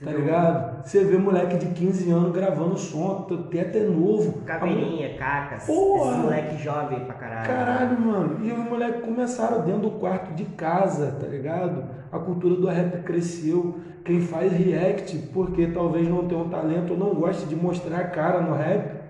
Tá 0.04 0.10
ligado? 0.10 0.84
Você 0.84 1.02
vê 1.04 1.16
moleque 1.16 1.56
de 1.56 1.66
15 1.66 2.10
anos 2.10 2.32
gravando 2.32 2.76
som, 2.76 3.26
até 3.30 3.60
até 3.62 3.80
novo. 3.84 4.40
Caveirinha, 4.44 5.14
cacas, 5.16 5.64
Porra! 5.66 6.10
esse 6.10 6.20
moleque 6.20 6.62
jovem 6.62 7.00
pra 7.00 7.14
caralho. 7.14 7.48
Caralho, 7.48 8.00
mano. 8.00 8.44
E 8.44 8.52
os 8.52 8.58
moleques 8.58 9.00
começaram 9.02 9.62
dentro 9.62 9.80
do 9.80 9.90
quarto 9.92 10.34
de 10.34 10.44
casa, 10.44 11.16
tá 11.18 11.26
ligado? 11.26 11.84
A 12.12 12.18
cultura 12.18 12.54
do 12.54 12.66
rap 12.66 13.02
cresceu. 13.02 13.78
Quem 14.04 14.20
faz 14.20 14.52
react, 14.52 15.16
porque 15.32 15.66
talvez 15.68 16.06
não 16.06 16.28
tenha 16.28 16.42
um 16.42 16.50
talento 16.50 16.92
ou 16.92 16.98
não 16.98 17.14
goste 17.14 17.46
de 17.46 17.56
mostrar 17.56 18.00
a 18.00 18.04
cara 18.04 18.42
no 18.42 18.54
rap, 18.54 19.03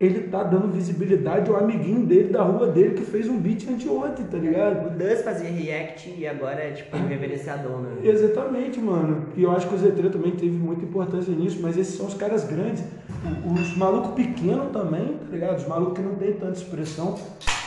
ele 0.00 0.28
tá 0.28 0.44
dando 0.44 0.72
visibilidade 0.72 1.50
ao 1.50 1.56
amiguinho 1.56 2.06
dele 2.06 2.28
da 2.28 2.42
rua 2.42 2.68
dele 2.68 2.94
que 2.94 3.02
fez 3.02 3.28
um 3.28 3.36
beat 3.36 3.68
anteontem, 3.68 4.24
tá 4.26 4.38
ligado? 4.38 4.86
O 4.86 4.90
Dance 4.90 5.24
fazia 5.24 5.50
react 5.50 6.14
e 6.16 6.24
agora 6.24 6.60
é 6.60 6.70
tipo 6.70 6.96
reverenciador, 6.96 7.80
né? 7.80 7.90
Exatamente, 8.08 8.78
mano. 8.78 9.26
E 9.36 9.42
eu 9.42 9.50
acho 9.50 9.68
que 9.68 9.74
o 9.74 9.78
Z3 9.78 10.12
também 10.12 10.32
teve 10.32 10.56
muita 10.56 10.84
importância 10.84 11.34
nisso, 11.34 11.58
mas 11.60 11.76
esses 11.76 11.96
são 11.96 12.06
os 12.06 12.14
caras 12.14 12.44
grandes. 12.44 12.84
Os 13.44 13.76
malucos 13.76 14.12
pequenos 14.12 14.70
também, 14.70 15.14
tá 15.14 15.32
ligado? 15.32 15.56
Os 15.56 15.66
malucos 15.66 15.98
que 15.98 16.02
não 16.02 16.14
tem 16.14 16.32
tanta 16.34 16.52
expressão, 16.52 17.16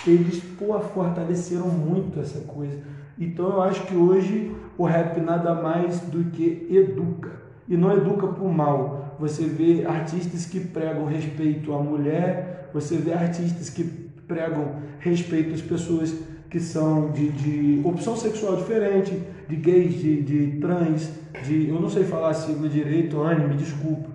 eles, 0.08 0.42
pô, 0.58 0.80
fortaleceram 0.80 1.68
muito 1.68 2.18
essa 2.22 2.40
coisa. 2.42 2.80
Então 3.20 3.50
eu 3.50 3.62
acho 3.62 3.86
que 3.86 3.96
hoje 3.96 4.56
o 4.78 4.86
rap 4.86 5.20
nada 5.20 5.54
mais 5.54 6.00
do 6.00 6.24
que 6.32 6.66
educa. 6.72 7.30
E 7.68 7.76
não 7.76 7.92
educa 7.92 8.28
por 8.28 8.50
mal. 8.52 9.01
Você 9.22 9.44
vê 9.44 9.86
artistas 9.86 10.48
que 10.48 10.60
pregam 10.60 11.06
respeito 11.06 11.72
à 11.74 11.78
mulher, 11.78 12.72
você 12.74 12.98
vê 12.98 13.14
artistas 13.14 13.70
que 13.70 13.84
pregam 14.28 14.78
respeito 15.00 15.54
às 15.54 15.62
pessoas 15.62 16.12
que 16.50 16.60
são 16.60 17.12
de, 17.12 17.30
de 17.30 17.88
opção 17.88 18.18
sexual 18.18 18.56
diferente, 18.56 19.22
de 19.48 19.56
gays, 19.58 19.94
de, 19.94 20.24
de 20.24 20.60
trans, 20.60 21.12
de. 21.46 21.70
Eu 21.70 21.80
não 21.80 21.88
sei 21.88 22.04
falar 22.04 22.30
a 22.30 22.34
sigla 22.34 22.68
direito, 22.68 23.22
Anne, 23.22 23.46
me 23.46 23.56
desculpa. 23.56 24.10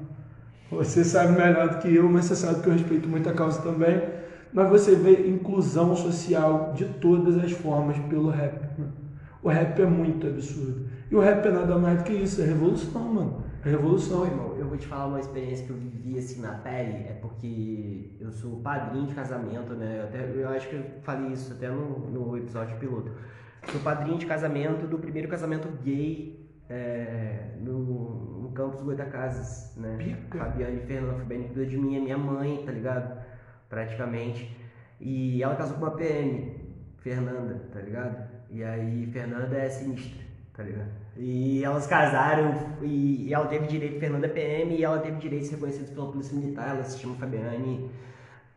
Você 0.72 1.04
sabe 1.04 1.40
melhor 1.40 1.68
do 1.68 1.78
que 1.78 1.94
eu, 1.94 2.08
mas 2.08 2.24
você 2.24 2.34
sabe 2.34 2.60
que 2.60 2.66
eu 2.66 2.72
respeito 2.72 3.08
muito 3.08 3.28
a 3.28 3.32
causa 3.32 3.62
também. 3.62 4.02
Mas 4.52 4.68
você 4.68 4.96
vê 4.96 5.28
inclusão 5.28 5.94
social 5.94 6.72
de 6.74 6.84
todas 6.84 7.38
as 7.38 7.52
formas 7.52 7.96
pelo 8.08 8.28
rap. 8.28 8.60
O 9.40 9.48
rap 9.48 9.80
é 9.80 9.86
muito 9.86 10.26
absurdo. 10.26 10.86
E 11.08 11.14
o 11.14 11.20
rap 11.20 11.46
é 11.46 11.52
nada 11.52 11.78
mais 11.78 11.98
do 11.98 12.04
que 12.04 12.12
isso, 12.12 12.42
é 12.42 12.46
revolução, 12.46 13.04
mano. 13.04 13.45
Revolução. 13.62 14.24
Irmão, 14.26 14.56
eu 14.58 14.66
vou 14.66 14.76
te 14.76 14.86
falar 14.86 15.06
uma 15.06 15.20
experiência 15.20 15.66
que 15.66 15.70
eu 15.70 15.76
vivi 15.76 16.18
assim 16.18 16.40
na 16.40 16.52
pele, 16.52 17.08
é 17.08 17.18
porque 17.20 18.16
eu 18.20 18.30
sou 18.30 18.60
padrinho 18.60 19.06
de 19.06 19.14
casamento, 19.14 19.74
né? 19.74 20.00
Eu, 20.00 20.04
até, 20.04 20.42
eu 20.42 20.48
acho 20.48 20.68
que 20.68 20.76
eu 20.76 20.84
falei 21.02 21.32
isso 21.32 21.52
até 21.52 21.68
no, 21.68 22.10
no 22.10 22.36
episódio 22.36 22.76
piloto. 22.78 23.10
Sou 23.70 23.80
padrinho 23.80 24.18
de 24.18 24.26
casamento 24.26 24.86
do 24.86 24.98
primeiro 24.98 25.28
casamento 25.28 25.68
gay 25.82 26.48
é, 26.68 27.56
no, 27.60 28.42
no 28.42 28.52
campus 28.52 28.82
Goitacazes, 28.82 29.76
né? 29.76 29.96
Pica. 29.98 30.38
Fabiane 30.38 30.76
e 30.76 30.86
Fernanda 30.86 31.14
Fabiane 31.14 31.44
cuida 31.44 31.66
de 31.66 31.76
mim, 31.76 31.96
é 31.96 32.00
minha 32.00 32.18
mãe, 32.18 32.62
tá 32.64 32.72
ligado? 32.72 33.20
Praticamente. 33.68 34.56
E 35.00 35.42
ela 35.42 35.56
casou 35.56 35.76
com 35.76 35.84
uma 35.84 35.96
PM, 35.96 36.54
Fernanda, 36.98 37.60
tá 37.72 37.80
ligado? 37.80 38.28
E 38.50 38.62
aí 38.62 39.06
Fernanda 39.12 39.56
é 39.56 39.68
sinistra, 39.68 40.24
tá 40.54 40.62
ligado? 40.62 41.05
E 41.18 41.64
elas 41.64 41.86
casaram 41.86 42.54
e, 42.82 43.26
e 43.28 43.34
ela 43.34 43.46
teve 43.46 43.66
direito, 43.66 43.98
Fernanda 43.98 44.28
PM, 44.28 44.74
e 44.76 44.84
ela 44.84 44.98
teve 44.98 45.16
direitos 45.18 45.50
reconhecidos 45.50 45.90
pela 45.90 46.10
Polícia 46.12 46.36
Militar, 46.36 46.70
ela 46.74 46.84
se 46.84 46.98
chama 46.98 47.14
Fabiane 47.16 47.90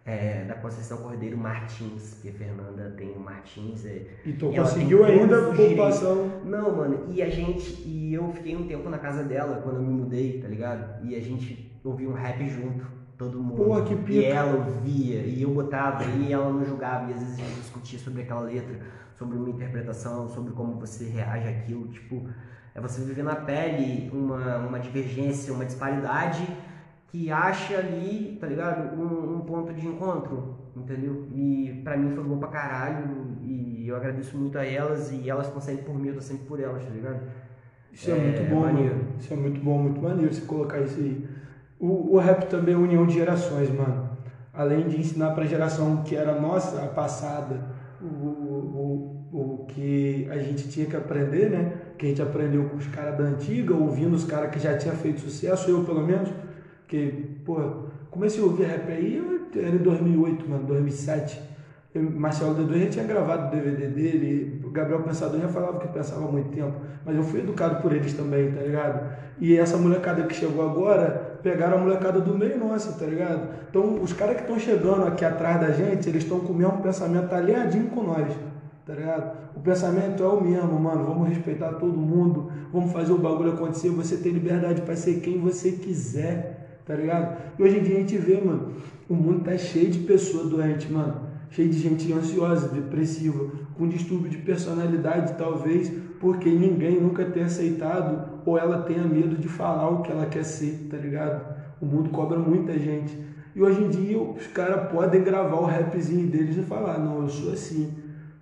é, 0.05 0.43
da 0.45 0.55
Conceição 0.55 0.97
Cordeiro 0.97 1.37
Martins, 1.37 2.15
porque 2.15 2.31
Fernanda 2.31 2.93
tem 2.97 3.11
o 3.11 3.19
Martins. 3.19 3.85
É, 3.85 4.01
E 4.25 4.33
tu 4.33 4.51
e 4.51 4.55
conseguiu 4.57 5.05
ainda 5.05 5.53
poupação. 5.53 6.41
não, 6.43 6.75
mano, 6.75 7.05
e 7.09 7.21
a 7.21 7.29
gente, 7.29 7.81
e 7.87 8.13
eu 8.13 8.31
fiquei 8.33 8.55
um 8.55 8.67
tempo 8.67 8.89
na 8.89 8.97
casa 8.97 9.23
dela 9.23 9.61
quando 9.63 9.77
eu 9.77 9.83
me 9.83 9.93
mudei, 9.93 10.39
tá 10.41 10.47
ligado? 10.47 11.05
E 11.05 11.15
a 11.15 11.21
gente 11.21 11.71
ouvia 11.83 12.09
um 12.09 12.13
rap 12.13 12.45
junto, 12.49 12.85
todo 13.17 13.39
mundo. 13.41 13.63
Porra, 13.63 13.83
que 13.83 13.93
E 13.93 13.97
pica. 13.97 14.27
ela 14.27 14.55
ouvia, 14.57 15.19
e 15.21 15.41
eu 15.43 15.49
botava, 15.51 16.03
e 16.03 16.33
ela 16.33 16.51
não 16.51 16.65
julgava, 16.65 17.09
e 17.09 17.13
às 17.13 17.19
vezes 17.19 17.39
a 17.39 17.41
gente 17.43 17.59
discutia 17.61 17.99
sobre 17.99 18.23
aquela 18.23 18.41
letra, 18.41 18.79
sobre 19.19 19.37
uma 19.37 19.49
interpretação, 19.49 20.29
sobre 20.29 20.53
como 20.53 20.79
você 20.79 21.03
reage 21.09 21.45
àquilo, 21.45 21.89
tipo, 21.89 22.25
é 22.73 22.79
você 22.79 23.01
viver 23.01 23.23
na 23.23 23.35
pele 23.35 24.09
uma, 24.13 24.57
uma 24.59 24.79
divergência, 24.79 25.53
uma 25.53 25.65
disparidade 25.65 26.47
que 27.07 27.29
acha 27.29 27.77
ali, 27.77 28.37
tá 28.39 28.47
ligado? 28.47 28.95
Um, 28.95 29.35
um 29.35 29.41
ponto 29.41 29.73
de 29.73 29.85
encontro, 29.85 30.55
entendeu? 30.73 31.27
E 31.33 31.81
pra 31.83 31.97
mim 31.97 32.11
foi 32.11 32.23
bom 32.23 32.37
pra 32.37 32.47
caralho, 32.47 33.37
e 33.43 33.85
eu 33.87 33.95
agradeço 33.97 34.37
muito 34.37 34.57
a 34.57 34.63
elas, 34.63 35.11
e 35.11 35.29
elas 35.29 35.47
sempre 35.61 35.83
por 35.83 35.95
mim, 35.99 36.07
eu 36.07 36.15
tô 36.15 36.21
sempre 36.21 36.45
por 36.45 36.59
elas, 36.59 36.81
tá 36.81 36.89
ligado? 36.89 37.19
Isso 37.91 38.09
é, 38.11 38.13
É, 38.13 38.21
muito 38.21 38.49
bom, 38.49 38.61
maneiro. 38.61 39.05
Isso 39.19 39.33
é 39.33 39.35
muito 39.35 39.59
bom, 39.59 39.77
muito 39.79 40.01
maneiro 40.01 40.33
você 40.33 40.41
colocar 40.41 40.79
isso 40.79 40.97
aí. 40.97 41.27
O, 41.77 42.15
o 42.15 42.17
rap 42.19 42.45
também 42.47 42.73
é 42.73 42.77
união 42.77 43.05
de 43.05 43.15
gerações, 43.15 43.69
mano. 43.69 44.09
Além 44.53 44.87
de 44.87 44.99
ensinar 44.99 45.31
pra 45.31 45.45
geração 45.45 46.03
que 46.03 46.15
era 46.15 46.39
nossa, 46.39 46.83
a 46.83 46.87
passada, 46.87 47.59
o 48.01 48.28
que 49.69 50.27
a 50.29 50.37
gente 50.37 50.67
tinha 50.69 50.85
que 50.85 50.95
aprender, 50.95 51.49
né? 51.49 51.73
Que 51.97 52.05
a 52.05 52.09
gente 52.09 52.21
aprendeu 52.21 52.65
com 52.65 52.77
os 52.77 52.87
caras 52.87 53.17
da 53.17 53.23
antiga, 53.23 53.73
ouvindo 53.73 54.15
os 54.15 54.25
caras 54.25 54.51
que 54.51 54.59
já 54.59 54.77
tinham 54.77 54.95
feito 54.95 55.21
sucesso, 55.21 55.69
eu 55.69 55.83
pelo 55.83 56.05
menos. 56.05 56.29
Que, 56.87 57.37
pô, 57.45 57.55
comecei 58.09 58.41
a 58.41 58.45
ouvir 58.45 58.63
rap 58.63 58.91
aí, 58.91 59.21
era 59.55 59.69
em 59.69 59.77
2008, 59.77 60.49
mano, 60.49 60.63
2007. 60.65 61.49
Eu, 61.93 62.03
Marcelo 62.03 62.55
D2 62.55 62.83
já 62.83 62.89
tinha 62.89 63.05
gravado 63.05 63.47
o 63.47 63.49
DVD 63.49 63.87
dele, 63.87 64.61
Gabriel 64.71 65.01
Pensador 65.01 65.39
já 65.41 65.47
falava 65.47 65.79
que 65.79 65.87
pensava 65.87 66.27
há 66.27 66.31
muito 66.31 66.49
tempo, 66.51 66.77
mas 67.03 67.15
eu 67.15 67.23
fui 67.23 67.39
educado 67.39 67.81
por 67.81 67.91
eles 67.91 68.13
também, 68.13 68.51
tá 68.51 68.61
ligado? 68.61 69.11
E 69.39 69.57
essa 69.57 69.75
molecada 69.75 70.23
que 70.23 70.35
chegou 70.35 70.69
agora, 70.69 71.39
pegaram 71.41 71.77
a 71.77 71.81
molecada 71.81 72.19
do 72.19 72.37
meio 72.37 72.59
nossa, 72.59 72.91
tá 72.93 73.05
ligado? 73.05 73.49
Então, 73.69 74.01
os 74.01 74.13
caras 74.13 74.35
que 74.35 74.41
estão 74.41 74.59
chegando 74.59 75.07
aqui 75.07 75.25
atrás 75.25 75.59
da 75.61 75.71
gente, 75.71 76.07
eles 76.07 76.23
estão 76.23 76.39
com 76.39 76.53
o 76.53 76.55
mesmo 76.55 76.81
pensamento 76.81 77.33
alinhadinho 77.33 77.87
com 77.87 78.03
nós, 78.03 78.27
tá 78.89 78.95
ligado? 78.95 79.37
O 79.55 79.59
pensamento 79.59 80.23
é 80.23 80.27
o 80.27 80.41
mesmo, 80.41 80.79
mano, 80.79 81.05
vamos 81.05 81.29
respeitar 81.29 81.73
todo 81.73 81.95
mundo, 81.95 82.51
vamos 82.73 82.91
fazer 82.91 83.13
o 83.13 83.19
bagulho 83.19 83.53
acontecer, 83.53 83.89
você 83.89 84.17
tem 84.17 84.31
liberdade 84.31 84.81
para 84.81 84.95
ser 84.95 85.19
quem 85.19 85.39
você 85.39 85.73
quiser, 85.73 86.81
tá 86.85 86.95
ligado? 86.95 87.37
E 87.59 87.61
hoje 87.61 87.77
em 87.77 87.83
dia 87.83 87.97
a 87.97 87.99
gente 87.99 88.17
vê, 88.17 88.41
mano, 88.41 88.73
o 89.07 89.13
mundo 89.13 89.43
tá 89.43 89.55
cheio 89.57 89.91
de 89.91 89.99
pessoas 89.99 90.49
doentes, 90.49 90.89
mano 90.89 91.29
cheio 91.51 91.69
de 91.69 91.79
gente 91.79 92.11
ansiosa, 92.13 92.67
depressiva, 92.67 93.49
com 93.75 93.87
distúrbio 93.87 94.29
de 94.29 94.37
personalidade, 94.37 95.33
talvez, 95.37 95.91
porque 96.19 96.49
ninguém 96.49 97.01
nunca 97.01 97.25
tenha 97.25 97.47
aceitado 97.47 98.41
ou 98.45 98.57
ela 98.57 98.83
tenha 98.83 99.03
medo 99.03 99.35
de 99.35 99.47
falar 99.47 99.89
o 99.89 100.01
que 100.01 100.11
ela 100.11 100.25
quer 100.25 100.43
ser, 100.43 100.87
tá 100.89 100.97
ligado? 100.97 101.57
O 101.81 101.85
mundo 101.85 102.09
cobra 102.09 102.37
muita 102.37 102.77
gente. 102.77 103.17
E 103.55 103.61
hoje 103.61 103.83
em 103.83 103.89
dia 103.89 104.21
os 104.21 104.47
caras 104.47 104.91
podem 104.91 105.23
gravar 105.23 105.57
o 105.57 105.65
rapzinho 105.65 106.27
deles 106.27 106.57
e 106.57 106.61
falar, 106.61 106.99
não, 106.99 107.23
eu 107.23 107.29
sou 107.29 107.51
assim. 107.51 107.93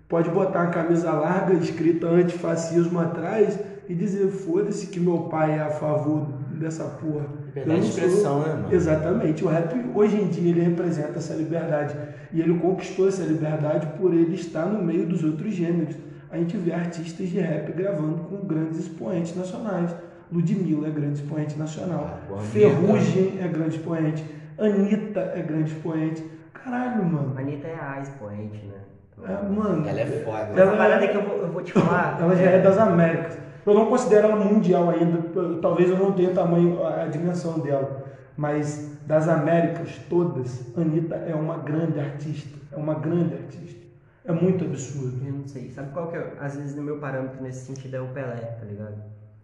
Pode 0.08 0.30
botar 0.30 0.62
uma 0.62 0.70
camisa 0.70 1.12
larga 1.12 1.52
escrita 1.54 2.06
antifascismo 2.06 2.98
atrás 2.98 3.58
e 3.88 3.94
dizer, 3.94 4.28
foda-se 4.28 4.86
que 4.86 4.98
meu 4.98 5.24
pai 5.24 5.52
é 5.52 5.60
a 5.60 5.68
favor 5.68 6.26
dessa 6.52 6.84
porra. 6.84 7.26
Liberdade 7.46 7.80
de 7.80 7.86
sou. 7.86 8.04
expressão, 8.04 8.40
né, 8.40 8.54
mano? 8.54 8.74
Exatamente. 8.74 9.44
O 9.44 9.48
rap 9.48 9.74
hoje 9.94 10.16
em 10.16 10.28
dia 10.28 10.50
ele 10.50 10.62
representa 10.62 11.18
essa 11.18 11.34
liberdade. 11.34 11.94
E 12.32 12.40
ele 12.40 12.58
conquistou 12.58 13.06
essa 13.08 13.22
liberdade 13.22 13.86
por 13.98 14.14
ele 14.14 14.34
estar 14.34 14.64
no 14.66 14.82
meio 14.82 15.06
dos 15.06 15.22
outros 15.24 15.54
gêneros. 15.54 15.94
A 16.30 16.38
gente 16.38 16.56
vê 16.56 16.72
artistas 16.72 17.28
de 17.28 17.38
rap 17.40 17.72
gravando 17.72 18.24
com 18.24 18.46
grandes 18.46 18.78
expoentes 18.78 19.36
nacionais. 19.36 19.94
Ludmilla 20.32 20.88
é 20.88 20.90
grande 20.90 21.22
expoente 21.22 21.58
nacional. 21.58 22.18
Ah. 22.30 22.38
Ferrugem 22.38 23.38
é 23.40 23.48
grande 23.48 23.76
expoente. 23.76 24.24
Anitta 24.58 25.20
é 25.34 25.42
grande 25.42 25.72
expoente. 25.72 26.24
Caralho, 26.52 27.04
mano. 27.04 27.38
Anitta 27.38 27.66
é 27.66 27.78
a 27.78 28.00
expoente, 28.00 28.66
né? 28.66 28.87
É, 29.24 29.48
mano. 29.48 29.88
Ela 29.88 30.00
é 30.00 30.06
foda. 30.06 30.60
Ela- 30.60 30.76
parada 30.76 31.08
que 31.08 31.16
eu 31.16 31.22
vou, 31.22 31.36
eu 31.38 31.48
vou 31.52 31.62
te 31.62 31.72
falar. 31.72 32.18
Ela 32.22 32.36
já 32.36 32.50
é 32.50 32.60
das 32.62 32.78
Américas. 32.78 33.38
Eu 33.66 33.74
não 33.74 33.86
considero 33.86 34.28
ela 34.28 34.36
mundial 34.36 34.88
ainda, 34.88 35.20
talvez 35.60 35.90
eu 35.90 35.98
não 35.98 36.12
tenha 36.12 36.32
tamanho, 36.32 36.82
a 36.86 37.06
dimensão 37.06 37.58
dela. 37.58 38.02
Mas 38.34 38.96
das 39.06 39.28
Américas 39.28 39.98
todas, 40.08 40.74
Anitta 40.74 41.16
é 41.16 41.34
uma 41.34 41.58
grande 41.58 42.00
artista. 42.00 42.58
É 42.72 42.76
uma 42.76 42.94
grande 42.94 43.34
artista. 43.34 43.86
É 44.24 44.32
muito 44.32 44.64
absurdo. 44.64 45.22
Eu 45.26 45.32
não 45.34 45.46
sei. 45.46 45.70
Sabe 45.70 45.92
qual 45.92 46.08
que 46.08 46.16
é? 46.16 46.32
Às 46.40 46.56
vezes 46.56 46.74
no 46.76 46.82
meu 46.82 46.98
parâmetro 46.98 47.42
nesse 47.42 47.66
sentido 47.66 47.96
é 47.96 48.00
o 48.00 48.08
Pelé, 48.08 48.36
tá 48.58 48.64
ligado? 48.64 49.02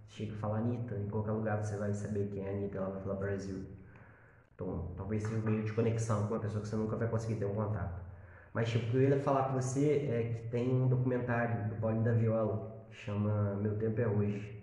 Chega 0.09 0.33
e 0.33 0.37
fala 0.37 0.59
Anitta, 0.59 0.95
em 0.95 1.09
qualquer 1.09 1.33
lugar 1.33 1.63
você 1.63 1.77
vai 1.77 1.93
saber 1.93 2.29
quem 2.33 2.47
é 2.47 2.49
a 2.49 2.53
Anitta, 2.53 2.79
ela 2.79 2.91
vai 2.91 3.03
falar 3.03 3.17
Brasil. 3.17 3.57
Então, 4.55 4.93
talvez 4.97 5.23
seja 5.25 5.37
um 5.37 5.43
meio 5.51 5.65
de 5.65 5.73
conexão 5.73 6.27
com 6.29 6.35
uma 6.35 6.41
pessoa 6.41 6.63
que 6.63 6.69
você 6.69 6.77
nunca 6.77 6.97
vai 6.97 7.09
conseguir 7.09 7.35
ter 7.35 7.45
um 7.47 7.55
contato. 7.55 8.01
Mas, 8.55 8.71
tipo, 8.71 8.87
o 8.87 8.91
que 8.91 8.97
eu 8.97 9.03
ia 9.03 9.21
falar 9.21 9.49
com 9.49 9.61
você 9.61 10.07
é 10.09 10.23
que 10.23 10.49
tem 10.49 10.73
um 10.73 10.89
documentário 10.89 11.69
do 11.69 11.75
Paulinho 11.75 12.05
da 12.05 12.13
Viola, 12.13 12.73
que 12.89 12.97
chama 12.97 13.57
Meu 13.57 13.77
Tempo 13.77 14.01
é 14.01 14.07
Hoje. 14.07 14.55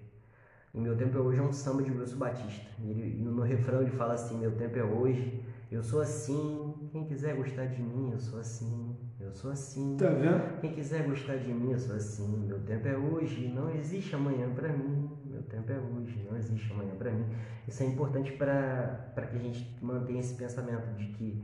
E 0.73 0.79
Meu 0.79 0.95
Tempo 0.95 1.17
é 1.17 1.21
Hoje 1.21 1.39
é 1.39 1.43
um 1.43 1.51
samba 1.51 1.83
de 1.83 1.91
Wilson 1.91 2.17
Batista. 2.17 2.71
Ele, 2.81 3.21
no 3.21 3.41
refrão 3.41 3.81
ele 3.81 3.91
fala 3.91 4.13
assim, 4.13 4.39
Meu 4.39 4.55
Tempo 4.55 4.79
é 4.79 4.83
Hoje, 4.83 5.43
eu 5.71 5.83
sou 5.83 6.01
assim, 6.01 6.89
quem 6.91 7.05
quiser 7.05 7.35
gostar 7.35 7.65
de 7.65 7.81
mim, 7.81 8.11
eu 8.11 8.19
sou 8.19 8.39
assim, 8.39 8.93
eu 9.17 9.31
sou 9.31 9.51
assim. 9.51 9.95
Tá 9.97 10.09
vendo? 10.09 10.59
Quem 10.59 10.73
quiser 10.73 11.07
gostar 11.07 11.37
de 11.37 11.53
mim, 11.53 11.71
eu 11.71 11.79
sou 11.79 11.95
assim. 11.95 12.45
Meu 12.45 12.59
tempo 12.59 12.87
é 12.87 12.97
hoje, 12.97 13.47
não 13.47 13.69
existe 13.69 14.13
amanhã 14.13 14.53
pra 14.53 14.67
mim. 14.67 15.17
Meu 15.23 15.41
tempo 15.43 15.71
é 15.71 15.79
hoje, 15.79 16.21
não 16.29 16.35
existe 16.37 16.71
amanhã 16.73 16.93
pra 16.95 17.11
mim. 17.11 17.25
Isso 17.65 17.83
é 17.83 17.85
importante 17.85 18.33
pra 18.33 19.13
que 19.29 19.37
a 19.37 19.39
gente 19.39 19.77
mantenha 19.81 20.19
esse 20.19 20.33
pensamento 20.35 20.93
de 20.93 21.05
que, 21.07 21.41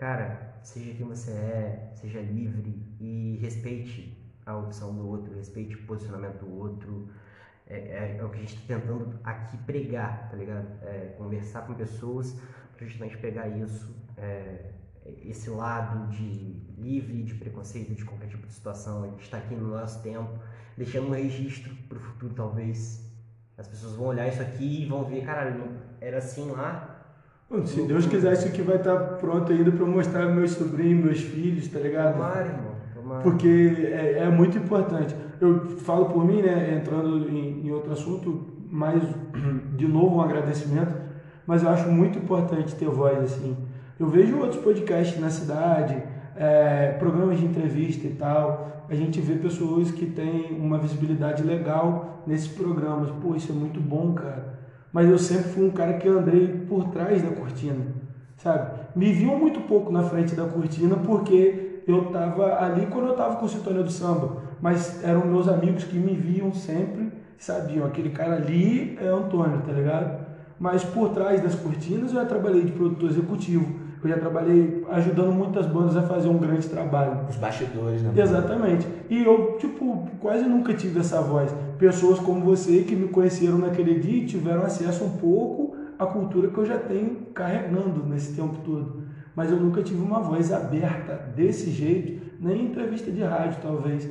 cara, 0.00 0.60
seja 0.62 0.94
quem 0.94 1.06
você 1.06 1.30
é, 1.32 1.92
seja 1.94 2.20
livre 2.20 2.96
e 3.00 3.38
respeite 3.40 4.18
a 4.46 4.56
opção 4.56 4.94
do 4.96 5.06
outro, 5.06 5.34
respeite 5.36 5.76
o 5.76 5.86
posicionamento 5.86 6.38
do 6.40 6.50
outro. 6.50 7.08
É, 7.66 7.78
é- 7.78 8.16
é 8.18 8.24
o 8.24 8.30
que 8.30 8.38
a 8.38 8.40
gente 8.40 8.54
está 8.56 8.74
tentando 8.76 9.20
aqui 9.24 9.56
pregar, 9.58 10.28
tá 10.30 10.36
ligado? 10.36 10.66
É, 10.82 11.14
conversar 11.16 11.62
com 11.66 11.74
pessoas 11.74 12.36
para 12.76 12.86
justamente 12.86 13.18
pegar 13.18 13.48
isso, 13.48 13.94
é, 14.16 14.72
esse 15.04 15.50
lado 15.50 16.08
de 16.08 16.24
livre 16.78 17.22
de 17.22 17.34
preconceito, 17.34 17.94
de 17.94 18.04
qualquer 18.04 18.28
tipo 18.28 18.46
de 18.46 18.52
situação. 18.52 19.04
A 19.04 19.08
gente 19.08 19.22
está 19.22 19.38
aqui 19.38 19.54
no 19.54 19.68
nosso 19.70 20.02
tempo, 20.02 20.38
deixando 20.76 21.08
um 21.08 21.12
registro 21.12 21.74
para 21.88 21.98
o 21.98 22.00
futuro, 22.00 22.34
talvez. 22.34 23.08
As 23.56 23.68
pessoas 23.68 23.94
vão 23.94 24.06
olhar 24.06 24.28
isso 24.28 24.42
aqui 24.42 24.82
e 24.82 24.86
vão 24.86 25.04
ver, 25.04 25.24
caralho, 25.24 25.80
era 26.00 26.18
assim 26.18 26.50
lá. 26.50 26.89
Mano, 27.50 27.66
se 27.66 27.82
Deus 27.82 28.06
quiser, 28.06 28.32
isso 28.34 28.46
aqui 28.46 28.62
vai 28.62 28.76
estar 28.76 28.96
pronto 29.16 29.50
ainda 29.52 29.70
eu 29.76 29.86
mostrar 29.86 30.26
meus 30.26 30.52
sobrinhos, 30.52 31.04
meus 31.04 31.20
filhos, 31.20 31.66
tá 31.66 31.80
ligado? 31.80 32.12
Tomara, 32.12 32.46
irmão. 32.46 32.72
Tomara. 32.94 33.22
Porque 33.22 33.88
é, 33.92 34.18
é 34.20 34.28
muito 34.28 34.56
importante. 34.56 35.16
Eu 35.40 35.66
falo 35.78 36.04
por 36.04 36.24
mim, 36.24 36.42
né, 36.42 36.76
entrando 36.80 37.28
em, 37.28 37.66
em 37.66 37.70
outro 37.72 37.92
assunto, 37.92 38.46
mais 38.70 39.02
de 39.76 39.88
novo 39.88 40.18
um 40.18 40.20
agradecimento, 40.20 40.94
mas 41.44 41.64
eu 41.64 41.70
acho 41.70 41.88
muito 41.90 42.18
importante 42.18 42.76
ter 42.76 42.88
voz 42.88 43.18
assim. 43.18 43.56
Eu 43.98 44.06
vejo 44.06 44.38
outros 44.38 44.62
podcasts 44.62 45.20
na 45.20 45.28
cidade, 45.28 46.00
é, 46.36 46.92
programas 47.00 47.40
de 47.40 47.46
entrevista 47.46 48.06
e 48.06 48.10
tal. 48.10 48.84
A 48.88 48.94
gente 48.94 49.20
vê 49.20 49.34
pessoas 49.34 49.90
que 49.90 50.06
têm 50.06 50.56
uma 50.56 50.78
visibilidade 50.78 51.42
legal 51.42 52.22
nesses 52.26 52.46
programas. 52.46 53.10
Pô, 53.20 53.34
isso 53.34 53.50
é 53.50 53.54
muito 53.54 53.80
bom, 53.80 54.14
cara. 54.14 54.49
Mas 54.92 55.08
eu 55.08 55.18
sempre 55.18 55.50
fui 55.50 55.64
um 55.66 55.70
cara 55.70 55.94
que 55.94 56.08
andei 56.08 56.48
por 56.68 56.88
trás 56.88 57.22
da 57.22 57.30
cortina, 57.30 57.84
sabe? 58.36 58.80
Me 58.94 59.12
viam 59.12 59.38
muito 59.38 59.60
pouco 59.60 59.92
na 59.92 60.02
frente 60.02 60.34
da 60.34 60.44
cortina 60.44 60.96
porque 60.96 61.82
eu 61.86 62.06
tava 62.06 62.60
ali 62.62 62.86
quando 62.86 63.08
eu 63.08 63.14
tava 63.14 63.36
com 63.36 63.46
o 63.46 63.48
Sintonia 63.48 63.82
do 63.82 63.90
Samba. 63.90 64.42
Mas 64.60 65.02
eram 65.02 65.26
meus 65.26 65.48
amigos 65.48 65.84
que 65.84 65.96
me 65.96 66.14
viam 66.14 66.52
sempre, 66.52 67.10
sabiam, 67.38 67.86
aquele 67.86 68.10
cara 68.10 68.36
ali 68.36 68.98
é 69.00 69.06
Antônio, 69.06 69.62
tá 69.64 69.72
ligado? 69.72 70.26
Mas 70.58 70.84
por 70.84 71.10
trás 71.10 71.40
das 71.40 71.54
cortinas 71.54 72.12
eu 72.12 72.20
já 72.20 72.26
trabalhei 72.26 72.64
de 72.64 72.72
produtor 72.72 73.08
executivo, 73.08 73.79
Eu 74.02 74.08
já 74.08 74.18
trabalhei 74.18 74.84
ajudando 74.90 75.32
muitas 75.32 75.66
bandas 75.66 75.96
a 75.96 76.02
fazer 76.02 76.28
um 76.28 76.38
grande 76.38 76.66
trabalho. 76.68 77.20
Os 77.28 77.36
bastidores, 77.36 78.02
né? 78.02 78.12
Exatamente. 78.16 78.86
E 79.10 79.22
eu, 79.22 79.56
tipo, 79.58 80.08
quase 80.20 80.44
nunca 80.44 80.72
tive 80.72 81.00
essa 81.00 81.20
voz. 81.20 81.54
Pessoas 81.78 82.18
como 82.18 82.40
você 82.40 82.82
que 82.82 82.96
me 82.96 83.08
conheceram 83.08 83.58
naquele 83.58 83.98
dia 84.00 84.22
e 84.22 84.26
tiveram 84.26 84.62
acesso 84.62 85.04
um 85.04 85.10
pouco 85.10 85.76
à 85.98 86.06
cultura 86.06 86.48
que 86.48 86.56
eu 86.56 86.64
já 86.64 86.78
tenho 86.78 87.26
carregando 87.34 88.06
nesse 88.06 88.34
tempo 88.34 88.56
todo. 88.64 89.02
Mas 89.36 89.50
eu 89.50 89.58
nunca 89.58 89.82
tive 89.82 90.00
uma 90.02 90.20
voz 90.20 90.50
aberta 90.50 91.14
desse 91.36 91.70
jeito, 91.70 92.22
nem 92.40 92.62
em 92.62 92.66
entrevista 92.66 93.10
de 93.10 93.22
rádio, 93.22 93.58
talvez, 93.62 94.08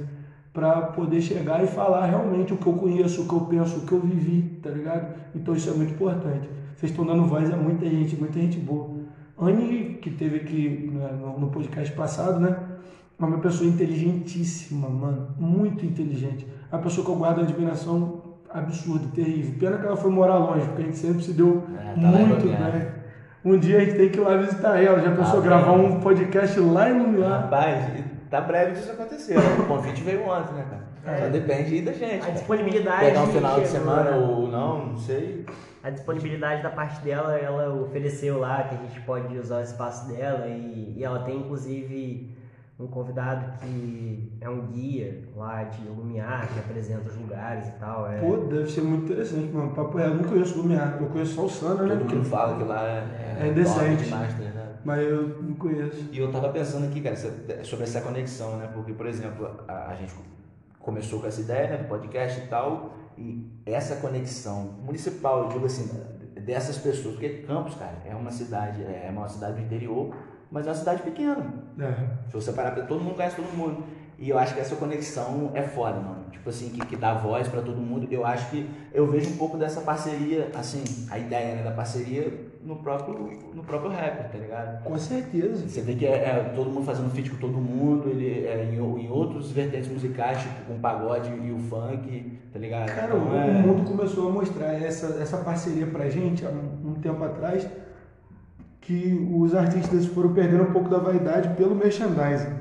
para 0.53 0.81
poder 0.81 1.21
chegar 1.21 1.63
e 1.63 1.67
falar 1.67 2.05
realmente 2.05 2.53
o 2.53 2.57
que 2.57 2.67
eu 2.67 2.73
conheço, 2.73 3.23
o 3.23 3.27
que 3.27 3.33
eu 3.33 3.41
penso, 3.41 3.79
o 3.79 3.81
que 3.81 3.91
eu 3.91 3.99
vivi, 3.99 4.59
tá 4.61 4.69
ligado? 4.69 5.15
Então 5.35 5.55
isso 5.55 5.69
é 5.69 5.73
muito 5.73 5.93
importante. 5.93 6.49
Vocês 6.75 6.91
estão 6.91 7.05
dando 7.05 7.25
voz 7.25 7.51
a 7.51 7.57
muita 7.57 7.85
gente, 7.85 8.15
muita 8.15 8.39
gente 8.39 8.57
boa. 8.57 8.98
Anne, 9.41 9.99
que 10.01 10.09
teve 10.09 10.37
aqui 10.37 10.91
né, 10.93 11.09
no, 11.37 11.47
podcast 11.49 11.93
passado, 11.93 12.39
né? 12.39 12.57
É 13.19 13.25
uma 13.25 13.39
pessoa 13.39 13.69
inteligentíssima, 13.69 14.87
mano. 14.89 15.27
Muito 15.37 15.85
inteligente. 15.85 16.47
É 16.71 16.75
uma 16.75 16.81
pessoa 16.81 17.05
que 17.05 17.11
eu 17.11 17.15
guardo 17.15 17.39
uma 17.39 17.47
admiração 17.47 18.21
absurda, 18.49 19.07
terrível. 19.13 19.55
Pena 19.59 19.77
que 19.77 19.85
ela 19.85 19.97
foi 19.97 20.09
morar 20.09 20.37
longe, 20.37 20.65
porque 20.67 20.81
a 20.81 20.85
gente 20.85 20.97
sempre 20.97 21.23
se 21.23 21.33
deu 21.33 21.63
É, 21.77 21.93
tá 21.93 22.07
muito 22.07 22.47
bem. 22.47 22.99
Um 23.43 23.57
dia 23.57 23.77
a 23.77 23.79
gente 23.81 23.95
tem 23.95 24.09
que 24.09 24.17
ir 24.17 24.21
lá 24.21 24.35
visitar 24.37 24.81
ela. 24.81 24.99
Já 24.99 25.11
pensou 25.15 25.39
Ah, 25.39 25.43
gravar 25.43 25.77
bem. 25.77 25.85
um 25.85 25.99
podcast 25.99 26.59
lá 26.59 26.89
em 26.89 26.99
Lumiar? 26.99 27.43
Rapaz, 27.43 28.03
tá 28.29 28.41
breve 28.41 28.73
disso 28.73 28.91
acontecer. 28.91 29.35
né? 29.35 29.57
O 29.59 29.65
convite 29.65 30.01
veio 30.03 30.23
ontem, 30.27 30.53
né, 30.55 30.65
cara? 30.69 30.89
É. 31.05 31.21
Só 31.21 31.29
depende 31.29 31.81
da 31.81 31.93
gente. 31.93 32.23
A 32.23 32.27
né? 32.27 32.33
disponibilidade. 32.33 33.05
Pegar 33.05 33.23
um 33.23 33.27
final 33.27 33.59
de 33.61 33.67
semana 33.67 34.11
né? 34.11 34.17
ou 34.17 34.47
não, 34.47 34.87
não 34.87 34.97
sei. 34.97 35.45
A 35.83 35.89
disponibilidade 35.89 36.61
da 36.61 36.69
parte 36.69 37.01
dela, 37.01 37.37
ela 37.37 37.73
ofereceu 37.73 38.37
lá 38.39 38.63
que 38.63 38.75
a 38.75 38.77
gente 38.77 38.99
pode 39.01 39.37
usar 39.37 39.59
o 39.59 39.63
espaço 39.63 40.07
dela 40.09 40.45
e, 40.47 40.95
e 40.97 41.03
ela 41.03 41.19
tem 41.19 41.37
inclusive 41.37 42.35
um 42.79 42.87
convidado 42.87 43.59
que 43.59 44.31
é 44.39 44.49
um 44.49 44.67
guia 44.67 45.23
lá 45.35 45.63
de 45.63 45.85
Lumiar, 45.87 46.47
que 46.47 46.59
apresenta 46.59 47.09
os 47.09 47.15
lugares 47.17 47.67
e 47.67 47.71
tal. 47.73 48.09
É, 48.09 48.19
Pô, 48.19 48.37
deve 48.37 48.69
ser 48.71 48.81
muito 48.81 49.05
interessante, 49.05 49.51
mano. 49.51 49.71
Papo 49.71 49.97
real, 49.97 50.11
eu 50.11 50.15
não 50.15 50.23
conheço 50.23 50.57
Lumiar. 50.57 50.97
Eu 50.99 51.07
conheço 51.07 51.35
só 51.35 51.45
o 51.45 51.49
Sana, 51.49 51.83
né? 51.83 51.95
Todo 51.97 52.15
mundo 52.15 52.25
fala 52.25 52.57
que 52.57 52.63
lá 52.63 52.81
é, 52.87 53.37
É 53.41 53.47
indecente. 53.47 53.79
top 53.79 54.03
demais, 54.03 54.39
ligado? 54.39 54.69
Mas 54.85 55.01
eu 55.01 55.27
não 55.41 55.53
conheço. 55.55 56.09
E 56.09 56.19
eu 56.19 56.31
tava 56.31 56.49
pensando 56.49 56.87
aqui, 56.87 57.01
cara, 57.01 57.15
sobre 57.17 57.83
essa 57.83 57.99
conexão, 57.99 58.57
né? 58.57 58.69
Porque, 58.73 58.93
por 58.93 59.07
exemplo, 59.07 59.49
a, 59.67 59.89
a 59.91 59.95
gente 59.95 60.13
começou 60.79 61.19
com 61.19 61.27
essa 61.27 61.41
ideia, 61.41 61.69
né, 61.71 61.77
do 61.77 61.89
podcast 61.89 62.39
e 62.39 62.47
tal, 62.47 62.93
e 63.19 63.61
essa 63.65 63.97
conexão 63.97 64.75
municipal, 64.81 65.43
eu 65.43 65.49
digo 65.49 65.65
assim, 65.65 65.89
dessas 66.39 66.77
pessoas, 66.77 67.15
porque 67.15 67.29
Campos, 67.45 67.75
cara, 67.75 67.97
é 68.05 68.15
uma 68.15 68.31
cidade, 68.31 68.81
é 68.81 69.09
uma 69.11 69.27
cidade 69.27 69.55
do 69.55 69.61
interior, 69.61 70.15
mas 70.49 70.65
é 70.65 70.69
uma 70.69 70.75
cidade 70.75 71.03
pequena. 71.03 71.53
É. 71.77 72.27
Se 72.29 72.33
você 72.33 72.53
parar 72.53 72.71
pra 72.71 72.85
todo 72.85 73.03
mundo 73.03 73.15
conhece 73.15 73.35
todo 73.35 73.55
mundo. 73.55 73.83
E 74.17 74.29
eu 74.29 74.37
acho 74.37 74.53
que 74.53 74.59
essa 74.59 74.75
conexão 74.75 75.51
é 75.53 75.63
foda, 75.63 75.99
mano. 75.99 76.29
Tipo 76.29 76.49
assim, 76.49 76.69
que, 76.69 76.85
que 76.85 76.95
dá 76.95 77.13
voz 77.13 77.47
pra 77.47 77.61
todo 77.61 77.77
mundo. 77.77 78.07
Eu 78.11 78.25
acho 78.25 78.49
que 78.49 78.69
eu 78.93 79.05
vejo 79.07 79.29
um 79.29 79.37
pouco 79.37 79.57
dessa 79.57 79.81
parceria, 79.81 80.49
assim, 80.55 80.83
a 81.09 81.17
ideia 81.17 81.55
né, 81.55 81.63
da 81.63 81.71
parceria 81.71 82.48
no 82.61 82.75
próprio, 82.75 83.15
no 83.55 83.63
próprio 83.63 83.89
rapper, 83.91 84.29
tá 84.31 84.37
ligado? 84.37 84.83
Com 84.83 84.97
certeza. 84.97 85.67
Você 85.67 85.81
vê 85.81 85.95
que 85.95 86.05
é, 86.05 86.09
é 86.11 86.51
todo 86.55 86.69
mundo 86.69 86.85
fazendo 86.85 87.09
feat 87.11 87.29
com 87.31 87.37
todo 87.37 87.53
mundo, 87.57 88.09
ele 88.09 88.45
é 88.45 88.69
em, 88.71 88.75
em 88.77 89.09
outros 89.09 89.51
vertentes 89.51 89.89
musicais, 89.89 90.39
tipo 90.41 90.65
com 90.67 90.75
o 90.75 90.79
pagode 90.79 91.29
e 91.31 91.51
o 91.51 91.57
funk, 91.59 92.37
tá 92.51 92.59
ligado? 92.59 92.87
Cara, 92.87 93.15
Então, 93.15 93.29
o 93.29 93.35
é- 93.35 93.47
o 93.47 93.53
mundo 93.67 93.83
começou 93.89 94.27
a 94.29 94.31
mostrar 94.31 94.73
essa, 94.73 95.17
essa 95.21 95.37
parceria 95.37 95.87
pra 95.87 96.09
gente 96.09 96.45
há 96.45 96.49
um, 96.49 96.89
um 96.91 96.93
tempo 96.95 97.23
atrás, 97.23 97.67
que 98.81 99.29
os 99.33 99.53
artistas 99.55 100.05
foram 100.07 100.33
perdendo 100.33 100.63
um 100.63 100.71
pouco 100.71 100.89
da 100.89 100.97
vaidade 100.97 101.49
pelo 101.55 101.75
merchandising, 101.75 102.53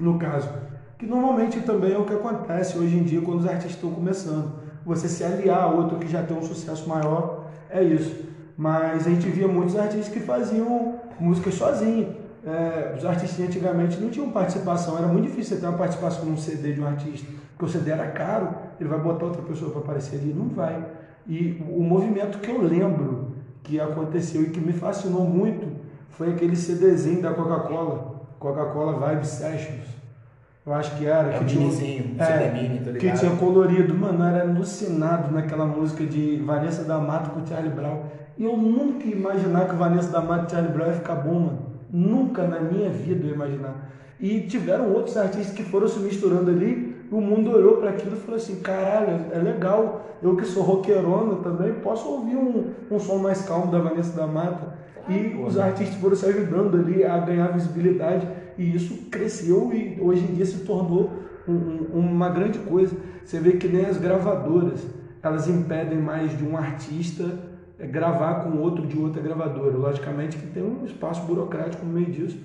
no 0.00 0.18
caso. 0.18 0.48
Que 0.98 1.06
normalmente 1.06 1.60
também 1.60 1.92
é 1.92 1.98
o 1.98 2.04
que 2.04 2.14
acontece 2.14 2.78
hoje 2.78 2.96
em 2.96 3.02
dia 3.02 3.20
quando 3.20 3.40
os 3.40 3.46
artistas 3.46 3.72
estão 3.72 3.90
começando. 3.90 4.52
Você 4.84 5.08
se 5.08 5.22
aliar 5.22 5.62
a 5.64 5.66
outro 5.66 5.98
que 5.98 6.08
já 6.08 6.22
tem 6.22 6.36
um 6.36 6.42
sucesso 6.42 6.88
maior, 6.88 7.44
é 7.68 7.82
isso. 7.82 8.24
Mas 8.56 9.06
a 9.06 9.10
gente 9.10 9.28
via 9.28 9.46
muitos 9.46 9.76
artistas 9.76 10.08
que 10.08 10.20
faziam 10.20 11.00
músicas 11.20 11.54
sozinhos. 11.54 12.14
É, 12.44 12.94
os 12.96 13.04
artistas 13.04 13.44
antigamente 13.44 13.98
não 13.98 14.08
tinham 14.08 14.30
participação, 14.30 14.96
era 14.96 15.08
muito 15.08 15.24
difícil 15.24 15.56
você 15.56 15.60
ter 15.60 15.66
uma 15.66 15.76
participação 15.76 16.24
num 16.24 16.36
CD 16.36 16.74
de 16.74 16.80
um 16.80 16.86
artista, 16.86 17.26
porque 17.50 17.64
o 17.64 17.68
CD 17.68 17.90
era 17.90 18.06
caro, 18.12 18.54
ele 18.78 18.88
vai 18.88 19.00
botar 19.00 19.26
outra 19.26 19.42
pessoa 19.42 19.72
para 19.72 19.80
aparecer 19.80 20.20
ali? 20.20 20.32
Não 20.32 20.48
vai. 20.48 20.86
E 21.26 21.60
o 21.68 21.82
movimento 21.82 22.38
que 22.38 22.48
eu 22.48 22.62
lembro 22.62 23.32
que 23.64 23.80
aconteceu 23.80 24.42
e 24.42 24.50
que 24.50 24.60
me 24.60 24.72
fascinou 24.72 25.24
muito 25.24 25.66
foi 26.10 26.30
aquele 26.30 26.54
CDzinho 26.54 27.20
da 27.20 27.34
Coca-Cola, 27.34 28.22
Coca-Cola 28.38 28.92
Vibe 28.92 29.26
Sessions. 29.26 29.96
Eu 30.64 30.72
acho 30.72 30.96
que 30.96 31.06
era. 31.06 31.32
É 31.32 31.38
que 31.38 31.44
um 31.44 31.46
tinha 31.46 31.60
minizinho, 31.60 32.16
é, 32.18 32.50
mini, 32.52 32.78
tá 32.80 32.92
que 32.92 33.12
tinha 33.12 33.36
colorido, 33.36 33.94
mano, 33.94 34.24
era 34.24 34.42
alucinado 34.42 35.32
naquela 35.32 35.64
música 35.64 36.04
de 36.04 36.36
Vanessa 36.44 36.84
da 36.84 36.98
Mata 36.98 37.30
com 37.30 37.44
Charlie 37.44 37.72
Brown. 37.72 38.02
E 38.38 38.44
eu 38.44 38.56
nunca 38.56 39.06
ia 39.06 39.14
imaginar 39.14 39.66
que 39.68 39.74
Vanessa 39.74 40.10
da 40.10 40.20
Mata 40.20 40.46
e 40.46 40.50
Charlie 40.50 40.72
Brown 40.72 40.88
ia 40.88 40.94
ficar 40.94 41.14
bom, 41.16 41.40
mano. 41.40 41.58
Nunca 41.90 42.46
na 42.46 42.60
minha 42.60 42.90
vida 42.90 43.24
eu 43.24 43.28
ia 43.30 43.34
imaginar. 43.34 43.90
E 44.20 44.40
tiveram 44.42 44.92
outros 44.92 45.16
artistas 45.16 45.54
que 45.54 45.62
foram 45.62 45.86
se 45.88 45.98
misturando 46.00 46.50
ali, 46.50 46.94
o 47.10 47.20
mundo 47.20 47.50
olhou 47.50 47.76
para 47.76 47.90
aquilo 47.90 48.16
e 48.16 48.20
falou 48.20 48.36
assim: 48.36 48.56
caralho, 48.60 49.26
é 49.32 49.38
legal. 49.38 50.02
Eu 50.22 50.34
que 50.36 50.44
sou 50.44 50.62
roqueirona 50.62 51.36
também, 51.36 51.74
posso 51.74 52.08
ouvir 52.08 52.36
um, 52.36 52.72
um 52.90 52.98
som 52.98 53.16
mais 53.18 53.42
calmo 53.42 53.70
da 53.70 53.78
Vanessa 53.78 54.16
da 54.16 54.26
Mata. 54.26 54.74
E 55.08 55.36
os 55.40 55.56
artistas 55.58 55.96
foram 56.00 56.16
se 56.16 56.26
ajudando 56.26 56.76
ali 56.78 57.04
a 57.04 57.16
ganhar 57.18 57.48
visibilidade 57.52 58.26
e 58.58 58.74
isso 58.74 59.04
cresceu 59.10 59.70
e 59.72 59.98
hoje 60.00 60.24
em 60.24 60.34
dia 60.34 60.44
se 60.44 60.64
tornou 60.64 61.10
um- 61.46 61.52
um- 61.52 61.86
uma 62.10 62.28
grande 62.28 62.58
coisa. 62.58 62.96
Você 63.24 63.38
vê 63.38 63.52
que 63.52 63.68
nem 63.68 63.84
as 63.86 63.98
gravadoras, 63.98 64.84
elas 65.22 65.48
impedem 65.48 65.98
mais 65.98 66.36
de 66.36 66.44
um 66.44 66.56
artista 66.56 67.24
gravar 67.78 68.44
com 68.44 68.58
outro 68.58 68.86
de 68.86 68.98
outra 68.98 69.20
gravadora. 69.20 69.76
Logicamente 69.76 70.36
que 70.36 70.46
tem 70.46 70.62
um 70.62 70.84
espaço 70.84 71.22
burocrático 71.22 71.84
no 71.84 71.92
meio 71.92 72.10
disso, 72.10 72.38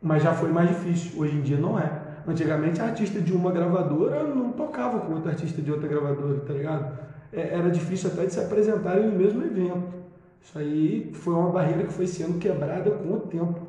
mas 0.00 0.22
já 0.22 0.32
foi 0.32 0.50
mais 0.50 0.68
difícil. 0.68 1.20
Hoje 1.20 1.36
em 1.36 1.42
dia 1.42 1.58
não 1.58 1.78
é. 1.78 2.10
Antigamente, 2.26 2.80
a 2.80 2.84
artista 2.84 3.20
de 3.20 3.32
uma 3.32 3.50
gravadora 3.50 4.22
não 4.22 4.52
tocava 4.52 5.00
com 5.00 5.14
outro 5.14 5.30
artista 5.30 5.60
de 5.60 5.72
outra 5.72 5.88
gravadora, 5.88 6.40
tá 6.40 6.52
ligado? 6.52 6.98
É, 7.32 7.54
Era 7.54 7.70
difícil 7.70 8.10
até 8.10 8.26
de 8.26 8.32
se 8.32 8.40
apresentarem 8.40 9.06
no 9.06 9.18
mesmo 9.18 9.42
evento. 9.42 10.00
Isso 10.42 10.58
aí 10.58 11.10
foi 11.14 11.34
uma 11.34 11.50
barreira 11.50 11.84
que 11.84 11.92
foi 11.92 12.06
sendo 12.06 12.38
quebrada 12.38 12.90
com 12.90 13.12
o 13.14 13.20
tempo. 13.20 13.60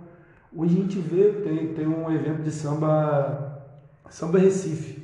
Hoje 0.56 0.78
a 0.78 0.82
gente 0.82 1.00
vê, 1.00 1.30
tem, 1.44 1.74
tem 1.74 1.88
um 1.88 2.12
evento 2.12 2.42
de 2.42 2.52
samba, 2.52 3.64
samba 4.10 4.40
Recife. 4.40 5.02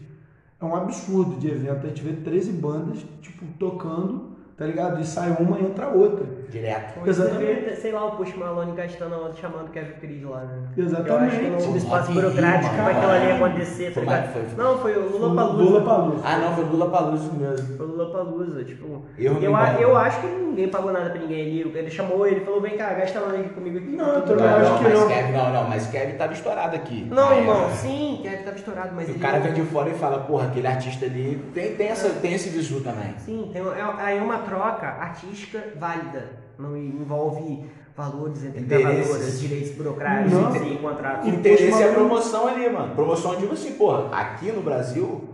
É 0.60 0.66
um 0.66 0.76
absurdo 0.76 1.40
de 1.40 1.48
evento. 1.48 1.86
A 1.86 1.90
gente 1.90 2.02
vê 2.02 2.14
13 2.14 2.52
bandas, 2.54 3.06
tipo, 3.22 3.46
tocando, 3.60 4.37
tá 4.58 4.66
ligado? 4.66 5.00
E 5.00 5.06
sai 5.06 5.36
uma 5.40 5.58
e 5.60 5.64
entra 5.66 5.88
outra. 5.88 6.26
Direto. 6.50 7.00
Você 7.02 7.10
Exatamente. 7.10 7.76
sei 7.76 7.92
lá, 7.92 8.06
o 8.06 8.12
Post 8.16 8.38
Malone 8.40 8.72
gastando 8.72 9.16
a 9.16 9.18
onda 9.18 9.34
chamando 9.36 9.68
o 9.68 9.70
Kevin 9.70 9.92
Cris 10.00 10.24
lá, 10.24 10.46
né? 10.46 10.64
Exatamente. 10.78 11.10
Eu 11.10 11.18
acho 11.20 11.38
que 11.60 11.66
no, 11.66 11.72
no 11.72 11.78
espaço 11.78 12.12
burocrático 12.14 12.74
pra 12.74 12.88
aquilo 12.88 13.12
ali 13.12 13.34
mano. 13.34 13.46
acontecer, 13.46 13.86
tá 13.88 13.92
Foi 13.94 14.04
ligado? 14.04 14.20
mais- 14.22 14.32
foi- 14.32 14.64
Não, 14.64 14.78
foi 14.78 14.98
o 14.98 15.10
Lula 15.12 15.36
Palusa. 15.36 15.64
Lula 15.64 15.82
Palusa. 15.82 16.22
Ah, 16.24 16.38
não, 16.38 16.56
foi 16.56 16.64
Lula 16.64 16.90
Paluso 16.90 17.34
mesmo. 17.34 17.76
Foi 17.78 17.86
o 17.86 17.90
Lula 17.90 18.12
Palusa, 18.14 18.64
tipo. 18.64 19.02
Eu 19.20 19.34
Eu, 19.42 19.56
a- 19.58 19.74
eu 19.74 19.98
acho 19.98 20.22
que 20.22 20.28
ninguém 20.28 20.70
pagou 20.70 20.94
nada 20.94 21.10
pra 21.10 21.20
ninguém 21.20 21.42
ali. 21.42 21.78
Ele 21.78 21.90
chamou 21.92 22.26
ele 22.26 22.40
falou: 22.40 22.62
vem 22.62 22.78
cá, 22.78 22.94
gasta 22.94 23.20
lá 23.20 23.34
aqui 23.34 23.50
comigo 23.50 23.78
aqui. 23.80 23.88
Não, 23.90 24.08
eu 24.08 24.22
também 24.22 24.38
bem. 24.38 24.48
acho 24.48 24.72
não, 24.72 24.78
que 24.78 24.84
mas 24.86 24.94
não. 25.00 25.08
Kevin, 25.10 25.32
não, 25.34 25.54
não, 25.54 25.64
mas 25.70 25.88
Kevin 25.88 26.14
tava 26.18 26.32
estourado 26.34 26.76
aqui. 26.78 27.06
Não, 27.12 27.30
Na 27.30 27.36
irmão, 27.38 27.70
sim, 27.72 28.20
Kevin 28.24 28.44
tava 28.44 28.56
estourado, 28.56 28.90
mas 28.96 29.08
E 29.10 29.12
ele. 29.12 29.20
o 29.20 29.22
cara 29.22 29.40
vem 29.40 29.54
de 29.54 29.62
fora 29.64 29.90
e 29.90 29.94
fala, 29.96 30.20
porra, 30.20 30.48
aquele 30.48 30.66
artista 30.68 31.06
ali 31.06 31.44
tem, 31.54 31.76
tem, 31.76 31.88
essa, 31.90 32.08
tem 32.10 32.34
esse 32.34 32.48
visu 32.50 32.80
também. 32.80 33.14
Sim, 33.18 33.50
tem, 33.52 33.62
é, 33.62 33.94
aí 33.98 34.18
uma 34.20 34.40
troca 34.48 34.88
artística 34.88 35.64
válida. 35.80 36.30
Não 36.58 36.76
envolve 36.76 37.70
valores 37.96 38.44
entre 38.46 38.62
Interesses. 38.62 39.08
gravadoras, 39.08 39.40
direitos 39.40 39.72
burocráticos, 39.76 40.34
Não. 40.34 40.56
entre 40.56 40.76
contratos. 40.78 41.28
E- 41.28 41.32
Interesse 41.32 41.82
é 41.84 41.90
a 41.90 41.94
promoção 41.94 42.48
ali, 42.48 42.70
mano. 42.70 42.96
Promoção, 42.96 43.34
eu 43.34 43.40
digo 43.40 43.54
assim, 43.54 43.74
porra, 43.74 44.10
aqui 44.16 44.52
no 44.52 44.62
Brasil, 44.62 45.30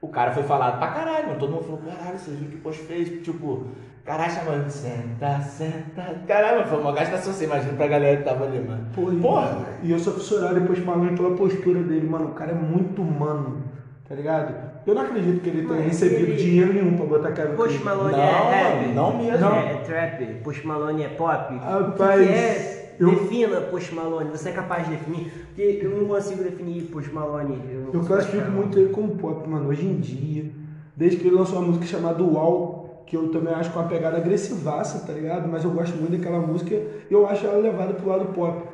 o 0.00 0.08
cara 0.08 0.32
foi 0.32 0.42
falado 0.42 0.78
pra 0.78 0.88
caralho, 0.88 1.28
mano. 1.28 1.38
Todo 1.38 1.52
mundo 1.52 1.64
falou, 1.64 1.80
caralho, 1.80 2.18
você 2.18 2.30
viu 2.32 2.48
o 2.48 2.50
que 2.50 2.56
o 2.56 2.60
Post 2.60 2.82
fez? 2.82 3.22
Tipo, 3.24 3.64
caralho, 4.04 4.32
chamando, 4.32 4.68
senta, 4.70 5.40
senta. 5.40 6.20
Caralho, 6.26 6.58
mano, 6.58 6.68
foi 6.68 6.78
uma 6.80 6.92
gastação, 6.92 7.32
você 7.32 7.44
imagina 7.44 7.72
pra 7.74 7.86
galera 7.86 8.16
que 8.18 8.22
tava 8.24 8.44
ali, 8.44 8.60
mano. 8.60 8.86
Pô, 8.94 9.10
Porra, 9.20 9.64
E 9.82 9.90
eu 9.90 9.98
sou 9.98 10.12
fissurado 10.14 10.60
depois 10.60 10.78
de 10.78 10.84
Malone 10.84 11.16
pela 11.16 11.34
postura 11.36 11.82
dele, 11.82 12.06
mano. 12.08 12.26
O 12.28 12.34
cara 12.34 12.52
é 12.52 12.54
muito 12.54 13.00
humano, 13.02 13.62
tá 14.08 14.14
ligado? 14.14 14.63
Eu 14.86 14.94
não 14.94 15.02
acredito 15.02 15.40
que 15.40 15.48
ele 15.48 15.62
tenha 15.62 15.74
Mas 15.80 15.86
recebido 15.86 16.30
ele- 16.30 16.36
dinheiro 16.36 16.72
nenhum 16.74 16.96
pra 16.96 17.06
botar 17.06 17.30
Post 17.56 17.74
Cris. 17.74 17.84
Malone 17.84 18.12
Não, 18.12 18.18
é 18.20 18.50
rap? 18.82 18.92
não 18.94 19.16
mesmo. 19.18 19.46
É, 19.46 19.72
é 19.72 19.76
trap? 19.84 20.24
Post 20.44 20.66
Malone 20.66 21.02
é 21.04 21.08
pop? 21.08 21.54
Rapaz, 21.56 22.20
o 22.20 22.24
que, 22.26 22.32
é? 22.32 22.94
eu- 23.00 23.10
Defina 23.10 23.60
Post 23.62 23.94
Malone. 23.94 24.30
Você 24.30 24.48
é 24.50 24.52
capaz 24.52 24.84
de 24.84 24.90
definir? 24.96 25.32
Porque 25.54 25.80
eu 25.82 25.90
não 25.90 26.04
consigo 26.06 26.42
definir 26.42 26.82
Post 26.84 27.10
Malone. 27.12 27.58
Eu, 27.72 27.80
não 27.80 27.94
Eu 27.94 28.06
classifico 28.06 28.50
muito 28.50 28.78
ele 28.78 28.90
como 28.90 29.08
pop, 29.16 29.48
mano. 29.48 29.68
Hoje 29.70 29.86
em 29.86 29.96
dia, 29.96 30.50
desde 30.94 31.16
que 31.18 31.28
ele 31.28 31.36
lançou 31.36 31.58
uma 31.58 31.68
música 31.68 31.86
chamada 31.86 32.22
Uau, 32.22 33.04
que 33.06 33.16
eu 33.16 33.28
também 33.30 33.54
acho 33.54 33.70
com 33.70 33.78
uma 33.78 33.88
pegada 33.88 34.16
agressivaça, 34.18 35.06
tá 35.06 35.12
ligado? 35.12 35.48
Mas 35.48 35.64
eu 35.64 35.70
gosto 35.70 35.96
muito 35.96 36.12
daquela 36.16 36.40
música 36.40 36.74
e 36.74 37.12
eu 37.12 37.26
acho 37.26 37.46
ela 37.46 37.58
levada 37.58 37.94
pro 37.94 38.08
lado 38.08 38.26
pop. 38.34 38.73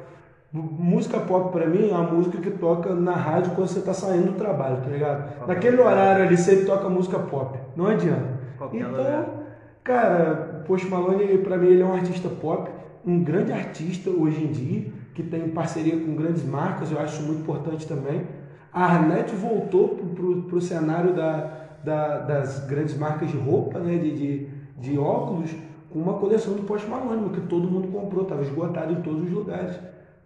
Música 0.53 1.21
pop 1.21 1.53
pra 1.53 1.67
mim 1.67 1.91
é 1.91 1.95
a 1.95 1.99
música 2.03 2.39
que 2.39 2.51
toca 2.51 2.93
na 2.93 3.13
rádio 3.15 3.53
quando 3.55 3.69
você 3.69 3.81
tá 3.83 3.95
saindo 3.95 4.33
do 4.33 4.39
trabalho, 4.39 4.79
tá 4.79 4.89
ligado? 4.91 5.47
Naquele 5.47 5.81
horário 5.81 6.25
ali 6.25 6.37
sempre 6.37 6.65
toca 6.65 6.89
música 6.89 7.21
pop. 7.21 7.57
Não 7.77 7.87
adianta. 7.87 8.41
Qualquer 8.59 8.79
então, 8.79 8.91
lugar. 8.91 9.29
cara, 9.85 10.65
Post 10.67 10.89
Malone, 10.89 11.39
pra 11.39 11.57
mim, 11.57 11.69
ele 11.69 11.83
é 11.83 11.87
um 11.87 11.93
artista 11.93 12.29
pop, 12.29 12.69
um 13.07 13.23
grande 13.23 13.53
artista 13.53 14.11
hoje 14.11 14.43
em 14.43 14.49
dia, 14.49 14.93
que 15.15 15.23
tem 15.23 15.49
parceria 15.51 15.97
com 16.05 16.17
grandes 16.17 16.45
marcas, 16.45 16.91
eu 16.91 16.99
acho 16.99 17.23
muito 17.23 17.43
importante 17.43 17.87
também. 17.87 18.23
A 18.73 18.85
Arnett 18.87 19.33
voltou 19.37 19.91
pro, 19.91 20.07
pro, 20.09 20.43
pro 20.43 20.61
cenário 20.61 21.13
da, 21.15 21.53
da- 21.85 22.19
das 22.19 22.67
grandes 22.67 22.97
marcas 22.99 23.31
de 23.31 23.37
roupa, 23.39 23.79
né, 23.79 23.97
de, 23.99 24.11
de, 24.17 24.47
de 24.79 24.99
óculos, 24.99 25.51
com 25.91 25.99
uma 26.01 26.15
coleção 26.15 26.55
do 26.55 26.63
Post 26.65 26.89
Malone, 26.89 27.31
que 27.31 27.41
todo 27.43 27.69
mundo 27.71 27.87
comprou, 27.89 28.25
tava 28.25 28.43
esgotado 28.43 28.93
em 28.93 29.01
todos 29.03 29.23
os 29.23 29.31
lugares, 29.31 29.79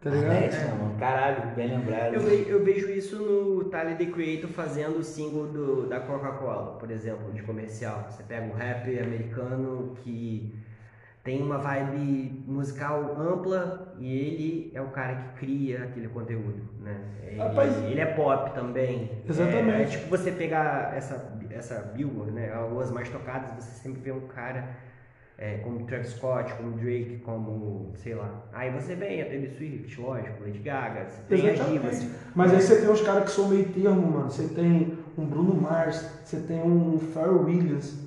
tá 0.04 0.10
ligado? 0.10 0.32
Arnett, 0.32 0.56
né, 0.56 0.76
mano? 0.80 0.98
Caralho, 0.98 1.54
bem 1.56 1.68
lembrado. 1.68 2.14
Eu, 2.14 2.20
ve- 2.20 2.46
eu 2.48 2.64
vejo 2.64 2.90
isso 2.90 3.16
no 3.16 3.64
Tyler 3.64 3.96
The 3.96 4.06
Creator 4.06 4.50
fazendo 4.50 4.98
o 4.98 5.02
single 5.02 5.46
do, 5.46 5.88
da 5.88 6.00
Coca-Cola, 6.00 6.78
por 6.78 6.90
exemplo, 6.90 7.32
de 7.32 7.42
comercial. 7.42 8.06
Você 8.10 8.22
pega 8.22 8.46
um 8.46 8.52
rapper 8.52 9.02
americano 9.02 9.94
que 10.02 10.54
tem 11.24 11.42
uma 11.42 11.56
vibe 11.58 12.44
musical 12.46 13.16
ampla 13.18 13.94
e 13.98 14.06
ele 14.14 14.70
é 14.74 14.80
o 14.82 14.88
cara 14.88 15.14
que 15.16 15.28
cria 15.40 15.84
aquele 15.84 16.08
conteúdo, 16.08 16.62
né? 16.80 17.00
Ele, 17.26 17.38
Rapaz- 17.38 17.76
ele 17.84 18.00
é 18.00 18.06
pop 18.06 18.54
também. 18.54 19.10
Exatamente. 19.28 19.70
É, 19.70 19.82
é 19.82 19.86
tipo 19.86 20.08
você 20.08 20.30
pegar 20.30 20.94
essa, 20.94 21.32
essa 21.50 21.80
Billboard, 21.94 22.30
né? 22.32 22.52
As 22.80 22.90
mais 22.92 23.08
tocadas, 23.08 23.50
você 23.52 23.70
sempre 23.82 24.02
vê 24.02 24.12
um 24.12 24.26
cara 24.28 24.68
é, 25.36 25.58
como 25.58 25.84
Travis 25.84 26.10
Scott, 26.10 26.52
como 26.54 26.72
Drake, 26.72 27.20
como, 27.24 27.92
sei 27.96 28.14
lá. 28.14 28.42
Aí 28.52 28.70
você 28.70 28.94
vem 28.94 29.20
a 29.20 29.26
Taylor 29.26 29.50
Swift, 29.50 30.00
lógico, 30.00 30.44
Lady 30.44 30.58
Gaga, 30.60 31.06
você 31.06 31.22
tem 31.28 31.50
as 31.50 31.66
divas. 31.66 32.06
Mas 32.34 32.54
aí 32.54 32.60
você 32.60 32.80
tem 32.80 32.90
os 32.90 33.00
caras 33.00 33.24
que 33.24 33.30
são 33.30 33.48
meio 33.48 33.68
termo, 33.68 34.10
mano. 34.10 34.30
Você 34.30 34.48
tem 34.54 34.96
um 35.18 35.26
Bruno 35.26 35.54
Mars, 35.60 36.08
você 36.24 36.38
tem 36.38 36.62
um 36.62 36.98
Pharrell 36.98 37.44
Williams. 37.44 37.98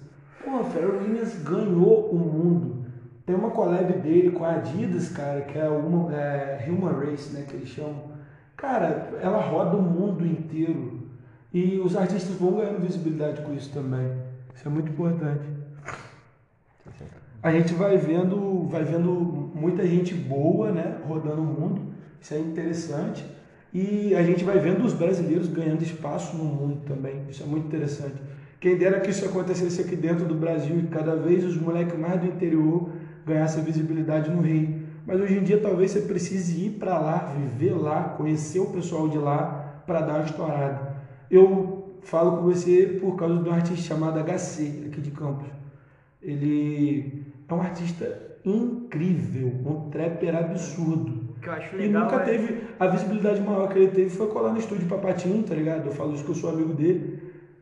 Pô, 0.43 0.59
o 0.59 0.63
Pharrell 0.63 0.99
Williams 0.99 1.35
ganhou 1.43 2.09
o 2.09 2.15
mundo. 2.17 2.85
Tem 3.25 3.35
uma 3.35 3.51
collab 3.51 3.91
dele 3.91 4.31
com 4.31 4.45
a 4.45 4.53
Adidas, 4.53 5.09
cara, 5.09 5.41
que 5.41 5.59
é 5.59 5.67
uma 5.67 6.13
é, 6.15 6.65
Human 6.69 6.93
Race, 6.93 7.33
né, 7.33 7.43
que 7.45 7.57
eles 7.57 7.67
chamam. 7.67 8.15
Cara, 8.55 9.09
ela 9.21 9.41
roda 9.41 9.75
o 9.75 9.81
mundo 9.81 10.25
inteiro. 10.25 11.05
E 11.53 11.77
os 11.79 11.95
artistas 11.97 12.35
vão 12.35 12.55
ganhando 12.55 12.81
visibilidade 12.81 13.41
com 13.41 13.53
isso 13.53 13.71
também. 13.73 14.11
Isso 14.55 14.65
é 14.65 14.71
muito 14.71 14.91
importante. 14.91 15.56
A 17.41 17.51
gente 17.51 17.73
vai 17.73 17.97
vendo, 17.97 18.67
vai 18.67 18.83
vendo 18.83 19.51
muita 19.53 19.85
gente 19.85 20.13
boa, 20.13 20.71
né, 20.71 20.97
rodando 21.07 21.41
o 21.41 21.45
mundo. 21.45 21.81
Isso 22.19 22.33
é 22.33 22.39
interessante. 22.39 23.25
E 23.73 24.15
a 24.15 24.23
gente 24.23 24.43
vai 24.43 24.59
vendo 24.59 24.83
os 24.83 24.93
brasileiros 24.93 25.47
ganhando 25.47 25.83
espaço 25.83 26.35
no 26.35 26.45
mundo 26.45 26.81
também. 26.85 27.21
Isso 27.29 27.43
é 27.43 27.45
muito 27.45 27.67
interessante. 27.67 28.15
Quem 28.59 28.75
dera 28.75 28.99
que 28.99 29.11
isso 29.11 29.25
acontecesse 29.25 29.81
aqui 29.81 29.95
dentro 29.95 30.25
do 30.25 30.33
Brasil 30.33 30.79
e 30.79 30.87
cada 30.87 31.15
vez 31.15 31.43
os 31.43 31.55
moleques 31.55 31.97
mais 31.97 32.19
do 32.19 32.27
interior 32.27 32.89
ganhassem 33.25 33.63
visibilidade 33.63 34.31
no 34.31 34.41
Rio. 34.41 34.87
Mas 35.05 35.21
hoje 35.21 35.37
em 35.37 35.43
dia 35.43 35.59
talvez 35.59 35.91
você 35.91 36.01
precise 36.01 36.65
ir 36.65 36.71
para 36.71 36.97
lá, 36.97 37.33
viver 37.37 37.75
lá, 37.75 38.03
conhecer 38.17 38.59
o 38.59 38.67
pessoal 38.67 39.07
de 39.07 39.17
lá 39.17 39.83
para 39.85 40.01
dar 40.01 40.15
uma 40.15 40.25
estourada. 40.25 40.95
Eu 41.29 41.99
falo 42.01 42.37
com 42.37 42.43
você 42.43 42.97
por 42.99 43.15
causa 43.15 43.43
de 43.43 43.47
um 43.47 43.53
artista 43.53 43.85
chamado 43.85 44.19
HC, 44.19 44.87
aqui 44.87 45.01
de 45.01 45.11
Campos. 45.11 45.47
Ele 46.21 47.26
é 47.47 47.53
um 47.53 47.61
artista 47.61 48.17
incrível, 48.43 49.53
um 49.65 49.75
trapper 49.89 50.35
absurdo. 50.35 51.19
Que 51.41 51.49
eu 51.49 51.53
acho 51.53 51.75
E 51.75 51.79
legal 51.79 52.03
nunca 52.03 52.15
é- 52.17 52.19
teve. 52.19 52.55
A 52.79 52.87
visibilidade 52.87 53.41
maior 53.41 53.67
que 53.67 53.77
ele 53.77 53.87
teve 53.87 54.09
foi 54.09 54.27
colar 54.27 54.51
no 54.51 54.57
estúdio 54.57 54.87
Papatinho, 54.87 55.43
tá 55.43 55.53
ligado? 55.55 55.85
Eu 55.85 55.91
falo 55.91 56.13
isso 56.13 56.23
que 56.23 56.31
eu 56.31 56.35
sou 56.35 56.49
amigo 56.49 56.73
dele. 56.73 57.19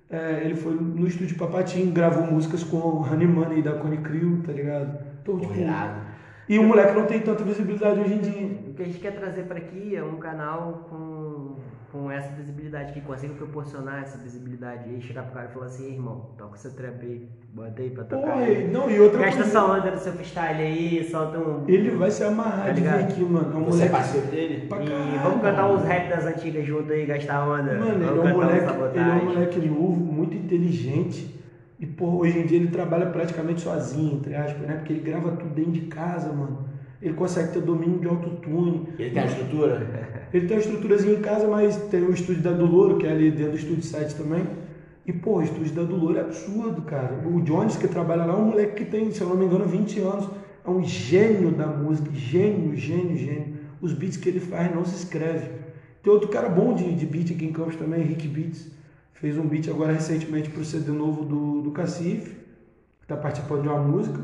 É, 0.10 0.42
ele 0.44 0.56
foi 0.56 0.76
no 0.76 1.08
estúdio 1.08 1.36
Papatinho, 1.38 1.92
gravou 1.92 2.24
músicas 2.24 2.64
com 2.64 2.78
o 2.78 3.02
Honey 3.02 3.28
Money 3.28 3.62
da 3.62 3.74
Cone 3.74 3.98
Crew, 3.98 4.42
tá 4.46 4.52
ligado? 4.52 5.00
Então, 5.22 5.40
tipo, 5.40 5.54
Irado. 5.60 6.00
E 6.48 6.60
o 6.60 6.64
moleque 6.64 6.94
não 6.94 7.06
tem 7.06 7.20
tanta 7.20 7.44
visibilidade 7.44 8.00
hoje 8.00 8.14
em 8.14 8.20
dia. 8.20 8.48
O 8.70 8.74
que 8.74 8.82
a 8.84 8.86
gente 8.86 9.00
quer 9.00 9.12
trazer 9.16 9.44
para 9.44 9.58
aqui 9.58 9.96
é 9.96 10.04
um 10.04 10.18
canal 10.18 10.86
com, 10.90 11.56
com 11.92 12.12
essa 12.12 12.30
visibilidade, 12.36 12.94
que 12.94 13.02
consiga 13.02 13.34
proporcionar 13.34 14.04
essa 14.04 14.18
visibilidade. 14.18 14.90
E 14.90 14.96
aí 14.96 15.02
chegar 15.02 15.24
pro 15.24 15.34
cara 15.34 15.48
e 15.50 15.54
falar 15.54 15.66
assim, 15.68 15.86
"Ei, 15.86 15.94
irmão, 15.94 16.30
toca 16.38 16.56
esse 16.56 16.70
trap 16.76 17.02
aí, 17.04 17.28
bota 17.54 17.82
aí 17.82 17.90
pra 17.90 18.04
tocar. 18.04 18.22
Porra, 18.34 18.44
aí. 18.44 18.68
não, 18.72 18.90
e 18.92 19.00
outra 19.00 19.20
Gasta 19.22 19.42
coisa. 19.44 19.50
essa 19.58 19.66
onda 19.66 19.92
do 19.92 19.98
seu 20.00 20.14
freestyle 20.14 20.62
aí, 20.62 21.08
solta 21.10 21.38
um. 21.40 21.64
Ele 21.68 21.90
vai 21.92 22.12
se 22.12 22.24
amarrar 22.24 22.66
Tá 22.68 22.72
de 22.74 22.82
vir 22.82 22.90
aqui, 22.90 23.22
mano. 23.24 23.52
É 23.54 23.58
um 23.58 23.64
Você 23.66 23.84
é 23.84 23.90
moleque. 23.90 23.92
parceiro 23.92 24.28
dele? 24.28 24.68
pra 24.68 24.84
E 24.84 24.88
caralho, 24.88 25.20
vamos 25.24 25.42
cantar 25.42 25.62
mano. 25.64 25.74
uns 25.76 25.84
rap 25.86 26.10
das 26.10 26.26
antigas 26.26 26.66
junto 26.66 26.92
aí, 26.94 27.06
gastar 27.06 27.48
onda. 27.48 27.74
Mano, 27.74 27.94
ele 27.94 28.04
é, 28.04 28.08
vamos 28.08 28.20
um 28.20 28.24
cantar 28.40 28.78
moleque, 28.78 29.00
ele 29.00 29.10
é 29.10 29.14
um 29.14 29.26
moleque 29.26 29.60
novo, 29.70 29.96
muito 30.14 30.36
inteligente. 30.36 31.35
E, 31.80 31.86
pô, 31.86 32.06
hoje 32.18 32.40
em 32.40 32.46
dia 32.46 32.58
ele 32.58 32.70
trabalha 32.70 33.08
praticamente 33.08 33.62
sozinho, 33.62 34.16
entre 34.16 34.34
aspas, 34.36 34.62
né? 34.62 34.76
Porque 34.76 34.94
ele 34.94 35.02
grava 35.02 35.32
tudo 35.32 35.54
dentro 35.54 35.74
de 35.74 35.82
casa, 35.82 36.32
mano. 36.32 36.70
Ele 37.02 37.14
consegue 37.14 37.52
ter 37.52 37.62
domínio 37.62 38.00
de 38.00 38.08
autotune. 38.08 38.88
Ele 38.98 39.10
tem 39.12 39.22
a 39.22 39.26
estrutura? 39.26 39.88
Ele 40.34 40.48
tem 40.48 40.58
uma 40.58 40.64
estruturazinha 40.64 41.14
em 41.14 41.22
casa, 41.22 41.48
mas 41.48 41.76
tem 41.90 42.02
o 42.02 42.12
estúdio 42.12 42.42
da 42.42 42.52
Dulouro, 42.52 42.98
que 42.98 43.06
é 43.06 43.12
ali 43.12 43.30
dentro 43.30 43.52
do 43.52 43.58
estúdio 43.58 43.84
7 43.84 44.16
também. 44.16 44.46
E, 45.06 45.14
pô, 45.14 45.38
o 45.38 45.44
estúdio 45.44 45.74
da 45.74 45.84
Dulouro 45.84 46.18
é 46.18 46.22
absurdo, 46.22 46.82
cara. 46.82 47.22
O 47.28 47.42
Jones, 47.42 47.78
que 47.78 47.88
trabalha 47.88 48.26
lá, 48.26 48.34
é 48.34 48.38
um 48.38 48.46
moleque 48.46 48.84
que 48.84 48.90
tem, 48.90 49.12
se 49.12 49.22
eu 49.22 49.30
não 49.30 49.36
me 49.36 49.46
engano, 49.46 49.66
20 49.66 50.00
anos. 50.00 50.30
É 50.66 50.70
um 50.70 50.84
gênio 50.84 51.52
da 51.52 51.68
música. 51.68 52.10
Gênio, 52.14 52.76
gênio, 52.76 53.16
gênio. 53.18 53.56
Os 53.82 53.94
beats 53.94 54.18
que 54.18 54.30
ele 54.30 54.40
faz 54.40 54.74
não 54.74 54.84
se 54.84 54.96
escreve. 54.96 55.50
Tem 56.02 56.12
outro 56.12 56.30
cara 56.30 56.50
bom 56.50 56.74
de, 56.74 56.96
de 56.96 57.06
beat 57.06 57.32
aqui 57.32 57.46
em 57.46 57.52
Campos 57.52 57.76
também, 57.76 58.02
Rick 58.02 58.28
Beats. 58.28 58.72
Fez 59.16 59.38
um 59.38 59.48
beat 59.48 59.68
agora 59.70 59.94
recentemente 59.94 60.50
pro 60.50 60.64
CD 60.64 60.92
novo 60.92 61.24
do, 61.26 61.62
do 61.62 61.72
Cacife, 61.72 62.36
que 63.02 63.08
tá 63.08 63.16
participando 63.18 63.64
de 63.64 63.68
uma 63.70 63.80
música. 63.80 64.20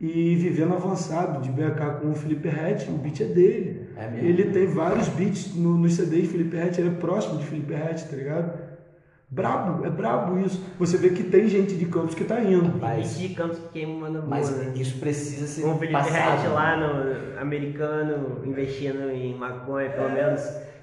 E 0.00 0.34
Vivendo 0.36 0.72
Avançado, 0.72 1.42
de 1.42 1.50
BH 1.50 2.00
com 2.00 2.10
o 2.10 2.14
Felipe 2.14 2.48
Rett, 2.48 2.88
o 2.90 2.94
beat 2.94 3.20
é 3.20 3.24
dele. 3.24 3.86
É 3.96 4.08
mesmo? 4.08 4.28
Ele 4.28 4.44
tem 4.46 4.66
vários 4.66 5.08
beats 5.08 5.54
no, 5.54 5.76
no 5.76 5.88
CD 5.90 6.22
de 6.22 6.28
Felipe 6.28 6.56
Rett, 6.56 6.80
ele 6.80 6.88
é 6.88 6.92
próximo 6.92 7.36
de 7.38 7.44
Felipe 7.44 7.74
Rett, 7.74 8.08
tá 8.08 8.16
ligado? 8.16 8.70
Brabo, 9.32 9.84
é 9.84 9.90
brabo 9.90 10.38
isso. 10.40 10.60
Você 10.78 10.96
vê 10.96 11.10
que 11.10 11.22
tem 11.24 11.46
gente 11.48 11.76
de 11.76 11.84
Campos 11.84 12.14
que 12.14 12.24
tá 12.24 12.40
indo. 12.40 12.78
Mas, 12.80 13.14
Esse 13.20 13.34
canto 13.34 13.56
que 13.60 13.68
queima 13.80 14.08
na 14.08 14.20
boa, 14.20 14.30
mas 14.30 14.50
né? 14.50 14.72
isso 14.74 14.98
precisa 14.98 15.46
ser 15.46 15.62
Com 15.62 15.72
o 15.74 15.78
Felipe 15.78 15.92
passado. 15.92 16.40
Rett 16.40 16.48
lá 16.48 16.76
no 16.78 17.38
americano, 17.40 18.40
investindo 18.44 19.10
em 19.10 19.36
maconha, 19.36 19.90
pelo 19.90 20.08
É. 20.08 20.14
menos. 20.14 20.40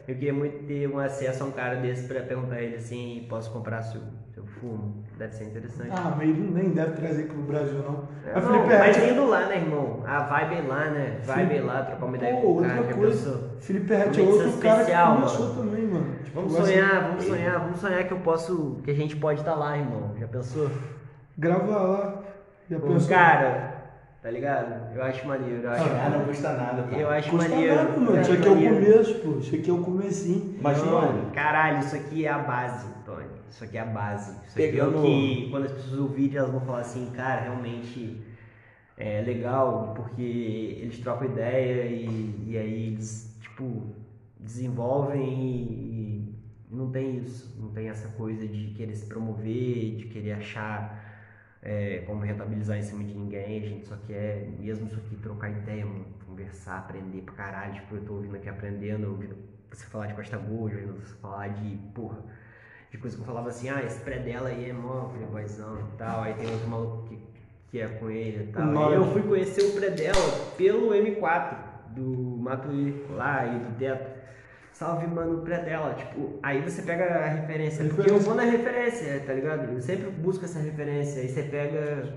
Eu 0.07 0.15
queria 0.15 0.33
muito 0.33 0.65
ter 0.65 0.87
um 0.89 0.97
acesso 0.99 1.43
a 1.43 1.47
um 1.47 1.51
cara 1.51 1.75
desse 1.75 2.07
pra 2.07 2.21
perguntar 2.21 2.55
a 2.55 2.61
ele 2.61 2.77
assim, 2.77 3.25
posso 3.29 3.51
comprar 3.51 3.81
seu, 3.81 3.99
seu 4.33 4.45
fumo? 4.45 5.03
Deve 5.17 5.33
ser 5.35 5.43
interessante. 5.45 5.89
Ah, 5.91 6.13
mas 6.17 6.29
ele 6.29 6.49
nem 6.49 6.69
deve 6.69 6.93
trazer 6.93 7.23
aqui 7.23 7.33
pro 7.33 7.41
Brasil, 7.41 7.79
não. 7.79 8.07
É, 8.25 8.33
não, 8.39 8.41
Felipe 8.41 8.67
mas 8.67 8.95
Rett. 8.95 9.11
indo 9.11 9.25
lá, 9.27 9.47
né, 9.47 9.57
irmão? 9.57 10.03
A 10.07 10.19
vibe 10.21 10.55
é 10.55 10.61
lá, 10.61 10.85
né? 10.91 11.19
Vibe 11.23 11.57
é 11.57 11.61
lá, 11.61 11.81
trocar 11.83 12.05
uma 12.05 12.15
ideia 12.15 12.35
Pô, 12.35 12.41
com 12.41 12.47
o 12.47 12.53
outra 12.55 12.69
cara, 12.69 12.83
já 12.87 12.93
coisa. 12.93 13.51
Felipe 13.59 13.93
Rett 13.93 14.19
é 14.19 14.23
outro 14.23 14.51
cara 14.59 14.79
especial, 14.79 15.07
que 15.07 15.15
começou 15.17 15.47
mano. 15.49 15.55
também, 15.71 15.87
mano. 15.87 16.15
Tipo, 16.23 16.35
Vamos 16.39 16.53
ser- 16.53 16.63
sonhar, 16.63 17.01
vamos 17.03 17.23
sonhar, 17.25 17.59
vamos 17.59 17.79
sonhar 17.79 18.03
que 18.07 18.13
eu 18.13 18.19
posso, 18.19 18.77
que 18.85 18.91
a 18.91 18.95
gente 18.95 19.15
pode 19.17 19.41
estar 19.41 19.55
lá, 19.55 19.77
irmão. 19.77 20.13
Já 20.17 20.27
pensou? 20.27 20.71
Grava 21.37 21.77
lá. 21.81 22.23
Já 22.69 22.79
pensou? 22.79 23.09
cara, 23.09 23.76
tá 24.27 24.31
ligado? 24.31 24.93
Eu 24.93 25.03
acho 25.03 25.25
maneiro, 25.25 25.61
eu 25.63 25.71
acho. 25.71 25.83
Ah, 25.85 26.09
não 26.09 26.25
custa 26.25 26.51
nada, 26.51 26.83
pô. 26.83 26.95
Eu 26.97 27.09
acho 27.09 27.29
Custa 27.29 27.47
maneiro. 27.49 27.75
nada, 27.75 27.91
mano. 27.97 28.11
eu 28.17 28.21
Isso 28.21 28.33
aqui 28.33 28.45
é 28.45 28.51
o 28.51 28.55
começo, 28.73 29.15
pô. 29.19 29.39
Isso 29.39 29.55
aqui 29.55 29.69
é 29.69 29.73
o 29.73 29.81
comecinho. 29.81 30.59
Mas, 30.61 30.77
Não, 30.83 30.91
mano, 30.91 31.31
Caralho, 31.31 31.79
isso 31.79 31.95
aqui 31.95 32.25
é 32.25 32.29
a 32.29 32.39
base, 32.39 32.87
Tony. 33.05 33.23
Isso 33.49 33.63
aqui 33.63 33.77
é 33.77 33.79
a 33.79 33.85
base. 33.85 34.31
Isso 34.31 34.59
aqui 34.59 34.71
Pegando- 34.71 34.97
é 34.97 34.99
o 34.99 35.03
que, 35.03 35.47
quando 35.49 35.63
as 35.65 35.71
pessoas 35.71 35.99
ouvirem, 36.01 36.37
elas 36.37 36.51
vão 36.51 36.59
falar 36.59 36.79
assim, 36.81 37.09
cara, 37.15 37.39
realmente 37.43 38.21
é 38.97 39.21
legal, 39.21 39.93
porque 39.95 40.77
eles 40.81 40.99
trocam 40.99 41.29
ideia 41.29 41.85
e, 41.85 42.43
e 42.47 42.57
aí 42.57 42.87
eles, 42.87 43.33
tipo, 43.39 43.95
desenvolvem 44.37 45.23
e, 45.23 46.35
e 46.69 46.75
não 46.75 46.91
tem 46.91 47.15
isso. 47.19 47.55
Não 47.57 47.69
tem 47.69 47.87
essa 47.87 48.09
coisa 48.09 48.45
de 48.45 48.73
querer 48.73 48.93
se 48.93 49.05
promover, 49.05 49.95
de 49.95 50.07
querer 50.07 50.33
achar 50.33 50.96
é, 51.67 52.01
como 52.07 52.21
rentabilizar 52.21 52.77
em 52.77 52.81
cima 52.81 53.03
de 53.03 53.13
ninguém. 53.13 53.61
A 53.61 53.67
gente 53.67 53.85
só 53.85 53.97
quer, 54.07 54.47
mesmo 54.57 54.87
isso 54.87 54.95
aqui, 54.95 55.17
trocar 55.17 55.49
ideia, 55.49 55.85
mano, 55.85 56.05
conversar, 56.25 56.77
aprender 56.77 57.21
pra 57.23 57.33
caralho. 57.33 57.73
Tipo, 57.73 57.95
eu 57.95 58.05
tô 58.05 58.13
ouvindo 58.13 58.37
aqui 58.37 58.47
aprendendo, 58.47 59.09
ouvindo 59.09 59.35
você 59.69 59.85
falar 59.85 60.07
de 60.07 60.13
Costa 60.13 60.37
Gold, 60.37 60.73
ouvindo 60.73 60.93
você 60.93 61.13
falar 61.15 61.49
de, 61.49 61.75
porra, 61.93 62.19
de 62.89 62.97
coisa 62.97 63.17
que 63.17 63.21
eu 63.21 63.25
falava 63.25 63.49
assim, 63.49 63.69
ah, 63.69 63.83
esse 63.83 63.99
pré 63.99 64.17
dela 64.19 64.47
aí 64.47 64.69
é 64.69 64.73
mó 64.73 65.09
playboyzão 65.09 65.77
e 65.79 65.97
tal. 65.97 66.21
Aí 66.21 66.33
tem 66.35 66.49
outro 66.49 66.69
maluco 66.69 67.03
que, 67.09 67.19
que 67.69 67.81
é 67.81 67.87
com 67.87 68.09
ele 68.09 68.45
e 68.45 68.53
tal. 68.53 68.87
Aí 68.87 68.95
eu 68.95 69.05
fui 69.11 69.23
conhecer 69.23 69.63
o 69.65 69.73
pré 69.73 69.89
dela 69.89 70.55
pelo 70.57 70.91
M4 70.91 71.57
do 71.89 72.37
Matuí 72.39 73.05
lá 73.09 73.45
e 73.45 73.59
do 73.59 73.77
Teto. 73.77 74.16
Salve, 74.77 75.07
mano, 75.07 75.39
o 75.39 75.41
pré 75.41 75.63
dela. 75.63 75.95
Tipo, 75.95 76.37
aí 76.43 76.61
você 76.61 76.83
pega 76.83 77.03
a 77.03 77.27
referência. 77.29 77.83
Porque 77.85 78.11
eu 78.11 78.19
vou 78.19 78.35
na 78.35 78.43
referência, 78.43 79.23
tá 79.25 79.33
ligado? 79.33 79.73
Eu 79.73 79.81
sempre 79.81 80.11
busco 80.11 80.45
essa 80.45 80.59
referência. 80.59 81.19
Aí 81.19 81.27
você 81.27 81.41
pega, 81.41 82.13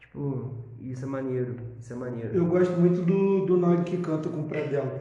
tipo, 0.00 0.52
isso 0.80 1.04
é 1.04 1.08
maneiro. 1.08 1.54
Isso 1.78 1.92
é 1.92 1.96
maneiro. 1.96 2.34
Eu 2.34 2.44
gosto 2.46 2.72
muito 2.72 3.02
do, 3.02 3.46
do 3.46 3.56
Nog 3.56 3.84
que 3.84 3.98
canta 3.98 4.28
com 4.28 4.40
o 4.40 4.48
pré 4.48 4.64
dela. 4.64 4.98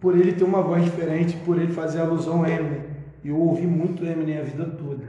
por 0.00 0.18
ele 0.18 0.32
ter 0.32 0.42
uma 0.42 0.60
voz 0.62 0.84
diferente, 0.84 1.36
por 1.44 1.56
ele 1.56 1.72
fazer 1.72 2.00
alusão 2.00 2.40
ao 2.40 2.46
Eminem. 2.46 2.86
E 3.22 3.28
eu 3.28 3.38
ouvi 3.38 3.64
muito 3.64 4.04
Eminem 4.04 4.38
a 4.38 4.42
vida 4.42 4.64
toda, 4.64 5.04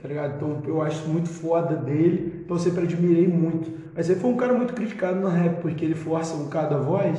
tá 0.00 0.06
ligado? 0.06 0.36
Então 0.36 0.62
eu 0.68 0.80
acho 0.82 1.08
muito 1.08 1.28
foda 1.28 1.74
dele, 1.74 2.42
então 2.44 2.56
eu 2.56 2.60
sempre 2.60 2.84
admirei 2.84 3.26
muito. 3.26 3.68
Mas 3.92 4.08
ele 4.08 4.20
foi 4.20 4.30
um 4.30 4.36
cara 4.36 4.54
muito 4.54 4.72
criticado 4.72 5.18
no 5.18 5.26
rap, 5.28 5.60
porque 5.60 5.84
ele 5.84 5.96
força 5.96 6.36
um 6.36 6.44
bocado 6.44 6.76
a 6.76 6.78
voz, 6.78 7.18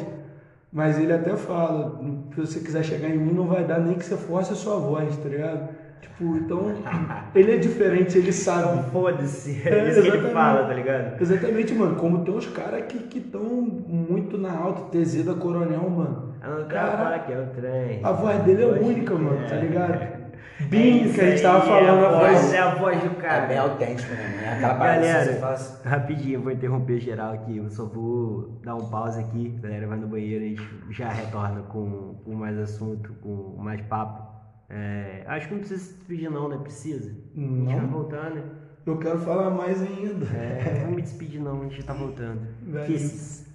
mas 0.78 1.00
ele 1.00 1.12
até 1.12 1.36
fala, 1.36 2.00
se 2.36 2.40
você 2.40 2.60
quiser 2.60 2.84
chegar 2.84 3.10
em 3.10 3.18
mim, 3.18 3.34
não 3.34 3.48
vai 3.48 3.64
dar 3.64 3.80
nem 3.80 3.96
que 3.96 4.06
você 4.06 4.16
force 4.16 4.54
a 4.54 4.56
sua 4.56 4.78
voz, 4.78 5.18
tá 5.18 5.28
ligado? 5.28 5.70
Tipo, 6.00 6.38
então, 6.38 6.62
ele 7.34 7.54
é 7.54 7.58
diferente, 7.58 8.16
ele 8.20 8.32
sabe. 8.32 8.92
Foda-se, 8.92 9.60
é, 9.66 9.70
É, 9.70 9.90
isso 9.90 10.04
que 10.04 10.08
ele 10.10 10.30
fala, 10.30 10.68
tá 10.68 10.74
ligado? 10.76 11.20
Exatamente, 11.20 11.74
mano. 11.74 11.96
Como 11.96 12.24
tem 12.24 12.32
uns 12.36 12.46
caras 12.46 12.84
que 12.88 13.18
estão 13.18 13.42
muito 13.42 14.38
na 14.38 14.56
alta, 14.56 14.84
TZ 14.96 15.24
da 15.26 15.34
Coronel, 15.34 15.90
mano. 15.90 16.34
Ah, 16.40 16.50
não, 16.50 16.68
Cara, 16.68 16.98
cara 16.98 17.20
que 17.20 17.34
é 17.34 17.40
o 17.40 17.48
trem. 17.48 18.00
A 18.04 18.12
voz 18.12 18.40
dele 18.44 18.62
é 18.62 18.68
única, 18.68 19.16
mano, 19.16 19.48
tá 19.50 19.56
É. 19.56 19.60
ligado? 19.62 20.17
É 20.60 20.64
Bim, 20.66 21.04
isso 21.06 21.14
que 21.14 21.22
a 21.22 21.30
gente 21.30 21.42
tava 21.42 21.62
falando 21.66 22.02
é 22.02 22.06
a 22.08 22.10
voz, 22.20 22.42
voz. 22.42 22.54
é 22.54 22.60
a 22.60 22.76
voz 22.76 23.00
do 23.00 23.06
É 23.06 23.10
bem 23.10 23.20
cara. 23.22 23.62
autêntico, 23.62 24.12
né? 24.14 24.42
É 24.44 24.54
aquela 24.54 24.76
parada 24.76 25.02
que 25.02 25.08
Galera, 25.08 25.34
você 25.34 25.40
faz. 25.40 25.82
rapidinho, 25.86 26.42
vou 26.42 26.52
interromper 26.52 27.00
geral 27.00 27.34
aqui. 27.34 27.58
Eu 27.58 27.70
só 27.70 27.86
vou 27.86 28.60
dar 28.64 28.76
um 28.76 28.90
pause 28.90 29.20
aqui. 29.20 29.56
A 29.58 29.62
galera 29.62 29.88
vai 29.88 29.98
no 30.00 30.08
banheiro 30.08 30.44
e 30.44 30.48
a 30.48 30.50
gente 30.50 30.64
já 30.92 31.10
retorna 31.10 31.62
com, 31.64 32.16
com 32.26 32.34
mais 32.36 32.58
assunto, 32.58 33.14
com 33.22 33.56
mais 33.60 33.82
papo. 33.82 34.26
É, 34.70 35.24
acho 35.28 35.48
que 35.48 35.54
não 35.54 35.60
precisa 35.60 35.82
se 35.82 35.94
despedir, 35.94 36.30
não, 36.30 36.50
né? 36.50 36.58
Precisa. 36.62 37.12
A 37.36 37.40
gente 37.40 37.66
vai 37.66 37.76
Não. 37.82 37.88
voltar, 37.88 38.32
né? 38.32 38.44
Eu 38.86 38.98
quero 38.98 39.20
falar 39.20 39.50
mais 39.50 39.82
ainda. 39.82 40.26
É, 40.36 40.84
não 40.86 40.92
me 40.94 41.02
despedir, 41.02 41.40
não, 41.42 41.62
a 41.62 41.64
gente 41.64 41.78
já 41.78 41.84
tá 41.84 41.94
voltando. 41.94 42.42
Kisses. 42.86 43.47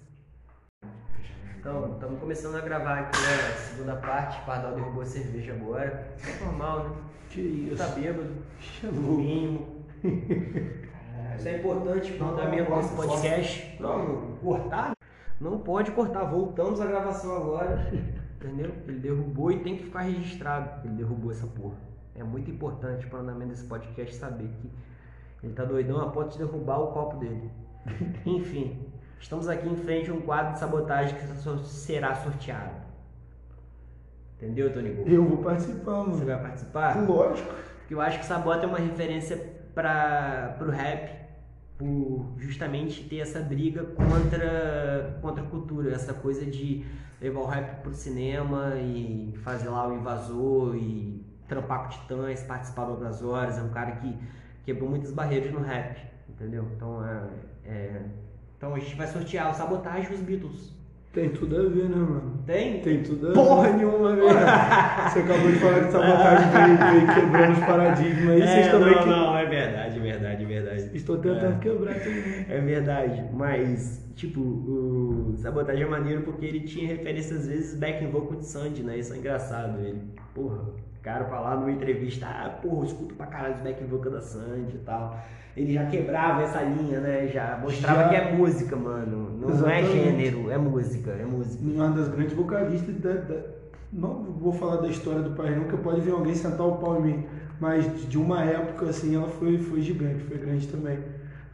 Então, 1.62 1.92
estamos 1.92 2.18
começando 2.18 2.56
a 2.56 2.60
gravar 2.60 2.98
aqui 2.98 3.18
a 3.18 3.56
segunda 3.56 3.94
parte. 3.94 4.42
O 4.42 4.46
Pardal 4.46 4.74
derrubou 4.74 5.02
a 5.02 5.06
cerveja 5.06 5.52
agora. 5.52 6.12
É 6.26 6.44
normal, 6.44 6.88
né? 6.88 6.96
Que 7.30 7.40
isso. 7.40 7.76
Tá 7.76 7.86
bêbado. 7.90 8.32
Chamou. 8.58 9.20
Isso 11.38 11.48
é 11.48 11.58
importante 11.58 12.12
pro 12.14 12.30
andamento 12.30 12.74
desse 12.74 12.96
podcast. 12.96 13.76
Não, 13.80 14.36
cortar? 14.42 14.92
Não 15.40 15.60
pode 15.60 15.92
cortar. 15.92 16.24
Voltamos 16.24 16.80
à 16.80 16.86
gravação 16.86 17.36
agora. 17.36 17.92
Entendeu? 18.40 18.72
Ele 18.88 18.98
derrubou 18.98 19.52
e 19.52 19.60
tem 19.60 19.76
que 19.76 19.84
ficar 19.84 20.00
registrado. 20.00 20.84
Ele 20.84 20.94
derrubou 20.94 21.30
essa 21.30 21.46
porra. 21.46 21.76
É 22.16 22.24
muito 22.24 22.50
importante 22.50 23.06
pro 23.06 23.20
andamento 23.20 23.50
desse 23.50 23.66
podcast 23.66 24.16
saber 24.16 24.48
que 24.60 24.68
ele 25.44 25.52
tá 25.52 25.64
doidão 25.64 26.00
a 26.00 26.10
ponto 26.10 26.32
de 26.32 26.38
derrubar 26.38 26.80
o 26.80 26.88
copo 26.88 27.18
dele. 27.18 27.52
Enfim, 28.26 28.91
estamos 29.22 29.48
aqui 29.48 29.68
em 29.68 29.76
frente 29.76 30.10
a 30.10 30.14
um 30.14 30.20
quadro 30.20 30.52
de 30.54 30.58
sabotagem 30.58 31.16
que 31.16 31.66
será 31.66 32.14
sorteado. 32.14 32.82
Entendeu, 34.36 34.72
Tony? 34.72 35.02
Eu 35.06 35.24
vou 35.24 35.38
participar, 35.38 36.02
Você 36.02 36.10
mano. 36.10 36.26
vai 36.26 36.40
participar? 36.42 37.06
Lógico. 37.08 37.54
Porque 37.78 37.94
eu 37.94 38.00
acho 38.00 38.18
que 38.18 38.24
Sabota 38.26 38.64
é 38.64 38.68
uma 38.68 38.78
referência 38.78 39.36
para 39.74 40.54
pro 40.58 40.70
rap, 40.70 41.22
por 41.78 42.32
justamente 42.38 43.04
ter 43.08 43.18
essa 43.18 43.40
briga 43.40 43.84
contra, 43.84 45.18
contra 45.22 45.42
a 45.44 45.46
cultura, 45.46 45.92
essa 45.94 46.12
coisa 46.12 46.44
de 46.44 46.84
levar 47.20 47.40
o 47.40 47.46
rap 47.46 47.82
pro 47.82 47.94
cinema 47.94 48.74
e 48.76 49.32
fazer 49.44 49.68
lá 49.68 49.86
o 49.88 49.94
invasor 49.94 50.74
e 50.76 51.24
trampar 51.46 51.84
com 51.84 51.88
titãs, 51.90 52.42
participar 52.42 52.84
de 52.86 52.90
outras 52.92 53.22
horas. 53.22 53.58
É 53.58 53.62
um 53.62 53.68
cara 53.70 53.92
que 53.92 54.16
quebrou 54.64 54.88
muitas 54.90 55.12
barreiras 55.12 55.52
no 55.52 55.60
rap, 55.60 56.00
entendeu? 56.28 56.66
Então, 56.74 57.04
é, 57.06 57.22
é- 57.64 58.02
então 58.62 58.76
a 58.76 58.78
gente 58.78 58.94
vai 58.94 59.08
sortear 59.08 59.50
o 59.50 59.54
Sabotagem 59.54 60.12
e 60.12 60.14
os 60.14 60.20
Beatles. 60.20 60.72
Tem 61.12 61.30
tudo 61.30 61.56
a 61.56 61.62
ver, 61.68 61.88
né, 61.88 61.96
mano? 61.96 62.44
Tem? 62.46 62.80
Tem 62.80 63.02
tudo 63.02 63.26
a 63.26 63.28
ver. 63.30 63.34
Porra 63.34 63.70
nenhuma, 63.72 64.14
velho. 64.14 64.28
Você 65.10 65.18
acabou 65.18 65.50
de 65.50 65.58
falar 65.58 65.80
que 65.80 65.90
sabotagem 65.90 66.48
veio, 66.48 66.78
veio 66.78 67.14
quebrando 67.14 67.52
os 67.54 67.58
paradigmas 67.58 68.28
aí. 68.28 68.40
Vocês 68.40 68.66
É, 68.68 68.70
também 68.70 68.94
não, 68.94 69.02
que... 69.02 69.08
não, 69.08 69.36
é 69.36 69.46
verdade, 69.46 69.96
é 69.96 70.00
verdade, 70.00 70.31
é 70.31 70.31
verdade. 70.60 70.90
Estou 70.96 71.18
tentando 71.18 71.54
É. 71.56 71.58
quebrar 71.58 71.94
também. 71.94 72.46
É 72.48 72.60
verdade, 72.60 73.24
mas, 73.32 74.04
tipo, 74.14 74.40
o 74.40 75.34
Sabotagem 75.38 75.82
é 75.84 75.88
maneiro 75.88 76.22
porque 76.22 76.44
ele 76.46 76.60
tinha 76.60 76.86
referência 76.86 77.36
às 77.36 77.46
vezes 77.46 77.78
back 77.78 78.04
in 78.04 78.08
vocal 78.10 78.38
de 78.38 78.46
Sandy, 78.46 78.82
né? 78.82 78.98
Isso 78.98 79.12
é 79.14 79.16
engraçado. 79.18 79.78
Ele, 79.80 80.00
porra, 80.34 80.58
cara 81.02 81.24
falar 81.24 81.56
numa 81.56 81.70
entrevista, 81.72 82.26
ah, 82.26 82.48
porra, 82.62 82.84
escuto 82.86 83.14
pra 83.14 83.26
caralho 83.26 83.54
os 83.54 83.60
back 83.60 83.82
in 83.82 83.86
vocal 83.86 84.12
da 84.12 84.20
Sandy 84.20 84.76
e 84.76 84.78
tal. 84.84 85.18
Ele 85.56 85.72
já 85.74 85.84
quebrava 85.86 86.42
essa 86.42 86.62
linha, 86.62 86.98
né? 87.00 87.26
Já 87.28 87.58
mostrava 87.62 88.04
Já. 88.04 88.08
que 88.08 88.14
é 88.16 88.32
música, 88.32 88.74
mano. 88.74 89.38
Não 89.38 89.48
é 89.48 89.80
Exatamente. 89.80 89.92
gênero, 89.92 90.50
é 90.50 90.56
música, 90.56 91.10
é 91.10 91.24
música. 91.26 91.62
Uma 91.62 91.90
das 91.90 92.08
grandes 92.08 92.32
vocalistas 92.34 92.94
da, 93.00 93.12
da- 93.12 93.42
Não 93.92 94.22
vou 94.40 94.52
falar 94.54 94.76
da 94.76 94.88
história 94.88 95.20
do 95.20 95.36
país, 95.36 95.54
nunca 95.54 95.76
pode 95.76 96.00
vir 96.00 96.12
alguém 96.12 96.34
sentar 96.34 96.66
o 96.66 96.76
pau 96.78 96.98
em 96.98 97.02
mim. 97.02 97.26
Mas 97.62 98.08
de 98.08 98.18
uma 98.18 98.42
época, 98.42 98.86
assim, 98.86 99.14
ela 99.14 99.28
foi, 99.28 99.56
foi 99.56 99.80
gigante, 99.80 100.24
foi 100.24 100.36
grande 100.36 100.66
também. 100.66 100.98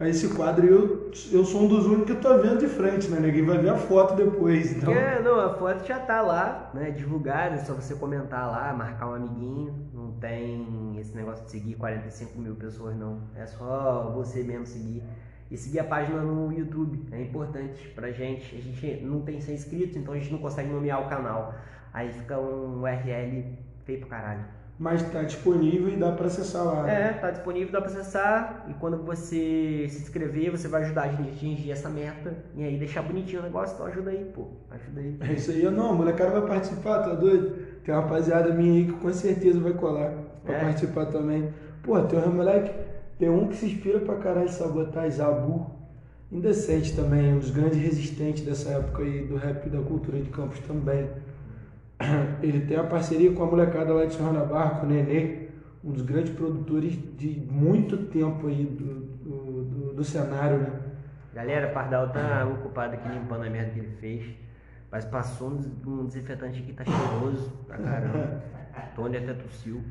Aí 0.01 0.09
esse 0.09 0.29
quadro 0.35 0.67
eu, 0.67 1.11
eu 1.31 1.45
sou 1.45 1.65
um 1.65 1.69
dos 1.69 1.85
únicos 1.85 2.15
que 2.15 2.23
tô 2.23 2.39
vendo 2.39 2.61
de 2.61 2.67
frente, 2.67 3.09
né? 3.09 3.21
Ninguém 3.21 3.45
vai 3.45 3.59
ver 3.59 3.69
a 3.69 3.77
foto 3.77 4.15
depois. 4.17 4.75
Então, 4.75 4.91
É, 4.91 5.21
não, 5.21 5.39
a 5.39 5.53
foto 5.53 5.87
já 5.87 5.99
tá 5.99 6.23
lá, 6.23 6.71
né? 6.73 6.93
Divulgada, 6.93 7.57
é 7.57 7.59
só 7.59 7.75
você 7.75 7.95
comentar 7.95 8.51
lá, 8.51 8.73
marcar 8.73 9.11
um 9.11 9.15
amiguinho. 9.17 9.75
Não 9.93 10.13
tem 10.13 10.97
esse 10.99 11.15
negócio 11.15 11.45
de 11.45 11.51
seguir 11.51 11.75
45 11.75 12.39
mil 12.39 12.55
pessoas, 12.55 12.97
não. 12.97 13.21
É 13.37 13.45
só 13.45 14.11
você 14.15 14.43
mesmo 14.43 14.65
seguir. 14.65 15.03
E 15.51 15.59
seguir 15.59 15.81
a 15.81 15.85
página 15.85 16.23
no 16.23 16.51
YouTube. 16.51 17.07
É 17.13 17.21
importante 17.21 17.87
pra 17.89 18.11
gente. 18.13 18.57
A 18.57 18.61
gente 18.63 19.05
não 19.05 19.21
tem 19.21 19.43
100 19.43 19.55
inscritos, 19.55 19.97
então 19.99 20.15
a 20.15 20.19
gente 20.19 20.33
não 20.33 20.39
consegue 20.39 20.71
nomear 20.71 21.05
o 21.05 21.09
canal. 21.11 21.53
Aí 21.93 22.11
fica 22.11 22.39
um 22.39 22.81
URL 22.81 23.59
feio 23.85 24.01
pro 24.01 24.09
caralho. 24.09 24.57
Mas 24.79 25.03
tá 25.11 25.23
disponível 25.23 25.89
e 25.89 25.97
dá 25.97 26.13
pra 26.13 26.27
acessar 26.27 26.65
lá. 26.65 26.83
né? 26.85 27.09
É, 27.11 27.13
tá 27.15 27.31
disponível, 27.31 27.73
dá 27.73 27.81
pra 27.81 27.91
acessar. 27.91 28.65
E 28.69 28.75
quando 28.75 28.97
você 28.99 29.87
se 29.89 30.03
inscrever, 30.03 30.51
você 30.51 30.69
vai 30.69 30.83
ajudar 30.83 31.03
a 31.03 31.09
gente 31.09 31.29
a 31.29 31.33
atingir 31.33 31.71
essa 31.73 31.89
meta. 31.89 32.35
E 32.55 32.63
aí 32.63 32.77
deixar 32.79 33.03
bonitinho 33.03 33.41
o 33.41 33.45
negócio, 33.45 33.75
então 33.75 33.87
ajuda 33.87 34.11
aí, 34.11 34.25
pô. 34.35 34.47
Ajuda 34.71 35.01
aí. 35.01 35.17
É 35.21 35.33
isso 35.33 35.51
aí, 35.51 35.63
eu 35.63 35.73
não, 35.73 35.91
a 35.91 35.93
molecada 35.95 36.31
vai 36.31 36.47
participar, 36.49 37.01
tá 37.01 37.15
doido? 37.15 37.57
Tem 37.85 37.93
uma 37.95 38.03
rapaziada 38.03 38.53
minha 38.53 38.73
aí 38.75 38.87
que 38.87 38.93
com 38.93 39.13
certeza 39.13 39.59
vai 39.59 39.73
colar 39.73 40.13
pra 40.45 40.55
É? 40.55 40.61
participar 40.61 41.07
também. 41.07 41.49
Pô, 41.83 42.01
tem 42.03 42.19
um 42.21 42.33
moleque, 42.33 42.71
tem 43.19 43.29
um 43.29 43.49
que 43.49 43.57
se 43.57 43.67
inspira 43.67 43.99
pra 44.01 44.17
caralho 44.17 44.47
em 44.47 44.53
sabotar, 44.53 45.11
Zabu. 45.11 45.67
Indecente 46.31 46.95
também, 46.95 47.33
um 47.33 47.39
dos 47.39 47.51
grandes 47.51 47.79
resistentes 47.79 48.45
dessa 48.45 48.69
época 48.71 49.03
aí 49.03 49.23
do 49.27 49.37
rap 49.37 49.67
e 49.67 49.71
da 49.71 49.81
cultura 49.81 50.19
de 50.21 50.29
Campos 50.29 50.59
também. 50.61 51.09
Ele 52.43 52.61
tem 52.67 52.77
a 52.77 52.85
parceria 52.85 53.33
com 53.33 53.43
a 53.43 53.47
molecada 53.47 53.93
lá 53.93 54.05
de 54.05 54.17
Barra, 54.17 54.81
com 54.81 54.87
o 54.87 54.89
Nenê, 54.89 55.49
um 55.83 55.91
dos 55.93 56.03
grandes 56.03 56.33
produtores 56.33 56.99
de 57.17 57.41
muito 57.41 57.97
tempo 57.97 58.47
aí 58.47 58.65
do, 58.65 58.95
do, 58.95 59.65
do- 59.65 59.95
do 59.95 60.05
cenário, 60.05 60.59
né? 60.59 60.73
Galera, 61.35 61.69
Pardal 61.69 62.11
tá 62.11 62.47
ocupado 62.47 62.95
aqui 62.95 63.09
limpando 63.09 63.45
a 63.45 63.51
merda 63.51 63.71
que 63.73 63.79
ele 63.81 63.97
fez. 64.01 64.25
Mas 64.91 65.05
passou 65.05 65.51
um 65.51 65.61
um 65.91 66.07
desinfetante 66.07 66.63
aqui, 66.63 66.73
tá 66.73 66.85
cheiroso 66.85 67.51
pra 67.67 67.77
caramba. 67.79 68.43
Tony 68.97 69.17
até 69.19 69.35
tossiu. 69.35 69.83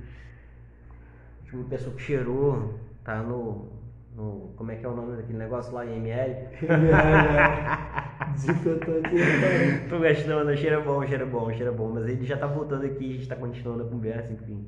A 1.39 1.43
última 1.43 1.63
pessoa 1.69 1.95
que 1.95 2.01
cheirou 2.01 2.79
tá 3.03 3.21
no, 3.21 3.67
no. 4.17 4.53
Como 4.57 4.71
é 4.71 4.75
que 4.75 4.85
é 4.85 4.89
o 4.89 4.95
nome 4.95 5.15
daquele 5.17 5.37
negócio 5.37 5.73
lá, 5.73 5.85
IML? 5.85 6.35
Desinfetante, 8.33 9.13
né, 9.39 9.87
Tô 9.89 9.99
gastando, 9.99 10.55
cheira 10.55 10.81
bom, 10.81 11.05
cheira 11.05 11.25
bom, 11.25 11.51
cheira 11.53 11.71
bom. 11.71 11.91
Mas 11.93 12.07
ele 12.07 12.25
já 12.25 12.37
tá 12.37 12.47
voltando 12.47 12.85
aqui, 12.85 13.11
a 13.11 13.13
gente 13.15 13.27
tá 13.27 13.35
continuando 13.35 13.83
a 13.83 13.87
conversa, 13.87 14.33
enfim. 14.33 14.65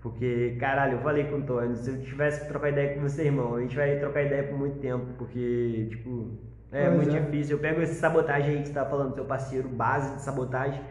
Porque, 0.00 0.56
caralho, 0.58 0.94
eu 0.94 1.00
falei 1.00 1.24
com 1.24 1.36
o 1.38 1.42
Tony, 1.42 1.76
se 1.76 1.90
eu 1.90 2.02
tivesse 2.02 2.40
que 2.42 2.48
trocar 2.48 2.70
ideia 2.70 2.94
com 2.94 3.00
você, 3.00 3.24
irmão, 3.24 3.54
a 3.54 3.60
gente 3.60 3.76
vai 3.76 3.98
trocar 3.98 4.22
ideia 4.24 4.42
por 4.44 4.58
muito 4.58 4.78
tempo, 4.80 5.06
porque, 5.16 5.88
tipo, 5.90 6.38
é 6.72 6.90
Pois 6.90 6.96
muito 6.96 7.14
é. 7.14 7.20
difícil. 7.20 7.56
Eu 7.56 7.60
pego 7.62 7.80
esse 7.82 7.94
sabotagem 7.94 8.50
aí 8.56 8.60
que 8.62 8.68
você 8.68 8.74
tá 8.74 8.84
falando, 8.86 9.14
seu 9.14 9.24
parceiro, 9.24 9.68
base 9.68 10.16
de 10.16 10.22
sabotagem. 10.22 10.82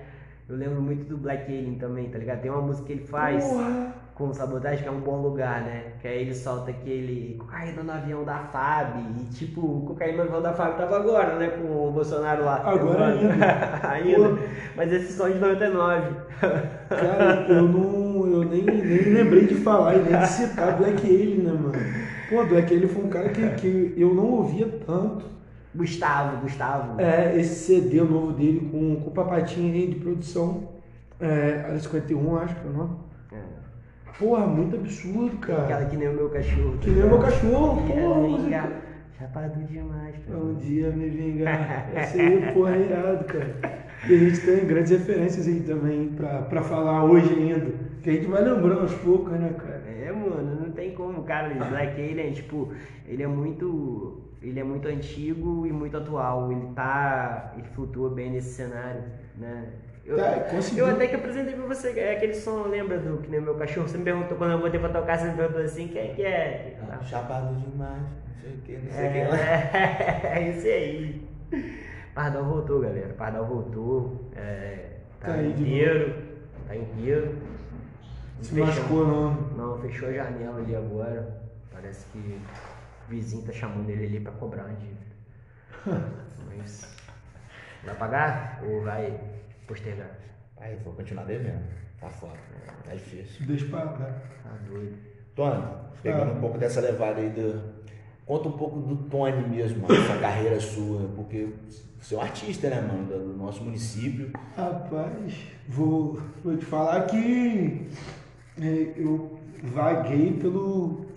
Eu 0.48 0.56
lembro 0.56 0.82
muito 0.82 1.06
do 1.06 1.18
Black 1.18 1.46
Alien 1.46 1.78
também, 1.78 2.10
tá 2.10 2.18
ligado? 2.18 2.42
Tem 2.42 2.52
uma 2.52 2.62
música 2.62 2.88
que 2.88 2.94
ele 2.94 3.06
faz 3.08 3.44
Porra! 3.46 4.01
Com 4.16 4.34
sabotagem 4.34 4.84
que 4.84 4.88
é 4.88 4.92
um 4.92 5.00
bom 5.00 5.22
lugar, 5.22 5.62
né? 5.62 5.94
Que 6.02 6.08
aí 6.08 6.22
ele 6.22 6.34
solta 6.34 6.72
aquele 6.72 7.36
cocaína 7.40 7.84
no 7.84 7.92
avião 7.92 8.24
da 8.24 8.40
FAB. 8.40 9.00
E 9.20 9.26
tipo, 9.34 9.62
o 9.62 9.82
cocaína 9.88 10.18
no 10.18 10.24
avião 10.24 10.42
da 10.42 10.54
FAB 10.54 10.78
tava 10.78 10.98
agora, 10.98 11.36
né? 11.38 11.48
Com 11.50 11.88
o 11.88 11.92
Bolsonaro 11.92 12.44
lá. 12.44 12.62
Agora 12.64 13.08
ainda. 13.08 13.36
ainda. 13.88 14.40
Mas 14.76 14.92
esse 14.92 15.14
som 15.14 15.28
é 15.28 15.32
de 15.32 15.40
99. 15.40 16.16
Cara, 16.90 17.46
eu 17.50 17.68
não. 17.68 18.12
Eu 18.28 18.44
nem, 18.46 18.64
nem 18.64 19.14
lembrei 19.14 19.48
de 19.48 19.56
falar 19.56 19.96
e 19.96 20.04
nem 20.04 20.20
de 20.20 20.28
citar 20.28 20.78
Black 20.78 21.06
Alien, 21.06 21.40
né, 21.40 21.52
mano? 21.52 21.74
Pô, 22.30 22.46
Black 22.46 22.74
Alien 22.74 22.88
foi 22.88 23.04
um 23.04 23.10
cara 23.10 23.30
que, 23.30 23.50
que 23.56 23.94
eu 23.98 24.14
não 24.14 24.26
ouvia 24.26 24.68
tanto. 24.86 25.26
Gustavo, 25.74 26.42
Gustavo. 26.42 27.00
É, 27.00 27.38
esse 27.38 27.56
CD 27.66 28.02
novo 28.02 28.34
dele 28.34 28.70
com, 28.72 28.98
com 28.98 29.10
o 29.10 29.14
papatinho 29.14 29.74
aí 29.74 29.88
de 29.88 29.96
produção. 29.96 30.70
É, 31.20 31.64
Área 31.66 31.80
51, 31.80 32.38
acho 32.38 32.56
que 32.56 32.68
é 32.68 32.70
o 32.70 32.74
nome. 32.74 32.96
É. 34.22 34.26
Porra, 34.26 34.46
muito 34.48 34.76
absurdo, 34.76 35.38
Aquela 35.42 35.68
cara. 35.68 35.86
que 35.86 35.98
nem 35.98 36.08
o 36.10 36.14
meu 36.14 36.30
cachorro. 36.30 36.78
Que 36.80 36.90
nem 36.92 37.04
o 37.04 37.08
meu 37.08 37.20
cachorro, 37.20 37.86
Que 37.88 37.94
é 37.94 38.02
porra, 38.02 38.20
música. 38.22 38.72
Chapado 39.18 39.66
demais, 39.66 40.16
pô. 40.28 40.34
Um 40.36 40.56
dia 40.56 40.90
me 40.92 41.10
vingar. 41.10 41.90
Esse 41.96 42.22
aí, 42.22 42.54
porra, 42.54 42.76
é 42.76 42.82
irado, 42.82 43.26
cara. 43.26 43.56
E 44.10 44.14
a 44.16 44.18
gente 44.18 44.42
tem 44.42 44.66
grandes 44.66 44.92
referências 44.92 45.48
aí 45.48 45.60
também 45.62 46.10
pra, 46.10 46.42
pra 46.44 46.62
falar 46.62 47.04
hoje 47.06 47.34
ainda. 47.34 47.72
Que 48.02 48.10
a 48.10 48.14
gente 48.14 48.26
vai 48.28 48.44
lembrando 48.44 48.82
aos 48.82 48.94
poucos, 48.96 49.32
né, 49.34 49.54
cara? 49.58 49.84
É, 49.88 50.12
mano, 50.12 50.62
não 50.62 50.72
tem 50.72 50.96
como, 50.96 51.22
cara. 51.24 51.54
O 51.54 51.70
Black 51.70 52.02
Alien, 52.02 52.32
tipo, 52.32 52.72
ele 53.08 53.22
é 53.22 53.28
muito. 53.28 54.22
Ele 54.42 54.60
é 54.60 54.64
muito 54.64 54.88
antigo 54.88 55.68
e 55.68 55.72
muito 55.72 55.98
atual. 55.98 56.52
Ele 56.52 56.66
tá. 56.76 57.54
Ele 57.56 57.68
flutua 57.76 58.10
bem 58.10 58.32
nesse 58.32 58.56
cenário, 58.56 59.04
né? 59.38 59.66
Eu, 60.04 60.18
Tá, 60.18 60.34
eu 60.76 60.86
até 60.88 61.08
que 61.08 61.16
apresentei 61.16 61.56
pra 61.56 61.66
você 61.68 61.98
é 62.00 62.18
aquele 62.18 62.34
som, 62.34 62.64
lembra 62.64 62.98
do 62.98 63.18
que 63.20 63.30
nem 63.30 63.40
meu 63.40 63.56
cachorro? 63.56 63.88
Você 63.88 63.98
me 64.00 64.04
perguntou 64.04 64.36
quando 64.38 64.52
eu 64.54 64.60
botei 64.60 64.80
pra 64.80 64.90
tocar, 64.90 65.18
você 65.18 65.28
me 65.30 65.36
perguntou 65.38 65.62
assim, 65.62 65.88
quem 65.90 66.02
é 66.02 66.14
que 66.14 66.24
é? 66.24 66.80
Ah, 66.90 67.00
Chapado 67.04 67.56
demais, 67.56 68.02
não 68.02 68.42
sei 68.42 68.52
o 68.52 68.58
que, 68.62 68.78
não 68.78 68.92
sei 68.92 69.08
o 69.08 69.12
que. 69.14 69.24
lá. 69.32 69.38
É, 69.38 70.32
é 70.42 70.50
isso 70.50 70.68
aí. 70.68 71.28
Pardal 72.16 72.44
voltou, 72.46 72.82
galera. 72.82 73.14
Pardal 73.14 73.46
voltou. 73.46 74.30
É, 74.36 74.98
tá, 75.20 75.28
Tá 75.34 75.44
inteiro. 75.44 76.16
Tá 76.68 76.76
inteiro. 76.76 77.38
Se 78.42 78.50
Fechou. 78.56 78.66
machucou, 78.66 79.08
não. 79.08 79.34
Não, 79.56 79.78
fechou 79.82 80.10
a 80.10 80.14
janela 80.14 80.58
ali 80.58 80.76
agora. 80.76 81.42
Parece 81.72 82.06
que 82.08 82.18
o 82.18 83.10
vizinho 83.10 83.46
tá 83.46 83.54
chamando 83.54 83.88
ele 83.90 84.06
ali 84.08 84.20
pra 84.20 84.32
cobrar 84.34 84.64
uma 84.66 84.74
dívida. 84.76 85.00
Mas. 86.50 86.92
Vai 87.84 87.96
pagar 87.96 88.62
ou 88.68 88.82
vai 88.82 89.20
postergar? 89.72 90.18
Aí, 90.58 90.76
vou 90.84 90.94
continuar 90.94 91.24
devendo. 91.24 91.64
Tá 92.00 92.10
foda. 92.10 92.34
Tá 92.84 92.94
difícil. 92.94 93.46
Deixa 93.46 93.66
pra 93.68 93.84
lá. 93.84 94.22
Tá 94.44 94.50
doido. 94.68 94.98
Tony, 95.34 95.64
pegando 96.04 96.34
um 96.34 96.42
pouco 96.42 96.58
dessa 96.58 96.82
levada 96.82 97.22
aí 97.22 97.30
do. 97.30 97.82
Conta 98.26 98.50
um 98.50 98.54
pouco 98.54 98.80
do 98.80 98.96
Tony 99.10 99.48
mesmo, 99.48 99.86
essa 99.92 100.18
carreira 100.20 100.60
sua, 100.60 101.10
porque 101.16 101.50
você 102.00 102.16
é 102.16 102.18
um 102.18 102.22
artista, 102.22 102.70
né, 102.70 102.82
mano, 102.82 103.06
do 103.06 103.38
nosso 103.38 103.64
município. 103.64 104.32
Rapaz, 104.56 105.34
vou, 105.68 106.22
vou 106.44 106.56
te 106.56 106.66
falar 106.66 107.08
que 107.08 107.88
é, 108.62 108.94
eu 108.96 109.40
vaguei 109.64 110.34
pelo, 110.34 111.08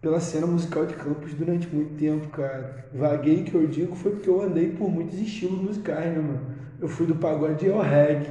pela 0.00 0.20
cena 0.20 0.46
musical 0.46 0.84
de 0.84 0.94
Campos 0.94 1.32
durante 1.34 1.68
muito 1.68 1.96
tempo, 1.98 2.28
cara. 2.28 2.86
Vaguei 2.92 3.44
que 3.44 3.54
eu 3.54 3.66
digo 3.66 3.94
foi 3.94 4.12
porque 4.12 4.28
eu 4.28 4.42
andei 4.42 4.72
por 4.72 4.90
muitos 4.90 5.18
estilos 5.18 5.60
musicais, 5.60 6.12
né, 6.12 6.20
mano? 6.20 6.55
Eu 6.80 6.88
fui 6.88 7.06
do 7.06 7.14
pagode 7.14 7.70
ao 7.70 7.80
reggae, 7.80 8.28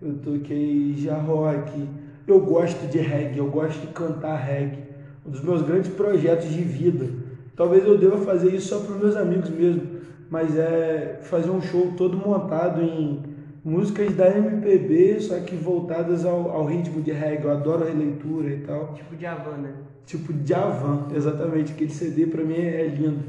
eu 0.00 0.14
toquei 0.14 0.94
já 0.96 1.16
rock, 1.16 1.88
eu 2.26 2.40
gosto 2.40 2.86
de 2.86 2.98
reggae, 2.98 3.38
eu 3.38 3.48
gosto 3.48 3.80
de 3.80 3.88
cantar 3.88 4.36
reggae. 4.36 4.84
Um 5.26 5.30
dos 5.30 5.42
meus 5.42 5.62
grandes 5.62 5.90
projetos 5.90 6.48
de 6.48 6.62
vida. 6.62 7.08
Talvez 7.56 7.84
eu 7.84 7.98
deva 7.98 8.18
fazer 8.18 8.54
isso 8.54 8.68
só 8.68 8.80
para 8.80 8.94
meus 8.94 9.16
amigos 9.16 9.50
mesmo, 9.50 9.82
mas 10.30 10.56
é 10.56 11.18
fazer 11.22 11.50
um 11.50 11.60
show 11.60 11.92
todo 11.96 12.16
montado 12.16 12.82
em 12.82 13.20
músicas 13.64 14.14
da 14.14 14.28
MPB, 14.28 15.20
só 15.20 15.38
que 15.40 15.56
voltadas 15.56 16.24
ao, 16.24 16.50
ao 16.50 16.64
ritmo 16.66 17.02
de 17.02 17.10
reggae. 17.10 17.44
Eu 17.44 17.50
adoro 17.50 17.84
releitura 17.84 18.48
e 18.50 18.58
tal. 18.58 18.94
Tipo 18.94 19.16
de 19.16 19.26
Havana. 19.26 19.88
Tipo 20.08 20.32
Javan, 20.42 21.08
exatamente. 21.14 21.72
Aquele 21.72 21.90
CD 21.90 22.26
pra 22.26 22.42
mim 22.42 22.54
é 22.54 22.86
lindo. 22.86 23.22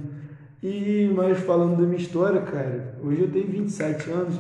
E, 0.64 1.12
mas 1.14 1.38
falando 1.40 1.76
da 1.76 1.84
minha 1.84 1.98
história, 1.98 2.40
cara, 2.42 2.96
hoje 3.04 3.22
eu 3.22 3.30
tenho 3.30 3.48
27 3.48 4.10
anos, 4.10 4.40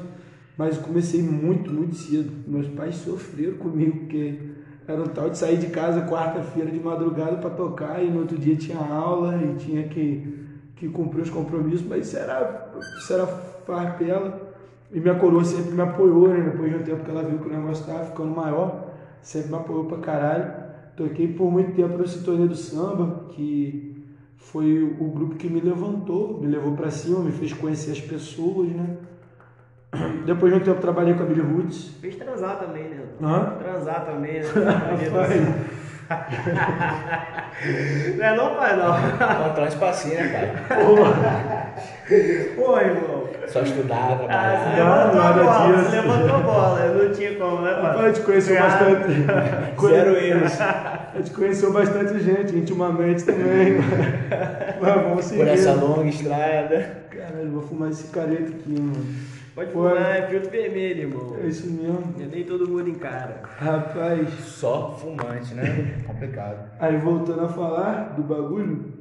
mas 0.59 0.75
eu 0.75 0.83
comecei 0.83 1.23
muito, 1.23 1.71
muito 1.71 1.95
cedo. 1.95 2.29
Meus 2.45 2.67
pais 2.67 2.95
sofreram 2.95 3.55
comigo, 3.55 3.99
porque 3.99 4.37
era 4.85 5.01
um 5.01 5.07
tal 5.07 5.29
de 5.29 5.37
sair 5.37 5.55
de 5.55 5.67
casa 5.67 6.05
quarta-feira 6.05 6.69
de 6.69 6.77
madrugada 6.81 7.37
para 7.37 7.51
tocar 7.51 8.03
e 8.03 8.09
no 8.11 8.19
outro 8.19 8.37
dia 8.37 8.57
tinha 8.57 8.77
aula 8.77 9.41
e 9.41 9.55
tinha 9.55 9.87
que, 9.87 10.37
que 10.75 10.89
cumprir 10.89 11.21
os 11.21 11.29
compromissos, 11.29 11.87
mas 11.87 12.07
isso 12.07 12.17
era, 12.17 12.73
isso 12.97 13.13
era 13.13 13.25
farpela. 13.25 14.53
E 14.91 14.99
minha 14.99 15.15
coroa 15.15 15.45
sempre 15.45 15.71
me 15.71 15.81
apoiou, 15.81 16.27
né? 16.27 16.49
Depois 16.51 16.69
de 16.69 16.77
um 16.77 16.83
tempo 16.83 17.05
que 17.05 17.09
ela 17.09 17.23
viu 17.23 17.39
que 17.39 17.47
o 17.47 17.53
negócio 17.53 17.85
tava 17.85 18.03
ficando 18.03 18.35
maior, 18.35 18.91
sempre 19.21 19.51
me 19.51 19.55
apoiou 19.55 19.85
pra 19.85 19.99
caralho. 19.99 20.53
Toquei 20.97 21.29
por 21.29 21.49
muito 21.49 21.73
tempo 21.73 21.97
no 21.97 22.05
Sintonia 22.05 22.47
do 22.47 22.55
Samba, 22.55 23.27
que 23.29 23.95
foi 24.35 24.83
o 24.83 25.05
grupo 25.05 25.35
que 25.35 25.49
me 25.49 25.61
levantou, 25.61 26.37
me 26.37 26.47
levou 26.47 26.75
pra 26.75 26.91
cima, 26.91 27.19
me 27.19 27.31
fez 27.31 27.53
conhecer 27.53 27.91
as 27.91 28.01
pessoas, 28.01 28.67
né? 28.67 28.97
Depois 30.25 30.53
de 30.53 30.59
um 30.59 30.63
tempo 30.63 30.81
trabalhei 30.81 31.13
com 31.13 31.23
a 31.23 31.25
Billy 31.25 31.41
Roots. 31.41 31.91
Fez 32.01 32.15
transar 32.15 32.57
também, 32.57 32.83
né? 32.83 32.97
Hã? 33.21 33.53
Transar 33.59 34.05
também, 34.05 34.41
né? 34.41 34.45
Rapaz, 36.09 36.29
não 38.17 38.25
é 38.25 38.35
não, 38.35 38.55
pai, 38.55 38.75
não. 38.77 38.97
Encontrar 38.97 39.63
um 39.63 39.67
espacinho, 39.67 40.15
né, 40.15 40.55
pai? 40.67 40.85
Pô, 42.55 42.79
irmão. 42.79 43.29
Só 43.47 43.61
estudar, 43.61 43.95
Ah, 43.97 44.15
você 44.15 44.25
trabalhar. 44.25 45.05
levantou 45.05 45.21
a 45.21 45.23
nada 45.23 45.43
bola, 45.43 45.67
disso. 45.77 45.89
você 45.89 45.95
levantou 46.01 46.35
a 46.35 46.39
bola, 46.39 46.79
eu 46.81 47.03
não 47.07 47.13
tinha 47.13 47.35
como, 47.35 47.61
né, 47.61 47.71
a 47.71 47.93
pai? 47.93 48.07
gente 48.13 48.21
conheceu 48.25 48.55
Cara, 48.57 48.69
bastante. 48.69 49.13
Zero 49.89 50.15
erros. 50.17 50.61
A 50.61 51.09
gente 51.17 51.31
conheceu 51.31 51.73
bastante 51.73 52.19
gente, 52.19 52.55
intimamente 52.55 53.23
também. 53.23 53.77
Mas 54.81 54.93
vamos 54.95 55.25
seguir. 55.25 55.39
Por 55.39 55.47
essa 55.47 55.73
longa 55.73 56.07
estrada. 56.09 56.97
Caralho, 57.09 57.51
vou 57.51 57.61
fumar 57.63 57.89
esse 57.89 58.07
careta 58.07 58.49
aqui, 58.51 58.69
mano. 58.79 59.05
Pode 59.59 59.73
Foi. 59.73 59.89
fumar, 59.89 60.15
é 60.15 60.27
filtro 60.27 60.49
vermelho, 60.49 61.01
irmão. 61.01 61.35
É 61.43 61.47
isso 61.47 61.69
mesmo. 61.69 62.13
Nem 62.17 62.45
todo 62.45 62.65
mundo 62.65 62.89
encara. 62.89 63.41
Rapaz, 63.57 64.29
Só 64.39 64.95
fumante, 64.97 65.53
né? 65.53 66.01
Complicado. 66.07 66.69
aí 66.79 66.95
voltando 66.95 67.41
a 67.41 67.49
falar 67.49 68.15
do 68.15 68.23
bagulho, 68.23 68.93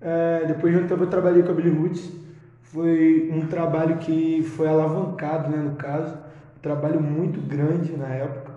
é, 0.00 0.44
depois 0.46 0.72
de 0.72 0.80
um 0.80 0.86
tempo 0.86 1.02
eu 1.02 1.10
trabalhei 1.10 1.42
com 1.42 1.50
a 1.50 1.54
Billy 1.54 1.70
Roots. 1.70 2.12
Foi 2.62 3.28
um 3.32 3.48
trabalho 3.48 3.96
que 3.96 4.44
foi 4.44 4.68
alavancado, 4.68 5.50
né, 5.50 5.56
no 5.56 5.74
caso. 5.74 6.14
Um 6.56 6.60
trabalho 6.62 7.00
muito 7.00 7.40
grande 7.40 7.96
na 7.96 8.06
época. 8.06 8.52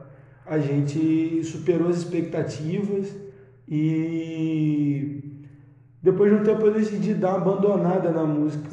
A 0.45 0.59
gente 0.59 1.43
superou 1.43 1.89
as 1.89 1.97
expectativas 1.97 3.15
e 3.67 5.41
depois 6.03 6.31
de 6.31 6.37
um 6.37 6.43
tempo 6.43 6.67
eu 6.67 6.73
decidi 6.73 7.15
dar 7.15 7.29
uma 7.29 7.37
abandonada 7.37 8.11
na 8.11 8.23
música. 8.23 8.69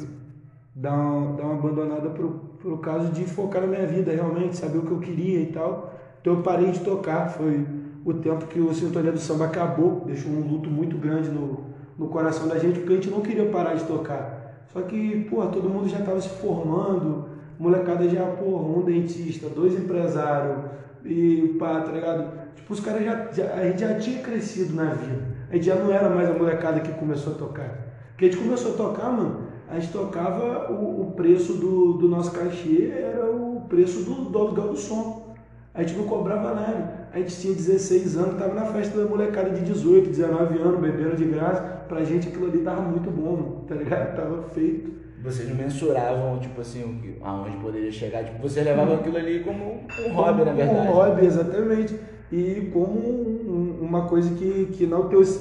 Dar 0.75 0.93
uma, 0.93 1.35
dar 1.35 1.43
uma 1.45 1.53
abandonada 1.55 2.09
pro, 2.09 2.44
pro 2.65 2.79
caso 2.79 3.11
de 3.11 3.23
focar 3.25 3.61
na 3.61 3.67
minha 3.67 3.85
vida 3.85 4.11
realmente, 4.11 4.57
saber 4.57 4.79
o 4.79 4.81
que 4.81 4.91
eu 4.91 4.99
queria 4.99 5.39
e 5.39 5.45
tal. 5.45 5.93
Então 6.19 6.33
eu 6.33 6.41
parei 6.41 6.71
de 6.71 6.79
tocar. 6.79 7.29
Foi 7.29 7.63
o 8.03 8.13
tempo 8.15 8.47
que 8.47 8.59
o 8.59 8.73
Sintonia 8.73 9.11
do 9.11 9.19
Samba 9.19 9.45
acabou, 9.45 10.01
deixou 10.03 10.31
um 10.31 10.41
luto 10.41 10.67
muito 10.67 10.97
grande 10.97 11.29
no, 11.29 11.65
no 11.95 12.07
coração 12.07 12.47
da 12.47 12.57
gente, 12.57 12.79
porque 12.79 12.93
a 12.93 12.95
gente 12.95 13.11
não 13.11 13.21
queria 13.21 13.45
parar 13.51 13.75
de 13.75 13.83
tocar. 13.83 14.65
Só 14.73 14.81
que, 14.81 15.27
pô, 15.29 15.45
todo 15.45 15.69
mundo 15.69 15.87
já 15.87 15.99
estava 15.99 16.19
se 16.19 16.29
formando, 16.29 17.29
molecada 17.59 18.09
já, 18.09 18.25
pô, 18.25 18.57
um 18.57 18.83
dentista, 18.83 19.47
dois 19.47 19.75
empresários, 19.75 20.57
e 21.05 21.55
pá, 21.59 21.81
tá 21.81 21.91
ligado? 21.91 22.31
Tipo, 22.55 22.73
os 22.73 22.79
caras 22.79 23.05
já, 23.05 23.31
já, 23.31 23.53
a 23.53 23.63
gente 23.63 23.79
já 23.79 23.93
tinha 23.99 24.23
crescido 24.23 24.73
na 24.73 24.85
vida. 24.95 25.35
A 25.51 25.53
gente 25.53 25.67
já 25.67 25.75
não 25.75 25.93
era 25.93 26.09
mais 26.09 26.27
a 26.27 26.33
molecada 26.33 26.79
que 26.79 26.91
começou 26.93 27.33
a 27.33 27.35
tocar. 27.37 27.85
Porque 28.09 28.25
a 28.25 28.31
gente 28.31 28.41
começou 28.41 28.73
a 28.73 28.77
tocar, 28.77 29.11
mano, 29.11 29.44
a 29.69 29.79
gente 29.79 29.91
tocava 29.91 30.71
o, 30.71 31.01
o 31.01 31.11
preço 31.15 31.53
do, 31.53 31.93
do 31.93 32.07
nosso 32.07 32.31
cachê, 32.31 32.91
era 32.93 33.25
o 33.31 33.61
preço 33.67 34.03
do, 34.03 34.25
do 34.29 34.37
aluguel 34.39 34.69
do 34.69 34.77
som. 34.77 35.25
A 35.73 35.83
gente 35.83 35.97
não 35.97 36.05
cobrava 36.05 36.53
nada. 36.53 37.07
A 37.11 37.19
gente 37.19 37.35
tinha 37.39 37.53
16 37.53 38.15
anos, 38.17 38.39
tava 38.39 38.53
na 38.53 38.65
festa 38.65 38.97
da 38.97 39.09
molecada 39.09 39.49
de 39.49 39.61
18, 39.65 40.09
19 40.09 40.57
anos, 40.59 40.79
bebendo 40.79 41.15
de 41.17 41.25
graça. 41.25 41.61
Pra 41.87 42.03
gente 42.03 42.27
aquilo 42.29 42.45
ali 42.47 42.59
tava 42.59 42.81
muito 42.81 43.09
bom, 43.11 43.63
tá 43.67 43.75
ligado? 43.75 44.15
Tava 44.15 44.41
feito. 44.53 44.91
Vocês 45.23 45.49
não 45.49 45.55
mensuravam, 45.55 46.37
tipo 46.39 46.61
assim, 46.61 47.15
aonde 47.21 47.57
poderia 47.57 47.91
chegar. 47.91 48.23
Tipo, 48.23 48.41
vocês 48.41 48.63
levavam 48.65 48.95
aquilo 48.95 49.17
ali 49.17 49.39
como 49.43 49.79
um 50.07 50.13
hobby, 50.13 50.45
na 50.45 50.53
verdade. 50.53 50.87
Um 50.87 50.91
hobby, 50.91 51.25
exatamente. 51.25 51.99
E 52.31 52.69
como 52.71 52.91
um- 52.99 53.79
um- 53.81 53.85
uma 53.85 54.03
coisa 54.07 54.33
que, 54.35 54.67
que 54.71 54.83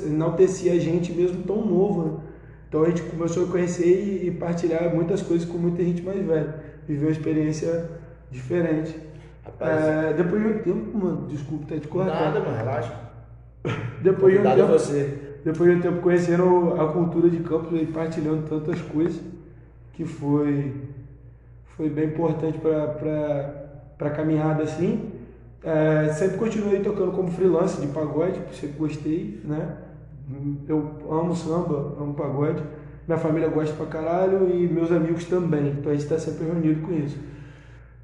enaltecia 0.07 0.73
a 0.73 0.79
gente 0.79 1.13
mesmo 1.13 1.43
tão 1.45 1.65
novo, 1.65 2.03
né? 2.03 2.11
Então 2.75 2.83
a 2.83 2.89
gente 2.89 3.03
começou 3.03 3.45
a 3.45 3.47
conhecer 3.47 4.25
e, 4.25 4.33
partilhar 4.33 4.93
muitas 4.93 5.23
coisas 5.23 5.49
com 5.49 5.57
muita 5.57 5.81
gente 5.85 6.03
mais 6.03 6.21
velha. 6.27 6.57
Viveu 6.89 7.07
uma 7.07 7.13
experiência 7.13 7.89
diferente. 8.33 8.99
Rapaz, 9.45 9.85
É, 9.85 10.13
depois 10.15 10.43
de 10.43 10.49
um 10.49 10.59
tempo, 10.59 10.99
mano, 10.99 11.29
desculpa 11.29 11.67
até 11.67 11.79
te 11.79 11.87
cortar. 11.87 12.33
nada, 12.33 12.41
mano, 12.41 12.57
relaxa. 12.57 12.93
Depois 14.03 14.35
de 14.35 14.41
um 14.41 14.51
é 14.51 14.57
tempo, 14.57 14.73
você. 14.73 15.19
depois 15.45 15.71
de 15.71 15.77
um 15.77 15.81
tempo 15.81 16.01
conhecendo 16.01 16.75
a 16.77 16.89
cultura 16.89 17.31
de 17.31 17.39
Campos 17.45 17.81
e 17.81 17.87
partilhando 17.87 18.43
tantas 18.49 18.81
coisas, 18.81 19.21
que 19.93 20.05
foi, 20.05 20.75
foi 21.77 21.89
bem 21.89 22.07
importante 22.07 22.59
para 22.59 23.71
a 24.01 24.11
caminhada 24.11 24.65
assim. 24.65 25.13
É, 25.63 26.09
sempre 26.13 26.39
continuei 26.39 26.81
tocando 26.81 27.13
como 27.13 27.31
freelance 27.31 27.81
de 27.81 27.87
pagode, 27.87 28.41
sempre 28.51 28.77
gostei, 28.79 29.41
né? 29.45 29.77
Eu 30.69 30.91
amo 31.11 31.35
samba, 31.35 31.95
amo 32.01 32.15
pagode. 32.15 32.63
Minha 33.07 33.19
família 33.19 33.49
gosta 33.49 33.75
pra 33.75 33.87
caralho 33.87 34.49
e 34.55 34.67
meus 34.67 34.91
amigos 34.91 35.25
também, 35.27 35.69
então 35.79 35.93
a 35.93 35.95
gente 35.95 36.05
está 36.05 36.19
sempre 36.19 36.47
reunido 36.47 36.81
com 36.81 36.93
isso. 36.95 37.19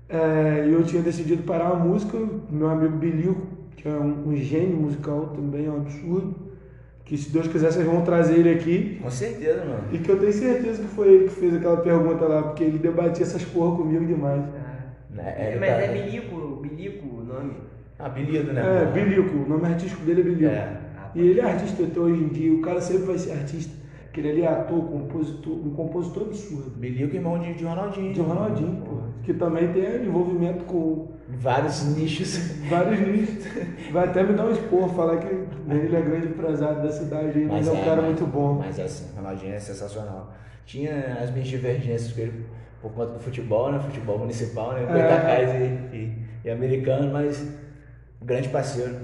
É, 0.09 0.67
e 0.69 0.73
eu 0.73 0.83
tinha 0.85 1.03
decidido 1.03 1.43
parar 1.45 1.71
a 1.71 1.77
música, 1.77 2.19
meu 2.51 2.69
amigo 2.69 2.97
Bilico, 2.97 3.41
que 3.77 3.89
é 3.89 3.93
um, 3.93 4.29
um 4.29 4.37
gênio 4.37 4.77
musical 4.77 5.29
também, 5.35 5.67
é 5.67 5.71
um 5.71 5.77
absurdo, 5.79 6.35
que 7.05 7.17
se 7.17 7.31
Deus 7.31 7.47
quiser 7.49 7.73
vocês 7.73 7.87
vão 7.87 8.03
trazer 8.03 8.39
ele 8.41 8.51
aqui, 8.51 8.99
Com 9.03 9.11
certeza, 9.11 9.65
mano. 9.65 9.85
e 9.93 9.99
que 9.99 10.11
eu 10.11 10.19
tenho 10.19 10.33
certeza 10.33 10.83
que 10.83 10.89
foi 10.89 11.09
ele 11.09 11.25
que 11.25 11.35
fez 11.35 11.55
aquela 11.55 11.79
pergunta 11.79 12.25
lá, 12.27 12.43
porque 12.43 12.65
ele 12.65 12.79
debatia 12.79 13.25
essas 13.25 13.43
porra 13.45 13.77
comigo 13.77 14.05
demais. 14.05 14.43
Ah, 14.43 14.71
Né? 15.15 15.35
É, 15.55 15.57
mas 15.59 15.71
tá- 15.71 15.77
é 15.77 15.89
Bilico, 15.93 16.57
Bilico 16.63 17.07
o 17.07 17.25
nome. 17.25 17.55
Apelido, 17.99 18.53
né? 18.53 18.63
É? 18.83 18.87
Bilico, 18.93 19.37
o 19.45 19.49
nome 19.49 19.67
artístico 19.67 20.05
dele 20.05 20.21
é 20.21 20.25
Bilico. 20.25 20.45
É. 20.51 20.77
E 21.15 21.21
ele 21.21 21.41
é 21.41 21.45
artista 21.45 21.83
até 21.83 21.99
hoje 22.01 22.23
em 22.23 22.29
dia, 22.29 22.53
o 22.53 22.61
cara 22.61 22.81
sempre 22.81 23.05
vai 23.07 23.19
ser 23.19 23.33
artista, 23.33 23.75
porque 24.05 24.21
ele 24.21 24.43
é 24.43 24.47
ator, 24.49 24.83
compositor, 24.85 25.53
um 25.53 25.71
compositor 25.75 26.25
absurdo. 26.25 26.71
Bilico, 26.77 27.15
irmão 27.17 27.39
de, 27.39 27.55
de 27.55 27.65
Ronaldinho. 27.65 28.13
De 28.13 28.21
Ronaldinho, 28.21 28.83
pô, 28.83 28.97
que 29.23 29.35
também 29.35 29.73
tem 29.73 30.05
envolvimento 30.07 30.65
com 30.65 31.09
Vários 31.29 31.85
nichos. 31.97 32.39
vários 32.69 32.99
nichos. 33.07 33.45
Vai 33.93 34.09
até 34.09 34.23
me 34.25 34.33
dar 34.35 34.47
um 34.47 34.51
expor, 34.51 34.89
falar 34.95 35.19
que 35.19 35.27
ele 35.29 35.95
é 35.97 36.01
grande 36.01 36.27
empresário 36.29 36.83
da 36.83 36.91
cidade, 36.91 37.39
aí, 37.39 37.47
mas, 37.47 37.69
é 37.69 37.71
um 37.73 37.85
cara 37.85 37.97
mas- 38.03 38.05
muito 38.07 38.27
bom. 38.27 38.55
Mas 38.55 38.79
é 38.79 38.83
assim, 38.85 39.15
Ronaldinho 39.17 39.55
é 39.55 39.59
sensacional. 39.61 40.33
Tinha 40.67 41.19
as 41.23 41.31
minhas 41.31 41.47
divergências 41.49 42.13
com 42.13 42.21
ele 42.21 42.45
por 42.83 42.91
conta 42.93 43.13
do 43.13 43.21
futebol, 43.21 43.71
né? 43.71 43.79
Futebol 43.79 44.19
municipal, 44.19 44.73
né? 44.73 44.83
É. 44.83 44.87
Goitacás 44.87 45.51
e, 45.55 45.97
e, 45.97 46.19
e 46.45 46.51
americano, 46.51 47.13
mas 47.13 47.47
grande 48.23 48.49
parceiro. 48.49 48.95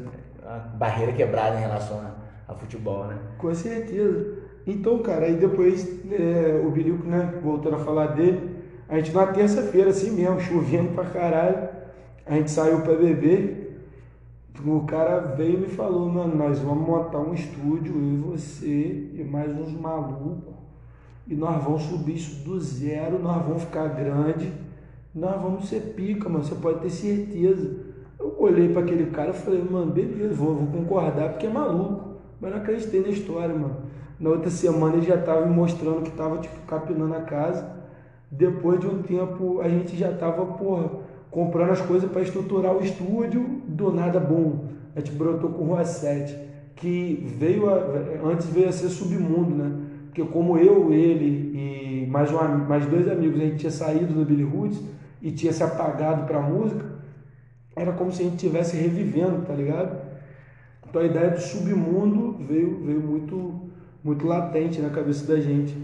A 0.47 0.59
barreira 0.59 1.13
quebrada 1.13 1.57
em 1.57 1.61
relação 1.61 1.99
a, 1.99 2.53
a 2.53 2.55
futebol, 2.55 3.07
né? 3.07 3.19
Com 3.39 3.53
certeza. 3.55 4.47
Então, 4.67 4.99
cara, 4.99 5.27
aí 5.27 5.37
depois 5.37 5.89
é, 6.11 6.63
o 6.65 6.71
Bilico, 6.71 7.07
né, 7.07 7.39
voltando 7.43 7.77
a 7.77 7.79
falar 7.79 8.09
dele, 8.09 8.57
a 8.89 8.97
gente 8.97 9.13
na 9.13 9.27
terça-feira, 9.27 9.91
assim 9.91 10.11
mesmo, 10.11 10.41
chovendo 10.41 10.93
pra 10.93 11.05
caralho, 11.05 11.69
a 12.25 12.35
gente 12.35 12.51
saiu 12.51 12.81
pra 12.81 12.95
beber, 12.95 13.67
o 14.65 14.81
cara 14.81 15.21
veio 15.21 15.55
e 15.55 15.61
me 15.63 15.69
falou, 15.69 16.09
mano, 16.09 16.35
nós 16.35 16.59
vamos 16.59 16.87
montar 16.87 17.19
um 17.19 17.35
estúdio, 17.35 17.95
eu 17.95 18.03
e 18.03 18.17
você 18.17 19.11
e 19.15 19.25
mais 19.25 19.53
uns 19.53 19.73
malucos, 19.73 20.55
e 21.29 21.35
nós 21.35 21.63
vamos 21.63 21.83
subir 21.83 22.17
isso 22.17 22.45
do 22.45 22.59
zero, 22.59 23.19
nós 23.21 23.45
vamos 23.45 23.65
ficar 23.65 23.89
grande, 23.89 24.53
nós 25.15 25.41
vamos 25.41 25.69
ser 25.69 25.95
pica, 25.95 26.29
mano, 26.29 26.45
você 26.45 26.55
pode 26.57 26.81
ter 26.81 26.91
certeza. 26.91 27.86
Eu 28.27 28.35
olhei 28.39 28.69
pra 28.69 28.83
aquele 28.83 29.07
cara 29.07 29.31
e 29.31 29.35
falei, 29.35 29.63
mano, 29.63 29.93
beleza, 29.93 30.35
vou, 30.35 30.55
vou 30.55 30.67
concordar 30.67 31.31
porque 31.31 31.47
é 31.47 31.51
maluco. 31.51 32.17
Mas 32.41 32.51
não 32.51 32.59
acreditei 32.59 33.01
na 33.01 33.09
história, 33.09 33.55
mano. 33.55 33.77
Na 34.19 34.31
outra 34.31 34.51
semana 34.51 34.97
ele 34.97 35.07
já 35.07 35.19
tava 35.19 35.47
me 35.47 35.55
mostrando 35.55 36.03
que 36.03 36.11
tava, 36.11 36.39
tipo, 36.39 36.57
capinando 36.67 37.15
a 37.15 37.21
casa. 37.21 37.71
Depois 38.31 38.81
de 38.81 38.87
um 38.87 39.03
tempo 39.03 39.61
a 39.61 39.69
gente 39.69 39.97
já 39.97 40.13
tava, 40.13 40.45
porra, 40.45 40.91
comprando 41.31 41.71
as 41.71 41.81
coisas 41.81 42.11
para 42.11 42.23
estruturar 42.23 42.75
o 42.75 42.83
estúdio, 42.83 43.63
do 43.67 43.93
nada, 43.93 44.19
bom. 44.19 44.65
A 44.95 44.99
gente 44.99 45.13
brotou 45.13 45.51
com 45.51 45.65
Rua 45.65 45.85
7, 45.85 46.37
que 46.75 47.25
veio 47.39 47.71
a, 47.71 47.75
antes 48.25 48.47
veio 48.49 48.69
a 48.69 48.73
ser 48.73 48.89
submundo, 48.89 49.55
né? 49.55 49.73
Porque 50.07 50.25
como 50.25 50.57
eu, 50.59 50.93
ele 50.93 51.53
e 51.55 52.07
mais, 52.07 52.33
um, 52.33 52.59
mais 52.67 52.87
dois 52.87 53.09
amigos, 53.09 53.41
a 53.41 53.45
gente 53.45 53.57
tinha 53.57 53.71
saído 53.71 54.15
do 54.15 54.25
Billy 54.25 54.43
Roots 54.43 54.83
e 55.21 55.31
tinha 55.31 55.53
se 55.53 55.63
apagado 55.63 56.27
pra 56.27 56.41
música, 56.41 56.96
era 57.77 57.93
como 57.93 58.11
se 58.11 58.23
a 58.23 58.25
gente 58.25 58.37
estivesse 58.37 58.75
revivendo, 58.75 59.45
tá 59.47 59.53
ligado? 59.53 60.01
Então 60.89 61.03
a 61.03 61.05
ideia 61.05 61.31
do 61.31 61.41
submundo 61.41 62.33
veio, 62.47 62.83
veio 62.83 63.01
muito, 63.01 63.71
muito 64.03 64.27
latente 64.27 64.81
na 64.81 64.89
cabeça 64.89 65.27
da 65.27 65.39
gente. 65.39 65.77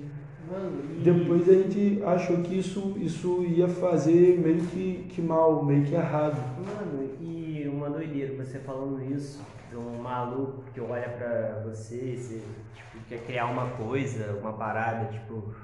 Mano, 0.50 0.72
e... 0.98 1.02
Depois 1.02 1.46
a 1.48 1.52
gente 1.52 2.02
achou 2.02 2.38
que 2.38 2.58
isso, 2.58 2.94
isso 2.96 3.42
ia 3.44 3.68
fazer 3.68 4.40
meio 4.40 4.62
que, 4.66 5.06
que 5.10 5.20
mal, 5.20 5.62
meio 5.62 5.84
que 5.84 5.94
errado. 5.94 6.40
Mano, 6.58 7.10
e 7.20 7.68
uma 7.68 7.90
doideira, 7.90 8.42
você 8.42 8.58
falando 8.58 9.02
isso, 9.14 9.44
um 9.74 10.02
maluco 10.02 10.64
que 10.72 10.80
olha 10.80 11.08
pra 11.10 11.62
você, 11.64 12.16
você 12.16 12.42
tipo, 12.74 13.04
quer 13.06 13.18
criar 13.26 13.46
uma 13.46 13.68
coisa, 13.70 14.38
uma 14.40 14.54
parada, 14.54 15.12
tipo. 15.12 15.54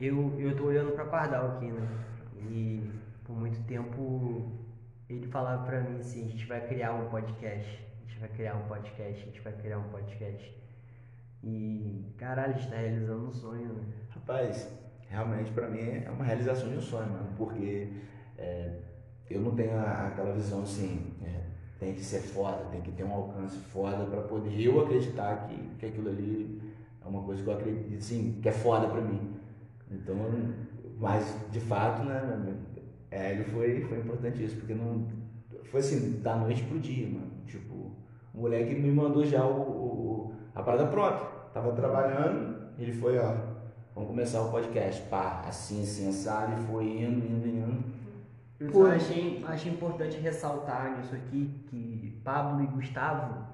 Eu, 0.00 0.32
eu 0.38 0.56
tô 0.56 0.64
olhando 0.64 0.92
pra 0.92 1.04
Pardal 1.04 1.56
aqui, 1.56 1.66
né? 1.66 1.86
E 2.50 2.80
por 3.24 3.36
muito 3.36 3.62
tempo 3.66 4.50
ele 5.14 5.26
falava 5.26 5.64
pra 5.64 5.80
mim 5.80 5.98
assim, 5.98 6.26
a 6.26 6.28
gente 6.28 6.46
vai 6.46 6.66
criar 6.66 6.94
um 6.94 7.08
podcast, 7.08 7.84
a 7.98 8.08
gente 8.08 8.20
vai 8.20 8.28
criar 8.28 8.54
um 8.54 8.68
podcast, 8.68 9.22
a 9.22 9.26
gente 9.26 9.40
vai 9.40 9.52
criar 9.52 9.78
um 9.78 9.88
podcast. 9.88 10.60
E 11.42 12.14
caralho, 12.16 12.54
a 12.54 12.56
gente 12.56 12.70
tá 12.70 12.76
realizando 12.76 13.26
um 13.26 13.32
sonho, 13.32 13.72
né? 13.72 13.82
Rapaz, 14.10 14.68
realmente 15.08 15.50
pra 15.52 15.68
mim 15.68 15.80
é 15.80 16.10
uma 16.10 16.24
realização 16.24 16.68
de 16.68 16.76
um 16.76 16.80
sonho, 16.80 17.10
mano, 17.10 17.32
porque 17.36 17.88
é, 18.38 18.78
eu 19.28 19.40
não 19.40 19.54
tenho 19.54 19.78
aquela 19.78 20.32
visão 20.32 20.62
assim, 20.62 21.14
é, 21.24 21.40
tem 21.78 21.94
que 21.94 22.04
ser 22.04 22.20
foda, 22.20 22.64
tem 22.70 22.80
que 22.80 22.92
ter 22.92 23.04
um 23.04 23.12
alcance 23.12 23.58
foda 23.58 24.04
pra 24.04 24.22
poder 24.22 24.60
eu 24.60 24.80
acreditar 24.80 25.48
que, 25.48 25.56
que 25.78 25.86
aquilo 25.86 26.10
ali 26.10 26.60
é 27.02 27.08
uma 27.08 27.22
coisa 27.22 27.42
que 27.42 27.48
eu 27.48 27.54
acredito, 27.54 27.98
assim, 27.98 28.38
que 28.40 28.48
é 28.48 28.52
foda 28.52 28.86
pra 28.86 29.00
mim. 29.00 29.34
Então, 29.90 30.14
mas 30.98 31.36
de 31.50 31.58
fato, 31.58 32.04
né, 32.04 32.20
é, 33.10 33.32
ele 33.32 33.44
foi, 33.44 33.80
foi 33.84 33.98
importantíssimo, 33.98 34.60
porque 34.60 34.74
não 34.74 35.06
foi 35.70 35.80
assim, 35.80 36.20
da 36.20 36.36
noite 36.36 36.62
pro 36.64 36.78
dia, 36.78 37.08
mano. 37.08 37.30
Tipo, 37.46 37.74
o 38.34 38.40
moleque 38.40 38.74
me 38.74 38.90
mandou 38.90 39.24
já 39.24 39.44
o, 39.44 39.60
o- 39.60 40.34
a 40.54 40.62
parada 40.62 40.86
pronta. 40.86 41.24
Tava 41.52 41.72
trabalhando, 41.72 42.68
ele 42.78 42.92
foi, 42.92 43.18
ó, 43.18 43.34
vamos 43.94 44.10
começar 44.10 44.42
o 44.42 44.50
podcast. 44.50 45.02
Pá, 45.08 45.42
assim, 45.46 45.82
assim, 45.82 46.08
assado, 46.08 46.52
e 46.60 46.66
foi 46.66 46.84
indo, 47.02 47.26
indo, 47.26 47.46
indo. 47.48 47.84
Eu 48.60 48.70
Pô. 48.70 48.84
achei, 48.86 49.42
achei 49.46 49.72
importante 49.72 50.18
ressaltar 50.18 50.96
nisso 50.98 51.14
aqui 51.14 51.64
que 51.68 52.20
Pablo 52.22 52.62
e 52.62 52.66
Gustavo 52.66 53.46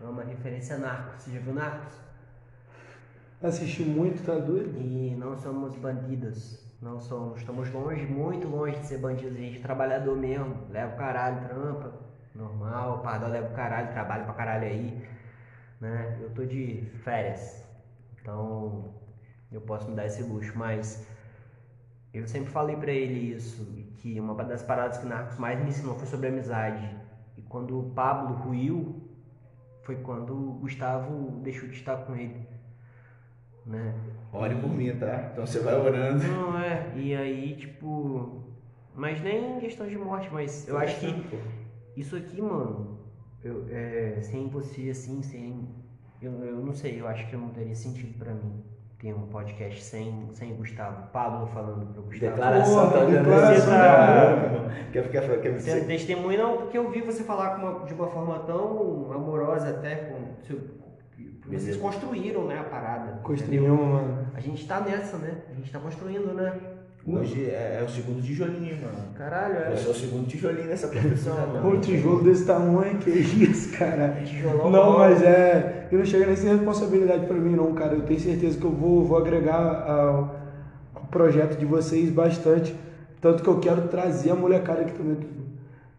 é 0.00 0.04
uma 0.04 0.24
referência 0.24 0.76
a 0.76 0.78
Narcos. 0.78 1.22
Você 1.22 1.30
já 1.32 1.40
viu 1.40 1.54
Narcos? 1.54 1.96
Assisti 3.42 3.82
muito, 3.84 4.24
tá 4.24 4.34
doido? 4.38 4.76
E 4.80 5.14
não 5.16 5.38
somos 5.38 5.76
bandidos. 5.76 6.67
Não 6.80 7.00
somos. 7.00 7.40
Estamos 7.40 7.70
longe, 7.72 8.06
muito 8.06 8.46
longe 8.46 8.78
de 8.78 8.86
ser 8.86 8.98
bandidos. 8.98 9.36
A 9.36 9.40
gente 9.40 9.58
é 9.58 9.62
trabalhador 9.62 10.16
mesmo. 10.16 10.56
Leva 10.70 10.94
o 10.94 10.96
caralho, 10.96 11.48
trampa. 11.48 11.92
Normal. 12.34 13.00
Pardal 13.00 13.30
leva 13.30 13.48
o 13.48 13.54
caralho, 13.54 13.90
trabalha 13.90 14.24
pra 14.24 14.34
caralho 14.34 14.64
aí. 14.64 15.08
Né? 15.80 16.18
Eu 16.20 16.30
tô 16.30 16.44
de 16.44 16.88
férias. 17.02 17.64
Então 18.20 18.94
eu 19.50 19.60
posso 19.60 19.90
me 19.90 19.96
dar 19.96 20.06
esse 20.06 20.22
luxo. 20.22 20.52
Mas 20.56 21.04
eu 22.14 22.28
sempre 22.28 22.50
falei 22.50 22.76
pra 22.76 22.92
ele 22.92 23.34
isso. 23.34 23.66
Que 23.96 24.20
uma 24.20 24.34
das 24.44 24.62
paradas 24.62 24.98
que 24.98 25.06
o 25.06 25.08
Narcos 25.08 25.36
mais 25.36 25.58
me 25.58 25.70
ensinou 25.70 25.96
foi 25.96 26.06
sobre 26.06 26.28
amizade. 26.28 26.96
E 27.36 27.42
quando 27.42 27.76
o 27.76 27.90
Pablo 27.90 28.36
ruiu, 28.36 29.02
foi 29.82 29.96
quando 29.96 30.32
o 30.32 30.52
Gustavo 30.60 31.40
deixou 31.42 31.68
de 31.68 31.74
estar 31.74 31.96
com 32.04 32.14
ele. 32.14 32.47
Né? 33.68 33.94
Ore 34.32 34.54
por 34.56 34.70
mim, 34.70 34.94
tá? 34.96 35.30
Então 35.32 35.46
você 35.46 35.60
vai 35.60 35.74
orando. 35.78 36.24
Não, 36.26 36.58
é. 36.58 36.90
E 36.96 37.14
aí, 37.14 37.54
tipo. 37.56 38.42
Mas 38.94 39.20
nem 39.22 39.56
em 39.56 39.60
questão 39.60 39.86
de 39.86 39.96
morte, 39.96 40.28
mas 40.32 40.66
eu 40.66 40.76
acho 40.76 40.98
que 40.98 41.24
isso 41.96 42.16
aqui, 42.16 42.42
mano, 42.42 42.98
eu, 43.44 43.64
é, 43.70 44.18
sem 44.20 44.48
você, 44.48 44.90
assim, 44.90 45.22
sem. 45.22 45.68
Eu, 46.20 46.32
eu 46.44 46.56
não 46.56 46.72
sei, 46.72 47.00
eu 47.00 47.06
acho 47.06 47.28
que 47.28 47.36
não 47.36 47.48
teria 47.50 47.74
sentido 47.76 48.18
pra 48.18 48.32
mim 48.34 48.64
ter 48.98 49.14
um 49.14 49.28
podcast 49.28 49.80
sem, 49.84 50.28
sem 50.32 50.56
Gustavo. 50.56 51.06
Pablo 51.12 51.46
falando 51.46 51.86
pro 51.92 52.02
Gustavo. 52.02 52.32
Declaração, 52.32 52.90
tá 52.90 52.98
Você 53.04 53.60
de 53.60 53.66
tá-. 53.66 54.90
Quer 54.92 55.02
ficar 55.04 55.20
quer 55.40 55.86
testemunha, 55.86 56.38
não, 56.42 56.56
porque 56.56 56.76
eu 56.76 56.90
vi 56.90 57.00
você 57.02 57.22
falar 57.22 57.56
uma- 57.58 57.86
de 57.86 57.94
uma 57.94 58.08
forma 58.08 58.40
tão 58.40 59.12
amorosa 59.12 59.68
até 59.70 59.94
com. 59.96 60.42
seu- 60.42 60.77
vocês 61.56 61.76
Beleza. 61.76 61.78
construíram, 61.80 62.44
né, 62.46 62.58
a 62.58 62.64
parada. 62.64 63.20
Construímos, 63.22 63.78
mano. 63.78 64.18
A 64.34 64.40
gente 64.40 64.66
tá 64.66 64.80
nessa, 64.80 65.16
né? 65.16 65.38
A 65.50 65.54
gente 65.54 65.70
tá 65.72 65.78
construindo, 65.78 66.34
né? 66.34 66.52
Hoje 67.06 67.46
é, 67.46 67.78
é 67.80 67.84
o 67.84 67.88
segundo 67.88 68.20
tijolinho, 68.22 68.76
mano. 68.82 69.14
Caralho, 69.16 69.54
é. 69.56 69.72
Eu 69.72 69.76
sou 69.78 69.92
o 69.92 69.94
segundo 69.94 70.26
tijolinho 70.26 70.66
nessa 70.66 70.88
profissão, 70.88 71.34
mano. 71.48 71.70
Um 71.70 71.80
tijolo 71.80 72.22
desse 72.22 72.44
tamanho, 72.44 72.98
que 72.98 73.08
isso, 73.10 73.76
cara. 73.78 74.20
Tijolão 74.26 74.70
Não, 74.70 74.92
bom. 74.92 74.98
mas 74.98 75.22
é. 75.22 75.88
Eu 75.90 75.98
não 75.98 76.04
chega 76.04 76.26
nem 76.26 76.36
sem 76.36 76.50
responsabilidade 76.54 77.24
pra 77.24 77.36
mim, 77.36 77.56
não, 77.56 77.72
cara. 77.72 77.94
Eu 77.94 78.02
tenho 78.02 78.20
certeza 78.20 78.58
que 78.58 78.64
eu 78.64 78.70
vou, 78.72 79.06
vou 79.06 79.16
agregar 79.16 79.56
ao, 79.88 80.36
ao 80.94 81.02
projeto 81.10 81.56
de 81.58 81.64
vocês 81.64 82.10
bastante. 82.10 82.74
Tanto 83.22 83.42
que 83.42 83.48
eu 83.48 83.58
quero 83.58 83.88
trazer 83.88 84.30
a 84.30 84.34
molecada 84.34 84.82
aqui 84.82 84.92
também. 84.92 85.16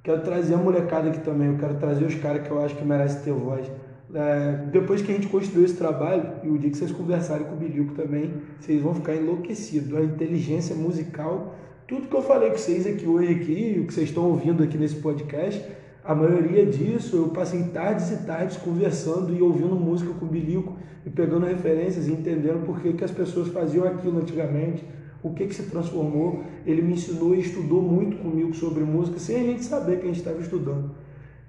Quero 0.03 0.21
trazer 0.21 0.53
a 0.53 0.57
molecada 0.57 1.09
aqui 1.09 1.19
também. 1.21 1.47
Eu 1.47 1.57
quero 1.57 1.73
trazer 1.75 2.05
os 2.05 2.15
caras 2.15 2.43
que 2.43 2.51
eu 2.51 2.63
acho 2.63 2.75
que 2.75 2.85
merecem 2.85 3.21
ter 3.21 3.31
voz. 3.33 3.65
É, 4.13 4.65
depois 4.71 5.01
que 5.01 5.11
a 5.11 5.15
gente 5.15 5.27
construiu 5.27 5.65
esse 5.65 5.75
trabalho, 5.75 6.23
e 6.43 6.49
o 6.49 6.57
dia 6.57 6.69
que 6.71 6.77
vocês 6.77 6.91
conversarem 6.91 7.45
com 7.45 7.53
o 7.53 7.57
Bilico 7.57 7.93
também, 7.93 8.33
vocês 8.59 8.81
vão 8.81 8.93
ficar 8.95 9.15
enlouquecidos. 9.15 9.95
A 9.95 10.01
inteligência 10.01 10.75
musical, 10.75 11.55
tudo 11.87 12.07
que 12.07 12.15
eu 12.15 12.21
falei 12.21 12.49
com 12.49 12.57
vocês 12.57 12.87
aqui 12.87 13.05
hoje, 13.05 13.33
aqui, 13.33 13.79
o 13.81 13.87
que 13.87 13.93
vocês 13.93 14.09
estão 14.09 14.25
ouvindo 14.25 14.63
aqui 14.63 14.77
nesse 14.77 14.95
podcast, 14.95 15.63
a 16.03 16.15
maioria 16.15 16.65
disso 16.65 17.17
eu 17.17 17.27
passei 17.29 17.61
tardes 17.65 18.09
e 18.11 18.25
tardes 18.25 18.57
conversando 18.57 19.35
e 19.35 19.41
ouvindo 19.41 19.75
música 19.75 20.11
com 20.13 20.25
o 20.25 20.29
Bilico 20.29 20.75
e 21.05 21.09
pegando 21.09 21.45
referências 21.45 22.07
e 22.07 22.11
entendendo 22.11 22.65
por 22.65 22.79
que, 22.79 22.93
que 22.93 23.03
as 23.03 23.11
pessoas 23.11 23.49
faziam 23.49 23.85
aquilo 23.85 24.19
antigamente, 24.19 24.83
o 25.21 25.33
que, 25.33 25.45
que 25.45 25.53
se 25.53 25.63
transformou. 25.63 26.43
Ele 26.65 26.81
me 26.81 26.93
ensinou 26.93 27.35
e 27.35 27.41
estudou 27.41 27.81
muito 27.81 28.17
comigo 28.17 28.53
sobre 28.55 28.83
música, 28.83 29.19
sem 29.19 29.35
a 29.35 29.43
gente 29.43 29.63
saber 29.63 29.97
que 29.97 30.03
a 30.03 30.07
gente 30.07 30.17
estava 30.17 30.39
estudando. 30.39 30.91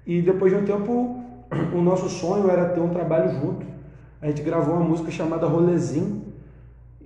E 0.05 0.21
depois 0.21 0.51
de 0.51 0.59
um 0.59 0.65
tempo, 0.65 1.20
o 1.73 1.81
nosso 1.81 2.07
sonho 2.09 2.49
era 2.49 2.69
ter 2.69 2.79
um 2.79 2.89
trabalho 2.89 3.31
junto. 3.39 3.65
A 4.21 4.27
gente 4.27 4.41
gravou 4.41 4.75
uma 4.75 4.83
música 4.87 5.11
chamada 5.11 5.47
Rolezinho. 5.47 6.23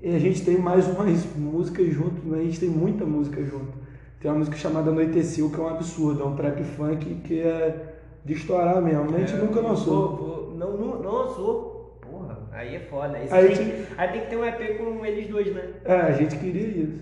E 0.02 0.16
a 0.16 0.20
gente 0.20 0.44
tem 0.46 0.58
mais 0.58 0.86
umas 0.92 1.26
músicas 1.36 1.88
junto, 1.94 2.22
né? 2.28 2.40
a 2.40 2.44
gente 2.44 2.60
tem 2.60 2.70
muita 2.70 3.06
música 3.06 3.44
junto. 3.44 3.74
Tem 4.20 4.30
uma 4.30 4.38
música 4.40 4.58
chamada 4.58 4.90
Anoiteceu, 4.92 5.50
que 5.50 5.60
é 5.60 5.64
um 5.64 5.68
absurdo, 5.70 6.22
é 6.22 6.26
um 6.26 6.36
trap 6.36 6.64
funk 6.64 7.16
que 7.24 7.40
é 7.42 7.94
de 8.24 8.34
estourar 8.34 8.82
mesmo. 8.82 9.16
A 9.16 9.20
gente 9.20 9.34
nunca 9.36 9.60
lançou. 9.62 10.16
Vou- 10.16 10.18
vou- 10.18 10.56
não, 10.56 10.78
não, 10.78 11.02
não 11.02 11.12
lançou. 11.14 12.00
Porra, 12.02 12.40
aí 12.52 12.76
é 12.76 12.80
foda. 12.80 13.18
Aí, 13.18 13.28
Aí 13.32 13.56
tem, 13.56 13.74
aí 13.98 14.08
tem 14.12 14.22
que 14.22 14.28
ter 14.28 14.38
um 14.38 14.46
EP 14.46 14.78
com 14.78 15.06
eles 15.06 15.28
dois, 15.28 15.54
né? 15.54 15.70
É, 15.84 15.94
a 15.96 16.12
gente 16.12 16.38
queria 16.38 16.68
isso. 16.68 17.00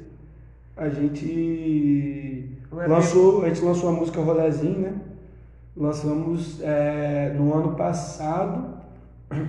A 0.76 0.90
gente 0.90 2.50
é 2.78 2.88
lançou, 2.88 3.44
a 3.44 3.48
gente 3.50 3.62
lançou 3.64 3.90
a 3.90 3.92
música 3.94 4.20
Rolezinho, 4.22 4.80
né? 4.80 4.94
Lançamos 5.76 6.62
é, 6.62 7.34
no 7.36 7.54
ano 7.54 7.76
passado 7.76 8.78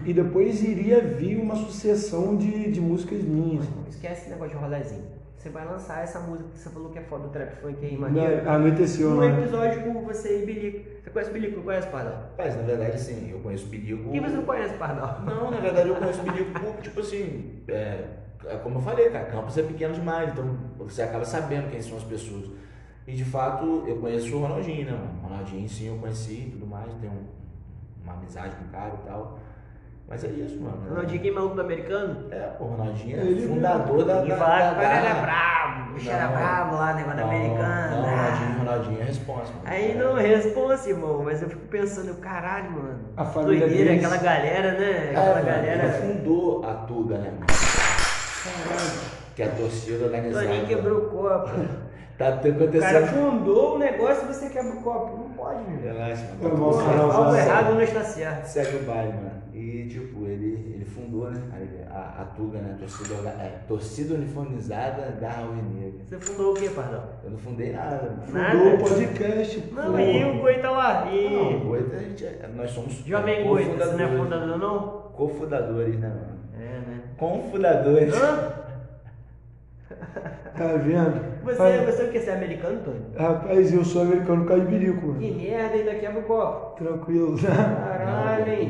e 0.06 0.12
depois 0.14 0.62
iria 0.62 1.00
vir 1.02 1.38
uma 1.38 1.54
sucessão 1.54 2.36
de, 2.36 2.70
de 2.72 2.80
músicas 2.80 3.22
minhas. 3.22 3.66
Esquece 3.88 4.22
esse 4.22 4.30
negócio 4.30 4.56
de 4.56 4.62
rolezinho. 4.62 5.04
Você 5.36 5.50
vai 5.50 5.66
lançar 5.66 6.02
essa 6.02 6.20
música 6.20 6.48
que 6.48 6.58
você 6.58 6.70
falou 6.70 6.88
que 6.88 6.98
é 6.98 7.02
foda 7.02 7.24
do 7.24 7.28
trap 7.28 7.54
funk 7.60 7.84
aí, 7.84 7.98
maneiro. 7.98 8.48
Anoiteceu, 8.48 9.10
Um 9.10 9.20
né? 9.20 9.38
episódio 9.38 9.82
com 9.82 10.02
você 10.04 10.42
e 10.42 10.46
Bilico. 10.46 10.88
Você 11.02 11.10
conhece 11.10 11.30
o 11.30 11.34
Bilico? 11.34 11.56
Não 11.56 11.64
conhece, 11.64 11.88
Pardal? 11.88 12.30
Mas, 12.38 12.56
na 12.56 12.62
verdade, 12.62 12.92
assim, 12.92 13.30
eu 13.30 13.40
conheço 13.40 13.66
o 13.66 13.68
Bilico... 13.68 14.10
Quem 14.10 14.20
você 14.22 14.36
não 14.36 14.44
conhece, 14.44 14.74
Pardal? 14.78 15.20
Não, 15.26 15.50
na 15.50 15.60
verdade 15.60 15.90
eu 15.90 15.96
conheço 15.96 16.20
o 16.22 16.24
Bilico 16.24 16.58
por, 16.58 16.80
tipo 16.80 17.00
assim, 17.00 17.62
é, 17.68 18.04
é 18.46 18.56
como 18.62 18.78
eu 18.78 18.80
falei, 18.80 19.10
cara, 19.10 19.26
Campos 19.26 19.58
é 19.58 19.62
pequeno 19.62 19.92
demais, 19.92 20.30
então 20.30 20.56
você 20.78 21.02
acaba 21.02 21.26
sabendo 21.26 21.70
quem 21.70 21.82
são 21.82 21.98
as 21.98 22.04
pessoas. 22.04 22.46
E 23.06 23.12
de 23.12 23.24
fato, 23.24 23.84
eu 23.86 23.96
conheço 23.96 24.34
o 24.36 24.40
Ronaldinho, 24.40 24.86
né, 24.86 24.92
mano? 24.92 25.10
O 25.22 25.26
Ronaldinho 25.28 25.68
sim 25.68 25.88
eu 25.88 25.96
conheci 25.96 26.46
e 26.48 26.50
tudo 26.52 26.66
mais, 26.66 26.86
tenho 27.00 27.12
um- 27.12 27.26
uma 28.02 28.14
amizade 28.14 28.56
com 28.56 28.64
o 28.64 28.68
cara 28.68 28.92
e 29.02 29.06
tal. 29.06 29.38
Mas 30.08 30.22
é 30.24 30.28
isso, 30.28 30.60
mano. 30.60 30.86
Ronaldinho 30.88 31.20
que 31.22 31.28
é 31.28 31.32
maluco 31.32 31.54
do 31.54 31.60
americano? 31.62 32.26
É, 32.30 32.38
pô, 32.58 32.64
o 32.64 32.68
Ronaldinho 32.68 33.18
é 33.20 33.46
fundador 33.46 34.04
da. 34.04 34.24
E 34.24 34.28
da, 34.28 34.36
falar 34.36 34.58
da, 34.58 34.68
que 34.70 34.74
o 34.74 34.82
cara 34.82 34.94
era 34.96 35.20
bravo, 35.20 35.90
o 35.90 35.94
bicho 35.94 36.10
era 36.10 36.28
bravo 36.28 36.76
lá, 36.76 36.92
negócio 36.94 37.20
Não, 37.20 37.28
americano. 37.30 37.90
Não. 37.96 38.02
Ronaldinho, 38.10 38.58
Ronaldinho 38.58 39.00
é 39.00 39.04
responsa, 39.04 39.52
mano. 39.52 39.60
Aí 39.64 39.94
não 39.98 40.14
responde, 40.14 40.88
irmão, 40.90 41.22
mas 41.24 41.42
eu 41.42 41.48
fico 41.48 41.66
pensando, 41.68 42.08
eu, 42.08 42.14
caralho, 42.16 42.70
mano. 42.70 42.98
A 43.16 43.24
família 43.24 43.60
Doideira, 43.66 43.90
deles- 43.92 44.04
aquela 44.04 44.22
galera, 44.22 44.72
né? 44.72 44.90
É, 44.90 45.10
Aquela 45.10 45.34
mano, 45.34 45.46
galera. 45.46 45.84
Ele 45.84 45.92
fundou 46.14 46.64
a 46.66 46.74
Tuga, 46.74 47.18
né, 47.18 47.30
mano? 47.30 47.46
Que 49.34 49.42
é 49.42 49.46
a 49.46 49.50
torcida 49.50 50.04
organizada. 50.04 50.46
Toninho 50.46 50.66
quebrou 50.66 50.98
o 50.98 51.08
copo. 51.10 51.50
Tá 52.16 52.28
O 52.30 52.38
cara 52.38 52.48
acontecendo. 52.54 53.06
fundou 53.08 53.74
o 53.74 53.78
negócio 53.78 54.24
e 54.24 54.32
você 54.32 54.48
quebra 54.48 54.72
o 54.72 54.82
copo. 54.82 55.16
Não 55.18 55.30
pode, 55.30 55.60
mano. 55.68 55.82
Relaxa, 55.82 56.28
mano. 56.40 56.72
Tá 56.78 57.16
Algo 57.16 57.34
errado 57.36 57.74
não 57.74 57.82
está 57.82 58.04
certo. 58.04 58.44
Segue 58.46 58.76
o 58.76 58.82
baile, 58.84 59.12
mano. 59.14 59.42
E 59.52 59.88
tipo, 59.88 60.24
ele, 60.26 60.74
ele 60.74 60.84
fundou, 60.84 61.30
né? 61.30 61.40
A, 61.90 61.96
a, 61.96 62.22
a 62.22 62.24
Tuga, 62.36 62.58
né? 62.58 62.76
Torcida, 62.78 63.14
é, 63.30 63.58
torcida 63.66 64.14
uniformizada 64.14 65.12
da 65.20 65.38
Alvinegra. 65.38 66.00
Você 66.04 66.18
fundou 66.20 66.52
o 66.52 66.54
quê, 66.54 66.68
Pardal? 66.70 67.04
Eu 67.24 67.30
não 67.32 67.38
fundei 67.38 67.72
nada. 67.72 68.12
Nada. 68.32 68.50
Fundou 68.58 68.74
o 68.74 68.78
podcast. 68.78 69.72
Não, 69.72 69.92
pô. 69.92 69.98
e 69.98 70.24
o 70.24 70.40
Goi 70.40 70.54
tá 70.58 70.70
lá. 70.70 71.08
E. 71.12 71.30
Não, 71.34 71.56
o 71.56 71.60
Goita, 71.68 71.96
a 71.96 72.00
gente 72.00 72.24
é, 72.24 72.50
nós 72.54 72.70
somos 72.70 72.92
Jovem 73.04 73.44
Goi, 73.44 73.64
você 73.64 73.68
não 73.70 73.74
é 73.76 73.86
cofundadores. 73.86 74.18
fundador, 74.24 74.58
não? 74.58 74.88
Cofundadores, 75.14 75.98
né, 76.00 76.08
mano? 76.08 76.38
É, 76.58 76.64
né? 76.64 77.00
Confundadores. 77.16 78.14
Hã? 78.14 78.63
Tá 80.56 80.68
vendo? 80.76 81.20
Você, 81.44 81.58
Rapaz, 81.58 81.84
você 81.86 82.02
o 82.04 82.12
que? 82.12 82.20
Você 82.20 82.30
é 82.30 82.34
americano, 82.34 82.78
Tony? 82.84 83.00
rapaz, 83.18 83.74
eu 83.74 83.84
sou 83.84 84.02
americano 84.02 84.42
por 84.42 84.48
causa 84.48 84.64
de 84.64 84.70
bilico, 84.70 85.06
mano. 85.08 85.18
Que 85.18 85.30
merda, 85.32 85.74
ainda 85.74 85.94
quebra 85.96 86.20
o 86.20 86.22
copo. 86.22 86.76
Tranquilo. 86.76 87.36
Caralho, 87.42 88.52
hein? 88.52 88.68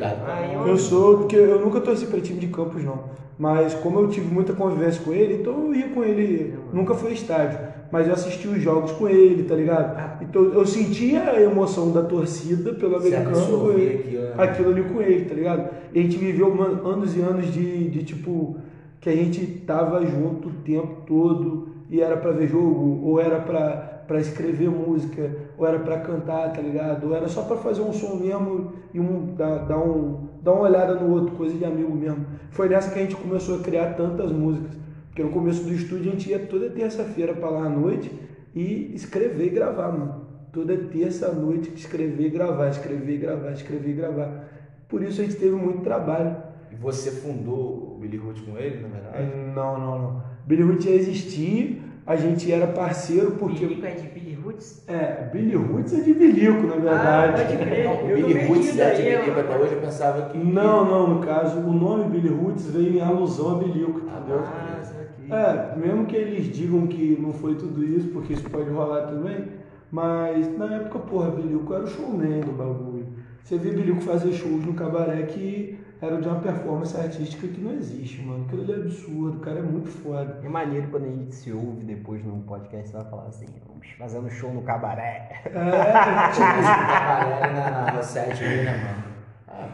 ó. 0.56 0.66
Eu 0.66 0.76
sou, 0.78 1.18
porque 1.18 1.36
eu 1.36 1.60
nunca 1.60 1.82
torci 1.82 2.06
pra 2.06 2.20
time 2.20 2.40
de 2.40 2.46
campos, 2.46 2.82
não. 2.82 3.04
Mas 3.38 3.74
como 3.74 4.00
eu 4.00 4.08
tive 4.08 4.32
muita 4.32 4.54
convivência 4.54 5.02
com 5.04 5.12
ele, 5.12 5.42
então 5.42 5.66
eu 5.66 5.74
ia 5.74 5.88
com 5.88 6.02
ele. 6.02 6.58
Nunca 6.72 6.94
foi 6.94 7.12
estádio. 7.12 7.58
Mas 7.90 8.08
eu 8.08 8.14
assisti 8.14 8.48
os 8.48 8.60
jogos 8.60 8.92
com 8.92 9.08
ele, 9.08 9.44
tá 9.44 9.54
ligado? 9.54 10.22
Então 10.22 10.42
eu 10.42 10.66
sentia 10.66 11.30
a 11.30 11.40
emoção 11.40 11.92
da 11.92 12.02
torcida 12.02 12.72
pelo 12.72 12.96
americano 12.96 13.72
né? 13.72 14.32
Aquilo 14.36 14.70
ali 14.70 14.82
com 14.82 15.00
ele, 15.00 15.26
tá 15.26 15.34
ligado? 15.34 15.70
E 15.92 15.98
a 15.98 16.02
gente 16.02 16.16
viveu 16.16 16.52
mano, 16.52 16.86
anos 16.88 17.16
e 17.16 17.20
anos 17.20 17.52
de, 17.52 17.90
de 17.90 18.02
tipo. 18.02 18.56
Que 19.04 19.10
a 19.10 19.14
gente 19.14 19.44
tava 19.66 20.02
junto 20.06 20.48
o 20.48 20.52
tempo 20.64 21.02
todo 21.06 21.68
e 21.90 22.00
era 22.00 22.16
pra 22.16 22.30
ver 22.30 22.48
jogo, 22.48 23.06
ou 23.06 23.20
era 23.20 23.38
pra 23.38 24.18
escrever 24.18 24.70
música, 24.70 25.30
ou 25.58 25.66
era 25.66 25.78
pra 25.78 26.00
cantar, 26.00 26.50
tá 26.54 26.62
ligado? 26.62 27.08
Ou 27.08 27.14
era 27.14 27.28
só 27.28 27.42
pra 27.42 27.58
fazer 27.58 27.82
um 27.82 27.92
som 27.92 28.16
mesmo 28.16 28.72
e 28.94 28.98
um 28.98 29.34
dar, 29.34 29.66
dar, 29.66 29.78
um, 29.78 30.26
dar 30.42 30.54
uma 30.54 30.62
olhada 30.62 30.94
no 30.94 31.12
outro, 31.12 31.36
coisa 31.36 31.54
de 31.54 31.66
amigo 31.66 31.94
mesmo. 31.94 32.24
Foi 32.50 32.66
nessa 32.66 32.90
que 32.90 32.98
a 32.98 33.02
gente 33.02 33.14
começou 33.14 33.56
a 33.56 33.62
criar 33.62 33.92
tantas 33.92 34.32
músicas. 34.32 34.74
Porque 35.08 35.22
no 35.22 35.28
começo 35.28 35.64
do 35.64 35.74
estúdio 35.74 36.08
a 36.08 36.14
gente 36.14 36.30
ia 36.30 36.38
toda 36.38 36.70
terça-feira 36.70 37.34
pra 37.34 37.50
lá 37.50 37.66
à 37.66 37.68
noite 37.68 38.10
e 38.54 38.90
escrever 38.94 39.48
e 39.48 39.50
gravar, 39.50 39.92
mano. 39.92 40.22
Toda 40.50 40.78
terça 40.78 41.26
à 41.26 41.32
noite 41.32 41.70
escrever 41.74 42.28
e 42.28 42.30
gravar, 42.30 42.68
escrever 42.70 43.16
e 43.16 43.18
gravar, 43.18 43.52
escrever 43.52 43.90
e 43.90 43.92
gravar. 43.92 44.48
Por 44.88 45.02
isso 45.02 45.20
a 45.20 45.24
gente 45.24 45.36
teve 45.36 45.54
muito 45.54 45.82
trabalho. 45.82 46.53
Você 46.80 47.10
fundou 47.10 47.94
o 47.94 47.98
Billy 48.00 48.18
Hood 48.18 48.42
com 48.42 48.58
ele, 48.58 48.80
na 48.82 48.88
verdade? 48.88 49.36
Não, 49.54 49.78
não, 49.78 49.98
não. 49.98 50.22
Billy 50.46 50.62
Roots 50.62 50.84
ia 50.86 50.94
existir, 50.94 51.82
a 52.06 52.16
gente 52.16 52.52
era 52.52 52.66
parceiro 52.66 53.32
porque. 53.32 53.66
Bilico 53.66 53.86
é 53.86 53.92
de 53.92 54.08
Billy 54.08 54.34
Roots? 54.34 54.84
É, 54.86 55.30
Billy 55.32 55.54
Roots 55.54 55.94
é 55.94 56.00
de 56.02 56.12
Bilico, 56.12 56.66
na 56.66 56.74
verdade. 56.74 57.42
Ah, 57.42 57.44
pode 57.44 57.56
crer. 57.56 57.84
Não, 57.84 58.08
Eu 58.08 58.16
Billy 58.16 58.34
perdido 58.34 58.80
é 58.80 58.94
de 58.94 59.02
Bilico 59.02 59.40
até 59.40 59.58
hoje, 59.58 59.72
eu 59.72 59.80
pensava 59.80 60.28
que. 60.28 60.36
Não, 60.36 60.84
não, 60.84 61.14
no 61.14 61.20
caso, 61.20 61.58
o 61.60 61.72
nome 61.72 62.10
Billy 62.10 62.28
Roots 62.28 62.66
veio 62.66 62.96
em 62.96 63.00
alusão 63.00 63.56
a 63.56 63.58
Bilico, 63.58 64.00
entendeu? 64.00 64.42
Ah, 64.44 64.80
isso 64.82 64.92
aqui. 64.92 65.32
É, 65.32 65.76
mesmo 65.78 66.04
que 66.04 66.16
eles 66.16 66.54
digam 66.54 66.86
que 66.86 67.18
não 67.18 67.32
foi 67.32 67.54
tudo 67.54 67.82
isso, 67.82 68.08
porque 68.08 68.34
isso 68.34 68.50
pode 68.50 68.68
rolar 68.68 69.06
também, 69.06 69.46
mas 69.90 70.58
na 70.58 70.74
época, 70.74 70.98
porra, 70.98 71.30
Bilico 71.30 71.72
era 71.72 71.84
o 71.84 71.86
showman 71.86 72.40
do 72.40 72.52
bagulho. 72.52 73.06
Você 73.42 73.56
vê 73.56 73.70
Bilico 73.70 74.02
fazer 74.02 74.32
shows 74.32 74.64
no 74.64 74.74
cabaré 74.74 75.22
que 75.22 75.78
era 76.06 76.20
de 76.20 76.28
uma 76.28 76.40
performance 76.40 76.96
artística 76.96 77.46
que 77.46 77.60
não 77.60 77.72
existe, 77.72 78.22
mano. 78.22 78.44
Aquilo 78.46 78.62
ali 78.62 78.72
é 78.72 78.76
absurdo, 78.76 79.36
o 79.38 79.40
cara 79.40 79.58
é 79.58 79.62
muito 79.62 79.88
foda. 79.88 80.38
É 80.44 80.48
maneiro 80.48 80.88
quando 80.90 81.04
a 81.04 81.08
gente 81.08 81.34
se 81.34 81.52
ouve 81.52 81.84
depois 81.84 82.24
num 82.24 82.40
podcast, 82.42 82.88
você 82.90 82.96
vai 82.96 83.06
falar 83.10 83.26
assim, 83.28 83.46
vamos 83.66 83.86
fazendo 83.98 84.30
show 84.30 84.52
no 84.52 84.62
cabaré. 84.62 85.42
É, 85.44 85.50
Tipo, 85.50 86.46
isso 86.60 86.70
que 86.78 86.86
trabalhava 86.86 87.46
na, 87.52 87.92
na 87.92 88.00
R7 88.00 88.44
ali, 88.44 88.62
né, 88.64 88.72
mano? 88.84 89.04
Ah, 89.48 89.68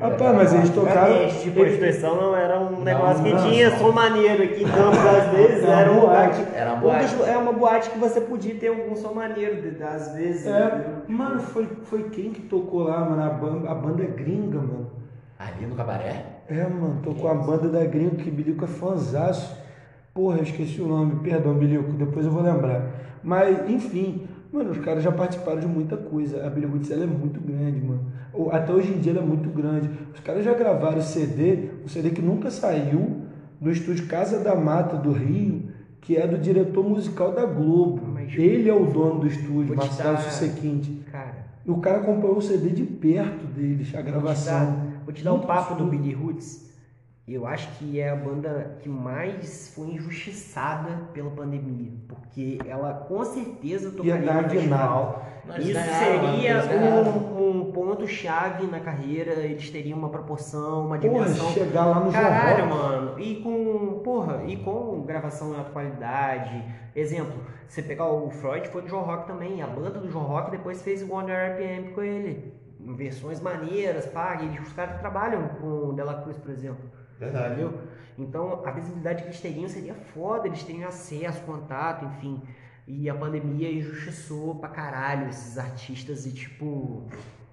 Rapaz, 0.00 0.34
mas 0.36 0.54
eles 0.54 0.70
tocaram. 0.70 1.22
Esse 1.26 1.42
tipo 1.42 1.62
de 1.62 1.72
expressão 1.72 2.16
não 2.16 2.34
era 2.34 2.58
um 2.58 2.80
negócio 2.82 3.22
que 3.22 3.30
não, 3.34 3.50
tinha 3.50 3.70
só- 3.72 3.76
som 3.76 3.92
maneiro 3.92 4.42
aqui 4.42 4.62
em 4.62 4.66
Campos, 4.66 4.98
às 4.98 5.26
vezes, 5.36 5.62
Era 5.64 5.80
era 5.82 5.92
um 5.92 6.00
boate. 6.00 6.42
que... 6.44 6.56
Era 6.56 6.70
uma 6.72 6.78
um 6.78 6.80
boate. 6.80 7.14
dos- 7.14 7.28
É 7.28 7.36
uma 7.36 7.52
boate 7.52 7.90
que 7.90 7.98
você 7.98 8.20
podia 8.22 8.54
ter 8.54 8.68
algum 8.68 8.96
som 8.96 9.12
maneiro, 9.12 9.62
às 9.86 10.14
vezes. 10.14 10.46
É, 10.46 10.66
entendeu? 10.66 10.88
mano, 11.08 11.40
foi, 11.40 11.68
foi 11.84 12.04
quem 12.04 12.32
que 12.32 12.40
tocou 12.40 12.84
lá, 12.84 13.00
mano? 13.04 13.22
A 13.22 13.28
banda, 13.28 13.70
a 13.70 13.74
banda 13.74 14.02
é 14.02 14.06
gringa, 14.06 14.56
mano. 14.60 14.90
Ali 15.46 15.66
no 15.66 15.74
cabaré? 15.74 16.24
É, 16.48 16.62
mano, 16.68 17.00
tocou 17.02 17.28
a 17.30 17.34
banda 17.34 17.68
da 17.68 17.84
gringa 17.84 18.16
que 18.16 18.30
Bilico 18.30 18.64
é 18.64 18.68
fanzaço. 18.68 19.56
Porra, 20.14 20.36
eu 20.38 20.42
esqueci 20.42 20.80
o 20.80 20.86
nome, 20.86 21.16
perdão, 21.22 21.54
Bilico, 21.54 21.92
depois 21.92 22.26
eu 22.26 22.32
vou 22.32 22.42
lembrar. 22.42 23.18
Mas, 23.24 23.68
enfim, 23.70 24.26
mano, 24.52 24.70
os 24.70 24.78
caras 24.78 25.02
já 25.02 25.10
participaram 25.10 25.60
de 25.60 25.66
muita 25.66 25.96
coisa. 25.96 26.44
A 26.46 26.48
Roots, 26.48 26.90
ela 26.90 27.04
é 27.04 27.06
muito 27.06 27.40
grande, 27.40 27.80
mano. 27.80 28.00
Ou, 28.32 28.50
Até 28.52 28.72
hoje 28.72 28.92
em 28.92 28.98
dia 29.00 29.12
ela 29.12 29.22
é 29.22 29.24
muito 29.24 29.48
grande. 29.48 29.88
Os 30.14 30.20
caras 30.20 30.44
já 30.44 30.52
gravaram 30.54 30.98
o 30.98 31.02
CD, 31.02 31.70
um 31.84 31.88
CD 31.88 32.10
que 32.10 32.20
nunca 32.22 32.50
saiu, 32.50 33.22
no 33.60 33.70
estúdio 33.70 34.06
Casa 34.06 34.40
da 34.40 34.54
Mata 34.54 34.96
do 34.96 35.12
Rio, 35.12 35.70
que 36.00 36.16
é 36.16 36.26
do 36.26 36.36
diretor 36.36 36.84
musical 36.86 37.32
da 37.32 37.44
Globo. 37.46 38.02
Mas- 38.12 38.34
Ele 38.36 38.68
é 38.68 38.74
o 38.74 38.84
dono 38.86 39.20
do 39.20 39.26
estúdio, 39.26 39.74
Marcelo 39.76 40.14
dar- 40.14 40.20
Susequinte. 40.22 41.04
Cara, 41.10 41.42
E 41.64 41.70
o 41.70 41.76
cara 41.76 41.98
acompanhou 41.98 42.38
o 42.38 42.42
CD 42.42 42.70
de 42.70 42.82
perto 42.82 43.46
deles, 43.46 43.88
a 43.94 43.98
vou 43.98 44.04
te 44.04 44.10
gravação. 44.10 44.91
Vou 45.04 45.12
te 45.12 45.22
dar 45.22 45.32
um 45.32 45.36
Muito 45.36 45.46
papo 45.46 45.74
do. 45.74 45.86
Billy 45.86 46.12
Roots. 46.12 46.70
Eu 47.26 47.46
acho 47.46 47.68
que 47.78 48.00
é 48.00 48.10
a 48.10 48.16
banda 48.16 48.78
que 48.80 48.88
mais 48.88 49.72
foi 49.74 49.90
injustiçada 49.90 51.08
pela 51.14 51.30
pandemia. 51.30 51.92
Porque 52.08 52.58
ela 52.66 52.92
com 52.94 53.24
certeza 53.24 53.92
tocaria 53.92 54.32
no 54.42 54.48
festival. 54.50 55.24
Isso 55.58 55.72
seria 55.72 56.62
ganhávamos. 56.62 57.14
um, 57.38 57.68
um 57.68 57.72
ponto-chave 57.72 58.66
na 58.66 58.80
carreira. 58.80 59.34
Eles 59.34 59.70
teriam 59.70 59.98
uma 59.98 60.08
proporção, 60.08 60.86
uma 60.86 60.98
Porra, 60.98 61.24
dimensão. 61.24 61.50
chegar 61.52 61.86
lá 61.86 62.00
no 62.00 62.10
Caralho, 62.12 62.66
João 62.66 62.68
mano. 62.76 63.20
E 63.20 63.36
com, 63.36 64.00
porra, 64.02 64.42
e 64.44 64.56
com 64.56 65.02
gravação 65.02 65.52
em 65.54 65.58
alta 65.58 65.70
qualidade. 65.70 66.64
Exemplo, 66.94 67.40
você 67.68 67.82
pegar 67.82 68.06
o 68.08 68.30
Freud, 68.30 68.68
foi 68.68 68.82
no 68.82 68.88
João 68.88 69.04
Rock 69.04 69.28
também. 69.28 69.62
A 69.62 69.66
banda 69.68 70.00
do 70.00 70.10
João 70.10 70.24
Rock 70.24 70.50
depois 70.50 70.82
fez 70.82 71.02
o 71.02 71.12
Wonder 71.12 71.52
RPM 71.52 71.92
com 71.92 72.02
ele. 72.02 72.52
Versões 72.96 73.40
maneiras, 73.40 74.06
pá. 74.06 74.42
E 74.42 74.58
os 74.58 74.72
caras 74.72 74.98
trabalham 74.98 75.48
com 75.60 75.88
o 75.88 75.92
Dela 75.92 76.22
Cruz, 76.22 76.36
por 76.38 76.50
exemplo. 76.50 76.90
Verdade. 77.18 77.54
Entendeu? 77.54 77.80
Então, 78.18 78.62
a 78.64 78.70
visibilidade 78.72 79.22
que 79.22 79.28
eles 79.28 79.40
teriam 79.40 79.68
seria 79.68 79.94
foda, 79.94 80.46
eles 80.46 80.62
teriam 80.62 80.88
acesso, 80.88 81.42
contato, 81.42 82.04
enfim. 82.04 82.42
E 82.86 83.08
a 83.08 83.14
pandemia 83.14 83.70
injustiçou 83.70 84.56
pra 84.56 84.68
caralho 84.68 85.28
esses 85.28 85.56
artistas 85.56 86.26
e, 86.26 86.32
tipo, 86.32 87.06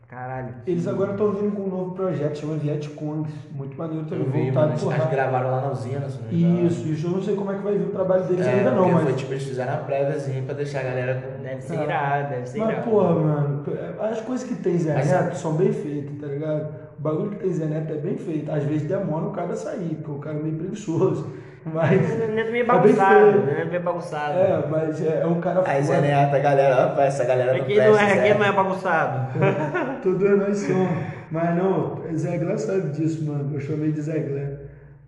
Caralho. 0.10 0.56
Eles 0.66 0.88
agora 0.88 1.12
estão 1.12 1.32
vindo 1.34 1.56
com 1.56 1.62
um 1.62 1.70
novo 1.70 1.92
projeto, 1.94 2.40
chama 2.40 2.56
Vietcongs. 2.56 3.32
Muito 3.52 3.78
maneiro 3.78 4.06
também, 4.08 4.26
Eu 4.26 4.32
vi, 4.32 4.42
voltado 4.46 4.68
mano, 4.70 4.80
por 4.80 4.88
acho 4.88 4.96
que 4.96 5.02
rádio. 5.04 5.12
gravaram 5.12 5.52
lá 5.52 5.62
na 5.62 5.72
usina, 5.72 6.10
se 6.10 6.20
não 6.20 6.28
me. 6.32 6.66
Isso, 6.66 6.88
isso 6.88 7.06
eu 7.08 7.12
não 7.12 7.22
sei 7.22 7.36
como 7.36 7.52
é 7.52 7.56
que 7.56 7.64
vai 7.64 7.78
vir 7.78 7.86
o 7.86 7.92
trabalho 7.92 8.24
deles 8.24 8.48
É, 8.48 8.54
ainda 8.56 8.72
não, 8.72 8.92
mas. 8.92 9.04
foi 9.04 9.14
tipo, 9.14 9.34
eles 9.34 9.44
fizeram 9.44 9.74
a 9.74 9.78
préviazinha 9.78 10.42
pra 10.42 10.56
deixar 10.56 10.80
a 10.80 10.84
galera 10.84 11.22
com... 11.22 11.44
Deve 11.44 11.62
ser 11.62 11.78
Ah. 11.78 11.84
irado, 11.84 12.30
deve 12.32 12.46
ser 12.50 12.58
Mas, 12.58 12.70
irado. 12.70 12.90
porra, 12.90 13.14
mano, 13.14 13.64
as 14.02 14.22
coisas 14.22 14.48
que 14.48 14.56
tem 14.56 14.80
Zé 14.80 14.96
Mas- 14.96 15.12
Neto 15.12 15.36
são 15.36 15.54
bem 15.54 15.72
feitas, 15.72 16.18
tá 16.20 16.26
ligado? 16.26 16.90
O 16.98 17.02
bagulho 17.02 17.30
que 17.30 17.36
tem 17.38 17.54
Zé 17.54 17.66
Neto 17.66 17.94
é 17.94 17.98
bem 17.98 18.18
feito. 18.18 18.52
Às 18.52 18.64
vezes 18.64 18.88
demora 18.88 19.26
o 19.28 19.32
cara 19.32 19.54
a 19.54 19.56
sair, 19.56 19.94
porque 20.02 20.12
o 20.12 20.16
cara 20.20 20.40
é 20.40 20.42
meio 20.42 20.56
preguiçoso. 20.58 21.28
Mas. 21.66 22.12
O 22.12 22.28
Neto 22.34 22.52
meio 22.52 22.64
É 22.64 22.68
bagunçado, 22.68 23.32
feio. 23.32 23.44
o 23.44 23.46
Neto 23.46 23.70
meio 23.70 23.84
bagunçado. 23.84 24.40
É, 24.40 24.68
mas 24.70 25.02
é, 25.02 25.22
é 25.22 25.26
um 25.26 25.42
cara 25.42 25.64
Aí 25.66 25.84
Zé 25.84 25.96
foda. 25.96 26.08
Neto, 26.08 26.36
a 26.36 26.40
galera, 26.40 26.88
opa, 26.88 27.04
essa 27.04 27.26
galera 27.26 27.54
não 27.54 27.62
Aqui 27.62 27.76
não 27.76 27.84
presta, 27.84 28.04
é, 28.04 28.30
aqui 28.30 28.40
não 28.40 28.46
é 28.46 28.52
bagunçado. 28.52 29.40
Todos 30.02 30.38
nós 30.38 30.58
somos. 30.58 30.90
Mas 31.32 31.56
não, 31.56 32.02
Zé 32.18 32.38
Glé 32.38 32.58
sabe 32.58 32.90
disso, 32.90 33.24
mano. 33.26 33.54
Eu 33.54 33.60
chamei 33.60 33.92
de 33.92 34.02
Zé 34.02 34.20
Glé. 34.20 34.58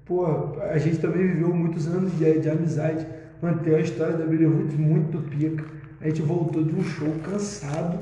Pô, 0.06 0.26
a 0.61 0.78
gente 0.78 0.98
também 0.98 1.28
viveu 1.28 1.53
muitos 1.53 1.88
anos 1.88 2.18
de, 2.18 2.40
de 2.40 2.49
amizade. 2.49 3.07
Mano, 3.41 3.60
tem 3.60 3.76
a 3.76 3.80
história 3.80 4.14
da 4.14 4.26
Billy 4.26 4.45
Woods 4.45 4.78
muito 4.78 5.18
pica. 5.30 5.64
A 5.99 6.06
gente 6.06 6.22
voltou 6.22 6.64
de 6.64 6.76
um 6.76 6.84
show 6.84 7.10
cansado. 7.23 7.98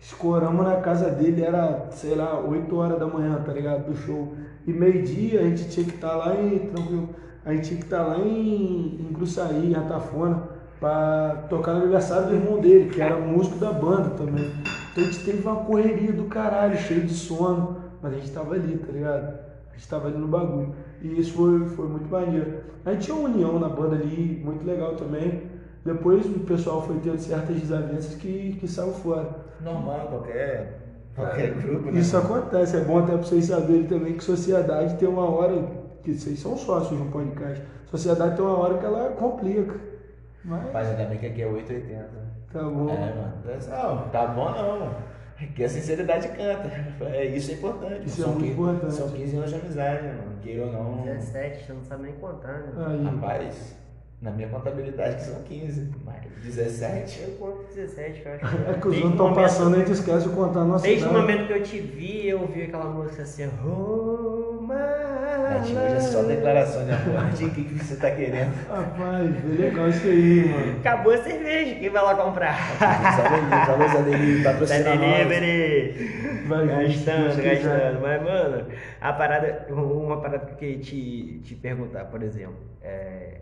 Escoramos 0.00 0.64
na 0.64 0.76
casa 0.76 1.10
dele, 1.10 1.42
era, 1.44 1.86
sei 1.90 2.14
lá, 2.14 2.38
8 2.40 2.76
horas 2.76 2.98
da 2.98 3.06
manhã, 3.06 3.42
tá 3.44 3.52
ligado? 3.52 3.86
Do 3.86 3.96
show. 3.96 4.34
E 4.66 4.72
meio-dia 4.72 5.40
a 5.40 5.44
gente 5.44 5.68
tinha 5.68 5.86
que 5.86 5.94
estar 5.94 6.16
lá 6.16 6.34
em. 6.34 6.58
Tranquilo. 6.58 7.10
A 7.44 7.52
gente 7.52 7.68
tinha 7.68 7.78
que 7.78 7.86
estar 7.86 8.02
lá 8.02 8.18
em, 8.18 8.98
em 9.00 9.12
Gruçaí, 9.12 9.72
em 9.72 9.74
Atafona, 9.74 10.42
pra 10.80 11.46
tocar 11.48 11.74
no 11.74 11.82
aniversário 11.82 12.28
do 12.28 12.34
irmão 12.34 12.60
dele, 12.60 12.90
que 12.90 13.00
era 13.00 13.18
músico 13.18 13.58
da 13.58 13.72
banda 13.72 14.10
também. 14.10 14.50
Então 14.92 15.04
a 15.04 15.06
gente 15.06 15.24
teve 15.24 15.42
uma 15.42 15.56
correria 15.56 16.12
do 16.12 16.24
caralho, 16.24 16.76
cheio 16.76 17.02
de 17.02 17.12
sono, 17.12 17.76
mas 18.00 18.12
a 18.12 18.16
gente 18.16 18.30
tava 18.30 18.54
ali, 18.54 18.78
tá 18.78 18.92
ligado? 18.92 19.38
A 19.70 19.76
gente 19.76 19.88
tava 19.88 20.08
ali 20.08 20.18
no 20.18 20.28
bagulho. 20.28 20.74
E 21.02 21.20
isso 21.20 21.32
foi, 21.32 21.66
foi 21.68 21.88
muito 21.88 22.08
maneiro. 22.08 22.60
A 22.84 22.92
gente 22.92 23.06
tinha 23.06 23.16
uma 23.16 23.28
união 23.28 23.58
na 23.58 23.68
banda 23.68 23.96
ali, 23.96 24.40
muito 24.44 24.64
legal 24.64 24.94
também. 24.94 25.42
Depois 25.84 26.24
o 26.24 26.40
pessoal 26.40 26.82
foi 26.82 26.96
tendo 27.02 27.18
certas 27.18 27.56
desavenças 27.56 28.14
que, 28.14 28.56
que 28.58 28.66
saiu 28.66 28.92
fora. 28.92 29.28
Normal, 29.60 30.06
qualquer, 30.08 30.80
qualquer 31.14 31.54
grupo, 31.54 31.90
né? 31.90 32.00
Isso 32.00 32.16
acontece, 32.16 32.76
é 32.76 32.80
bom 32.80 32.98
até 32.98 33.12
pra 33.12 33.22
vocês 33.22 33.46
saberem 33.46 33.84
também 33.84 34.14
que 34.14 34.24
sociedade 34.24 34.96
tem 34.96 35.08
uma 35.08 35.28
hora, 35.28 35.62
que 36.04 36.14
vocês 36.14 36.38
são 36.38 36.56
sócios 36.56 36.98
no 36.98 37.10
podcast, 37.10 37.64
sociedade 37.86 38.36
tem 38.36 38.44
uma 38.44 38.58
hora 38.58 38.78
que 38.78 38.84
ela 38.84 39.10
complica. 39.12 39.74
Mas 40.44 40.72
Mas 40.72 40.88
ainda 40.88 41.06
bem 41.06 41.18
que 41.18 41.26
aqui 41.26 41.42
é 41.42 41.46
880. 41.46 42.08
tá 42.52 42.62
bom. 42.62 42.88
É, 42.90 43.14
mano. 43.14 43.32
Não, 43.70 44.08
tá 44.10 44.26
bom 44.26 44.50
não, 44.50 44.80
mano. 44.80 44.96
Aqui 45.40 45.64
a 45.64 45.68
sinceridade 45.68 46.28
canta. 46.28 46.70
É, 47.06 47.24
isso 47.26 47.50
é 47.50 47.54
importante. 47.54 48.06
Isso 48.06 48.20
é 48.20 48.24
São 48.24 48.32
muito 48.34 48.44
15 48.46 48.52
importante. 48.60 48.94
São 48.94 49.08
15 49.10 49.36
anos 49.36 49.50
de 49.50 49.56
amizade, 49.56 50.06
mano? 50.06 50.38
Queira 50.42 50.66
ou 50.66 50.72
não. 50.72 51.02
17, 51.02 51.64
você 51.66 51.72
não 51.72 51.82
sabe 51.82 52.02
nem 52.04 52.12
contar, 52.14 52.58
né? 52.58 52.72
Aí, 52.86 53.04
Rapaz, 53.04 53.76
na 54.24 54.30
minha 54.30 54.48
contabilidade 54.48 55.16
que 55.16 55.22
são 55.22 55.42
15, 55.42 55.90
mas 56.04 56.16
17. 56.42 57.20
Eu 57.22 57.28
conto 57.38 57.62
17, 57.74 58.22
eu 58.24 58.32
acho. 58.32 58.44
é 58.70 58.72
que 58.80 58.88
os 58.88 58.94
Desde 58.94 59.02
anos 59.02 59.04
o 59.04 59.10
estão 59.10 59.28
momento- 59.28 59.34
passando 59.42 59.70
e 59.72 59.74
a 59.76 59.78
gente 59.80 59.92
esquece 59.92 60.28
de 60.28 60.34
contar 60.34 60.60
a 60.60 60.64
nossa 60.64 60.86
Desde 60.86 61.04
o 61.04 61.10
idade. 61.10 61.20
momento 61.20 61.46
que 61.46 61.52
eu 61.52 61.62
te 61.62 61.78
vi, 61.80 62.28
eu 62.28 62.40
ouvi 62.40 62.62
aquela 62.62 62.86
música 62.86 63.22
assim, 63.22 63.44
Roma. 63.62 64.74
Gente, 65.62 65.76
hoje 65.78 65.94
é 65.96 66.00
só 66.00 66.22
declaração 66.22 66.84
de 66.86 66.92
amor. 66.92 67.24
De 67.36 67.50
que, 67.50 67.64
que 67.64 67.74
você 67.84 67.96
tá 67.96 68.10
querendo? 68.10 68.50
Rapaz, 68.66 69.30
é 69.30 69.62
legal 69.62 69.88
isso 69.90 70.06
aí, 70.06 70.48
mano. 70.48 70.78
Acabou 70.78 71.12
a 71.12 71.18
cerveja, 71.18 71.74
quem 71.76 71.90
vai 71.90 72.02
lá 72.02 72.14
comprar? 72.14 72.56
Delivery, 72.80 73.78
Luiz 73.78 73.94
Adeli, 73.96 74.42
Tá 74.42 74.50
patrocina 74.52 74.94
nós. 74.94 75.00
delivery! 75.28 76.44
Vai 76.48 76.66
Gastando, 76.66 77.42
gastando. 77.42 78.00
Mas, 78.00 78.22
mano, 78.22 78.66
a 79.00 79.12
parada, 79.12 79.66
uma 79.70 80.20
parada 80.20 80.46
que 80.46 80.52
eu 80.52 80.56
queria 80.56 80.78
te, 80.78 81.40
te 81.44 81.54
perguntar, 81.54 82.04
por 82.06 82.22
exemplo, 82.22 82.56
é 82.82 83.40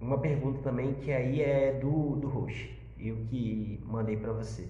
uma 0.00 0.18
pergunta 0.18 0.60
também 0.62 0.94
que 0.94 1.12
aí 1.12 1.40
é 1.42 1.78
do, 1.78 2.16
do 2.16 2.28
host, 2.28 2.78
eu 2.98 3.16
que 3.28 3.80
mandei 3.84 4.16
pra 4.16 4.32
você. 4.32 4.68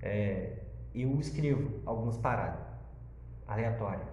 É, 0.00 0.58
eu 0.94 1.18
escrevo 1.18 1.80
algumas 1.86 2.16
paradas 2.16 2.60
aleatórias. 3.46 4.08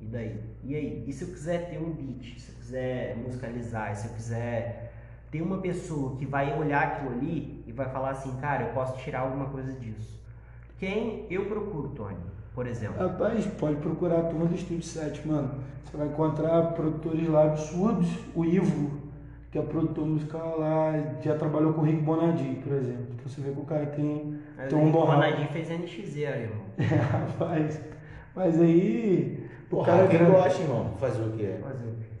E 0.00 0.06
daí? 0.06 0.40
E 0.64 0.74
aí? 0.74 1.04
E 1.06 1.12
se 1.12 1.24
eu 1.24 1.28
quiser 1.28 1.68
ter 1.68 1.78
um 1.78 1.90
beat, 1.90 2.38
se 2.38 2.50
eu 2.50 2.56
quiser 2.56 3.16
musicalizar, 3.16 3.94
se 3.94 4.08
eu 4.08 4.14
quiser 4.14 4.92
ter 5.30 5.42
uma 5.42 5.58
pessoa 5.58 6.16
que 6.16 6.26
vai 6.26 6.58
olhar 6.58 6.82
aquilo 6.82 7.12
ali 7.12 7.62
e 7.66 7.72
vai 7.72 7.88
falar 7.90 8.10
assim, 8.10 8.34
cara, 8.40 8.64
eu 8.64 8.72
posso 8.72 8.98
tirar 8.98 9.20
alguma 9.20 9.46
coisa 9.46 9.72
disso. 9.72 10.20
Quem 10.78 11.26
eu 11.30 11.44
procuro, 11.44 11.90
Tony, 11.90 12.16
por 12.54 12.66
exemplo? 12.66 12.98
Rapaz, 12.98 13.46
pode 13.46 13.76
procurar 13.76 14.20
a 14.20 14.24
turma 14.24 14.46
do 14.46 14.54
Estúdio 14.54 14.82
7, 14.82 15.28
mano. 15.28 15.62
Você 15.84 15.96
vai 15.96 16.08
encontrar 16.08 16.72
produtores 16.72 17.28
lá 17.28 17.44
absurdos. 17.44 18.08
O 18.34 18.44
Ivo, 18.44 19.09
que 19.50 19.58
é 19.58 19.62
produtor 19.62 20.06
musical 20.06 20.58
lá, 20.60 20.92
já 21.22 21.34
trabalhou 21.34 21.72
com 21.72 21.80
o 21.80 21.84
Rick 21.84 22.02
Bonadinho, 22.02 22.56
por 22.62 22.72
exemplo. 22.72 23.06
Então 23.14 23.26
você 23.28 23.40
vê 23.40 23.50
que 23.50 23.60
o 23.60 23.64
cara 23.64 23.86
tem, 23.86 24.34
tem 24.68 24.78
um 24.78 24.82
o 24.88 24.92
know-how. 24.92 25.06
Ronaldinho 25.06 25.48
fez 25.48 25.68
NX0, 25.68 26.18
irmão. 26.18 26.64
É, 26.78 26.84
rapaz. 26.94 27.80
Mas 28.34 28.60
aí. 28.60 29.48
O 29.66 29.70
Porra, 29.70 29.86
cara 29.86 30.04
é 30.04 30.08
quem 30.08 30.18
grande. 30.18 30.32
gosta, 30.32 30.62
irmão? 30.62 30.90
Fazer 30.98 31.22
o 31.22 31.30
quê? 31.32 31.54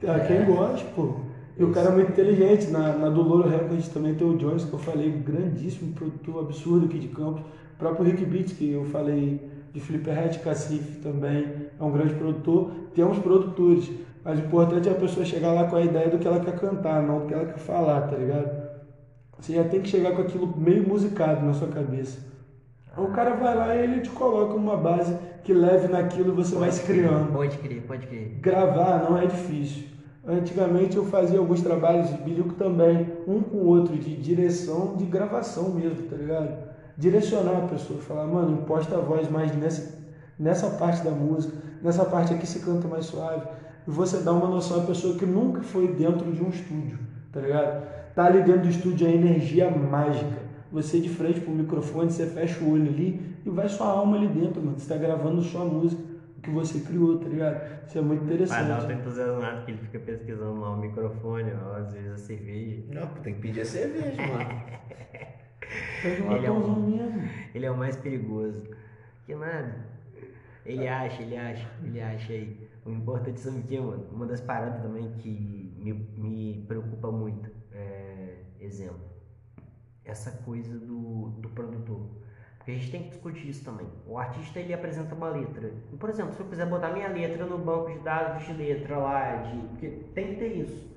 Ah, 0.06 0.20
quem 0.20 0.44
gosta, 0.44 0.88
pô. 0.94 1.14
E 1.56 1.64
o 1.64 1.72
cara 1.72 1.88
é 1.90 1.92
muito 1.92 2.10
inteligente. 2.12 2.68
Na, 2.68 2.92
na 2.96 3.08
do 3.08 3.22
Louro 3.22 3.48
Records 3.48 3.88
também 3.88 4.14
tem 4.14 4.26
o 4.26 4.36
Jones, 4.36 4.64
que 4.64 4.72
eu 4.72 4.78
falei, 4.78 5.10
grandíssimo 5.10 5.92
produtor, 5.92 6.44
absurdo 6.44 6.86
aqui 6.86 6.98
de 6.98 7.08
Campos. 7.08 7.42
O 7.42 7.78
próprio 7.78 8.06
Rick 8.06 8.24
Beats, 8.24 8.52
que 8.52 8.72
eu 8.72 8.84
falei 8.84 9.40
de 9.72 9.80
Felipe 9.80 10.10
Red, 10.10 10.38
Cacife 10.38 10.98
também, 10.98 11.46
é 11.78 11.82
um 11.82 11.90
grande 11.90 12.14
produtor. 12.14 12.70
Temos 12.94 13.18
produtores, 13.18 13.90
mas 14.24 14.38
o 14.38 14.42
importante 14.42 14.88
é 14.88 14.92
a 14.92 14.96
pessoa 14.96 15.24
chegar 15.24 15.52
lá 15.52 15.64
com 15.64 15.76
a 15.76 15.82
ideia 15.82 16.08
do 16.08 16.18
que 16.18 16.26
ela 16.26 16.40
quer 16.40 16.58
cantar, 16.58 17.02
não 17.02 17.20
do 17.20 17.26
que 17.26 17.34
ela 17.34 17.46
quer 17.46 17.58
falar, 17.58 18.02
tá 18.02 18.16
ligado? 18.16 18.70
Você 19.38 19.54
já 19.54 19.64
tem 19.64 19.80
que 19.80 19.88
chegar 19.88 20.14
com 20.14 20.22
aquilo 20.22 20.54
meio 20.56 20.86
musicado 20.86 21.44
na 21.44 21.54
sua 21.54 21.68
cabeça. 21.68 22.18
Aí 22.94 23.02
O 23.02 23.08
cara 23.08 23.34
vai 23.34 23.54
lá 23.54 23.74
e 23.74 23.84
ele 23.84 24.00
te 24.00 24.10
coloca 24.10 24.54
uma 24.54 24.76
base 24.76 25.16
que 25.42 25.54
leve 25.54 25.88
naquilo 25.88 26.32
e 26.32 26.36
você 26.36 26.54
vai 26.54 26.70
se 26.70 26.82
criando 26.82 27.32
Pode 27.32 27.56
crer, 27.58 27.82
pode 27.82 28.06
crer. 28.06 28.38
gravar 28.40 29.08
não 29.08 29.16
é 29.16 29.26
difícil. 29.26 29.84
Antigamente 30.26 30.96
eu 30.96 31.04
fazia 31.06 31.38
alguns 31.38 31.62
trabalhos, 31.62 32.10
Bilico 32.20 32.52
também, 32.54 33.10
um 33.26 33.40
com 33.40 33.56
o 33.56 33.66
outro, 33.66 33.96
de 33.96 34.14
direção, 34.16 34.94
de 34.96 35.06
gravação 35.06 35.70
mesmo, 35.70 36.02
tá 36.08 36.16
ligado? 36.16 36.70
Direcionar 36.98 37.56
a 37.64 37.68
pessoa, 37.68 37.98
falar, 38.00 38.26
mano, 38.26 38.60
imposta 38.60 38.96
a 38.96 39.00
voz 39.00 39.30
mais 39.30 39.56
nessa, 39.56 39.98
nessa 40.38 40.68
parte 40.70 41.02
da 41.02 41.10
música, 41.10 41.56
nessa 41.82 42.04
parte 42.04 42.34
aqui 42.34 42.46
você 42.46 42.58
canta 42.58 42.86
mais 42.86 43.06
suave. 43.06 43.46
E 43.90 43.92
você 43.92 44.18
dá 44.18 44.32
uma 44.32 44.46
noção 44.46 44.84
à 44.84 44.86
pessoa 44.86 45.18
que 45.18 45.26
nunca 45.26 45.62
foi 45.62 45.88
dentro 45.88 46.30
de 46.30 46.40
um 46.40 46.48
estúdio, 46.48 46.96
tá 47.32 47.40
ligado? 47.40 48.14
Tá 48.14 48.26
ali 48.26 48.40
dentro 48.44 48.62
do 48.62 48.68
estúdio 48.68 49.04
a 49.04 49.10
energia 49.10 49.68
mágica. 49.68 50.38
Você 50.70 51.00
de 51.00 51.08
frente 51.08 51.40
pro 51.40 51.50
microfone, 51.50 52.08
você 52.08 52.24
fecha 52.26 52.62
o 52.62 52.70
olho 52.70 52.86
ali 52.86 53.20
e 53.44 53.50
vai 53.50 53.68
sua 53.68 53.88
alma 53.88 54.16
ali 54.16 54.28
dentro, 54.28 54.62
mano. 54.62 54.78
Você 54.78 54.88
tá 54.88 54.96
gravando 54.96 55.42
sua 55.42 55.64
música, 55.64 56.00
o 56.38 56.40
que 56.40 56.50
você 56.50 56.78
criou, 56.78 57.18
tá 57.18 57.28
ligado? 57.28 57.84
Isso 57.84 57.98
é 57.98 58.00
muito 58.00 58.20
Mas 58.20 58.28
não, 58.30 58.76
interessante. 58.76 58.92
entusiasmado 58.92 59.64
que 59.64 59.72
ele 59.72 59.78
fica 59.78 59.98
pesquisando 59.98 60.60
lá 60.60 60.70
o 60.70 60.76
microfone, 60.76 61.50
ó, 61.52 61.78
às 61.78 61.92
vezes 61.92 62.12
a 62.12 62.16
cerveja. 62.16 62.82
Não, 62.92 63.08
tem 63.24 63.34
que 63.34 63.40
pedir 63.40 63.62
a 63.62 63.64
cerveja, 63.64 64.22
mano. 64.24 64.62
Ele 66.36 66.46
é 66.46 66.50
um-. 66.50 67.28
Ele 67.54 67.66
é 67.66 67.70
o 67.70 67.76
mais 67.76 67.96
perigoso. 67.96 68.62
Que 69.26 69.34
nada. 69.34 69.74
Ele 70.64 70.86
acha, 70.86 71.22
ele 71.22 71.36
acha, 71.36 71.68
ele 71.84 72.00
acha 72.00 72.32
aí. 72.32 72.69
O 72.84 72.90
importante 72.90 73.40
sabe 73.40 73.60
o 73.60 73.62
que, 73.62 73.78
mano? 73.78 74.06
Uma 74.10 74.26
das 74.26 74.40
paradas 74.40 74.82
também 74.82 75.12
que 75.18 75.74
me, 75.78 75.92
me 75.92 76.64
preocupa 76.66 77.10
muito 77.10 77.50
é, 77.72 78.38
exemplo, 78.58 79.04
essa 80.04 80.30
coisa 80.42 80.78
do, 80.78 81.30
do 81.38 81.48
produtor. 81.50 82.08
Porque 82.56 82.72
a 82.72 82.74
gente 82.74 82.90
tem 82.90 83.02
que 83.04 83.08
discutir 83.10 83.48
isso 83.48 83.64
também. 83.64 83.88
O 84.06 84.18
artista 84.18 84.60
ele 84.60 84.74
apresenta 84.74 85.14
uma 85.14 85.28
letra. 85.28 85.72
Por 85.98 86.10
exemplo, 86.10 86.34
se 86.34 86.40
eu 86.40 86.46
quiser 86.46 86.66
botar 86.66 86.90
minha 86.90 87.08
letra 87.08 87.46
no 87.46 87.58
banco 87.58 87.90
de 87.90 87.98
dados 88.00 88.44
de 88.44 88.52
letra 88.52 88.98
lá, 88.98 89.36
de, 89.36 89.58
porque 89.68 89.88
tem 90.14 90.34
que 90.34 90.36
ter 90.36 90.56
isso. 90.56 90.90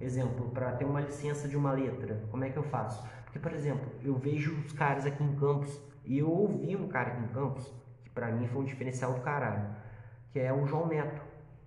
Exemplo, 0.00 0.48
para 0.50 0.72
ter 0.72 0.86
uma 0.86 1.00
licença 1.02 1.46
de 1.46 1.58
uma 1.58 1.72
letra, 1.72 2.24
como 2.30 2.42
é 2.42 2.48
que 2.48 2.56
eu 2.56 2.62
faço? 2.62 3.06
Porque, 3.24 3.38
por 3.38 3.52
exemplo, 3.52 3.86
eu 4.02 4.16
vejo 4.16 4.56
os 4.60 4.72
caras 4.72 5.04
aqui 5.04 5.22
em 5.22 5.36
Campos, 5.36 5.78
e 6.06 6.18
eu 6.18 6.30
ouvi 6.30 6.74
um 6.74 6.88
cara 6.88 7.12
aqui 7.12 7.22
em 7.22 7.28
Campos, 7.28 7.70
que 8.02 8.10
pra 8.10 8.32
mim 8.32 8.48
foi 8.48 8.62
um 8.62 8.64
diferencial 8.64 9.12
do 9.12 9.20
caralho, 9.20 9.76
que 10.32 10.40
é 10.40 10.52
o 10.52 10.66
João 10.66 10.88
Neto. 10.88 11.20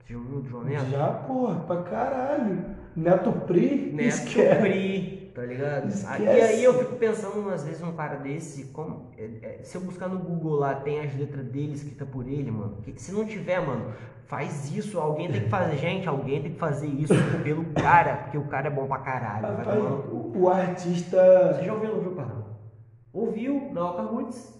Você 0.03 0.13
já 0.13 0.19
ouviu 0.19 0.41
do 0.41 0.49
João 0.49 0.63
Neto? 0.63 0.85
Já, 0.91 1.07
porra, 1.07 1.55
pra 1.61 1.81
caralho. 1.83 2.65
Neto 2.95 3.31
Pri, 3.31 3.91
Neto 3.93 4.07
esquece. 4.09 4.61
Pri, 4.61 5.31
tá 5.33 5.41
ligado? 5.43 5.87
Esquece. 5.87 6.23
E 6.23 6.27
aí 6.41 6.63
eu 6.63 6.73
fico 6.77 6.95
pensando, 6.97 7.49
às 7.49 7.63
vezes, 7.63 7.81
um 7.81 7.93
cara 7.93 8.17
desse, 8.17 8.65
como, 8.65 9.11
é, 9.17 9.29
é, 9.41 9.59
se 9.63 9.75
eu 9.77 9.81
buscar 9.81 10.09
no 10.09 10.19
Google 10.19 10.55
lá, 10.59 10.75
tem 10.75 10.99
as 10.99 11.15
letras 11.17 11.45
dele 11.45 11.73
escrita 11.73 12.05
por 12.05 12.27
ele, 12.27 12.51
mano. 12.51 12.77
se 12.97 13.11
não 13.13 13.25
tiver, 13.25 13.59
mano, 13.65 13.93
faz 14.25 14.75
isso. 14.75 14.99
Alguém 14.99 15.31
tem 15.31 15.41
que 15.43 15.49
fazer, 15.49 15.77
gente, 15.77 16.07
alguém 16.07 16.41
tem 16.41 16.51
que 16.51 16.59
fazer 16.59 16.87
isso 16.87 17.13
pelo 17.43 17.63
cara, 17.73 18.17
porque 18.17 18.37
o 18.37 18.43
cara 18.47 18.67
é 18.67 18.71
bom 18.71 18.85
pra 18.85 18.99
caralho. 18.99 19.55
Rapaz, 19.57 19.79
o, 19.79 20.33
o 20.35 20.49
artista. 20.49 21.53
Você 21.55 21.63
já 21.65 21.73
ouviu, 21.73 21.89
não 21.89 21.95
ouviu, 21.95 22.11
Pardão? 22.11 22.43
Ouviu, 23.13 23.69
na 23.71 23.89
Oca 23.89 24.01
Roots. 24.01 24.53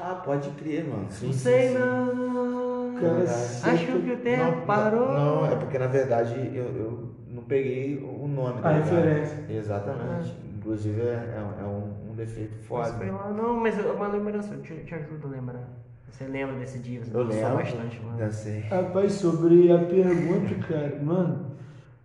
Ah, 0.00 0.20
pode 0.24 0.50
crer, 0.50 0.84
mano. 0.86 1.06
Sim, 1.08 1.26
Não 1.26 1.32
sim, 1.32 1.38
sei 1.38 1.68
sim. 1.68 1.78
não. 1.78 2.61
Cara, 3.02 3.72
Acho 3.74 3.86
que 4.00 4.10
o 4.12 4.16
tempo 4.18 4.42
Não, 4.58 4.66
parou. 4.66 5.12
Não, 5.12 5.46
é 5.46 5.56
porque 5.56 5.78
na 5.78 5.86
verdade 5.86 6.50
eu, 6.54 6.64
eu 6.76 7.08
não 7.26 7.42
peguei 7.42 7.96
o 7.98 8.26
nome 8.28 8.58
A 8.58 8.62
tá 8.62 8.72
ligado? 8.72 8.94
referência. 8.94 9.44
Exatamente. 9.48 10.36
Inclusive 10.56 11.00
é, 11.00 11.04
é- 11.34 11.60
é 11.60 11.64
um, 11.64 12.10
um 12.10 12.14
defeito 12.14 12.56
Mas 12.70 12.92
foda. 12.92 13.10
lá, 13.10 13.32
não, 13.32 13.56
mas 13.56 13.78
é 13.78 13.82
uma 13.82 14.06
lembrança, 14.08 14.54
eu 14.54 14.62
te, 14.62 14.74
te 14.84 14.94
ajudo 14.94 15.26
a 15.26 15.30
lembrar. 15.30 15.68
Você 16.08 16.24
lembra 16.24 16.56
desse 16.56 16.78
dia? 16.78 17.02
Você 17.04 17.16
Eu 17.16 17.22
lembro. 17.22 17.54
bastante, 17.54 18.00
mano. 18.02 18.16
Dancei. 18.18 18.60
Rapaz, 18.60 19.12
sobre 19.14 19.72
a 19.72 19.78
pergunta, 19.78 20.54
cara, 20.66 20.98
mano, 21.02 21.46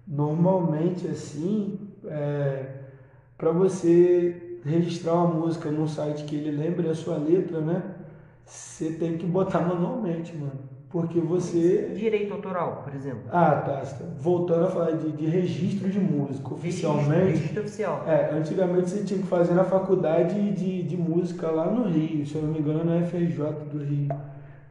normalmente 0.08 1.08
assim, 1.08 1.80
é, 2.06 2.66
para 3.38 3.52
você 3.52 4.60
registrar 4.64 5.14
uma 5.14 5.28
música 5.28 5.70
num 5.70 5.88
site 5.88 6.24
que 6.26 6.36
ele 6.36 6.52
lembre 6.52 6.90
a 6.90 6.96
sua 6.96 7.18
letra, 7.18 7.62
né? 7.62 7.84
Você 8.46 8.92
tem 8.94 9.18
que 9.18 9.26
botar 9.26 9.60
manualmente, 9.62 10.36
mano. 10.36 10.60
Porque 10.90 11.20
você. 11.20 11.92
Direito 11.96 12.34
autoral, 12.34 12.82
por 12.84 12.96
exemplo. 12.96 13.24
Ah, 13.32 13.56
tá. 13.66 13.84
Voltando 14.18 14.66
a 14.66 14.70
falar 14.70 14.92
de, 14.92 15.12
de 15.12 15.26
registro 15.26 15.90
de 15.90 16.00
música 16.00 16.54
oficialmente. 16.54 17.32
Registro 17.32 17.62
oficial. 17.62 18.04
É, 18.08 18.32
antigamente 18.34 18.90
você 18.90 19.04
tinha 19.04 19.20
que 19.20 19.28
fazer 19.28 19.54
na 19.54 19.66
faculdade 19.66 20.52
de, 20.52 20.84
de 20.84 20.96
música 20.96 21.52
lá 21.52 21.70
no 21.70 21.90
Rio, 21.90 22.26
se 22.26 22.36
eu 22.36 22.42
não 22.44 22.54
me 22.54 22.60
engano, 22.60 22.86
na 22.86 23.06
FRJ 23.06 23.38
do 23.72 23.84
Rio. 23.84 24.08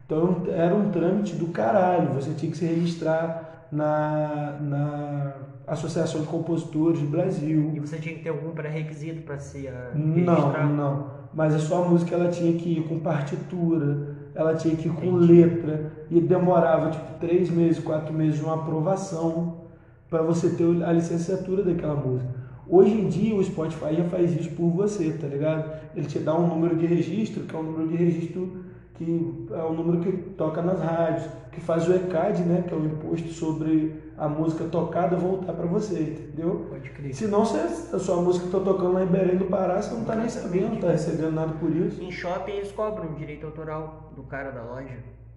Então 0.07 0.43
era 0.49 0.75
um 0.75 0.91
trâmite 0.91 1.35
do 1.37 1.49
caralho, 1.49 2.15
você 2.15 2.33
tinha 2.33 2.51
que 2.51 2.57
se 2.57 2.65
registrar 2.65 3.67
na, 3.73 4.57
na 4.61 5.33
Associação 5.67 6.21
de 6.23 6.29
Compositores 6.29 7.01
do 7.01 7.07
E 7.07 7.11
Brasil. 7.11 7.75
você 7.85 7.99
tinha 7.99 8.15
que 8.15 8.23
ter 8.23 8.29
algum 8.31 8.53
pré-requisito 8.53 9.23
pra 9.23 9.37
se 9.39 9.69
Não, 9.95 10.35
registrar? 10.35 10.67
não. 10.67 11.11
Mas 11.35 11.55
a 11.55 11.59
sua 11.59 11.87
música 11.87 12.15
ela 12.15 12.29
tinha 12.31 12.57
que 12.57 12.79
ir 12.79 12.85
com 12.89 13.01
partitura, 13.01 14.16
ela 14.37 14.55
tinha 14.55 14.77
que 14.77 14.87
ir 14.87 14.93
com 14.93 15.17
letra, 15.17 15.93
e 16.11 16.21
demorava 16.21 16.91
tipo 16.91 17.19
três 17.19 17.51
meses, 17.51 17.83
quatro 17.83 18.13
meses 18.13 18.39
de 18.39 18.45
uma 18.45 18.55
aprovação 18.55 19.63
para 20.09 20.23
você 20.23 20.51
ter 20.51 20.85
a 20.85 20.93
licenciatura 20.93 21.63
daquela 21.63 21.95
música. 21.95 22.29
Hoje 22.69 22.93
em 22.93 23.09
dia 23.09 23.35
o 23.35 23.43
Spotify 23.43 23.95
já 23.97 24.05
faz 24.05 24.39
isso 24.39 24.51
por 24.51 24.69
você, 24.71 25.13
tá 25.13 25.27
ligado? 25.27 25.71
Ele 25.97 26.07
te 26.07 26.19
dá 26.19 26.37
um 26.37 26.47
número 26.49 26.77
de 26.77 26.87
registro, 26.87 27.45
que 27.45 27.55
é 27.55 27.59
um 27.59 27.63
número 27.63 27.89
de 27.89 27.97
registro 27.97 28.66
que 28.97 29.47
é 29.53 29.63
o 29.63 29.73
número 29.73 30.01
que 30.01 30.13
toca 30.33 30.63
nas 30.63 30.81
rádios, 30.81 31.25
que 31.53 31.61
faz 31.61 31.89
o 31.89 31.95
ECAD, 31.95 32.43
né, 32.45 32.65
que 32.67 32.75
é 32.75 32.77
o 32.77 32.85
imposto 32.85 33.29
sobre 33.29 34.03
a 34.19 34.29
música 34.29 34.65
tocada 34.65 35.17
voltar 35.17 35.53
para 35.53 35.67
você, 35.67 36.01
entendeu? 36.01 36.67
Pode 36.71 36.89
crer. 36.91 37.15
Se 37.15 37.27
não, 37.27 37.45
você, 37.45 37.59
a 37.95 37.99
sua 37.99 38.17
música 38.23 38.47
tá 38.51 38.59
tocando 38.65 38.95
lá 38.95 39.03
em 39.03 39.07
Belém 39.07 39.37
do 39.37 39.45
Pará, 39.47 39.81
você 39.81 39.95
não 39.95 40.05
tá 40.05 40.15
nem 40.17 40.29
sabendo, 40.29 40.71
não 40.71 40.77
tá 40.81 40.89
recebendo 40.93 41.33
nada 41.33 41.53
por 41.61 41.71
isso. 41.71 42.03
Em 42.03 42.11
shopping 42.11 42.53
eles 42.53 42.73
cobram 42.73 43.13
direito 43.15 43.47
autoral 43.47 44.11
do 44.17 44.23
cara 44.23 44.51
da 44.51 44.63
loja. 44.63 44.97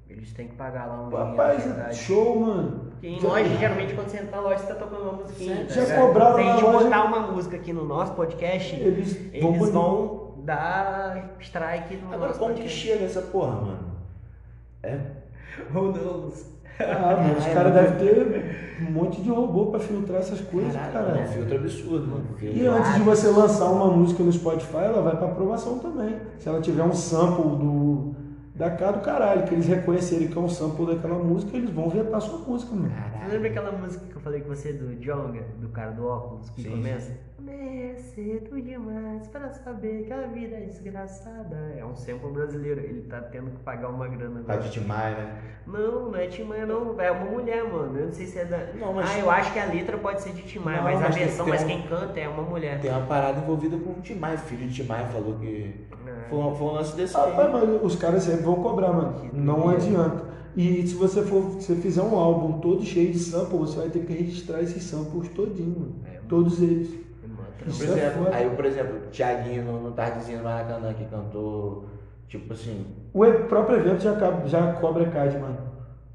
Eles 0.09 0.33
têm 0.33 0.47
que 0.47 0.55
pagar 0.55 0.87
lá 0.87 1.03
um. 1.03 1.09
Rapaz, 1.09 1.63
show, 1.95 2.39
mano. 2.39 2.85
Porque 2.91 3.07
em 3.07 3.19
Já- 3.19 3.27
loja, 3.27 3.49
geralmente, 3.57 3.93
quando 3.93 4.07
você 4.09 4.17
entra 4.17 4.37
na 4.37 4.41
loja, 4.41 4.57
você 4.57 4.67
tá 4.67 4.75
tocando 4.75 5.03
uma 5.03 5.11
musiquinha. 5.13 5.65
tá 5.67 5.73
Já 5.73 5.81
ligado? 5.81 6.01
cobraram 6.07 6.35
Se 6.35 6.41
a 6.41 6.51
gente 6.53 6.63
loja- 6.63 6.83
botar 6.85 7.03
uma 7.05 7.19
música 7.31 7.55
aqui 7.57 7.71
no 7.73 7.85
nosso 7.85 8.13
podcast, 8.13 8.75
Eles, 8.75 9.15
eles 9.31 9.69
vão 9.71 10.28
dar 10.49 11.35
strike 11.39 11.97
no 11.97 12.13
Agora, 12.13 12.33
como 12.33 12.53
que 12.55 12.67
chega 12.67 13.05
essa 13.05 13.21
porra, 13.21 13.61
mano? 13.61 13.79
É. 14.83 14.97
Who 15.73 15.91
knows? 15.91 16.45
Ah, 16.79 17.15
mano, 17.17 17.37
os 17.37 17.45
Caralho, 17.53 17.73
caras 17.73 17.91
devem 17.99 18.31
ter 18.41 18.85
um 18.87 18.91
monte 18.91 19.21
de 19.21 19.29
robô 19.29 19.67
pra 19.67 19.79
filtrar 19.79 20.19
essas 20.19 20.39
coisas, 20.41 20.73
É 20.75 20.79
um 20.87 20.91
cara. 20.91 21.25
filtro 21.27 21.55
absurdo, 21.55 22.07
mano. 22.07 22.23
Porque 22.29 22.45
E 22.47 22.65
antes 22.65 22.95
de 22.95 23.01
você 23.01 23.27
lançar 23.27 23.65
uma 23.69 23.87
música 23.87 24.23
no 24.23 24.31
Spotify, 24.31 24.77
ela 24.85 25.01
vai 25.01 25.17
pra 25.17 25.27
aprovação 25.27 25.77
também. 25.79 26.15
Se 26.39 26.47
ela 26.49 26.61
tiver 26.61 26.83
um 26.83 26.93
sample 26.93 27.43
do 27.57 28.15
da 28.55 28.69
cara 28.71 28.97
do 28.97 28.99
caralho, 29.01 29.43
que 29.43 29.53
eles 29.53 29.67
reconhecerem 29.67 30.27
que 30.27 30.37
é 30.37 30.41
um 30.41 30.49
sample 30.49 30.85
daquela 30.87 31.15
música, 31.17 31.55
eles 31.55 31.69
vão 31.69 31.89
vetar 31.89 32.19
sua 32.19 32.39
música, 32.39 32.75
mano. 32.75 32.91
Você 33.25 33.31
lembra 33.31 33.49
aquela 33.49 33.71
música 33.71 34.05
que 34.05 34.15
eu 34.15 34.21
falei 34.21 34.41
com 34.41 34.49
você 34.49 34.73
do 34.73 34.95
Jonga, 34.97 35.43
do 35.61 35.69
cara 35.69 35.91
do 35.91 36.05
óculos, 36.05 36.49
que 36.49 36.63
Sim, 36.63 36.71
começa? 36.71 37.11
É 37.47 37.95
cedo 37.95 38.61
demais 38.61 39.27
pra 39.27 39.49
saber 39.51 40.03
que 40.05 40.13
a 40.13 40.21
vida 40.27 40.55
é 40.55 40.61
desgraçada. 40.61 41.55
É 41.77 41.85
um 41.85 41.95
sample 41.95 42.31
brasileiro, 42.31 42.79
ele 42.81 43.01
tá 43.03 43.19
tendo 43.21 43.51
que 43.51 43.59
pagar 43.59 43.89
uma 43.89 44.07
grana 44.07 44.39
agora. 44.39 44.55
Rádio 44.59 44.71
Timaya, 44.71 45.15
né? 45.17 45.41
Não, 45.67 46.09
não 46.09 46.15
é 46.17 46.27
Tim 46.27 46.43
Maia, 46.43 46.65
não. 46.65 46.99
É 46.99 47.11
uma 47.11 47.25
mulher, 47.31 47.63
mano. 47.63 47.97
Eu 47.99 48.05
não 48.07 48.11
sei 48.11 48.25
se 48.25 48.39
é 48.39 48.45
da. 48.45 48.73
Não, 48.73 48.93
mas- 48.93 49.09
Ah, 49.11 49.19
eu 49.19 49.29
acho 49.29 49.53
que 49.53 49.59
a 49.59 49.65
letra 49.65 49.97
pode 49.97 50.21
ser 50.21 50.33
de 50.33 50.41
Tim 50.43 50.59
Maia, 50.59 50.77
Não, 50.77 50.83
mas 50.85 50.97
a 50.97 51.01
mas 51.01 51.15
tem- 51.15 51.25
versão, 51.25 51.47
mas 51.47 51.63
um- 51.63 51.67
quem 51.67 51.81
canta 51.83 52.19
é 52.19 52.27
uma 52.27 52.43
mulher. 52.43 52.79
Tem 52.81 52.91
uma 52.91 53.05
parada 53.05 53.39
envolvida 53.39 53.77
com 53.77 53.91
o 53.91 54.01
Timaya. 54.01 54.37
Filho 54.37 54.67
de 54.67 54.73
Timaya 54.75 55.05
falou 55.07 55.35
que. 55.37 55.75
É. 56.07 56.29
Foi 56.29 56.39
um, 56.39 56.55
foi 56.55 56.67
um 56.67 56.71
lance 56.71 56.95
desse 56.95 57.15
aí. 57.17 57.31
Rapaz, 57.31 57.51
mas 57.53 57.83
os 57.83 57.95
caras 57.95 58.23
sempre 58.23 58.43
vão 58.43 58.55
cobrar, 58.55 58.91
mano. 58.91 59.29
Não 59.31 59.69
adianta. 59.69 60.25
E 60.55 60.85
se 60.87 60.95
você 60.95 61.21
for, 61.23 61.43
se 61.61 61.67
você 61.67 61.75
fizer 61.75 62.01
um 62.01 62.15
álbum 62.17 62.59
todo 62.59 62.83
cheio 62.83 63.11
de 63.11 63.19
samples, 63.19 63.59
você 63.71 63.77
vai 63.79 63.89
ter 63.89 63.99
que 64.05 64.11
registrar 64.13 64.61
esses 64.61 64.83
samples 64.83 65.29
todinho, 65.29 65.79
mano. 65.79 65.95
É, 66.11 66.19
Todos 66.27 66.61
eles. 66.61 67.08
É 67.61 67.71
Por 67.71 67.83
é 67.83 67.87
exemplo, 67.87 68.23
foda. 68.25 68.35
aí, 68.35 68.49
por 68.49 68.65
exemplo, 68.65 68.97
o 68.97 69.09
Thiaguinho 69.09 69.63
no, 69.63 69.81
no 69.81 69.91
Tardezinho 69.91 70.37
do 70.39 70.43
Maracanã 70.43 70.93
que 70.93 71.05
cantou, 71.05 71.85
tipo 72.27 72.53
assim, 72.53 72.85
O 73.13 73.25
próprio 73.47 73.77
evento 73.79 74.01
já, 74.01 74.13
já 74.45 74.73
cobra 74.73 75.05
CAD, 75.09 75.37
mano. 75.37 75.57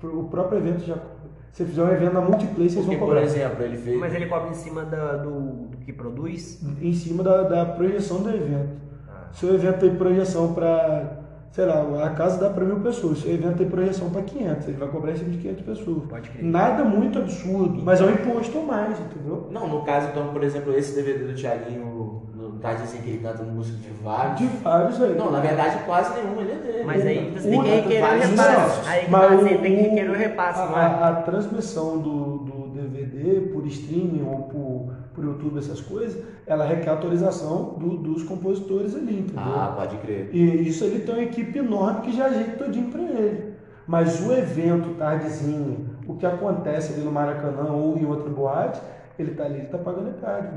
O 0.03 0.25
próprio 0.25 0.59
evento 0.59 0.81
já 0.85 0.95
cobra. 0.95 1.15
Se 1.53 1.63
você 1.63 1.71
fizer 1.71 1.83
um 1.85 1.93
evento 1.93 2.13
na 2.15 2.21
Multiplay, 2.21 2.69
vocês 2.69 2.85
porque, 2.85 2.97
vão 2.97 3.07
por 3.07 3.15
cobrar. 3.15 3.23
exemplo, 3.23 3.63
ele 3.65 3.77
fez. 3.77 3.99
Mas 3.99 4.13
ele 4.15 4.27
cobra 4.27 4.51
em 4.51 4.55
cima 4.55 4.85
da- 4.85 5.17
do, 5.19 5.69
do 5.69 5.77
que 5.79 5.93
produz? 5.93 6.61
Em 6.81 6.93
cima 6.93 7.23
da, 7.23 7.43
da 7.45 7.65
projeção 7.67 8.23
do 8.23 8.29
evento. 8.31 8.71
Ah. 9.09 9.29
Se 9.33 9.47
o 9.47 9.55
evento 9.55 9.79
tem 9.79 9.95
projeção 9.95 10.53
para, 10.53 11.24
sei 11.55 11.67
lá, 11.67 12.05
a 12.05 12.11
casa 12.11 12.39
dá 12.41 12.51
para 12.51 12.65
mil 12.65 12.81
pessoas. 12.81 13.19
Se 13.19 13.29
o 13.29 13.31
evento 13.33 13.59
tem 13.59 13.69
projeção 13.69 14.11
para 14.11 14.23
500, 14.23 14.67
ele 14.69 14.77
vai 14.77 14.89
cobrar 14.89 15.13
em 15.13 15.17
cima 15.17 15.31
de 15.31 15.39
500 15.39 15.63
pessoas. 15.65 16.03
Pode 16.09 16.31
crer. 16.31 16.45
Nada 16.45 16.83
muito 16.85 17.19
absurdo, 17.21 17.81
mas 17.85 18.01
é 18.01 18.05
um 18.05 18.11
imposto 18.11 18.59
a 18.59 18.63
mais, 18.63 18.99
entendeu? 18.99 19.47
Não, 19.53 19.69
no 19.69 19.83
caso, 19.83 20.09
então, 20.11 20.29
por 20.33 20.43
exemplo, 20.43 20.75
esse 20.77 20.97
DVD 20.97 21.25
do 21.27 21.35
Thiaguinho, 21.35 22.23
no 22.35 22.51
Tardezinho 22.59 23.03
que 23.05 23.11
ele 23.11 23.19
canta 23.19 23.43
música 23.45 23.79
de 23.79 23.89
vários. 24.03 24.39
De 24.39 24.47
vários 24.59 25.01
aí. 25.01 25.15
Não, 25.17 25.31
na 25.31 25.39
verdade, 25.41 25.79
quase 25.87 26.13
nenhum 26.21 26.41
ele 26.41 26.53
é 26.53 26.57
dele. 26.57 26.85
Mas 26.85 27.07
aí 27.07 27.31
você 27.31 27.49
o- 27.49 27.51
tem 27.51 27.63
que 27.63 27.69
requerer 27.71 27.99
o 27.99 28.07
vários 28.09 28.31
repasse. 28.31 28.89
Aí 28.89 29.07
tá, 29.09 29.29
você 29.29 29.49
tem 29.49 29.59
que 29.77 29.83
requerer 29.83 30.11
o 30.11 30.15
repasse, 30.15 30.61
a, 30.61 30.67
não 30.67 30.75
a- 30.77 31.09
a 31.09 31.13
transmissão 31.23 31.99
do, 31.99 32.39
do 32.39 32.65
DVD 32.75 33.41
por 33.53 33.65
streaming 33.67 34.27
ou 34.29 34.43
por, 34.43 34.74
por 35.15 35.25
YouTube, 35.25 35.59
essas 35.59 35.81
coisas, 35.81 36.23
ela 36.47 36.65
requer 36.67 36.91
autorização 36.91 37.75
do- 37.79 37.97
dos 37.97 38.23
compositores 38.25 38.95
ali, 38.95 39.21
entendeu? 39.21 39.43
Ah, 39.43 39.73
pode 39.77 39.97
crer. 39.99 40.29
E 40.33 40.69
isso 40.69 40.85
ele 40.85 41.01
tem 41.01 41.15
uma 41.15 41.23
equipe 41.25 41.59
enorme 41.59 42.03
que 42.03 42.13
já 42.17 42.27
ajeita 42.27 42.65
todinho 42.65 42.91
pra 42.91 43.03
ele. 43.03 43.55
Mas 43.87 44.21
o 44.27 44.33
evento 44.33 44.95
tardezinho, 44.95 45.91
o 46.07 46.15
que 46.17 46.25
acontece 46.27 46.95
ali 46.95 47.03
no 47.03 47.13
Maracanã 47.13 47.71
ou 47.73 47.97
em 47.97 48.05
outra 48.07 48.29
boate, 48.31 48.81
ele 49.19 49.33
tá 49.35 49.45
ali, 49.45 49.59
ele 49.59 49.67
tá 49.67 49.79
pagando 49.79 50.09
crer. 50.11 50.51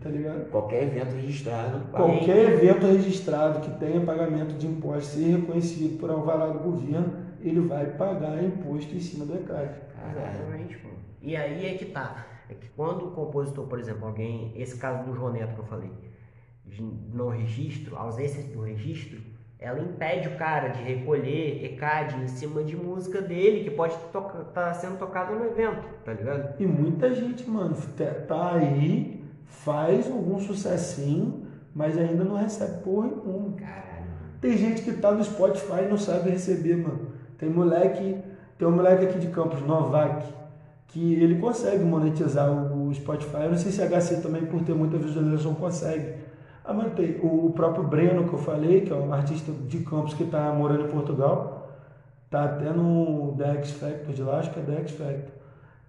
Tá 0.00 0.08
ligado? 0.10 0.50
Qualquer 0.50 0.84
evento 0.84 1.14
registrado. 1.16 1.80
Qualquer 1.90 2.52
evento 2.52 2.86
registrado 2.86 3.60
que 3.60 3.70
tenha 3.78 4.00
pagamento 4.00 4.54
de 4.54 4.66
imposto 4.66 5.14
ser 5.16 5.36
reconhecido 5.36 5.98
por 5.98 6.10
alvará 6.10 6.46
do 6.46 6.58
governo, 6.60 7.12
ele 7.40 7.60
vai 7.60 7.86
pagar 7.86 8.42
imposto 8.42 8.94
em 8.94 9.00
cima 9.00 9.24
do 9.24 9.34
ECAD. 9.34 9.70
Exatamente, 10.10 10.76
pô. 10.78 10.88
E 11.22 11.36
aí 11.36 11.66
é 11.66 11.74
que 11.74 11.86
tá. 11.86 12.24
É 12.48 12.54
que 12.54 12.68
quando 12.70 13.06
o 13.06 13.10
compositor, 13.10 13.66
por 13.66 13.78
exemplo, 13.78 14.06
alguém, 14.06 14.52
esse 14.56 14.76
caso 14.78 15.04
do 15.04 15.14
João 15.14 15.32
Neto 15.32 15.54
que 15.54 15.60
eu 15.60 15.64
falei, 15.64 15.90
de 16.64 16.82
não 16.82 17.28
registro, 17.28 17.96
a 17.96 18.00
ausência 18.00 18.42
do 18.42 18.62
registro, 18.62 19.20
ela 19.58 19.80
impede 19.80 20.28
o 20.28 20.36
cara 20.36 20.68
de 20.68 20.82
recolher 20.82 21.64
ECAD 21.64 22.22
em 22.22 22.28
cima 22.28 22.62
de 22.62 22.76
música 22.76 23.22
dele, 23.22 23.64
que 23.64 23.70
pode 23.70 23.94
estar 23.94 24.74
sendo 24.74 24.98
tocada 24.98 25.34
no 25.34 25.46
evento, 25.46 25.88
tá 26.04 26.12
ligado? 26.12 26.60
E 26.60 26.66
muita 26.66 27.12
gente, 27.14 27.48
mano, 27.48 27.74
tá- 27.96 28.14
tá 28.28 28.54
aí, 28.56 29.24
faz 29.44 30.06
algum 30.10 30.38
sucessinho, 30.38 31.46
mas 31.74 31.96
ainda 31.96 32.22
não 32.22 32.36
recebe 32.36 32.82
porra 32.82 33.08
nenhuma. 33.08 33.56
Caralho. 33.56 34.06
Tem 34.40 34.56
gente 34.56 34.82
que 34.82 34.92
tá 34.92 35.10
no 35.12 35.24
Spotify 35.24 35.84
e 35.84 35.88
não 35.88 35.96
sabe 35.96 36.30
receber, 36.30 36.76
mano. 36.76 37.12
Tem 37.38 37.48
moleque, 37.48 38.22
tem 38.58 38.68
um 38.68 38.72
moleque 38.72 39.06
aqui 39.06 39.18
de 39.18 39.28
Campos, 39.28 39.62
Novak, 39.62 40.26
que 40.88 41.14
ele 41.14 41.38
consegue 41.38 41.84
monetizar 41.84 42.50
o 42.50 42.92
Spotify. 42.94 43.42
Eu 43.42 43.50
não 43.50 43.58
sei 43.58 43.72
se 43.72 43.82
a 43.82 43.88
HC 43.88 44.22
também, 44.22 44.46
por 44.46 44.62
ter 44.62 44.74
muita 44.74 44.96
visualização, 44.96 45.54
consegue. 45.54 46.14
Ah, 46.64 46.74
o 47.22 47.52
próprio 47.54 47.84
Breno, 47.84 48.28
que 48.28 48.34
eu 48.34 48.38
falei, 48.38 48.80
que 48.80 48.92
é 48.92 48.96
um 48.96 49.12
artista 49.12 49.52
de 49.52 49.78
Campos 49.80 50.14
que 50.14 50.24
tá 50.24 50.52
morando 50.52 50.86
em 50.86 50.88
Portugal, 50.88 51.70
tá 52.28 52.44
até 52.44 52.70
no 52.70 53.34
The 53.38 53.52
X 53.58 53.70
Factor 53.72 54.14
de 54.14 54.22
lá, 54.22 54.38
acho 54.38 54.50
que 54.50 54.60
é 54.60 54.62
The 54.62 54.76
X 54.80 54.90
Factor. 54.92 55.36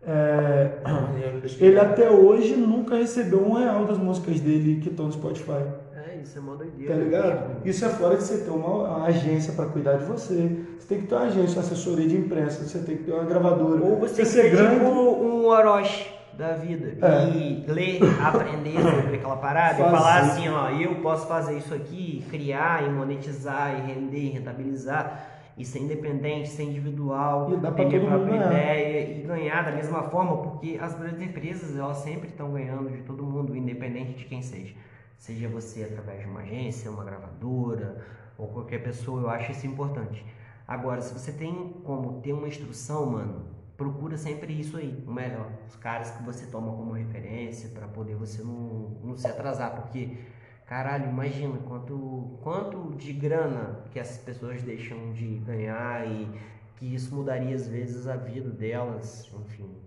É, 0.04 0.78
ele 1.60 1.80
até 1.80 2.10
hoje 2.10 2.56
nunca 2.56 2.96
recebeu 2.96 3.44
um 3.44 3.54
real 3.54 3.86
das 3.86 3.98
músicas 3.98 4.40
dele 4.40 4.80
que 4.82 4.90
estão 4.90 5.08
no 5.08 5.12
Spotify. 5.12 5.64
É, 6.08 6.22
isso 6.22 6.38
é 6.38 6.42
mó 6.42 6.56
doideira. 6.56 6.94
Tá 6.94 7.00
ligado? 7.02 7.68
Isso 7.68 7.84
é 7.84 7.90
fora 7.90 8.16
de 8.16 8.24
você 8.24 8.38
ter 8.46 8.50
uma, 8.50 8.98
uma 8.98 9.06
agência 9.08 9.52
para 9.54 9.66
cuidar 9.66 9.98
de 9.98 10.06
você. 10.06 10.66
Você 10.80 10.88
tem 10.88 11.02
que 11.02 11.08
ter 11.08 11.16
uma 11.16 11.26
agência, 11.26 11.58
uma 11.58 11.66
assessoria 11.66 12.08
de 12.08 12.16
imprensa, 12.16 12.64
você 12.64 12.80
tem 12.80 12.98
que 12.98 13.04
ter 13.04 13.12
uma 13.12 13.26
gravadora. 13.26 13.84
Ou 13.84 14.00
você 14.00 14.16
tem 14.16 14.26
que 14.26 14.32
ser 14.32 14.52
grande. 14.52 14.76
tipo 14.76 14.86
um 14.90 15.46
Orochi 15.46 16.10
da 16.34 16.54
vida. 16.54 17.06
É. 17.06 17.30
E 17.30 17.66
ler, 17.68 18.00
aprender 18.24 18.80
sobre 18.80 19.16
aquela 19.18 19.36
parada 19.36 19.82
e 19.82 19.84
falar 19.84 20.20
assim, 20.20 20.48
ó, 20.48 20.70
eu 20.70 20.96
posso 21.02 21.28
fazer 21.28 21.58
isso 21.58 21.74
aqui, 21.74 22.24
criar 22.30 22.88
e 22.88 22.90
monetizar 22.90 23.78
e 23.78 23.92
render 23.92 24.20
e 24.20 24.30
rentabilizar. 24.30 25.34
E 25.58 25.66
ser 25.66 25.80
independente, 25.80 26.50
ser 26.50 26.62
individual, 26.62 27.52
E 27.52 27.58
dá 27.58 27.72
ter 27.72 27.86
minha 27.88 28.00
própria 28.00 28.36
ideia 28.36 29.10
e 29.10 29.24
ganhar 29.24 29.66
da 29.66 29.72
mesma 29.72 30.04
forma, 30.04 30.38
porque 30.38 30.78
as 30.80 30.94
grandes 30.94 31.20
empresas 31.20 31.76
elas 31.76 31.98
sempre 31.98 32.28
estão 32.28 32.52
ganhando 32.52 32.92
de 32.92 33.02
todo 33.02 33.24
mundo, 33.24 33.56
independente 33.56 34.14
de 34.14 34.26
quem 34.26 34.40
seja. 34.44 34.76
Seja 35.18 35.50
você 35.50 35.84
através 35.84 36.22
de 36.22 36.28
uma 36.28 36.42
agência, 36.42 36.92
uma 36.92 37.04
gravadora 37.04 38.06
ou 38.38 38.48
qualquer 38.48 38.84
pessoa, 38.84 39.22
eu 39.22 39.30
acho 39.30 39.52
isso 39.52 39.66
importante. 39.66 40.24
Agora, 40.68 41.02
se 41.02 41.14
você 41.14 41.32
tem 41.32 41.74
como 41.84 42.22
ter 42.22 42.34
uma 42.34 42.48
instrução, 42.48 43.06
mano, 43.06 43.46
procura 43.78 44.18
sempre 44.18 44.54
isso 44.60 44.78
aí, 44.78 45.04
o 45.08 45.12
melhor. 45.12 45.50
Os 45.68 45.76
caras 45.76 46.12
que 46.12 46.24
você 46.24 46.46
toma 46.48 46.72
como 46.72 46.92
referência 46.94 47.70
para 47.70 47.88
poder 47.88 48.16
você 48.16 48.44
não, 48.44 48.98
não 49.04 49.18
se 49.18 49.28
atrasar, 49.28 49.76
porque 49.76 50.18
caralho, 50.66 51.10
imagina 51.10 51.58
quanto 51.60 52.38
quanto 52.42 52.96
de 52.96 53.14
grana 53.14 53.86
que 53.92 54.00
essas 54.00 54.18
pessoas 54.18 54.62
deixam 54.62 55.14
de 55.14 55.38
ganhar 55.40 56.06
e 56.06 56.30
que 56.76 56.94
isso 56.94 57.16
mudaria 57.16 57.56
às 57.56 57.68
vezes 57.68 58.08
a 58.08 58.18
vida 58.18 58.50
delas, 58.50 59.32
enfim. 59.34 59.87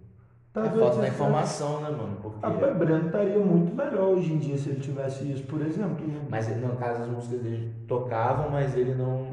Tá 0.52 0.66
É 0.66 0.68
falta 0.70 0.96
da 1.00 1.08
informação, 1.08 1.80
né, 1.80 1.90
mano? 1.90 2.16
Porque. 2.20 2.44
A 2.44 2.50
Pai 2.50 2.74
Breno 2.74 3.06
estaria 3.06 3.38
muito 3.38 3.74
melhor 3.74 4.08
hoje 4.08 4.32
em 4.32 4.38
dia 4.38 4.58
se 4.58 4.70
ele 4.70 4.80
tivesse 4.80 5.30
isso, 5.30 5.44
por 5.44 5.60
exemplo. 5.60 6.04
né? 6.06 6.20
Mas 6.28 6.48
no 6.60 6.76
caso 6.76 7.02
as 7.02 7.08
músicas 7.08 7.40
dele 7.40 7.72
tocavam, 7.86 8.50
mas 8.50 8.76
ele 8.76 8.94
não. 8.94 9.26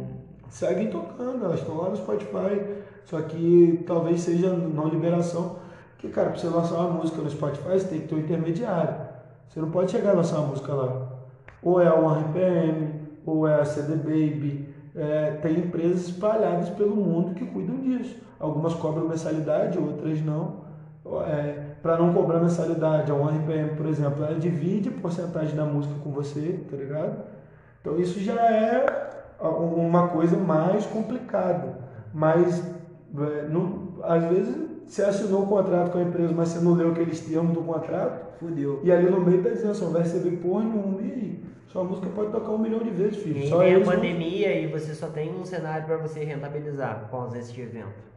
Seguem 0.50 0.90
tocando, 0.90 1.44
elas 1.44 1.60
estão 1.60 1.76
lá 1.76 1.90
no 1.90 1.98
Spotify, 1.98 2.62
só 3.04 3.22
que 3.22 3.84
talvez 3.86 4.22
seja 4.22 4.54
não 4.54 4.88
liberação. 4.88 5.58
Porque, 5.94 6.08
cara, 6.10 6.30
pra 6.30 6.40
você 6.40 6.48
lançar 6.48 6.76
uma 6.76 6.92
música 6.92 7.22
no 7.22 7.30
Spotify, 7.30 7.72
você 7.72 7.88
tem 7.88 8.02
que 8.02 8.08
ter 8.08 8.16
um 8.16 8.20
intermediário. 8.20 8.96
Você 9.50 9.60
não 9.60 9.72
pode 9.72 9.92
chegar 9.92 10.14
e 10.14 10.16
lançar 10.16 10.38
uma 10.40 10.50
música 10.50 10.72
lá. 10.74 11.08
Ou 11.64 11.82
é 11.82 11.88
a 11.88 11.96
OneRPM, 11.96 12.92
ou 13.26 13.48
é 13.48 13.60
a 13.60 13.66
CD 13.66 13.96
Baby. 13.96 14.70
É, 14.96 15.32
tem 15.42 15.58
empresas 15.58 16.08
espalhadas 16.10 16.70
pelo 16.70 16.96
mundo 16.96 17.34
que 17.34 17.46
cuidam 17.46 17.78
disso. 17.78 18.16
Algumas 18.40 18.74
cobram 18.76 19.08
mensalidade, 19.08 19.78
outras 19.80 20.22
não. 20.22 20.67
É, 21.28 21.64
para 21.82 21.98
não 21.98 22.14
cobrar 22.14 22.40
mensalidade, 22.40 23.12
a 23.12 23.16
OneRPM, 23.16 23.76
por 23.78 23.86
exemplo, 23.86 24.24
ela 24.24 24.38
divide 24.40 24.90
a 24.90 25.02
porcentagem 25.02 25.56
da 25.56 25.64
música 25.66 25.94
com 26.04 26.12
você, 26.12 26.60
tá 26.70 26.76
ligado? 26.76 27.18
Então 27.82 27.98
isso 27.98 28.20
já 28.20 28.34
é 28.52 28.86
uma 29.42 30.10
coisa 30.10 30.36
mais 30.38 30.86
complicada. 30.86 31.78
Mas 32.14 32.60
é, 33.18 33.48
não- 33.50 33.88
às 34.04 34.24
vezes 34.26 34.56
você 34.86 35.04
assinou 35.04 35.44
um 35.44 35.46
contrato 35.46 35.92
com 35.92 35.98
a 35.98 36.02
empresa, 36.02 36.34
mas 36.36 36.50
você 36.50 36.60
não 36.64 36.74
leu 36.74 36.92
aqueles 36.92 37.20
termos 37.22 37.54
do 37.54 37.62
contrato, 37.62 38.38
Fudeu. 38.40 38.80
e 38.84 38.92
ali 38.92 39.10
no 39.10 39.20
meio 39.22 39.44
tá 39.44 39.50
dizendo, 39.50 39.74
você 39.76 39.86
não 39.86 39.92
vai 39.92 40.02
receber 40.04 40.38
porra 40.38 40.64
nenhuma. 40.64 41.02
E 41.02 41.44
sua 41.68 41.84
música 41.84 42.08
pode 42.16 42.32
tocar 42.32 42.52
um 42.52 42.58
milhão 42.58 42.80
de 42.80 42.90
vezes, 42.90 43.18
filho. 43.18 43.38
E 43.38 43.50
Só 43.50 43.60
vem 43.60 43.76
a 43.76 43.86
pandemia 43.86 44.60
e 44.62 44.68
você 44.68 44.94
só 44.94 45.08
tem 45.08 45.34
um 45.34 45.46
cenário 45.46 45.86
para 45.86 45.98
você 45.98 46.24
rentabilizar 46.24 47.08
com 47.12 47.18
ausência 47.18 47.54
de 47.54 47.62
evento. 47.62 48.08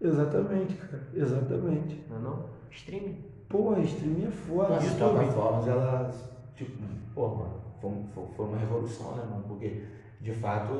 Exatamente, 0.00 0.74
cara. 0.76 1.02
Exatamente. 1.14 2.04
Não 2.08 2.16
é 2.16 2.20
não? 2.20 2.44
Streaming. 2.70 3.24
Porra, 3.48 3.80
streaming 3.80 4.26
é 4.26 4.30
foda. 4.30 4.76
As 4.76 4.84
YouTube. 4.84 4.98
plataformas, 5.14 5.68
elas. 5.68 6.30
Tipo, 6.54 6.82
pô, 7.14 7.28
mano, 7.28 7.54
foi, 7.80 7.90
foi- 8.36 8.46
uma 8.46 8.58
revolução, 8.58 9.16
né, 9.16 9.24
mano? 9.28 9.44
Porque, 9.48 9.82
de 10.20 10.32
fato, 10.32 10.72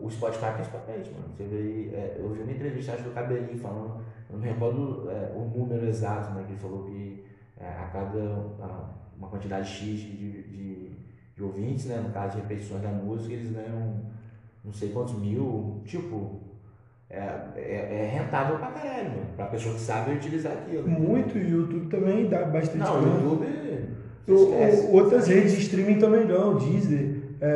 o 0.00 0.08
Spotify 0.10 0.52
principalmente, 0.54 1.10
mano. 1.10 1.24
Você 1.36 1.44
vê, 1.44 1.88
é, 1.94 2.16
eu 2.18 2.30
vi 2.30 2.42
uma 2.42 2.52
entrevista 2.52 2.92
acho, 2.92 3.02
do 3.04 3.10
Cabelinho 3.10 3.58
falando, 3.58 4.00
eu 4.30 4.36
não 4.36 4.38
me 4.38 4.48
recordo 4.48 5.10
é, 5.10 5.32
o 5.36 5.40
número 5.58 5.86
exato, 5.86 6.32
né? 6.34 6.44
Que 6.46 6.52
ele 6.52 6.60
falou 6.60 6.84
que 6.84 7.24
é, 7.58 7.66
a 7.66 7.86
cada 7.92 8.18
a- 8.60 8.90
uma 9.18 9.28
quantidade 9.28 9.68
X 9.68 10.00
de, 10.00 10.42
de, 10.44 10.90
de 11.34 11.42
ouvintes, 11.42 11.86
né? 11.86 11.96
No 12.00 12.10
caso 12.10 12.36
de 12.36 12.42
repetições 12.42 12.82
da 12.82 12.88
música, 12.90 13.32
eles 13.34 13.50
ganham 13.52 14.00
não 14.64 14.72
sei 14.72 14.90
quantos 14.92 15.14
mil, 15.14 15.82
tipo. 15.84 16.51
É, 17.12 17.28
é, 17.56 17.60
é 18.14 18.18
rentável 18.18 18.56
pra 18.56 18.68
caralho, 18.68 19.10
mano. 19.10 19.26
Pra 19.36 19.44
pessoa 19.46 19.74
que 19.74 19.80
sabe 19.82 20.12
utilizar 20.14 20.52
aquilo. 20.52 20.88
Muito, 20.88 21.36
e 21.36 21.42
o 21.42 21.48
YouTube 21.60 21.86
também 21.90 22.26
dá 22.26 22.42
bastante 22.44 22.78
Não, 22.78 23.00
o. 23.00 23.04
YouTube. 23.04 23.46
O- 24.28 24.92
outras 24.94 25.26
redes 25.26 25.52
de 25.52 25.60
streaming 25.62 25.98
também 25.98 26.24
dão, 26.26 26.56
Deezer, 26.56 27.16
é, 27.40 27.48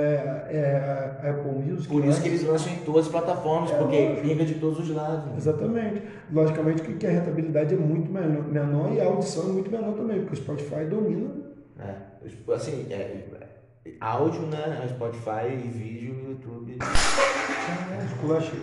é, 0.50 1.20
a 1.26 1.30
Apple 1.30 1.52
Music. 1.52 1.88
Por 1.88 2.02
né? 2.02 2.08
isso 2.08 2.20
que 2.20 2.28
eles 2.28 2.44
lançam 2.44 2.70
em 2.72 2.76
todas 2.78 3.06
as 3.06 3.10
plataformas, 3.12 3.70
É, 3.70 3.76
porque 3.76 3.96
lógico. 4.08 4.28
pinga 4.28 4.44
de 4.44 4.54
todos 4.54 4.78
os 4.80 4.90
lados. 4.94 5.24
né? 5.26 5.34
Exatamente. 5.38 6.02
Logicamente 6.30 6.82
que 6.82 7.06
a 7.06 7.10
rentabilidade 7.10 7.72
é 7.74 7.78
muito 7.78 8.12
menor, 8.12 8.44
menor 8.48 8.92
e 8.92 9.00
a 9.00 9.06
audição 9.06 9.44
é 9.44 9.52
muito 9.52 9.70
menor 9.70 9.94
também, 9.94 10.18
porque 10.20 10.34
o 10.34 10.36
Spotify 10.36 10.84
domina. 10.84 11.30
É, 11.78 12.52
assim, 12.52 12.86
é, 12.90 12.94
é, 12.94 13.90
áudio, 14.00 14.42
né? 14.42 14.84
Spotify 14.88 15.52
e 15.54 15.68
vídeo 15.68 16.14
no 16.14 16.30
YouTube. 16.32 16.76
Esculachei. 18.12 18.58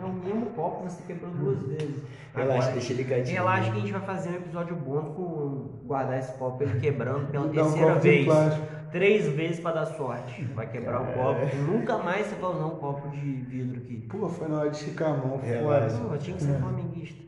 É 0.00 0.04
o 0.04 0.12
mesmo 0.12 0.46
copo 0.46 0.84
você 0.84 1.02
quebrou 1.06 1.30
duas 1.30 1.62
vezes. 1.62 2.02
Relaxa, 2.34 2.72
deixa 2.72 2.92
ele 2.92 3.04
quietinho. 3.04 3.36
Relaxa 3.36 3.70
que 3.70 3.76
a 3.76 3.80
gente 3.80 3.92
vai 3.92 4.00
fazer 4.00 4.30
um 4.30 4.34
episódio 4.36 4.76
bônus 4.76 5.14
com 5.14 5.80
guardar 5.84 6.18
esse 6.18 6.32
copo 6.38 6.62
ele 6.62 6.80
quebrando 6.80 7.26
pela 7.30 7.44
Dá 7.44 7.50
um 7.50 7.54
terceira 7.54 7.88
copo 7.88 8.00
de 8.00 8.08
vez. 8.08 8.24
plástico. 8.24 8.66
Três 8.90 9.28
vezes 9.28 9.60
pra 9.60 9.72
dar 9.72 9.86
sorte. 9.86 10.42
Vai 10.54 10.66
quebrar 10.68 11.02
o 11.02 11.06
copo. 11.12 11.56
Nunca 11.70 11.98
mais 11.98 12.26
você 12.26 12.34
vai 12.36 12.50
usar 12.50 12.66
um 12.66 12.76
copo 12.76 13.08
de 13.10 13.20
vidro 13.20 13.76
aqui. 13.80 13.96
Pô, 14.08 14.28
foi 14.28 14.48
na 14.48 14.60
hora 14.60 14.70
de 14.70 14.76
esticar 14.78 15.10
a 15.12 15.16
mão. 15.16 15.38
Relaxa. 15.38 15.98
Pô, 15.98 16.16
tinha 16.16 16.36
que 16.36 16.42
ser 16.42 16.58
flamenguista. 16.58 17.22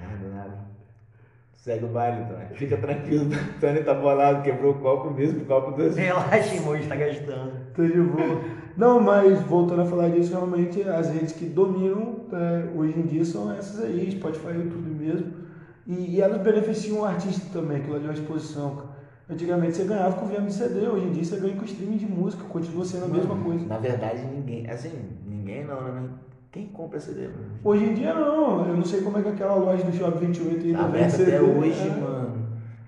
Nada, 0.00 0.28
nada. 0.34 0.66
Segue 1.52 1.84
o 1.84 1.88
baile, 1.88 2.24
Tony. 2.26 2.54
Fica 2.56 2.76
tranquilo, 2.76 3.28
Tony 3.60 3.82
tá 3.82 3.92
bolado, 3.92 4.40
quebrou 4.42 4.70
o 4.72 4.78
copo 4.78 5.10
mesmo, 5.10 5.42
o 5.42 5.46
copo 5.46 5.72
dois. 5.72 5.96
Relaxa, 5.96 6.54
irmão, 6.54 6.76
está 6.76 6.94
gastando. 6.94 7.52
Tô 7.74 7.84
de 7.84 8.00
boa. 8.00 8.40
Não, 8.76 9.00
mas 9.00 9.40
voltando 9.42 9.82
a 9.82 9.86
falar 9.86 10.10
disso, 10.10 10.32
realmente 10.32 10.82
as 10.82 11.08
redes 11.10 11.32
que 11.32 11.46
dominam 11.46 12.16
é, 12.32 12.68
hoje 12.76 12.98
em 12.98 13.02
dia 13.06 13.24
são 13.24 13.50
essas 13.52 13.82
aí, 13.82 14.10
Spotify 14.10 14.48
e 14.54 14.64
YouTube 14.64 14.90
mesmo. 14.90 15.26
E, 15.86 16.16
e 16.16 16.20
elas 16.20 16.40
beneficiam 16.42 17.00
o 17.00 17.04
artista 17.04 17.46
também, 17.52 17.78
aquilo 17.78 17.96
ali 17.96 18.04
é 18.04 18.08
uma 18.08 18.14
exposição. 18.14 18.82
Antigamente 19.28 19.76
você 19.76 19.84
ganhava 19.84 20.14
com 20.16 20.26
venda 20.26 20.42
de 20.42 20.52
CD, 20.52 20.86
hoje 20.86 21.06
em 21.06 21.12
dia 21.12 21.24
você 21.24 21.36
ganha 21.38 21.56
com 21.56 21.64
streaming 21.64 21.96
de 21.96 22.06
música, 22.06 22.44
continua 22.44 22.84
sendo 22.84 23.06
a 23.06 23.08
mesma 23.08 23.34
coisa. 23.36 23.64
Na 23.66 23.78
verdade, 23.78 24.22
ninguém. 24.24 24.68
Assim, 24.70 24.92
ninguém 25.26 25.64
não, 25.64 25.80
né? 25.82 26.02
Quem 26.52 26.66
compra 26.68 26.98
CD, 27.00 27.22
mano? 27.22 27.34
Hoje 27.64 27.84
em 27.84 27.94
dia 27.94 28.14
não, 28.14 28.66
eu 28.66 28.76
não 28.76 28.84
sei 28.84 29.00
como 29.02 29.18
é 29.18 29.22
que 29.22 29.28
aquela 29.28 29.56
loja 29.56 29.84
do 29.84 29.92
Shopping 29.92 30.26
28 30.26 30.66
ainda 30.66 30.78
Tá 30.78 30.86
vende 30.86 31.12
CD. 31.12 31.36
até 31.36 31.42
hoje, 31.42 31.88
é. 31.88 32.00
mano. 32.00 32.15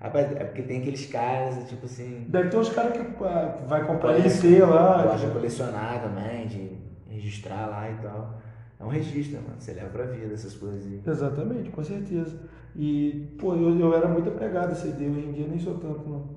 Rapaz, 0.01 0.31
é 0.31 0.43
porque 0.45 0.61
tem 0.61 0.79
aqueles 0.79 1.05
caras, 1.07 1.67
tipo 1.69 1.85
assim. 1.85 2.25
Deve 2.29 2.49
ter 2.49 2.57
uns 2.57 2.69
caras 2.69 2.93
que 2.93 3.23
ah, 3.23 3.57
vai 3.67 3.85
comprar 3.85 4.11
lá. 4.11 5.03
Gosta 5.03 5.17
de 5.17 5.25
que- 5.27 5.31
colecionar 5.33 6.01
também, 6.01 6.47
de 6.47 6.71
registrar 7.09 7.67
lá 7.67 7.89
e 7.89 7.95
tal. 7.95 8.39
É 8.79 8.83
um 8.85 8.87
registro, 8.87 9.35
né, 9.37 9.43
mano. 9.45 9.59
Você 9.59 9.73
leva 9.73 9.89
pra 9.89 10.05
vida 10.05 10.33
essas 10.33 10.55
coisas 10.55 10.85
aí. 10.85 11.01
Exatamente, 11.05 11.69
com 11.69 11.83
certeza. 11.83 12.39
E, 12.75 13.35
pô, 13.37 13.55
eu, 13.55 13.77
eu 13.77 13.93
era 13.93 14.07
muito 14.07 14.29
apegado 14.29 14.71
a 14.71 14.75
CD, 14.75 15.09
hoje 15.09 15.27
em 15.27 15.31
dia 15.33 15.47
nem 15.47 15.59
sou 15.59 15.77
tanto, 15.77 16.07
não. 16.07 16.29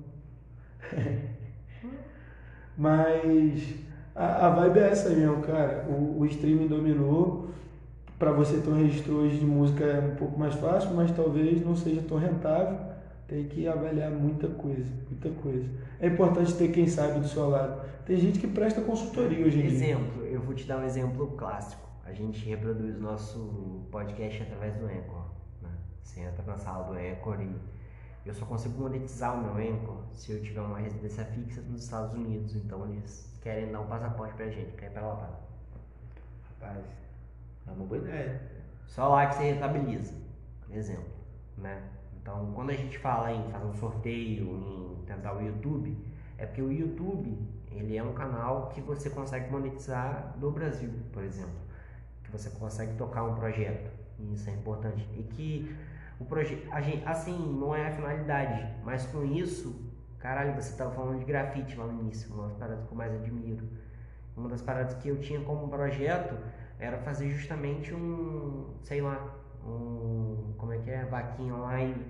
Mas 2.77 3.75
a, 4.15 4.47
a 4.47 4.49
vibe 4.49 4.79
é 4.79 4.89
essa 4.89 5.09
aí 5.09 5.15
mesmo, 5.15 5.41
cara. 5.41 5.85
O, 5.89 6.19
o 6.19 6.25
streaming 6.25 6.67
dominou. 6.67 7.47
Pra 8.19 8.31
você 8.31 8.57
ter 8.57 8.69
um 8.69 8.81
registro 8.81 9.15
hoje 9.15 9.37
de 9.39 9.45
música 9.45 9.83
é 9.83 9.99
um 9.99 10.15
pouco 10.15 10.39
mais 10.39 10.53
fácil, 10.55 10.91
mas 10.93 11.11
talvez 11.11 11.65
não 11.65 11.75
seja 11.75 12.01
tão 12.07 12.17
rentável. 12.17 12.77
Tem 13.33 13.47
que 13.47 13.67
avaliar 13.67 14.11
muita 14.11 14.47
coisa, 14.47 14.93
muita 15.09 15.31
coisa. 15.41 15.67
É 15.99 16.05
importante 16.05 16.53
ter 16.53 16.71
quem 16.71 16.87
sabe 16.87 17.19
do 17.19 17.27
seu 17.27 17.49
lado. 17.49 17.83
Tem 18.05 18.15
gente 18.15 18.37
que 18.37 18.45
presta 18.45 18.79
consultoria 18.79 19.43
hoje 19.43 19.57
em 19.57 19.61
dia. 19.61 19.71
Exemplo, 19.71 20.23
eu 20.23 20.39
vou 20.39 20.53
te 20.53 20.67
dar 20.67 20.77
um 20.77 20.83
exemplo 20.83 21.31
clássico. 21.31 21.81
A 22.05 22.13
gente 22.13 22.45
reproduz 22.47 22.99
nosso 22.99 23.87
podcast 23.89 24.43
através 24.43 24.75
do 24.75 24.85
Anchor. 24.85 25.25
Né? 25.63 25.69
Você 26.03 26.19
entra 26.19 26.43
na 26.45 26.57
sala 26.57 26.83
do 26.83 26.93
Anchor 26.93 27.41
e 27.41 27.55
eu 28.23 28.35
só 28.35 28.45
consigo 28.45 28.79
monetizar 28.79 29.33
o 29.35 29.41
meu 29.41 29.53
Anchor 29.53 30.03
se 30.11 30.33
eu 30.33 30.39
tiver 30.39 30.61
uma 30.61 30.77
residência 30.77 31.25
fixa 31.25 31.59
nos 31.61 31.85
Estados 31.85 32.13
Unidos. 32.13 32.55
Então 32.55 32.87
eles 32.87 33.35
querem 33.41 33.71
dar 33.71 33.79
um 33.79 33.87
passaporte 33.87 34.35
pra 34.35 34.47
gente, 34.47 34.73
quer 34.73 34.91
ir 34.91 34.93
pra 34.93 35.07
lá. 35.07 35.15
pra 35.15 35.27
lá. 35.27 35.39
Rapaz, 36.49 36.85
é 37.65 37.71
uma 37.71 37.83
boa 37.83 37.97
ideia. 37.97 38.39
Só 38.85 39.07
lá 39.07 39.25
que 39.25 39.37
você 39.37 39.53
rentabiliza. 39.53 40.13
Exemplo, 40.69 41.09
né? 41.57 41.81
Então, 42.23 42.53
quando 42.55 42.69
a 42.69 42.73
gente 42.73 42.97
fala 42.99 43.33
em 43.33 43.51
fazer 43.51 43.65
um 43.65 43.73
sorteio, 43.73 44.45
em 44.47 45.03
tentar 45.05 45.35
o 45.35 45.41
YouTube, 45.41 45.97
é 46.37 46.45
porque 46.45 46.61
o 46.61 46.71
YouTube, 46.71 47.37
ele 47.69 47.97
é 47.97 48.01
um 48.01 48.13
canal 48.13 48.69
que 48.69 48.79
você 48.79 49.09
consegue 49.09 49.51
monetizar 49.51 50.33
no 50.39 50.49
Brasil, 50.49 50.89
por 51.11 51.21
exemplo. 51.21 51.59
Que 52.23 52.31
você 52.31 52.49
consegue 52.51 52.95
tocar 52.95 53.25
um 53.25 53.35
projeto. 53.35 53.91
E 54.17 54.33
isso 54.33 54.49
é 54.49 54.53
importante. 54.53 55.05
E 55.17 55.23
que 55.23 55.75
o 56.17 56.23
projeto, 56.23 56.65
assim, 57.05 57.37
não 57.59 57.75
é 57.75 57.89
a 57.89 57.91
finalidade, 57.91 58.73
mas 58.85 59.05
com 59.07 59.25
isso, 59.25 59.91
caralho, 60.17 60.53
você 60.53 60.71
estava 60.71 60.91
falando 60.91 61.19
de 61.19 61.25
grafite 61.25 61.75
lá 61.75 61.85
no 61.87 62.03
início, 62.03 62.33
uma 62.33 62.47
das 62.47 62.55
paradas 62.55 62.85
que 62.85 62.91
eu 62.93 62.97
mais 62.97 63.13
admiro. 63.13 63.67
Uma 64.37 64.47
das 64.47 64.61
paradas 64.61 64.93
que 64.93 65.09
eu 65.09 65.19
tinha 65.19 65.41
como 65.41 65.67
projeto 65.67 66.37
era 66.79 66.97
fazer 66.99 67.29
justamente 67.31 67.93
um, 67.93 68.75
sei 68.81 69.01
lá, 69.01 69.42
um. 69.65 70.53
Como 70.57 70.73
é 70.73 70.77
que 70.77 70.89
é? 70.89 71.05
Vaquinha 71.05 71.53
online 71.53 72.05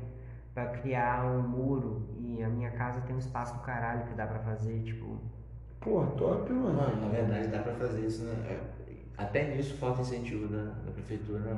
pra 0.54 0.68
criar 0.68 1.26
um 1.26 1.42
muro 1.42 2.02
e 2.20 2.44
a 2.44 2.50
minha 2.50 2.72
casa 2.72 3.02
tem 3.02 3.16
um 3.16 3.20
espaço 3.20 3.56
do 3.56 3.62
caralho 3.62 4.06
que 4.06 4.14
dá 4.14 4.28
pra 4.28 4.40
fazer, 4.40 4.82
tipo. 4.84 5.18
Pô, 5.80 6.06
top, 6.18 6.52
mano. 6.54 6.74
Mano, 6.74 7.02
na 7.02 7.08
verdade 7.10 7.48
dá 7.48 7.60
pra 7.60 7.74
fazer 7.74 8.06
isso, 8.06 8.24
né? 8.24 8.60
Até 9.16 9.44
nisso 9.56 9.76
falta 9.78 10.02
incentivo 10.02 10.48
da, 10.48 10.64
da 10.64 10.92
prefeitura, 10.92 11.40
né? 11.40 11.56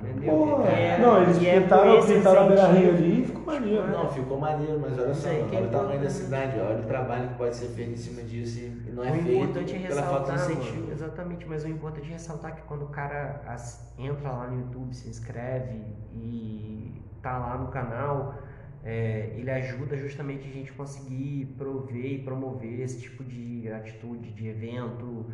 É, 0.67 0.97
não, 0.99 1.21
eles 1.23 1.41
é 1.41 1.61
pintaram, 1.61 2.05
pintaram 2.05 2.41
a 2.43 2.47
beira-rio 2.47 2.89
incentivo. 2.89 2.97
ali 2.97 3.21
e 3.21 3.25
ficou 3.25 3.43
maneiro. 3.45 3.87
Não, 3.87 4.09
ficou 4.09 4.37
maneiro, 4.39 4.79
mas 4.81 4.99
olha 4.99 5.13
só, 5.13 5.29
olha 5.29 5.67
o 5.67 5.69
tamanho 5.69 6.01
da 6.01 6.09
cidade, 6.09 6.59
olha 6.59 6.79
o 6.79 6.85
trabalho 6.85 7.29
que 7.29 7.35
pode 7.35 7.55
ser 7.55 7.67
feito 7.67 7.91
em 7.91 7.95
cima 7.95 8.21
disso 8.23 8.59
e 8.59 8.91
não 8.91 9.03
é 9.05 9.09
o 9.09 9.13
feito 9.13 9.29
importante 9.31 9.75
é 9.75 9.87
pela 9.87 10.03
falta 10.03 10.25
de 10.25 10.37
ressaltar, 10.37 10.51
incentivo. 10.57 10.81
mano, 10.81 10.91
exatamente, 10.91 11.45
mas 11.47 11.63
o 11.63 11.69
importante 11.69 12.09
é 12.09 12.13
ressaltar 12.13 12.55
que 12.55 12.61
quando 12.63 12.83
o 12.83 12.89
cara 12.89 13.41
as- 13.47 13.93
entra 13.97 14.29
lá 14.31 14.47
no 14.47 14.59
YouTube, 14.59 14.93
se 14.93 15.07
inscreve 15.07 15.79
e 16.13 17.01
tá 17.21 17.37
lá 17.37 17.57
no 17.57 17.67
canal, 17.69 18.35
é, 18.83 19.33
ele 19.37 19.49
ajuda 19.49 19.95
justamente 19.95 20.45
a 20.45 20.51
gente 20.51 20.73
conseguir 20.73 21.55
prover 21.57 22.05
e 22.05 22.17
promover 22.19 22.81
esse 22.81 22.99
tipo 22.99 23.23
de 23.23 23.71
atitude, 23.71 24.31
de 24.31 24.47
evento 24.47 25.25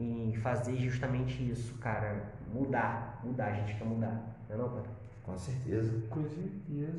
e 0.00 0.36
fazer 0.36 0.76
justamente 0.76 1.50
isso, 1.50 1.74
cara, 1.78 2.24
mudar, 2.52 3.20
mudar, 3.24 3.46
a 3.46 3.52
gente 3.52 3.74
quer 3.76 3.84
mudar, 3.84 4.36
não 4.48 4.54
é 4.56 4.58
não, 4.58 4.68
cara? 4.70 4.86
Com 5.24 5.36
certeza. 5.38 5.92
Com 6.08 6.22
certeza. 6.24 6.98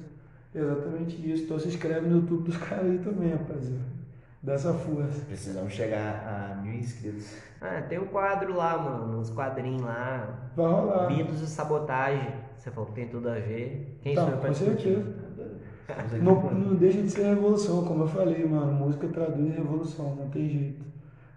Exatamente 0.53 1.31
isso. 1.31 1.43
Então 1.45 1.57
se 1.59 1.67
inscreve 1.69 2.07
no 2.07 2.17
YouTube 2.17 2.43
dos 2.43 2.57
caras 2.57 2.85
aí 2.91 2.99
também, 2.99 3.31
rapaziada. 3.31 4.01
Dá 4.43 4.53
essa 4.53 4.73
força. 4.73 5.23
Precisamos 5.25 5.71
chegar 5.73 6.53
a 6.57 6.61
mil 6.61 6.73
inscritos. 6.73 7.35
Ah, 7.61 7.81
tem 7.87 7.99
um 7.99 8.07
quadro 8.07 8.55
lá, 8.55 8.77
mano, 8.77 9.19
uns 9.19 9.29
quadrinhos 9.29 9.81
lá, 9.83 10.51
Vai 10.55 10.65
rolar. 10.65 11.07
Mitos 11.09 11.41
e 11.41 11.47
sabotagem. 11.47 12.27
Você 12.57 12.71
falou 12.71 12.89
que 12.89 12.95
tem 12.95 13.07
tudo 13.07 13.29
a 13.29 13.35
ver. 13.35 13.99
Quem 14.01 14.15
Tá, 14.15 14.21
sou 14.23 14.31
eu 14.31 14.37
pra 14.37 14.47
com 14.49 14.53
discutir? 14.53 14.95
certeza. 14.95 16.17
Não, 16.21 16.51
não 16.53 16.75
deixa 16.75 17.01
de 17.01 17.09
ser 17.09 17.23
revolução, 17.25 17.85
como 17.85 18.03
eu 18.03 18.07
falei, 18.07 18.45
mano. 18.47 18.71
Música 18.73 19.07
traduz 19.09 19.53
revolução, 19.55 20.15
não 20.15 20.29
tem 20.29 20.49
jeito. 20.49 20.85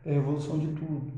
É 0.05 0.12
revolução 0.12 0.59
de 0.59 0.69
tudo. 0.69 1.12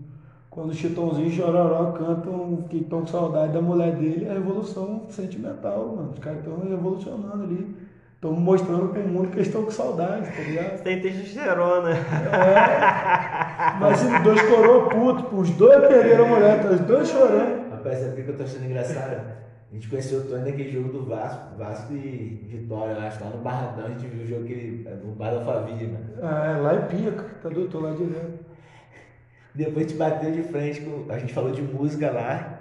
Quando 0.57 0.71
o 0.71 0.75
Chitãozinho 0.75 1.29
e 1.29 1.33
Chororó 1.33 1.93
cantam 1.93 2.65
que 2.71 2.79
estão 2.79 3.03
com 3.03 3.07
saudade 3.07 3.53
da 3.53 3.61
mulher 3.61 3.95
dele, 3.95 4.25
é 4.25 4.33
revolução 4.33 5.03
sentimental, 5.11 5.95
mano. 5.95 6.13
Os 6.15 6.19
caras 6.19 6.39
estão 6.39 6.59
revolucionando 6.67 7.43
ali. 7.43 7.77
Estão 8.15 8.33
mostrando 8.33 8.89
pro 8.89 9.07
mundo 9.07 9.29
que 9.29 9.37
eles 9.37 9.49
estão 9.49 9.65
com 9.65 9.71
saudade, 9.71 10.35
tá 10.35 10.43
ligado? 10.43 10.83
Tem 10.83 10.99
testosterona. 10.99 11.91
Mas 13.79 13.99
se 13.99 14.19
dois 14.21 14.41
coroa 14.41 14.89
puto, 14.89 15.25
pô, 15.25 15.37
os 15.37 15.51
dois 15.51 15.79
perderam 15.79 16.25
a 16.25 16.29
mulher, 16.29 16.63
tá 16.63 16.71
os 16.71 16.81
dois 16.81 17.07
chorando. 17.07 17.71
Rapaz, 17.73 17.99
sabe 17.99 18.15
por 18.15 18.25
que 18.25 18.31
eu 18.31 18.37
tô 18.39 18.43
achando 18.45 18.65
engraçado? 18.65 19.37
A 19.71 19.75
gente 19.75 19.89
conheceu 19.91 20.21
o 20.21 20.23
Tony 20.23 20.51
naquele 20.51 20.73
jogo 20.73 20.89
do 20.89 21.05
Vasco, 21.05 21.59
Vasco 21.59 21.93
e 21.93 22.49
Vitória, 22.49 22.93
eu 22.93 23.01
acho, 23.03 23.23
lá 23.23 23.29
no 23.29 23.43
Barradão, 23.43 23.85
a 23.85 23.89
gente 23.91 24.07
viu 24.07 24.25
o 24.25 24.27
jogo 24.27 24.45
que 24.45 24.53
ele, 24.55 24.89
no 25.05 25.13
Bar 25.13 25.33
da 25.33 25.37
Alphaville, 25.41 25.93
mano. 25.93 26.07
Ah, 26.23 26.59
lá 26.63 26.73
é 26.73 26.79
pica, 26.79 27.27
tá 27.43 27.51
doido, 27.51 27.69
tô 27.69 27.81
lá 27.81 27.91
direto. 27.91 28.56
Depois 29.57 29.87
a 29.87 29.89
gente 29.89 29.97
bateu 29.99 30.31
de 30.31 30.43
frente 30.43 30.81
com. 30.83 31.11
A 31.13 31.19
gente 31.19 31.33
falou 31.33 31.51
de 31.51 31.63
música 31.63 32.11
lá, 32.11 32.59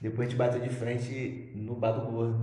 depois 0.00 0.26
a 0.26 0.30
gente 0.30 0.38
bateu 0.38 0.60
de 0.60 0.70
frente 0.70 1.52
no 1.54 1.74
Bar 1.74 1.92
do 1.92 2.10
Gordo. 2.10 2.38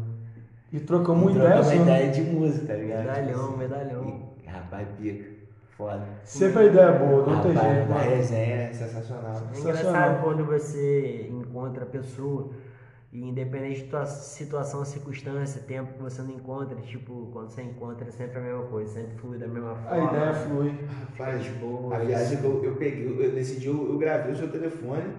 E 0.72 0.80
trocamos 0.80 1.24
E 1.24 1.26
uma 1.26 1.32
ideia, 1.36 1.54
trocamos 1.56 1.74
uma 1.74 1.82
ideia 1.84 2.12
de 2.12 2.22
música, 2.22 2.68
tá 2.68 2.74
ligado? 2.76 3.00
Medalhão, 3.06 3.58
medalhão. 3.58 4.30
E, 4.44 4.48
rapaz, 4.50 4.88
pica. 5.00 5.36
Foda. 5.78 6.04
Sempre 6.24 6.60
a 6.60 6.64
ideia 6.66 6.86
é 6.86 7.00
boa, 7.00 7.26
não 7.26 7.42
tem 7.42 7.52
rapaz, 7.52 7.76
jeito, 7.76 7.92
a 7.92 7.96
mano. 7.96 8.10
resenha 8.10 8.56
é 8.56 8.74
sensacional. 8.74 9.32
É 9.32 9.34
Sensacional. 9.56 9.60
engraçado 9.82 10.24
quando 10.24 10.46
você 10.46 11.28
encontra 11.30 11.84
a 11.84 11.86
pessoa 11.88 12.50
e 13.16 13.30
independente 13.30 13.84
de 13.84 13.90
tua 13.90 14.06
situação, 14.06 14.84
circunstância, 14.84 15.62
tempo 15.62 15.94
que 15.94 16.04
você 16.04 16.22
não 16.22 16.32
encontra, 16.32 16.76
tipo, 16.82 17.30
quando 17.32 17.50
você 17.50 17.62
encontra 17.62 18.10
é 18.10 18.12
sempre 18.12 18.40
a 18.40 18.42
mesma 18.42 18.64
coisa, 18.64 18.92
sempre 18.92 19.18
flui 19.18 19.38
da 19.38 19.48
mesma 19.48 19.72
A 19.72 19.76
forma. 19.76 20.12
ideia 20.12 20.34
flui. 20.34 20.80
Rapaz, 21.12 21.44
de 21.46 21.50
boa. 21.52 21.96
a 21.96 22.00
viagem 22.00 22.40
que 22.40 22.44
eu, 22.44 22.62
eu 22.62 22.76
peguei, 22.76 23.08
eu, 23.08 23.32
nesse 23.32 23.58
dia 23.58 23.70
eu, 23.70 23.90
eu 23.90 23.98
gravei 23.98 24.34
o 24.34 24.36
seu 24.36 24.52
telefone, 24.52 25.14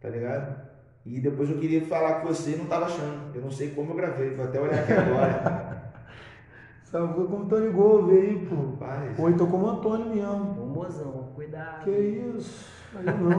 tá 0.00 0.08
ligado? 0.10 0.68
E 1.04 1.18
depois 1.18 1.50
eu 1.50 1.58
queria 1.58 1.84
falar 1.86 2.20
com 2.20 2.28
você 2.28 2.52
e 2.52 2.56
não 2.56 2.66
tava 2.66 2.84
achando. 2.84 3.34
Eu 3.34 3.42
não 3.42 3.50
sei 3.50 3.70
como 3.70 3.90
eu 3.90 3.96
gravei, 3.96 4.30
vou 4.36 4.44
até 4.44 4.60
olhar 4.60 4.78
aqui 4.78 4.92
agora. 4.92 5.92
Sabe, 6.84 7.14
foi 7.14 7.26
como 7.26 7.44
o 7.44 7.48
Tony 7.48 7.70
Gove 7.70 8.12
aí, 8.16 8.46
pô. 8.48 8.54
Rapaz. 8.54 9.18
Ou 9.18 9.28
então 9.28 9.46
como 9.50 9.66
o 9.66 9.70
Antônio 9.70 10.06
mesmo. 10.06 10.62
Ô 10.62 10.66
mozão, 10.66 11.32
cuidado. 11.34 11.82
Que 11.82 11.90
isso? 11.90 12.68
Aí 12.94 13.04
não. 13.06 13.30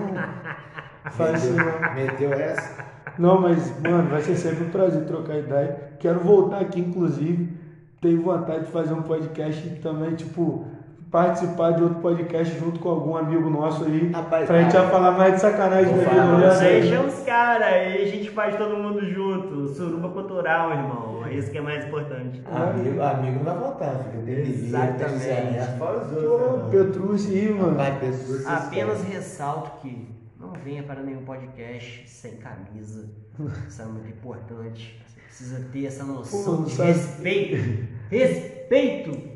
Faz 1.11 1.49
não. 1.55 1.93
Meteu 1.95 2.33
essa? 2.33 2.98
Não, 3.19 3.41
mas, 3.41 3.79
mano, 3.81 4.09
vai 4.09 4.21
ser 4.21 4.37
sempre 4.37 4.63
um 4.63 4.69
prazer 4.69 5.03
trocar 5.05 5.37
ideia. 5.37 5.89
Quero 5.99 6.21
voltar 6.21 6.61
aqui, 6.61 6.79
inclusive. 6.79 7.49
Tenho 8.01 8.21
vontade 8.21 8.65
de 8.65 8.71
fazer 8.71 8.93
um 8.93 9.01
podcast 9.01 9.69
também, 9.81 10.15
tipo, 10.15 10.65
participar 11.11 11.71
de 11.71 11.83
outro 11.83 11.99
podcast 11.99 12.57
junto 12.57 12.79
com 12.79 12.87
algum 12.87 13.17
amigo 13.17 13.49
nosso 13.49 13.83
aí. 13.83 14.09
Rapaz, 14.09 14.47
pra 14.47 14.61
gente 14.61 14.77
ah, 14.77 14.83
já 14.83 14.87
falar 14.89 15.11
mais 15.11 15.33
de 15.33 15.41
sacanagem 15.41 15.97
da 15.97 16.03
vida, 16.03 16.37
né? 16.37 16.79
Deixa 16.79 17.01
os 17.01 17.19
caras, 17.25 17.67
aí 17.67 18.03
a 18.03 18.07
gente 18.07 18.29
faz 18.29 18.55
todo 18.55 18.77
mundo 18.77 19.05
junto. 19.05 19.67
Suruba 19.67 20.07
cultural, 20.09 20.71
irmão. 20.71 21.25
É 21.25 21.33
isso 21.33 21.51
que 21.51 21.57
é 21.57 21.61
mais 21.61 21.85
importante. 21.85 22.41
Amigo, 22.49 23.01
amigo 23.01 23.43
vai 23.43 23.57
voltar, 23.57 23.99
fica. 23.99 24.31
Exatamente. 24.31 25.77
Fora 25.77 25.97
os 25.97 26.07
Pô, 26.07 26.29
outros. 26.29 26.73
né, 26.73 26.83
Petrúcio 26.85 27.33
aí, 27.33 27.53
mano? 27.53 27.99
pessoas. 27.99 28.47
Apenas 28.47 29.03
ressalto 29.03 29.71
que 29.81 30.18
não 30.39 30.53
venha 30.53 30.83
para 30.83 31.01
nenhum 31.03 31.23
podcast 31.23 32.09
sem 32.09 32.37
camisa. 32.37 33.09
Isso 33.67 33.81
é 33.81 33.85
muito 33.85 34.07
importante. 34.09 34.99
Você 35.07 35.19
precisa 35.21 35.69
ter 35.71 35.85
essa 35.85 36.03
noção 36.03 36.57
Pô, 36.57 36.63
de 36.63 36.71
sabe- 36.71 36.91
respeito. 36.91 37.87
Respeito! 38.09 39.29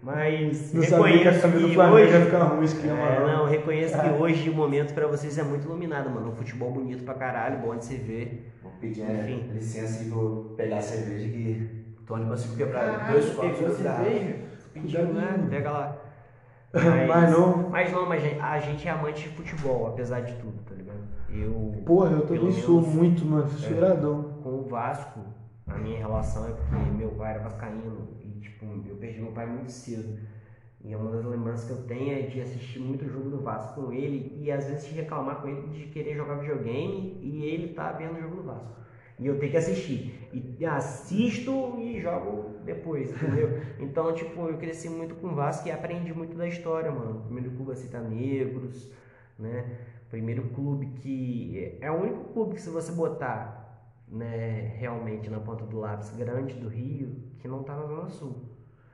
Mas 0.00 0.72
Não 0.72 0.80
que 0.80 0.90
reconheço 0.90 1.40
que 1.50 1.56
hoje. 1.56 2.24
ficar 2.24 2.44
ruim, 2.44 2.64
esquema. 2.64 2.98
É, 3.00 3.20
não. 3.36 3.46
reconheço 3.46 3.96
Ah. 3.96 4.04
que 4.04 4.10
hoje 4.10 4.48
o 4.48 4.54
momento 4.54 4.94
pra 4.94 5.08
vocês 5.08 5.36
é 5.38 5.42
muito 5.42 5.64
iluminado, 5.64 6.08
mano. 6.08 6.30
Um 6.30 6.36
futebol 6.36 6.70
bonito 6.70 7.02
pra 7.04 7.14
caralho, 7.14 7.58
bom 7.58 7.76
de 7.76 7.84
se 7.84 7.96
ver. 7.96 8.52
Vou 8.62 8.70
pedir 8.80 9.02
né, 9.02 9.28
Enfim. 9.28 9.50
licença 9.54 10.04
e 10.04 10.08
vou 10.08 10.54
pegar 10.56 10.78
a 10.78 10.82
cerveja 10.82 11.28
que 11.28 11.84
Tony 12.06 12.26
conseguiu 12.26 12.56
quebrar 12.58 13.10
dois 13.10 13.28
copos 13.30 13.58
pegou 13.58 13.76
da 13.76 13.96
cerveja? 13.96 14.36
Pediu, 14.72 15.04
né? 15.12 15.46
Pega 15.50 15.70
lá. 15.72 15.96
Mas 16.72 17.30
não. 17.30 17.70
Mas 17.70 17.92
não, 17.92 18.06
mas 18.06 18.22
a 18.40 18.58
gente 18.58 18.86
é 18.86 18.90
amante 18.90 19.22
de 19.22 19.28
futebol, 19.30 19.88
apesar 19.88 20.20
de 20.20 20.34
tudo, 20.34 20.62
tá 20.64 20.74
ligado? 20.74 20.98
Eu, 21.30 21.82
Porra, 21.84 22.12
eu 22.12 22.26
também 22.26 22.52
sou 22.52 22.80
muito, 22.80 23.24
mano. 23.24 23.48
Sou 23.48 23.76
iradão. 23.76 24.40
com 24.42 24.50
o 24.50 24.64
Vasco, 24.68 25.20
a 25.66 25.78
minha 25.78 25.98
relação 25.98 26.46
é 26.46 26.52
porque 26.52 26.90
meu 26.90 27.10
pai 27.10 27.34
era 27.34 27.42
vascaíno 27.44 28.08
e, 28.20 28.40
tipo, 28.40 28.66
eu 28.86 28.96
perdi 28.96 29.20
meu 29.20 29.32
pai 29.32 29.46
muito 29.46 29.72
cedo. 29.72 30.18
E 30.84 30.94
uma 30.94 31.10
das 31.10 31.24
lembranças 31.24 31.66
que 31.66 31.72
eu 31.72 31.86
tenho 31.86 32.16
é 32.16 32.22
de 32.22 32.40
assistir 32.40 32.78
muito 32.78 33.08
jogo 33.08 33.30
do 33.30 33.42
Vasco 33.42 33.82
com 33.82 33.92
ele 33.92 34.38
e 34.40 34.50
às 34.50 34.66
vezes 34.66 34.90
reclamar 34.92 35.40
com 35.40 35.48
ele 35.48 35.68
de 35.68 35.86
querer 35.86 36.14
jogar 36.14 36.36
videogame 36.36 37.18
e 37.20 37.44
ele 37.44 37.74
tá 37.74 37.92
vendo 37.92 38.16
o 38.16 38.20
jogo 38.22 38.36
do 38.36 38.42
Vasco. 38.44 38.78
E 39.18 39.26
eu 39.26 39.38
tenho 39.38 39.50
que 39.50 39.56
assistir. 39.56 40.28
E 40.32 40.64
assisto 40.64 41.76
e 41.80 42.00
jogo 42.00 42.60
depois, 42.64 43.10
entendeu? 43.10 43.60
Então, 43.80 44.12
tipo, 44.14 44.48
eu 44.48 44.56
cresci 44.58 44.88
muito 44.88 45.14
com 45.16 45.28
o 45.28 45.34
Vasco 45.34 45.66
e 45.68 45.70
aprendi 45.72 46.12
muito 46.12 46.36
da 46.36 46.46
história, 46.46 46.90
mano. 46.90 47.22
Primeiro 47.22 47.50
clube 47.52 47.72
a 47.72 47.74
citar 47.74 48.02
negros, 48.02 48.90
né? 49.38 49.78
Primeiro 50.10 50.44
clube 50.50 50.86
que. 51.00 51.76
É 51.80 51.90
o 51.90 52.00
único 52.02 52.32
clube 52.32 52.54
que 52.54 52.62
se 52.62 52.70
você 52.70 52.92
botar, 52.92 53.92
né, 54.08 54.74
realmente 54.78 55.28
na 55.30 55.40
ponta 55.40 55.64
do 55.64 55.78
lápis 55.78 56.10
grande 56.16 56.54
do 56.54 56.68
Rio, 56.68 57.16
que 57.40 57.48
não 57.48 57.62
tá 57.62 57.74
na 57.76 57.86
Zona 57.86 58.08
Sul. 58.08 58.36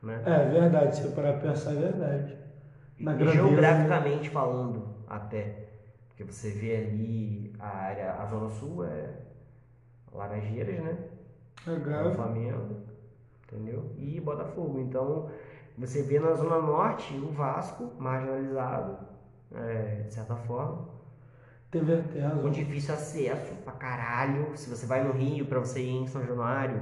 Né? 0.03 0.23
É 0.25 0.49
verdade, 0.51 0.97
se 0.97 1.05
eu 1.05 1.13
parar 1.13 1.35
pra 1.35 1.51
pensar, 1.51 1.73
é 1.73 1.77
verdade. 1.77 2.37
Na 2.99 3.13
E 3.13 3.17
grandeza, 3.17 3.61
né? 3.61 3.71
geograficamente 3.73 4.31
falando, 4.31 4.95
até. 5.09 5.69
Porque 6.09 6.25
você 6.25 6.51
vê 6.51 6.77
ali 6.77 7.53
a 7.59 7.67
área, 7.69 8.13
a 8.15 8.27
Zona 8.27 8.49
Sul 8.51 8.85
é 8.85 9.09
Laranjeiras, 10.15 10.81
né? 10.83 10.97
É 11.67 11.71
o 11.71 11.75
Legal. 11.75 12.13
Flamengo, 12.15 12.77
entendeu? 13.47 13.91
E 13.99 14.21
Botafogo. 14.21 14.79
Então, 14.81 15.29
você 15.77 16.03
vê 16.03 16.19
na 16.21 16.33
Zona 16.35 16.59
Norte 16.61 17.15
o 17.17 17.31
Vasco 17.33 17.91
marginalizado, 17.99 18.99
é, 19.55 20.03
de 20.07 20.15
certa 20.15 20.37
forma, 20.37 20.89
Teve 21.71 21.97
tem 22.03 22.23
com 22.23 22.29
razão. 22.29 22.51
difícil 22.51 22.95
acesso 22.95 23.55
pra 23.65 23.73
caralho. 23.73 24.57
Se 24.57 24.71
você 24.71 24.87
vai 24.87 25.03
no 25.03 25.13
Rio 25.13 25.47
pra 25.47 25.59
você 25.59 25.81
ir 25.81 25.91
em 26.03 26.07
São 26.07 26.25
Januário. 26.25 26.81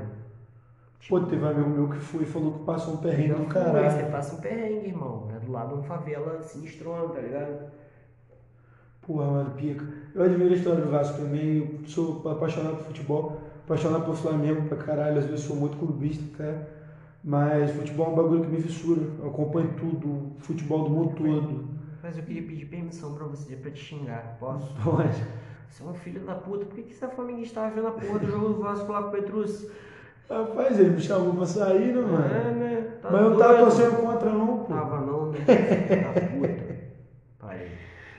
Pô, 1.09 1.18
teve 1.20 1.42
um 1.42 1.48
amigo 1.48 1.68
meu 1.70 1.88
que 1.88 1.98
foi 1.98 2.22
e 2.22 2.26
falou 2.26 2.59
que 2.59 2.64
passou 2.64 2.94
um 2.94 2.96
perrengue 2.98 3.34
do 3.34 3.46
caralho. 3.46 3.90
Você 3.90 4.04
passa 4.04 4.36
um 4.36 4.40
perrengue, 4.40 4.88
irmão. 4.88 5.28
É 5.34 5.38
do 5.40 5.50
lado 5.50 5.68
de 5.68 5.74
uma 5.74 5.82
favela 5.82 6.40
sinistrona, 6.42 7.12
tá 7.12 7.20
ligado? 7.20 7.70
Porra, 9.06 9.26
mano, 9.26 9.50
pica. 9.50 9.84
Eu 10.14 10.22
admiro 10.22 10.52
a 10.52 10.56
história 10.56 10.84
do 10.84 10.90
Vasco 10.90 11.18
também. 11.18 11.80
Eu 11.82 11.88
sou 11.88 12.22
apaixonado 12.30 12.76
por 12.76 12.86
futebol, 12.86 13.36
apaixonado 13.64 14.04
por 14.04 14.14
Flamengo 14.14 14.68
pra 14.68 14.76
caralho. 14.78 15.18
Às 15.18 15.26
vezes 15.26 15.44
sou 15.44 15.56
muito 15.56 15.76
clubista 15.76 16.24
até. 16.34 16.58
Mas 17.24 17.70
futebol 17.72 18.06
é 18.06 18.10
um 18.10 18.14
bagulho 18.14 18.44
que 18.44 18.50
me 18.50 18.62
fissura. 18.62 19.02
Eu 19.20 19.28
acompanho 19.28 19.74
tudo, 19.76 20.32
futebol 20.38 20.84
do 20.84 20.90
mundo 20.90 21.14
todo. 21.16 21.68
Mas 22.02 22.18
eu 22.18 22.24
queria 22.24 22.42
pedir 22.42 22.66
permissão 22.66 23.14
pra 23.14 23.26
você 23.26 23.54
pra 23.56 23.70
te 23.70 23.80
xingar. 23.80 24.36
Posso? 24.38 24.72
Pode. 24.82 25.24
Você 25.68 25.82
é 25.82 25.86
um 25.86 25.94
filho 25.94 26.20
da 26.20 26.34
puta, 26.34 26.66
por 26.66 26.74
que, 26.74 26.82
que 26.82 26.94
você 26.94 27.04
é 27.04 27.08
flamenguista 27.08 27.60
tava 27.60 27.74
vendo 27.74 27.86
a 27.86 27.92
porra 27.92 28.18
do 28.18 28.26
jogo 28.26 28.48
do 28.48 28.60
Vasco 28.60 28.92
lá 28.92 29.02
com 29.02 29.08
o 29.08 29.12
Petrus? 29.12 29.66
Rapaz, 30.28 30.78
ele 30.78 30.90
me 30.90 31.00
chamou 31.00 31.34
pra 31.34 31.46
sair, 31.46 31.94
né, 31.94 32.02
mano? 32.02 32.24
É, 32.24 32.50
né? 32.52 32.88
Tá 33.00 33.10
Mas 33.10 33.22
eu 33.22 33.30
não 33.30 33.38
tava 33.38 33.58
torcendo 33.58 33.96
contra, 34.02 34.30
não, 34.30 34.58
pô. 34.58 34.64
Tava 34.64 35.00
não, 35.00 35.30
né? 35.30 35.38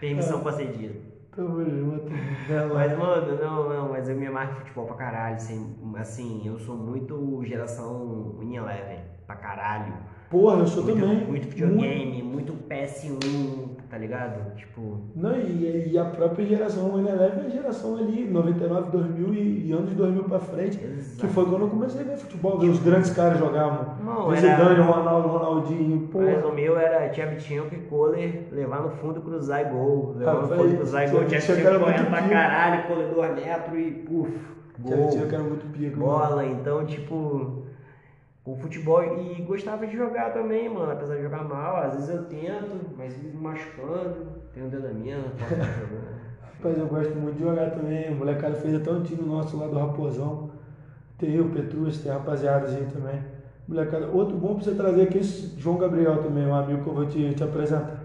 Da 0.04 0.38
puta. 0.38 0.40
Parei. 0.40 0.40
Permissão 0.40 0.40
concedida. 0.42 0.94
Tamo 1.36 1.64
junto. 1.66 2.12
Né, 2.50 2.66
Mas, 2.74 2.98
mano? 2.98 3.38
não, 3.42 3.70
não, 3.70 3.90
mas 3.90 4.10
eu 4.10 4.16
me 4.16 4.28
amarro 4.28 4.56
futebol 4.60 4.86
pra 4.86 4.96
caralho. 4.96 5.36
Assim, 5.38 5.76
assim, 5.96 6.42
eu 6.46 6.60
sou 6.60 6.76
muito 6.76 7.42
geração 7.46 8.36
Win 8.40 8.56
Eleven, 8.58 9.00
pra 9.26 9.36
caralho. 9.36 9.94
Porra, 10.30 10.60
eu 10.60 10.68
sou 10.68 10.84
Muito, 10.84 11.00
também. 11.00 11.16
muito 11.18 11.30
Muito. 11.30 11.48
videogame, 11.50 12.24
muito 12.24 12.54
PS1, 12.70 13.73
tá 13.94 14.00
ligado? 14.00 14.56
Tipo, 14.56 14.98
Não, 15.16 15.36
e, 15.38 15.92
e 15.92 15.98
a 16.00 16.06
própria 16.06 16.44
geração 16.44 16.96
o 16.96 17.00
Eleve 17.00 17.42
é 17.42 17.46
a 17.46 17.50
geração 17.50 17.96
ali, 17.96 18.28
99, 18.28 18.90
2000 18.90 19.34
e, 19.36 19.68
e 19.68 19.72
anos 19.72 19.92
2000 19.94 20.24
pra 20.24 20.40
frente, 20.40 20.80
que 20.80 20.86
exato. 20.86 21.28
foi 21.32 21.46
quando 21.46 21.62
eu 21.62 21.70
comecei 21.70 22.02
a 22.02 22.04
ver 22.04 22.18
futebol, 22.18 22.58
ver 22.58 22.70
os 22.70 22.80
grandes 22.80 23.12
caras 23.12 23.38
jogavam. 23.38 23.96
Não, 24.04 24.32
era- 24.34 24.42
Zidane, 24.42 24.82
Ronaldo, 24.82 25.28
Ronaldinho, 25.28 26.10
Mas 26.12 26.34
porra. 26.40 26.48
o 26.52 26.56
meu 26.56 26.76
era 26.76 27.08
Tchevchenko 27.10 27.76
e 27.76 27.78
Kohler 27.82 28.48
levar 28.52 28.82
no 28.82 28.90
fundo, 28.90 29.22
cruzar 29.22 29.62
e 29.62 29.66
gol. 29.70 30.16
Levar 30.18 30.42
no 30.42 30.48
fundo, 30.48 30.76
cruzar 30.78 31.08
e 31.08 31.12
gol. 31.12 31.26
Tchevchenko 31.26 31.62
Tchevchenko 31.62 31.80
correndo 31.86 32.10
pra 32.10 32.22
caralho, 32.28 32.88
Kohler 32.88 33.08
dois 33.14 33.36
metros 33.36 33.78
e 33.80 33.92
puf, 33.92 34.32
que 35.28 35.36
era 35.36 35.44
muito 35.44 35.72
pica, 35.72 35.96
mano. 35.98 36.12
bola, 36.12 36.46
então, 36.48 36.84
tipo, 36.84 37.63
o 38.46 38.56
futebol 38.56 39.02
e 39.20 39.42
gostava 39.42 39.88
de 39.88 39.96
jogar 39.96 40.34
também, 40.34 40.68
mano, 40.68 40.92
apesar 40.92 41.16
de 41.16 41.24
jogar 41.24 41.44
mal, 41.44 41.78
às 41.78 41.94
vezes 41.94 42.10
eu 42.10 42.26
tento, 42.26 42.90
mas 42.98 43.16
me 43.18 43.32
machucando, 43.32 44.28
tenho 44.54 44.70
dedo 44.70 44.84
da 44.84 44.94
minha, 44.94 45.18
não. 45.18 45.24
Rapaz, 46.42 46.78
eu 46.78 46.88
gosto 46.88 47.16
muito 47.16 47.38
de 47.38 47.44
jogar 47.44 47.72
também. 47.72 48.12
O 48.12 48.16
molecada 48.16 48.56
fez 48.56 48.76
até 48.76 48.92
um 48.92 49.04
time 49.04 49.22
nosso 49.22 49.58
lá 49.58 49.68
do 49.68 49.78
Raposão. 49.78 50.52
Tem 51.18 51.36
eu, 51.36 51.50
Petrus, 51.50 52.00
tem 52.00 52.12
rapaziadas 52.12 52.74
aí 52.74 52.86
também. 52.86 53.22
Molecada. 53.68 54.08
Outro 54.08 54.38
bom 54.38 54.56
pra 54.56 54.64
você 54.64 54.76
trazer 54.76 55.04
aqui 55.04 55.20
é 55.20 55.24
João 55.58 55.78
Gabriel 55.78 56.22
também, 56.22 56.46
um 56.46 56.54
amigo 56.54 56.84
que 56.84 56.90
eu 56.90 56.94
vou 56.94 57.06
te, 57.06 57.34
te 57.34 57.44
apresentar. 57.44 58.02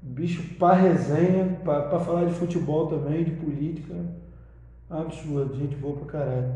Bicho 0.00 0.56
pra 0.58 0.72
resenha, 0.74 1.58
pra, 1.64 1.82
pra 1.82 1.98
falar 1.98 2.24
de 2.24 2.34
futebol 2.34 2.86
também, 2.86 3.24
de 3.24 3.32
política. 3.32 3.94
Absurdo, 4.88 5.54
gente 5.54 5.76
boa 5.76 5.96
pra 5.96 6.06
caralho. 6.06 6.54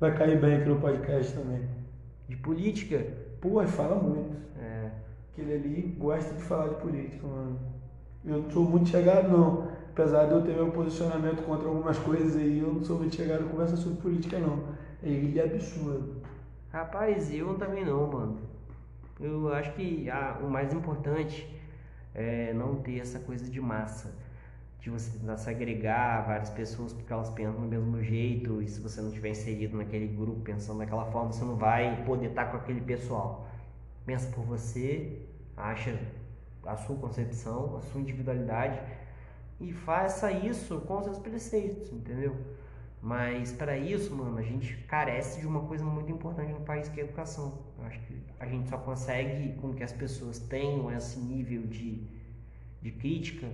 Vai 0.00 0.14
cair 0.14 0.40
bem 0.40 0.56
aqui 0.56 0.68
no 0.68 0.76
podcast 0.80 1.34
também. 1.34 1.85
De 2.28 2.36
política, 2.36 3.04
Pô, 3.40 3.62
e 3.62 3.66
fala 3.66 3.96
muito. 3.96 4.36
é, 4.58 4.90
Aquele 5.32 5.54
ali 5.54 5.96
gosta 5.98 6.34
de 6.34 6.42
falar 6.42 6.68
de 6.68 6.74
política, 6.76 7.26
mano. 7.26 7.58
Eu 8.24 8.42
não 8.42 8.50
sou 8.50 8.64
muito 8.64 8.88
chegado, 8.88 9.28
não. 9.28 9.68
Apesar 9.92 10.26
de 10.26 10.32
eu 10.32 10.42
ter 10.42 10.54
meu 10.54 10.70
posicionamento 10.72 11.44
contra 11.44 11.68
algumas 11.68 11.98
coisas 11.98 12.36
aí, 12.36 12.58
eu 12.58 12.72
não 12.72 12.82
sou 12.82 12.98
muito 12.98 13.14
chegado 13.14 13.44
em 13.44 13.48
conversa 13.48 13.76
sobre 13.76 14.00
política, 14.00 14.38
não. 14.38 14.64
Ele 15.02 15.38
é 15.38 15.44
absurdo. 15.44 16.16
Rapaz, 16.72 17.32
eu 17.32 17.54
também 17.54 17.84
não, 17.84 18.06
mano. 18.06 18.38
Eu 19.20 19.52
acho 19.54 19.72
que 19.72 20.10
ah, 20.10 20.38
o 20.42 20.50
mais 20.50 20.72
importante 20.74 21.48
é 22.14 22.52
não 22.52 22.76
ter 22.76 22.98
essa 22.98 23.18
coisa 23.20 23.48
de 23.48 23.60
massa. 23.60 24.12
De 24.86 24.90
você 24.90 25.18
tentar 25.18 25.36
segregar 25.36 26.24
várias 26.28 26.48
pessoas 26.48 26.92
porque 26.92 27.12
elas 27.12 27.28
pensam 27.30 27.60
do 27.60 27.66
mesmo 27.66 28.00
jeito. 28.04 28.62
E 28.62 28.68
se 28.68 28.80
você 28.80 29.00
não 29.00 29.10
tiver 29.10 29.30
inserido 29.30 29.76
naquele 29.76 30.06
grupo 30.06 30.42
pensando 30.42 30.78
daquela 30.78 31.04
forma, 31.06 31.32
você 31.32 31.44
não 31.44 31.56
vai 31.56 32.04
poder 32.04 32.28
estar 32.28 32.44
com 32.52 32.58
aquele 32.58 32.80
pessoal. 32.80 33.48
Pensa 34.04 34.30
por 34.30 34.44
você, 34.44 35.22
acha 35.56 35.98
a 36.64 36.76
sua 36.76 36.96
concepção, 36.98 37.76
a 37.76 37.80
sua 37.80 38.00
individualidade 38.00 38.80
e 39.60 39.72
faça 39.72 40.30
isso 40.30 40.78
com 40.82 40.98
os 40.98 41.04
seus 41.04 41.18
preceitos, 41.18 41.92
entendeu? 41.92 42.36
Mas 43.02 43.50
para 43.50 43.76
isso, 43.76 44.14
mano, 44.14 44.38
a 44.38 44.42
gente 44.42 44.76
carece 44.84 45.40
de 45.40 45.48
uma 45.48 45.62
coisa 45.62 45.84
muito 45.84 46.12
importante 46.12 46.52
no 46.52 46.60
país 46.60 46.88
que 46.88 47.00
é 47.00 47.02
a 47.02 47.06
educação. 47.06 47.58
Eu 47.76 47.86
acho 47.86 47.98
que 48.02 48.22
a 48.38 48.46
gente 48.46 48.68
só 48.68 48.78
consegue 48.78 49.52
com 49.60 49.74
que 49.74 49.82
as 49.82 49.92
pessoas 49.92 50.38
tenham 50.38 50.96
esse 50.96 51.18
nível 51.18 51.66
de, 51.66 52.06
de 52.80 52.92
crítica 52.92 53.50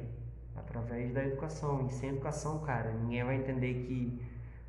através 0.56 1.12
da 1.12 1.24
educação. 1.24 1.86
E 1.86 1.92
sem 1.92 2.10
educação, 2.10 2.58
cara, 2.60 2.92
ninguém 2.92 3.24
vai 3.24 3.36
entender 3.36 3.74
que 3.86 4.20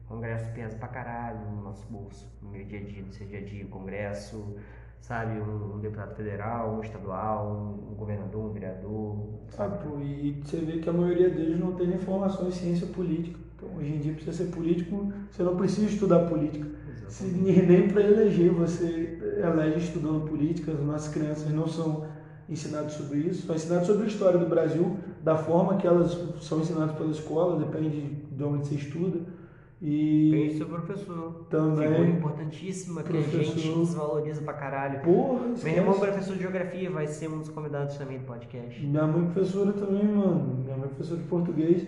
o 0.05 0.07
Congresso 0.07 0.51
pesa 0.53 0.75
pra 0.77 0.87
caralho 0.87 1.39
no 1.51 1.63
nosso 1.63 1.85
bolso, 1.87 2.27
no 2.41 2.49
meu 2.49 2.63
dia 2.65 2.79
a 2.79 2.83
dia, 2.83 3.01
no 3.01 3.13
seu 3.13 3.25
dia 3.27 3.39
a 3.39 3.43
dia. 3.43 3.65
O 3.65 3.69
Congresso, 3.69 4.55
sabe, 5.01 5.39
um, 5.39 5.75
um 5.75 5.79
deputado 5.79 6.15
federal, 6.15 6.75
um 6.75 6.81
estadual, 6.81 7.47
um, 7.51 7.91
um 7.91 7.95
governador, 7.95 8.49
um 8.49 8.53
vereador. 8.53 9.17
Ah, 9.57 9.69
pô, 9.69 9.99
e 9.99 10.41
você 10.43 10.57
vê 10.57 10.79
que 10.79 10.89
a 10.89 10.93
maioria 10.93 11.29
deles 11.29 11.59
não 11.59 11.73
tem 11.73 11.87
nem 11.87 11.99
formação 11.99 12.47
em 12.47 12.51
ciência 12.51 12.87
política. 12.87 13.39
Então, 13.55 13.77
hoje 13.77 13.93
em 13.93 13.99
dia, 13.99 14.13
você 14.13 14.33
ser 14.33 14.51
político, 14.51 15.11
você 15.31 15.43
não 15.43 15.55
precisa 15.55 15.87
estudar 15.87 16.27
política. 16.27 16.67
Se, 17.07 17.25
nem 17.25 17.87
para 17.89 18.01
eleger 18.01 18.51
você 18.51 19.19
elege 19.37 19.85
estudando 19.85 20.27
política, 20.27 20.71
as 20.71 20.79
nossas 20.79 21.13
crianças 21.13 21.51
não 21.51 21.67
são 21.67 22.07
ensinadas 22.49 22.93
sobre 22.93 23.19
isso, 23.19 23.45
são 23.45 23.55
ensinadas 23.55 23.87
sobre 23.87 24.03
a 24.03 24.07
história 24.07 24.39
do 24.39 24.47
Brasil, 24.47 24.97
da 25.23 25.37
forma 25.37 25.77
que 25.77 25.87
elas 25.87 26.11
são 26.41 26.59
ensinadas 26.59 26.95
pela 26.95 27.09
escola, 27.11 27.57
depende 27.59 28.01
de 28.31 28.43
onde 28.43 28.67
você 28.67 28.75
estuda. 28.75 29.19
E 29.81 30.31
Depende 30.31 30.53
do 30.53 30.57
seu 30.59 30.67
professor. 30.67 31.45
Também. 31.49 31.89
Figura 31.89 32.09
importantíssima 32.09 33.03
que 33.03 33.17
a 33.17 33.21
gente 33.21 33.31
Professor. 33.31 33.79
desvaloriza 33.79 34.41
pra 34.41 34.53
caralho. 34.53 35.01
porra, 35.01 35.41
Meu 35.63 35.73
irmão, 35.73 35.99
professor 35.99 36.35
de 36.35 36.41
geografia, 36.41 36.89
vai 36.89 37.05
ser 37.07 37.29
um 37.29 37.39
dos 37.39 37.49
convidados 37.49 37.97
também 37.97 38.19
do 38.19 38.25
podcast. 38.25 38.85
Minha 38.85 39.05
mãe 39.07 39.21
é 39.23 39.31
professora 39.31 39.73
também, 39.73 40.05
mano. 40.05 40.61
Minha 40.63 40.77
mãe 40.77 40.85
é 40.85 40.87
professora 40.87 41.19
de 41.21 41.27
português. 41.27 41.85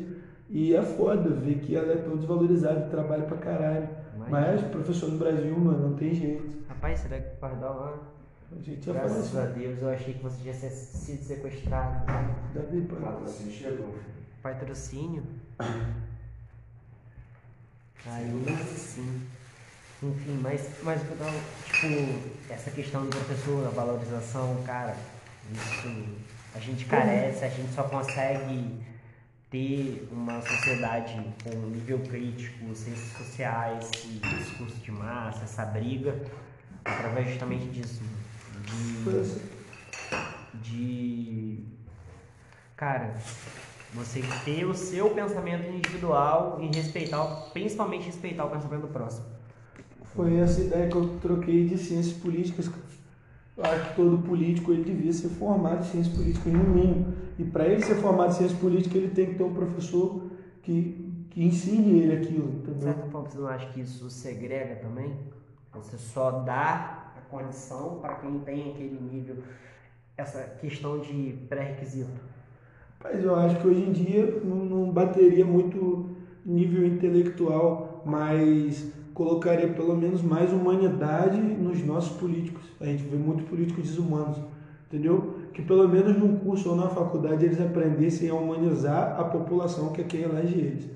E 0.49 0.75
é 0.75 0.81
foda 0.81 1.29
ver 1.29 1.59
que 1.59 1.75
ela 1.75 1.91
é 1.93 1.95
tão 1.95 2.17
desvalorizada, 2.17 2.81
trabalha 2.89 3.23
pra 3.23 3.37
caralho. 3.37 3.87
Mas- 4.17 4.29
Mas 4.29 4.61
professor 4.63 5.09
no 5.11 5.17
Brasil, 5.17 5.57
mano, 5.57 5.89
não 5.89 5.95
tem 5.95 6.13
jeito. 6.13 6.43
Rapaz, 6.67 6.99
será 6.99 7.19
que 7.19 7.35
o 7.35 7.39
Pardal 7.39 7.75
lá? 7.77 7.93
A 8.57 8.61
gente 8.61 8.89
Graças 8.89 9.35
assim. 9.35 9.37
a 9.37 9.45
Deus, 9.51 9.81
eu 9.81 9.89
achei 9.89 10.13
que 10.13 10.23
você 10.23 10.43
já 10.43 10.53
tinha 10.57 10.71
sido 10.71 11.23
sequestrado. 11.23 12.05
Davi. 12.53 12.81
Patrocínio 12.81 13.53
chegou. 13.53 13.95
Patrocínio? 14.41 15.23
Aí 18.07 18.57
sim. 18.77 19.21
Enfim, 20.03 20.39
mas, 20.41 20.69
mas 20.83 21.01
tipo, 21.01 21.87
essa 22.49 22.69
questão 22.69 23.03
do 23.03 23.09
professor, 23.09 23.65
a 23.65 23.69
valorização, 23.71 24.61
cara, 24.63 24.95
isso 25.51 26.05
a 26.53 26.59
gente 26.59 26.85
carece, 26.85 27.43
a 27.43 27.49
gente 27.49 27.73
só 27.73 27.83
consegue 27.83 28.83
ter 29.49 30.07
uma 30.11 30.41
sociedade 30.41 31.19
com 31.43 31.55
nível 31.69 31.99
crítico, 31.99 32.75
ciências 32.75 33.17
sociais, 33.17 33.89
esse 33.93 34.19
discurso 34.19 34.75
de 34.77 34.91
massa, 34.91 35.43
essa 35.43 35.65
briga, 35.65 36.15
através 36.83 37.29
justamente 37.29 37.65
disso. 37.69 38.03
De, 38.65 40.61
de 40.61 41.59
cara, 42.75 43.13
você 43.93 44.21
ter 44.43 44.65
o 44.65 44.73
seu 44.73 45.09
pensamento 45.11 45.69
individual 45.69 46.59
e 46.61 46.67
respeitar, 46.75 47.23
principalmente 47.53 48.05
respeitar 48.05 48.45
o 48.45 48.49
pensamento 48.49 48.81
do 48.81 48.87
próximo. 48.89 49.25
Foi 50.15 50.35
essa 50.37 50.61
ideia 50.61 50.89
que 50.89 50.95
eu 50.95 51.17
troquei 51.21 51.65
de 51.65 51.77
ciências 51.77 52.15
políticas. 52.17 52.69
Eu 53.57 53.63
acho 53.63 53.89
que 53.89 53.95
todo 53.95 54.17
político 54.19 54.73
ele 54.73 54.83
devia 54.83 55.13
ser 55.13 55.29
formado 55.29 55.79
em 55.79 55.89
ciências 55.89 56.15
políticas 56.15 56.51
no 56.51 56.63
mínimo. 56.63 57.13
E 57.39 57.43
para 57.43 57.67
ele 57.67 57.81
ser 57.81 57.95
formado 57.95 58.31
em 58.31 58.35
ciências 58.35 58.59
políticas, 58.59 58.95
ele 58.95 59.09
tem 59.09 59.27
que 59.27 59.35
ter 59.35 59.43
um 59.43 59.53
professor 59.53 60.29
que, 60.61 61.25
que 61.29 61.43
ensine 61.43 61.99
ele 61.99 62.15
aquilo, 62.15 62.61
De 62.61 62.81
certa 62.81 63.07
forma, 63.07 63.29
você 63.29 63.37
não 63.37 63.47
acha 63.47 63.67
que 63.67 63.81
isso 63.81 64.09
segrega 64.09 64.75
também? 64.75 65.13
Você 65.73 65.97
só 65.97 66.31
dá 66.31 67.04
condição 67.29 67.99
para 68.01 68.15
quem 68.15 68.39
tem 68.39 68.71
aquele 68.71 68.99
nível, 68.99 69.37
essa 70.17 70.41
questão 70.59 70.99
de 70.99 71.35
pré-requisito. 71.49 72.21
Mas 73.03 73.23
eu 73.23 73.35
acho 73.35 73.59
que 73.59 73.67
hoje 73.67 73.81
em 73.81 73.91
dia 73.91 74.41
não, 74.43 74.91
bateria 74.91 75.45
muito 75.45 76.15
nível 76.45 76.85
intelectual, 76.85 78.01
mas 78.05 78.91
colocaria 79.13 79.67
pelo 79.69 79.95
menos 79.95 80.21
mais 80.21 80.51
humanidade 80.51 81.39
nos 81.39 81.83
nossos 81.85 82.17
políticos. 82.17 82.63
A 82.81 82.85
gente 82.85 83.03
vê 83.03 83.15
muitos 83.15 83.45
políticos 83.47 83.83
desumanos, 83.83 84.37
entendeu? 84.87 85.35
Que 85.53 85.61
pelo 85.61 85.87
menos 85.87 86.17
num 86.17 86.37
curso 86.37 86.69
ou 86.69 86.75
na 86.75 86.89
faculdade 86.89 87.45
eles 87.45 87.61
aprendessem 87.61 88.29
a 88.29 88.33
humanizar 88.33 89.19
a 89.19 89.23
população 89.23 89.91
que 89.91 90.01
é 90.01 90.03
quem 90.03 90.21
elege 90.21 90.57
eles. 90.57 90.89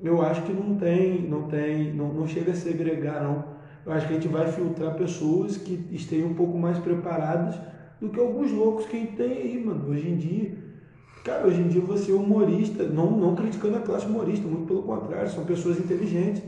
Eu 0.00 0.22
acho 0.22 0.42
que 0.42 0.52
não 0.52 0.76
tem, 0.76 1.22
não 1.22 1.48
tem, 1.48 1.92
não, 1.92 2.12
não 2.12 2.26
chega 2.26 2.52
a 2.52 2.54
segregar 2.54 3.22
não. 3.22 3.57
Eu 3.88 3.94
acho 3.94 4.06
que 4.06 4.12
a 4.12 4.16
gente 4.16 4.28
vai 4.28 4.52
filtrar 4.52 4.94
pessoas 4.96 5.56
que 5.56 5.88
estejam 5.90 6.28
um 6.28 6.34
pouco 6.34 6.58
mais 6.58 6.78
preparadas 6.78 7.58
do 7.98 8.10
que 8.10 8.20
alguns 8.20 8.52
loucos 8.52 8.84
que 8.84 8.96
a 8.96 9.00
gente 9.00 9.16
tem 9.16 9.32
aí, 9.32 9.64
mano. 9.64 9.90
Hoje 9.90 10.08
em 10.08 10.16
dia, 10.16 10.68
Cara, 11.24 11.46
hoje 11.46 11.60
em 11.60 11.68
dia 11.68 11.80
você 11.80 12.12
é 12.12 12.14
humorista, 12.14 12.84
não, 12.84 13.10
não 13.10 13.34
criticando 13.34 13.76
a 13.76 13.80
classe 13.80 14.06
humorista, 14.06 14.46
muito 14.46 14.66
pelo 14.66 14.82
contrário, 14.82 15.28
são 15.28 15.44
pessoas 15.44 15.78
inteligentes. 15.78 16.42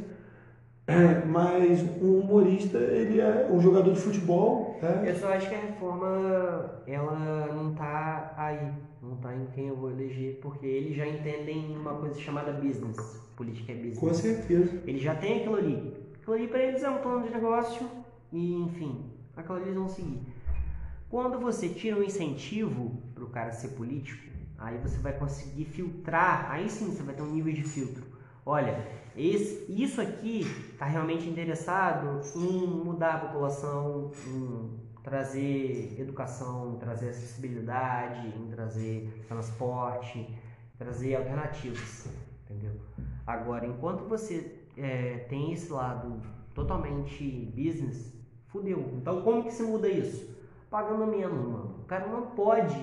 É, 0.86 1.24
mas 1.24 1.82
um 2.02 2.18
humorista, 2.18 2.78
ele 2.78 3.20
é 3.20 3.48
um 3.50 3.60
jogador 3.60 3.92
de 3.92 4.00
futebol. 4.00 4.78
É, 4.82 5.10
Eu 5.10 5.14
só 5.14 5.28
acho 5.34 5.48
que 5.48 5.54
a 5.54 5.60
reforma, 5.60 6.82
ela 6.86 7.48
não 7.54 7.74
tá 7.74 8.34
aí, 8.36 8.72
não 9.02 9.16
tá 9.16 9.34
em 9.34 9.46
quem 9.54 9.68
eu 9.68 9.76
vou 9.76 9.90
eleger, 9.90 10.38
porque 10.42 10.66
eles 10.66 10.96
já 10.96 11.06
entendem 11.06 11.76
uma 11.76 11.94
coisa 11.94 12.18
chamada 12.18 12.52
business. 12.52 12.96
Política 13.36 13.72
é 13.72 13.76
business. 13.76 13.98
Com 13.98 14.12
certeza. 14.12 14.82
Eles 14.86 15.02
já 15.02 15.14
têm 15.14 15.40
aquilo 15.40 15.56
ali. 15.56 15.99
Aquilo 16.30 16.44
ali 16.44 16.48
para 16.48 16.62
eles 16.62 16.84
é 16.84 16.88
um 16.88 16.98
plano 16.98 17.26
de 17.26 17.30
negócio 17.34 17.90
e, 18.30 18.54
enfim, 18.62 19.10
aquilo 19.36 19.56
ali 19.56 19.64
eles 19.64 19.76
vão 19.76 19.88
seguir. 19.88 20.20
Quando 21.08 21.40
você 21.40 21.68
tira 21.70 21.96
um 21.96 22.04
incentivo 22.04 23.02
para 23.12 23.24
o 23.24 23.30
cara 23.30 23.50
ser 23.50 23.70
político, 23.70 24.30
aí 24.56 24.78
você 24.78 24.96
vai 24.98 25.12
conseguir 25.12 25.64
filtrar, 25.64 26.48
aí 26.48 26.70
sim 26.70 26.86
você 26.86 27.02
vai 27.02 27.16
ter 27.16 27.22
um 27.22 27.32
nível 27.32 27.52
de 27.52 27.64
filtro. 27.64 28.04
Olha, 28.46 28.86
esse, 29.16 29.66
isso 29.68 30.00
aqui 30.00 30.42
está 30.72 30.84
realmente 30.84 31.28
interessado 31.28 32.20
em 32.36 32.64
mudar 32.64 33.14
a 33.14 33.18
população, 33.18 34.12
em 34.28 34.78
trazer 35.02 35.96
educação, 35.98 36.76
trazer 36.78 37.08
acessibilidade, 37.08 38.28
em 38.38 38.46
trazer 38.46 39.24
transporte, 39.26 40.32
trazer 40.78 41.16
alternativas, 41.16 42.08
entendeu? 42.44 42.76
Agora, 43.26 43.66
enquanto 43.66 44.04
você 44.04 44.59
é, 44.76 45.26
tem 45.28 45.52
esse 45.52 45.72
lado 45.72 46.20
totalmente 46.54 47.52
business, 47.54 48.14
fudeu. 48.48 48.78
Então, 48.94 49.22
como 49.22 49.44
que 49.44 49.52
se 49.52 49.62
muda 49.62 49.88
isso? 49.88 50.38
Pagando 50.70 51.06
menos, 51.06 51.46
mano. 51.46 51.80
O 51.80 51.84
cara 51.84 52.06
não 52.06 52.26
pode 52.28 52.78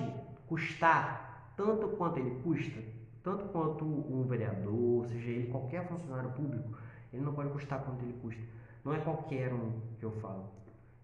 custar 0.46 1.52
tanto 1.56 1.88
quanto 1.88 2.18
ele 2.18 2.40
custa, 2.42 2.80
tanto 3.22 3.46
quanto 3.46 3.84
um 3.84 4.24
vereador, 4.26 5.06
seja 5.06 5.30
ele 5.30 5.50
qualquer 5.50 5.86
funcionário 5.88 6.30
público, 6.30 6.78
ele 7.12 7.22
não 7.22 7.32
pode 7.32 7.50
custar 7.50 7.82
quanto 7.82 8.02
ele 8.02 8.18
custa. 8.22 8.42
Não 8.84 8.94
é 8.94 8.98
qualquer 8.98 9.52
um 9.52 9.72
que 9.98 10.04
eu 10.04 10.12
falo. 10.12 10.48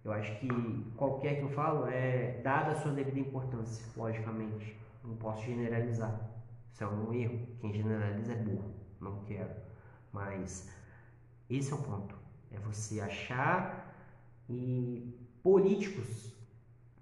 Eu 0.05 0.12
acho 0.12 0.39
que 0.39 0.48
qualquer 0.97 1.36
que 1.36 1.43
eu 1.43 1.48
falo 1.48 1.86
é 1.86 2.40
dada 2.43 2.73
a 2.73 2.74
sua 2.74 2.93
devida 2.93 3.19
importância, 3.19 3.85
logicamente. 3.97 4.77
Não 5.02 5.16
posso 5.16 5.44
generalizar. 5.44 6.19
Isso 6.73 6.85
é 6.85 6.86
um 6.86 7.12
erro. 7.12 7.40
Quem 7.61 7.73
generaliza 7.73 8.32
é 8.32 8.36
burro. 8.36 8.70
Não 9.01 9.24
quero. 9.24 9.51
Mas 10.15 10.70
esse 11.51 11.73
é 11.73 11.74
o 11.74 11.78
ponto. 11.78 12.16
É 12.53 12.59
você 12.61 13.01
achar 13.01 13.93
e 14.49 15.12
políticos, 15.43 16.32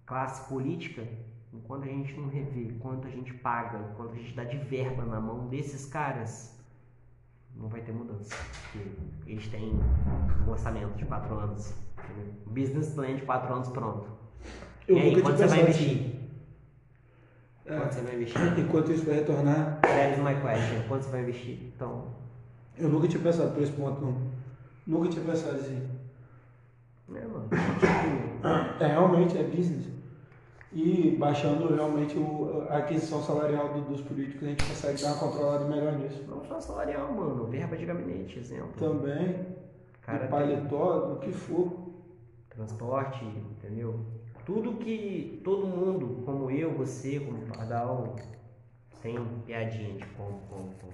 classe 0.06 0.48
política, 0.48 1.06
enquanto 1.52 1.84
a 1.84 1.89
gente 1.89 2.18
não 2.18 2.28
revê, 2.28 2.72
quanto 2.80 3.06
a 3.06 3.10
gente 3.10 3.34
paga, 3.34 3.78
quanto 3.97 4.14
a 4.14 4.16
gente 4.16 4.34
dá 4.34 4.44
de 4.44 4.56
verba 4.56 5.05
na 5.05 5.20
mão 5.20 5.47
desses 5.48 5.84
caras, 5.84 6.59
não 7.55 7.68
vai 7.68 7.82
ter 7.82 7.93
mudança. 7.93 8.34
Porque 8.62 8.89
eles 9.26 9.47
têm 9.48 9.78
um 10.47 10.51
orçamento 10.51 10.97
de 10.97 11.05
4 11.05 11.34
anos, 11.39 11.74
um 12.47 12.51
business 12.51 12.94
plan 12.94 13.14
de 13.14 13.22
4 13.22 13.55
anos 13.55 13.68
pronto. 13.68 14.10
Eu 14.89 14.97
e 14.97 15.01
aí, 15.01 15.22
quanto 15.22 15.36
tinha 15.36 15.48
você 15.48 15.55
vai 15.55 15.62
investir? 15.62 15.90
assim. 15.90 16.22
É. 17.66 17.78
Quanto 17.78 17.93
você 17.93 18.01
vai 18.01 18.14
investir? 18.14 18.59
Enquanto 18.59 18.93
isso 18.93 19.05
vai 19.05 19.14
retornar, 19.16 19.80
That 19.82 20.14
is 20.14 20.18
my 20.18 20.40
question. 20.40 20.89
Quanto 20.89 21.05
você 21.05 21.10
vai 21.10 21.20
investir? 21.20 21.62
Então, 21.62 22.21
eu 22.82 22.88
nunca 22.90 23.09
tinha 23.09 23.22
pensado 23.22 23.52
por 23.52 23.62
esse 23.62 23.72
ponto, 23.72 24.00
não. 24.00 24.16
Nunca 24.86 25.09
tinha 25.09 25.24
pensado 25.24 25.56
assim. 25.56 25.88
né, 27.09 27.20
mano? 27.26 27.48
Tipo, 27.48 28.82
É, 28.82 28.86
realmente 28.86 29.36
é 29.38 29.42
business. 29.42 29.86
E 30.72 31.16
baixando 31.18 31.74
realmente 31.74 32.16
o- 32.18 32.66
a 32.70 32.78
aquisição 32.78 33.22
salarial 33.22 33.74
do- 33.74 33.82
dos 33.82 34.00
políticos, 34.00 34.42
a 34.44 34.46
gente 34.50 34.64
consegue 34.64 35.02
dar 35.02 35.09
uma 35.12 35.18
controlada 35.18 35.64
melhor 35.66 35.92
nisso. 35.98 36.24
não 36.26 36.42
só 36.44 36.59
salarial, 36.60 37.12
mano. 37.12 37.44
Verba 37.46 37.76
de 37.76 37.84
gabinete, 37.84 38.38
exemplo. 38.38 38.72
Também, 38.78 39.46
Cara, 40.00 40.26
paletó, 40.28 41.00
do 41.09 41.16
que 41.20 41.30
for. 41.30 41.70
transporte, 42.48 43.24
entendeu? 43.24 44.00
Tudo 44.46 44.72
que 44.74 45.40
todo 45.44 45.66
mundo, 45.66 46.22
como 46.24 46.50
eu, 46.50 46.72
você, 46.74 47.20
como 47.20 47.38
Pardal, 47.46 48.16
tem 49.02 49.16
piadinha 49.46 49.94
de 49.94 50.04
como, 50.16 50.38
como, 50.48 50.70
como. 50.80 50.92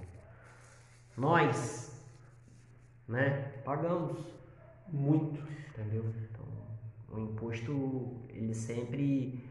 Nós, 1.19 2.01
né, 3.05 3.51
pagamos, 3.65 4.17
Muito. 4.87 5.43
entendeu? 5.69 6.05
Então, 6.31 6.45
o 7.11 7.19
imposto, 7.19 8.21
ele 8.29 8.53
sempre 8.53 9.43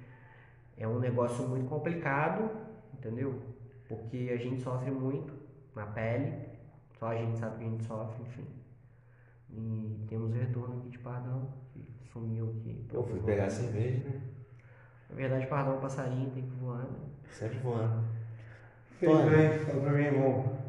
é 0.78 0.88
um 0.88 0.98
negócio 0.98 1.46
muito 1.46 1.68
complicado, 1.68 2.50
entendeu? 2.94 3.42
Porque 3.86 4.30
a 4.32 4.38
gente 4.38 4.62
sofre 4.62 4.90
muito 4.90 5.34
na 5.76 5.84
pele, 5.84 6.32
só 6.98 7.08
a 7.08 7.16
gente 7.16 7.38
sabe 7.38 7.58
que 7.58 7.64
a 7.64 7.68
gente 7.68 7.84
sofre, 7.84 8.22
enfim. 8.22 8.46
E 9.50 10.06
temos 10.08 10.30
o 10.30 10.38
retorno 10.38 10.78
aqui 10.78 10.88
de 10.88 10.98
Pardal, 10.98 11.52
que 11.74 11.86
sumiu 12.10 12.48
aqui. 12.48 12.86
Eu 12.90 13.04
fui 13.04 13.20
pegar 13.20 13.50
cerveja, 13.50 14.08
né? 14.08 14.22
Na 15.10 15.16
verdade, 15.16 15.46
Pardal 15.46 15.74
é 15.74 15.76
um 15.76 15.80
passarinho, 15.80 16.30
tem 16.30 16.44
que 16.44 16.56
voar, 16.56 16.84
né? 16.84 16.98
Sempre 17.30 17.58
voando. 17.58 18.04
Fez 18.98 19.18
bem, 19.30 19.58
fala 19.66 19.80
pra 19.82 19.92
mim, 19.92 20.02
irmão. 20.02 20.67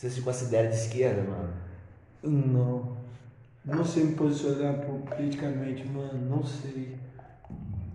Você 0.00 0.08
se 0.08 0.22
considera 0.22 0.66
de 0.66 0.76
esquerda, 0.76 1.22
mano? 1.30 1.50
Não. 2.22 2.96
Não 3.62 3.84
sei 3.84 4.04
me 4.04 4.12
posicionar 4.14 4.78
po- 4.80 5.00
politicamente, 5.14 5.86
mano. 5.88 6.18
Não 6.26 6.42
sei. 6.42 6.96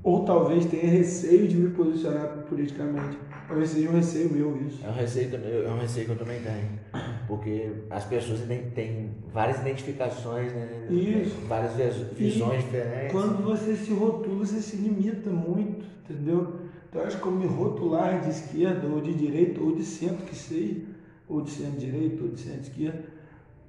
Ou 0.04 0.24
talvez 0.24 0.66
tenha 0.68 0.88
receio 0.88 1.48
de 1.48 1.56
me 1.58 1.72
posicionar 1.72 2.28
politicamente. 2.48 3.18
Talvez 3.48 3.72
seja 3.72 3.90
um 3.90 3.94
receio 3.94 4.32
meu 4.32 4.56
isso. 4.68 4.86
É 4.86 4.90
um 4.90 4.94
receio, 4.94 5.30
que 5.32 5.36
eu- 5.36 5.68
é 5.68 5.72
um 5.72 5.80
receio 5.80 6.06
que 6.06 6.12
eu 6.12 6.18
também 6.20 6.40
tenho. 6.44 6.80
Porque 7.28 7.72
as 7.90 8.06
pessoas 8.06 8.42
têm, 8.76 9.10
várias 9.34 9.58
identificações, 9.62 10.54
né? 10.54 10.86
Isso. 10.92 11.36
Várias 11.48 11.74
vis- 11.74 12.08
visões 12.16 12.64
diferentes. 12.66 13.12
Quando 13.14 13.44
você 13.44 13.76
se 13.76 13.92
rotula, 13.92 14.46
você 14.46 14.62
se 14.62 14.76
limita 14.76 15.32
muito, 15.32 15.84
entendeu? 16.08 16.54
Então 16.88 17.02
eu 17.02 17.08
acho 17.08 17.20
que 17.20 17.26
eu 17.26 17.32
me 17.32 17.48
rotular 17.48 18.22
de 18.22 18.30
esquerda, 18.30 18.86
ou 18.86 19.02
de 19.02 19.12
direita, 19.16 19.60
ou 19.60 19.76
de 19.76 19.84
centro 19.84 20.24
que 20.24 20.36
seja, 20.36 20.94
ou 21.28 21.42
de 21.42 21.52
centro-direita, 21.52 22.24
ou 22.24 22.30
de 22.30 22.40
centro-esquerda, 22.40 23.04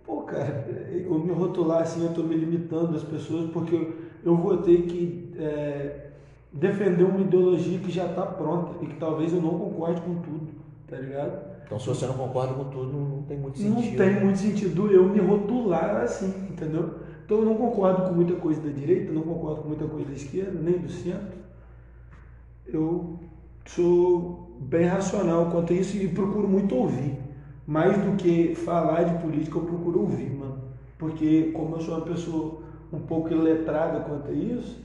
pô, 0.04 0.22
cara, 0.22 0.66
eu 0.92 1.18
me 1.18 1.32
rotular 1.32 1.82
assim, 1.82 2.04
eu 2.04 2.12
tô 2.12 2.22
me 2.22 2.34
limitando 2.36 2.96
às 2.96 3.02
pessoas, 3.04 3.50
porque 3.50 3.74
eu, 3.74 3.94
eu 4.24 4.36
vou 4.36 4.58
ter 4.58 4.82
que 4.82 5.32
é, 5.38 6.10
defender 6.52 7.04
uma 7.04 7.20
ideologia 7.20 7.78
que 7.78 7.90
já 7.90 8.08
tá 8.08 8.24
pronta 8.26 8.72
e 8.82 8.86
que 8.86 8.96
talvez 8.96 9.32
eu 9.32 9.40
não 9.40 9.58
concorde 9.58 10.00
com 10.00 10.16
tudo, 10.16 10.48
tá 10.86 10.96
ligado? 10.98 11.56
Então 11.64 11.78
se 11.78 11.86
você 11.88 12.06
não 12.06 12.14
concorda 12.14 12.54
com 12.54 12.64
tudo, 12.66 12.92
não 12.92 13.22
tem 13.22 13.36
muito 13.36 13.60
Não 13.60 13.76
sentido. 13.78 13.96
tem 13.96 14.20
muito 14.20 14.38
sentido 14.38 14.90
eu 14.90 15.08
me 15.08 15.18
rotular 15.18 15.96
assim, 16.02 16.32
entendeu? 16.48 16.90
Então 17.24 17.38
eu 17.38 17.44
não 17.44 17.56
concordo 17.56 18.02
com 18.02 18.12
muita 18.14 18.36
coisa 18.36 18.60
da 18.60 18.70
direita, 18.70 19.12
não 19.12 19.22
concordo 19.22 19.62
com 19.62 19.68
muita 19.68 19.86
coisa 19.86 20.06
da 20.06 20.14
esquerda, 20.14 20.60
nem 20.60 20.78
do 20.78 20.88
centro. 20.88 21.36
Eu 22.66 23.18
sou 23.66 24.56
bem 24.58 24.86
racional 24.86 25.50
quanto 25.50 25.72
a 25.72 25.76
isso 25.76 25.96
e 25.96 26.08
procuro 26.08 26.48
muito 26.48 26.74
ouvir. 26.74 27.25
Mais 27.66 27.96
do 27.98 28.16
que 28.16 28.54
falar 28.54 29.02
de 29.04 29.22
política, 29.22 29.58
eu 29.58 29.64
procuro 29.64 30.00
ouvir, 30.00 30.30
mano. 30.30 30.58
Porque 30.98 31.50
como 31.52 31.76
eu 31.76 31.80
sou 31.80 31.96
uma 31.96 32.06
pessoa 32.06 32.60
um 32.92 33.00
pouco 33.00 33.30
iletrada 33.30 34.00
quanto 34.00 34.30
a 34.30 34.32
isso, 34.32 34.84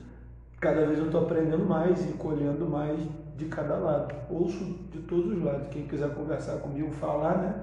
cada 0.60 0.84
vez 0.86 0.98
eu 0.98 1.10
tô 1.10 1.18
aprendendo 1.18 1.64
mais 1.64 2.04
e 2.08 2.12
colhendo 2.14 2.66
mais 2.66 2.98
de 3.36 3.44
cada 3.46 3.76
lado. 3.76 4.14
Ouço 4.28 4.64
de 4.90 4.98
todos 5.00 5.32
os 5.32 5.42
lados. 5.42 5.68
Quem 5.68 5.86
quiser 5.86 6.12
conversar 6.14 6.56
comigo, 6.56 6.90
falar, 6.90 7.38
né? 7.38 7.54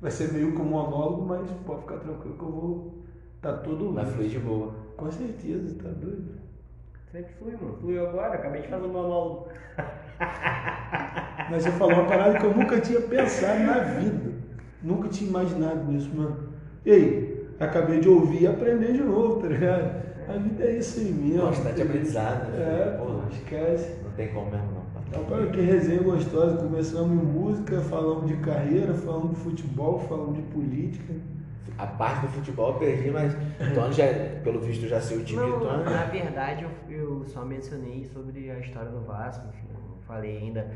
Vai 0.00 0.10
ser 0.10 0.32
meio 0.32 0.52
que 0.52 0.60
um 0.60 0.64
monólogo, 0.64 1.26
mas 1.26 1.50
pode 1.66 1.82
ficar 1.82 1.98
tranquilo 1.98 2.34
que 2.34 2.42
eu 2.42 2.50
vou 2.50 3.00
tá 3.40 3.54
todo 3.54 3.92
Vai 3.92 4.04
fluir 4.06 4.30
de 4.30 4.38
boa. 4.38 4.72
Com 4.96 5.10
certeza, 5.10 5.74
tá 5.82 5.88
doido. 5.88 6.38
Sempre 7.10 7.32
fui, 7.38 7.52
mano. 7.52 7.76
Fui 7.80 7.98
agora, 7.98 8.34
acabei 8.34 8.62
de 8.62 8.68
fazer 8.68 8.86
um 8.86 8.92
monólogo. 8.92 9.48
Mas 11.50 11.62
você 11.62 11.70
falou 11.72 11.94
uma 11.94 12.06
parada 12.06 12.38
que 12.38 12.44
eu 12.44 12.54
nunca 12.54 12.80
tinha 12.80 13.00
pensado 13.00 13.60
na 13.60 13.78
vida. 13.78 14.29
Nunca 14.82 15.08
tinha 15.08 15.28
imaginado 15.28 15.90
nisso, 15.90 16.10
mano. 16.14 16.36
E 16.84 16.90
aí, 16.90 17.46
acabei 17.58 18.00
de 18.00 18.08
ouvir 18.08 18.42
e 18.42 18.46
aprender 18.46 18.92
de 18.92 19.02
novo, 19.02 19.40
tá 19.40 19.48
ligado? 19.48 20.00
A 20.28 20.32
vida 20.38 20.64
é 20.64 20.78
isso 20.78 21.00
aí 21.00 21.12
mesmo. 21.12 21.46
Bastante 21.46 21.82
aprendizado, 21.82 22.50
né? 22.50 22.58
É, 22.58 22.96
Pô, 22.96 23.28
esquece. 23.30 23.96
Não 24.04 24.10
tem 24.12 24.28
como 24.28 24.50
mesmo, 24.50 24.68
não. 24.72 25.22
Rapaz, 25.22 25.50
que 25.50 25.60
resenha 25.60 26.02
gostosa. 26.02 26.56
Começamos 26.56 27.20
em 27.20 27.26
música, 27.26 27.80
falamos 27.80 28.28
de 28.28 28.36
carreira, 28.36 28.94
falamos 28.94 29.30
de 29.30 29.36
futebol, 29.36 29.98
falamos 30.08 30.36
de 30.36 30.42
política. 30.42 31.14
A 31.76 31.86
parte 31.86 32.26
do 32.26 32.28
futebol 32.28 32.74
eu 32.74 32.78
perdi, 32.78 33.10
mas 33.10 33.32
o 33.32 33.74
Tony 33.74 33.94
já, 33.94 34.04
pelo 34.44 34.60
visto, 34.60 34.86
já 34.86 35.00
sei 35.00 35.16
o 35.16 35.24
time 35.24 35.40
Tony. 35.40 35.84
na 35.84 36.04
verdade 36.04 36.64
eu, 36.64 36.94
eu 36.94 37.24
só 37.24 37.42
mencionei 37.44 38.04
sobre 38.04 38.50
a 38.50 38.58
história 38.58 38.90
do 38.90 39.00
Vasco, 39.00 39.46
enfim, 39.48 39.66
não 39.72 39.98
falei 40.06 40.36
ainda 40.36 40.70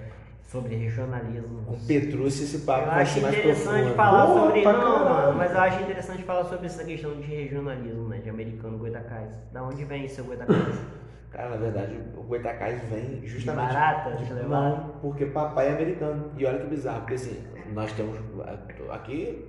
sobre 0.46 0.74
regionalismo. 0.76 1.62
Com 1.66 1.78
Petrúcio 1.86 2.44
esse 2.44 2.58
papo 2.58 2.82
Eu 2.82 2.86
vai 2.86 3.02
acho 3.02 3.14
ser 3.14 3.20
mais 3.20 3.34
interessante 3.38 3.74
profundo. 3.74 3.94
falar 3.96 4.26
Porra, 4.26 4.40
sobre. 4.40 4.62
Não, 4.62 5.04
mano, 5.04 5.38
mas 5.38 5.50
eu 5.52 5.60
acho 5.60 5.82
interessante 5.82 6.22
falar 6.22 6.44
sobre 6.44 6.66
essa 6.66 6.84
questão 6.84 7.14
de 7.14 7.22
regionalismo, 7.22 8.08
né? 8.08 8.18
De 8.18 8.30
americano 8.30 8.78
Goitacás. 8.78 9.30
Da 9.52 9.62
onde 9.62 9.84
vem 9.84 10.08
seu 10.08 10.24
Goitacás? 10.24 10.78
Cara, 11.30 11.50
na 11.50 11.56
verdade, 11.56 11.98
o 12.16 12.22
Goitacás 12.22 12.80
vem 12.88 13.26
justamente. 13.26 13.66
barata 13.66 14.12
de 14.12 14.32
levar? 14.32 14.70
Não, 14.70 14.88
porque 15.00 15.26
papai 15.26 15.68
é 15.68 15.72
americano. 15.72 16.30
E 16.38 16.46
olha 16.46 16.60
que 16.60 16.68
bizarro, 16.68 17.00
porque 17.00 17.14
assim, 17.14 17.42
nós 17.72 17.90
temos. 17.92 18.16
Aqui 18.90 19.44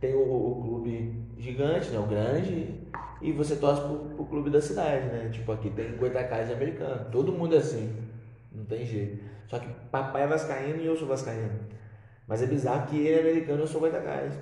tem 0.00 0.14
o, 0.14 0.20
o 0.20 0.62
clube 0.62 1.22
gigante, 1.38 1.90
né? 1.90 1.98
O 1.98 2.06
grande, 2.06 2.86
e 3.20 3.32
você 3.32 3.56
torce 3.56 3.82
pro, 3.82 3.96
pro 4.16 4.24
clube 4.24 4.50
da 4.50 4.60
cidade, 4.60 5.06
né? 5.06 5.28
Tipo, 5.30 5.52
aqui 5.52 5.70
tem 5.70 5.96
Goitacás 5.96 6.50
americano. 6.50 7.06
Todo 7.10 7.32
mundo 7.32 7.54
é 7.54 7.58
assim. 7.58 7.94
Não 8.52 8.64
tem 8.64 8.84
jeito. 8.86 9.22
Só 9.46 9.58
que 9.58 9.68
papai 9.90 10.22
é 10.22 10.26
vascaíno 10.26 10.80
e 10.80 10.86
eu 10.86 10.96
sou 10.96 11.06
vascaíno. 11.08 11.50
Mas 12.26 12.42
é 12.42 12.46
bizarro 12.46 12.86
que 12.86 12.96
ele 13.06 13.16
é 13.28 13.30
americano 13.30 13.58
e 13.58 13.62
eu 13.62 13.66
sou 13.66 13.80
goitacás. 13.80 14.32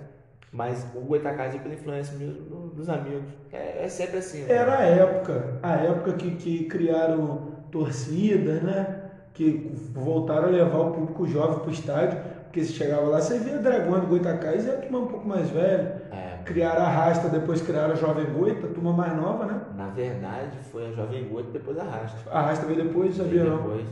Mas 0.51 0.87
o 0.95 1.01
goitacás 1.01 1.55
é 1.55 1.59
pela 1.59 1.75
influência 1.75 2.17
mesmo 2.17 2.43
do- 2.45 2.69
dos 2.69 2.89
amigos. 2.89 3.25
É, 3.53 3.85
é 3.85 3.89
sempre 3.89 4.19
assim. 4.19 4.43
né? 4.45 4.55
Era 4.55 4.79
a 4.79 4.83
época, 4.83 5.59
a 5.63 5.73
época 5.77 6.13
que, 6.13 6.31
que 6.37 6.65
criaram 6.67 7.55
torcidas, 7.71 8.63
né? 8.63 9.01
Que 9.35 9.73
voltaram 9.93 10.45
a 10.49 10.51
levar 10.51 10.79
o 10.79 10.93
público 10.93 11.27
jovem 11.27 11.59
pro 11.59 11.71
estádio. 11.73 12.19
Porque 12.45 12.63
você 12.65 12.73
chegava 12.73 13.03
lá, 13.09 13.21
você 13.21 13.37
via 13.41 13.59
Dragão 13.59 13.99
do 13.99 14.07
Goitacás 14.07 14.65
e 14.65 14.71
a 14.71 14.77
turma 14.77 14.99
um 15.01 15.07
pouco 15.09 15.27
mais 15.27 15.51
velha. 15.51 16.03
É, 16.13 16.39
Criaram 16.45 16.83
a 16.83 16.89
Rasta, 16.89 17.29
depois 17.29 17.61
criaram 17.61 17.95
a 17.95 17.97
Jovem 17.97 18.27
Goita, 18.27 18.69
a 18.69 18.71
turma 18.71 18.93
mais 18.93 19.17
nova, 19.17 19.47
né? 19.47 19.61
na 19.77 19.89
verdade, 19.89 20.57
foi 20.71 20.87
a 20.87 20.93
Jovem 20.93 21.25
Goito 21.29 21.51
depois 21.51 21.77
arrasta. 21.79 22.31
A 22.31 22.43
Rasta 22.43 22.65
veio 22.67 22.85
depois, 22.85 23.17
sabia 23.17 23.43
não. 23.43 23.57
depois, 23.57 23.87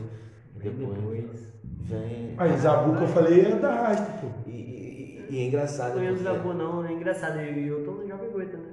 depois 0.69 0.97
Depois. 0.97 1.53
vem. 1.81 2.33
Aí, 2.37 2.57
Zabu 2.57 2.95
que 2.97 3.03
eu 3.03 3.07
falei 3.07 3.45
é 3.45 3.55
da 3.55 3.73
Rasta, 3.73 4.11
pô. 4.21 4.27
E, 4.47 4.51
e- 4.51 5.27
e 5.29 5.37
é 5.39 5.47
engraçado. 5.47 5.89
Não 5.95 5.95
conheço 5.97 6.23
porque- 6.23 6.37
Zabu 6.37 6.53
não, 6.53 6.85
é 6.85 6.91
engraçado. 6.93 7.39
E 7.41 7.67
eu 7.67 7.83
tô 7.83 7.91
no 7.91 8.07
Jovem 8.07 8.29
Goita, 8.31 8.57
né? 8.57 8.69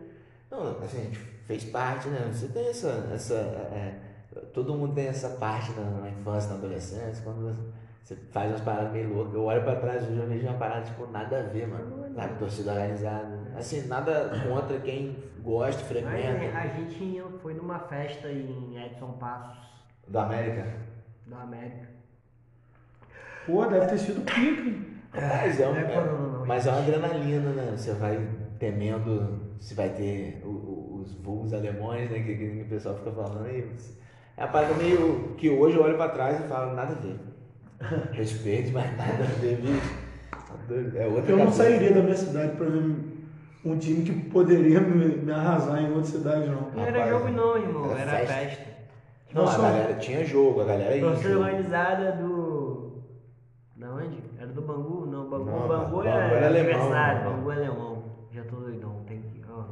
Não, 0.50 0.70
assim, 0.82 0.98
a 1.00 1.04
gente 1.04 1.18
fez 1.18 1.64
parte, 1.64 2.08
né? 2.08 2.28
Você 2.32 2.48
tem 2.48 2.68
essa. 2.68 3.08
essa 3.14 3.34
é, 3.34 3.94
todo 4.52 4.74
mundo 4.74 4.94
tem 4.94 5.06
essa 5.08 5.28
parte 5.30 5.72
na, 5.72 5.82
na 6.00 6.08
infância, 6.10 6.50
na 6.50 6.56
adolescência, 6.56 7.22
quando 7.24 7.42
você, 7.42 7.62
você 8.02 8.16
faz 8.32 8.50
umas 8.50 8.60
paradas 8.60 8.92
meio 8.92 9.14
loucas. 9.14 9.34
Eu 9.34 9.44
olho 9.44 9.62
pra 9.62 9.76
trás 9.76 10.02
e 10.08 10.16
eu 10.16 10.26
vejo 10.26 10.46
uma 10.46 10.58
parada, 10.58 10.82
tipo, 10.86 11.06
nada 11.06 11.38
a 11.38 11.42
ver, 11.42 11.66
mano. 11.68 12.00
Sabe, 12.14 12.38
torcida 12.38 12.72
organizada. 12.72 13.38
Assim, 13.56 13.86
nada 13.86 14.30
contra 14.48 14.78
quem 14.80 15.16
gosta, 15.42 15.80
Mas 15.82 15.88
frequenta. 15.88 16.58
a 16.58 16.66
gente 16.66 17.22
foi 17.40 17.54
numa 17.54 17.78
festa 17.78 18.28
em 18.30 18.76
Edson 18.84 19.12
Passos, 19.12 19.56
Do 20.08 20.18
América. 20.18 20.66
Da 21.30 21.42
América. 21.42 21.88
Pô, 23.46 23.64
deve 23.66 23.86
ter 23.86 23.98
sido 23.98 24.20
pique. 24.22 24.90
Mas 25.12 25.58
é, 25.60 25.66
um, 25.68 25.74
é 25.76 26.06
não, 26.06 26.46
mas 26.46 26.66
é 26.66 26.70
uma 26.70 26.78
adrenalina, 26.80 27.50
né? 27.50 27.72
Você 27.76 27.92
vai 27.94 28.20
temendo 28.58 29.40
se 29.58 29.74
vai 29.74 29.88
ter 29.88 30.40
o- 30.44 30.48
o- 30.48 31.00
os 31.02 31.14
voos 31.14 31.52
alemães, 31.52 32.10
né? 32.10 32.20
Que, 32.20 32.34
que 32.36 32.62
o 32.62 32.68
pessoal 32.68 32.96
fica 32.98 33.10
falando 33.12 33.46
aí. 33.46 33.68
É 34.36 34.44
uma 34.44 34.52
parada 34.52 34.74
meio 34.74 35.34
que 35.36 35.50
hoje 35.50 35.76
eu 35.76 35.82
olho 35.82 35.96
pra 35.96 36.08
trás 36.10 36.38
e 36.38 36.48
falo, 36.48 36.74
nada 36.74 36.92
a 36.92 37.00
ver. 37.00 37.16
Respeito, 38.12 38.72
mas 38.72 38.96
nada 38.96 39.24
a 39.24 39.40
ver, 39.40 39.56
bicho. 39.56 39.94
Tá? 40.30 40.98
É 41.00 41.06
outra 41.06 41.32
Eu 41.32 41.36
não 41.38 41.50
sairia 41.50 41.92
da 41.92 42.02
minha 42.02 42.16
cidade 42.16 42.56
pra 42.56 42.66
ver 42.66 42.94
um 43.64 43.76
time 43.78 44.02
que 44.04 44.12
poderia 44.30 44.80
me, 44.80 45.16
me 45.16 45.32
arrasar 45.32 45.82
em 45.82 45.88
outra 45.88 46.04
cidade, 46.04 46.46
não. 46.48 46.70
Não 46.70 46.84
era 46.84 46.98
Rapaz, 47.04 47.10
jogo 47.10 47.28
não, 47.32 47.56
irmão, 47.58 47.90
era 47.90 48.00
era 48.02 48.10
festa. 48.18 48.34
festa. 48.34 48.69
Não, 49.32 49.42
a 49.42 49.44
Nossa. 49.44 49.62
galera 49.62 49.94
tinha 49.94 50.24
jogo, 50.24 50.60
a 50.60 50.64
galera 50.64 50.96
ia. 50.96 51.02
Torcida 51.02 51.38
organizada 51.38 52.12
do. 52.12 53.02
Da 53.76 53.90
onde? 53.92 54.18
Era 54.36 54.48
do 54.48 54.62
Bangu? 54.62 55.06
Não, 55.06 55.30
Bangu, 55.30 55.44
Não, 55.44 55.68
Bangu, 55.68 55.68
Bangu 55.68 56.02
é 56.02 56.08
era 56.08 56.46
alemão, 56.46 56.72
aniversário, 56.72 57.20
né? 57.20 57.30
Bangu 57.30 57.50
é 57.52 57.56
alemão. 57.56 58.02
Já 58.32 58.44
tô 58.44 58.56
doidão, 58.56 59.04
tem 59.06 59.22
que. 59.22 59.40
ó. 59.48 59.64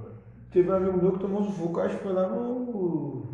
Teve 0.52 0.70
um 0.70 0.74
amigo 0.74 0.98
meu 0.98 1.12
que 1.12 1.18
tomou 1.18 1.40
um 1.40 1.44
sufoco, 1.44 1.80
acho 1.80 1.97
que 1.97 2.02
foi 2.02 2.12
lá 2.12 2.28
no. 2.28 3.26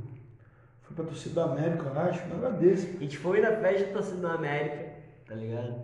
Foi 0.82 0.96
pra 0.96 1.04
torcida 1.04 1.34
da 1.34 1.52
América, 1.52 1.84
eu 1.94 2.00
acho, 2.00 2.24
um 2.24 2.28
negócio 2.28 2.58
desse. 2.58 2.96
A 2.96 3.00
gente 3.00 3.18
foi 3.18 3.40
na 3.40 3.52
festa 3.52 3.86
da 3.86 3.92
torcida 3.92 4.28
da 4.28 4.34
América, 4.34 4.92
tá 5.28 5.34
ligado? 5.34 5.74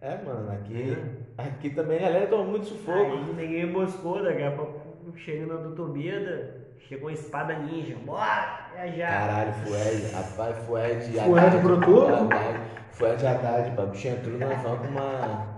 É, 0.00 0.22
mano, 0.22 0.50
aqui, 0.52 0.96
aqui 1.38 1.70
também 1.70 1.98
a 1.98 2.02
galera 2.02 2.26
toma 2.26 2.44
muito 2.44 2.66
sufoco. 2.66 2.98
Aí 2.98 3.34
ninguém 3.34 3.72
buscou, 3.72 4.22
daqui 4.22 4.42
a 4.42 4.50
pouco 4.52 5.16
chega 5.16 5.56
doutor 5.56 5.90
Beda, 5.90 6.63
chegou 6.80 7.08
uma 7.08 7.14
espada 7.14 7.54
ninja, 7.54 7.96
bora 8.04 8.70
viajar. 8.74 9.10
Caralho, 9.10 9.52
Fued, 9.52 10.12
rapaz, 10.12 10.56
Fued. 10.66 11.18
Fued 11.18 11.58
brotou? 11.62 12.08
Fued 12.92 13.26
à 13.26 13.34
tarde, 13.34 13.70
pá. 13.76 13.82
O 13.82 13.86
bicho 13.88 14.08
entrou 14.08 14.38
na 14.38 14.54
van 14.54 14.76
com 14.76 14.86
uma, 14.88 15.53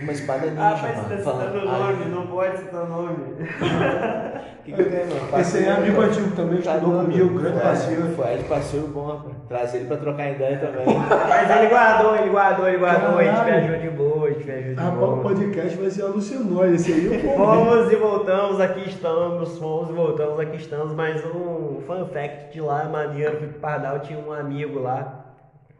uma 0.00 0.12
espada 0.12 0.46
ninja, 0.46 0.62
Ah, 0.62 0.78
mas 0.80 0.96
você 0.98 1.16
tá 1.16 1.22
falando, 1.22 1.46
citando 1.52 1.58
o 1.66 1.70
nome, 1.78 1.96
"Ai, 2.04 2.08
não 2.10 2.26
pode 2.26 2.58
citar 2.58 2.82
o 2.84 2.88
nome. 2.88 3.10
O 3.10 3.38
que 4.64 4.72
que 4.72 4.84
tem, 4.84 5.06
mano? 5.06 5.40
Esse 5.40 5.58
aí 5.58 5.64
é 5.64 5.70
amigo 5.72 6.00
antigo 6.00 6.30
também, 6.36 6.60
Tá 6.60 6.74
estudou 6.76 7.00
comigo, 7.00 7.28
grande 7.38 7.52
Fued, 7.58 7.62
parceiro. 7.62 8.02
Fued, 8.14 8.44
parceiro 8.44 8.86
bom, 8.88 9.06
rapaz. 9.06 9.34
Trazer 9.48 9.78
ele 9.78 9.86
pra 9.86 9.96
trocar 9.96 10.30
ideia 10.30 10.58
também. 10.58 10.84
Mas 11.28 11.50
ele 11.50 11.66
guardou, 11.68 12.16
ele 12.16 12.28
guardou, 12.30 12.68
ele 12.68 12.76
guardou, 12.78 13.18
a 13.18 13.24
gente 13.24 13.44
viajou 13.44 13.78
de 13.78 13.90
boa, 13.90 14.26
a 14.26 14.30
gente 14.30 14.42
viajou 14.44 14.74
de 14.74 14.80
Rapaz, 14.80 14.96
o 14.96 15.06
boa. 15.06 15.22
podcast 15.22 15.76
vai 15.78 15.90
ser 15.90 16.02
alucinóide, 16.02 16.74
esse 16.74 16.92
aí 16.92 17.24
eu. 17.24 17.32
Fomos 17.36 17.92
e 17.92 17.96
voltamos, 17.96 18.60
aqui 18.60 18.88
estamos, 18.88 19.58
fomos 19.58 19.90
e 19.90 19.92
voltamos, 19.94 20.38
aqui 20.38 20.56
estamos. 20.58 20.92
Mais 20.94 21.24
um 21.24 21.80
fun 21.86 22.06
fact 22.12 22.52
de 22.52 22.60
lá, 22.60 22.84
maneiro, 22.84 23.38
fui 23.38 23.48
pro 23.48 23.58
Pardal, 23.60 24.00
tinha 24.00 24.18
um 24.18 24.32
amigo 24.32 24.80
lá. 24.80 25.17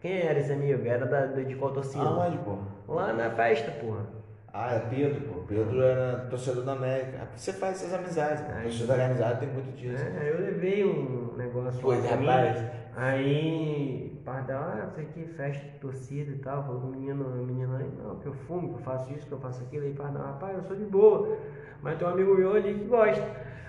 Quem 0.01 0.21
era 0.21 0.39
esse 0.39 0.53
amigo? 0.53 0.87
Era 0.87 1.07
da, 1.07 1.27
de 1.27 1.55
qual 1.57 1.73
torcida? 1.73 2.05
Aonde, 2.05 2.39
pô? 2.39 2.59
Lá 2.93 3.13
na 3.13 3.31
festa, 3.31 3.71
porra. 3.73 4.07
Ah, 4.53 4.75
é 4.75 4.79
Pedro, 4.81 5.21
pô. 5.23 5.41
Pedro 5.47 5.83
era 5.83 6.27
torcedor 6.31 6.65
da 6.65 6.73
América. 6.73 7.29
Você 7.35 7.53
faz 7.53 7.83
essas 7.83 7.93
amizades. 7.93 8.43
Ai. 8.49 8.63
Torcedor 8.65 8.95
organizado 8.97 9.41
tem 9.41 9.49
muito 9.49 9.77
disso. 9.77 10.03
É, 10.03 10.31
eu 10.31 10.41
levei 10.41 10.85
um 10.85 11.35
negócio 11.37 11.81
Pois, 11.83 12.03
lá 12.03 12.09
pra 12.09 12.17
mim. 12.17 12.27
rapaz. 12.27 12.65
Aí, 12.97 14.21
Pardal, 14.25 14.63
ah, 14.63 14.83
não 14.87 14.91
sei 14.91 15.05
o 15.05 15.09
que, 15.09 15.25
festa 15.35 15.65
de 15.65 15.79
torcida 15.79 16.31
e 16.33 16.39
tal. 16.39 16.63
Falou 16.65 16.81
com 16.81 16.87
o 16.89 16.91
menino, 16.91 17.25
o 17.27 17.45
menino 17.47 17.77
aí, 17.77 17.89
não, 18.03 18.17
que 18.19 18.27
eu 18.27 18.33
fumo, 18.33 18.69
que 18.75 18.81
eu 18.81 18.85
faço 18.85 19.13
isso, 19.13 19.27
que 19.27 19.33
eu 19.33 19.39
faço 19.39 19.63
aquilo. 19.65 19.85
Aí, 19.85 19.93
Pardal, 19.95 20.23
rapaz, 20.23 20.57
eu 20.57 20.63
sou 20.65 20.77
de 20.77 20.85
boa. 20.85 21.37
Mas 21.83 21.99
tem 21.99 22.07
um 22.07 22.11
amigo 22.11 22.35
meu 22.35 22.55
ali 22.55 22.75
que 22.75 22.85
gosta. 22.85 23.25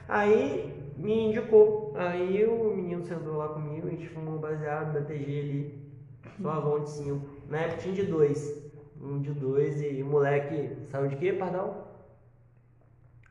Aí, 0.08 0.74
me 0.98 1.28
indicou. 1.30 1.94
Aí, 1.96 2.46
o 2.46 2.74
menino 2.76 3.04
sentou 3.04 3.36
lá 3.38 3.50
comigo, 3.50 3.88
a 3.88 3.92
gente 3.92 4.08
fumou 4.10 4.36
um 4.36 4.40
baseado 4.40 4.94
da 4.94 5.02
TG 5.02 5.40
ali. 5.40 5.89
Só 6.42 6.50
Avon 6.50 6.84
de 6.84 6.90
5. 6.90 7.30
Na 7.50 7.58
época 7.60 7.82
tinha 7.82 7.96
de 7.96 8.04
2. 8.04 8.70
Um 9.02 9.22
de 9.22 9.32
2 9.32 9.82
e 9.82 10.04
o 10.04 10.06
moleque 10.06 10.76
saiu 10.92 11.08
de 11.08 11.16
quê, 11.16 11.34
Pardal? 11.34 11.88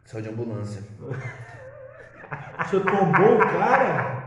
Saiu 0.05 0.23
de 0.23 0.29
ambulância. 0.31 0.83
Você 2.65 2.81
tombou 2.81 3.37
o 3.37 3.39
cara? 3.39 4.19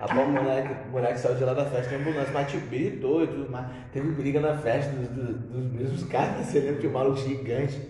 Rapaz, 0.00 0.28
o 0.28 0.30
moleque, 0.30 0.88
o 0.88 0.90
moleque 0.90 1.18
saiu 1.18 1.36
de 1.36 1.44
lá 1.44 1.54
da 1.54 1.64
festa 1.66 1.94
em 1.94 2.00
ambulância, 2.00 2.32
mas 2.32 2.50
tipo, 2.50 2.66
gritou 2.66 3.22
e 3.22 3.26
tudo 3.26 3.50
mais. 3.50 3.66
Teve 3.92 4.10
briga 4.12 4.40
na 4.40 4.56
festa 4.56 4.90
dos, 4.92 5.08
dos, 5.08 5.36
dos 5.36 5.72
mesmos 5.72 6.04
caras. 6.04 6.46
Você 6.46 6.60
lembra 6.60 6.80
de 6.80 6.86
um 6.86 6.92
maluco 6.92 7.18
gigante? 7.18 7.80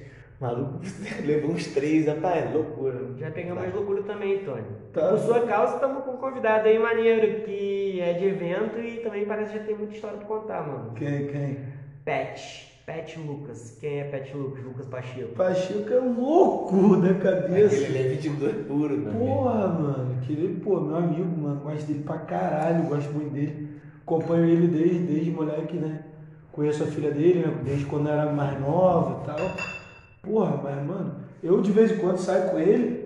Maluco 0.43 0.81
levou 1.25 1.53
uns 1.53 1.69
três, 1.69 2.07
rapaz, 2.07 2.51
é 2.51 2.53
loucura. 2.53 3.15
Já 3.17 3.31
pegamos 3.31 3.63
mais 3.63 3.73
loucura 3.73 4.03
também, 4.03 4.41
Tony. 4.41 4.65
Tá. 4.93 5.11
Por 5.11 5.19
sua 5.21 5.47
causa, 5.47 5.75
estamos 5.75 6.03
com 6.03 6.11
um 6.11 6.17
convidado 6.17 6.67
aí 6.67 6.81
maneiro 6.81 7.45
que 7.45 8.01
é 8.01 8.13
de 8.15 8.25
evento 8.27 8.81
e 8.81 8.97
também 8.99 9.25
parece 9.25 9.53
que 9.53 9.59
já 9.59 9.65
tem 9.65 9.77
muita 9.77 9.95
história 9.95 10.19
pra 10.19 10.27
contar, 10.27 10.67
mano. 10.67 10.95
Quem, 10.97 11.29
quem? 11.29 11.59
Pet. 12.05 12.73
Pet 12.85 13.21
Lucas. 13.21 13.79
Quem 13.81 14.01
é 14.01 14.05
Pet 14.05 14.37
Lucas? 14.37 14.65
Lucas 14.65 14.87
Pacheco. 14.87 15.35
Pacheco 15.37 15.93
é 15.93 16.01
louco 16.01 16.97
da 16.97 17.15
cabeça. 17.15 17.77
Aquele 17.77 17.99
ele 17.99 18.09
é 18.09 18.11
22 18.11 18.67
puro, 18.67 18.95
amigo. 18.95 19.11
Porra, 19.13 19.69
mano, 19.69 20.19
aquele, 20.21 20.61
pô, 20.61 20.81
meu 20.81 20.97
amigo, 20.97 21.41
mano, 21.41 21.61
gosto 21.61 21.87
dele 21.87 22.03
pra 22.03 22.19
caralho, 22.19 22.89
gosto 22.89 23.13
muito 23.13 23.31
dele. 23.33 23.81
Acompanho 24.03 24.47
ele 24.47 24.67
desde, 24.67 24.99
desde 24.99 25.31
moleque, 25.31 25.77
né? 25.77 26.03
Conheço 26.51 26.83
a 26.83 26.87
filha 26.87 27.13
dele, 27.13 27.47
né? 27.47 27.55
Desde 27.63 27.85
quando 27.87 28.09
era 28.09 28.33
mais 28.33 28.61
nova 28.61 29.23
e 29.23 29.27
tal. 29.27 29.82
Porra, 30.23 30.61
mas, 30.63 30.87
mano, 30.87 31.17
eu 31.43 31.61
de 31.61 31.73
vez 31.73 31.91
em 31.93 31.99
quando 31.99 32.19
saio 32.19 32.51
com 32.51 32.59
ele. 32.59 33.03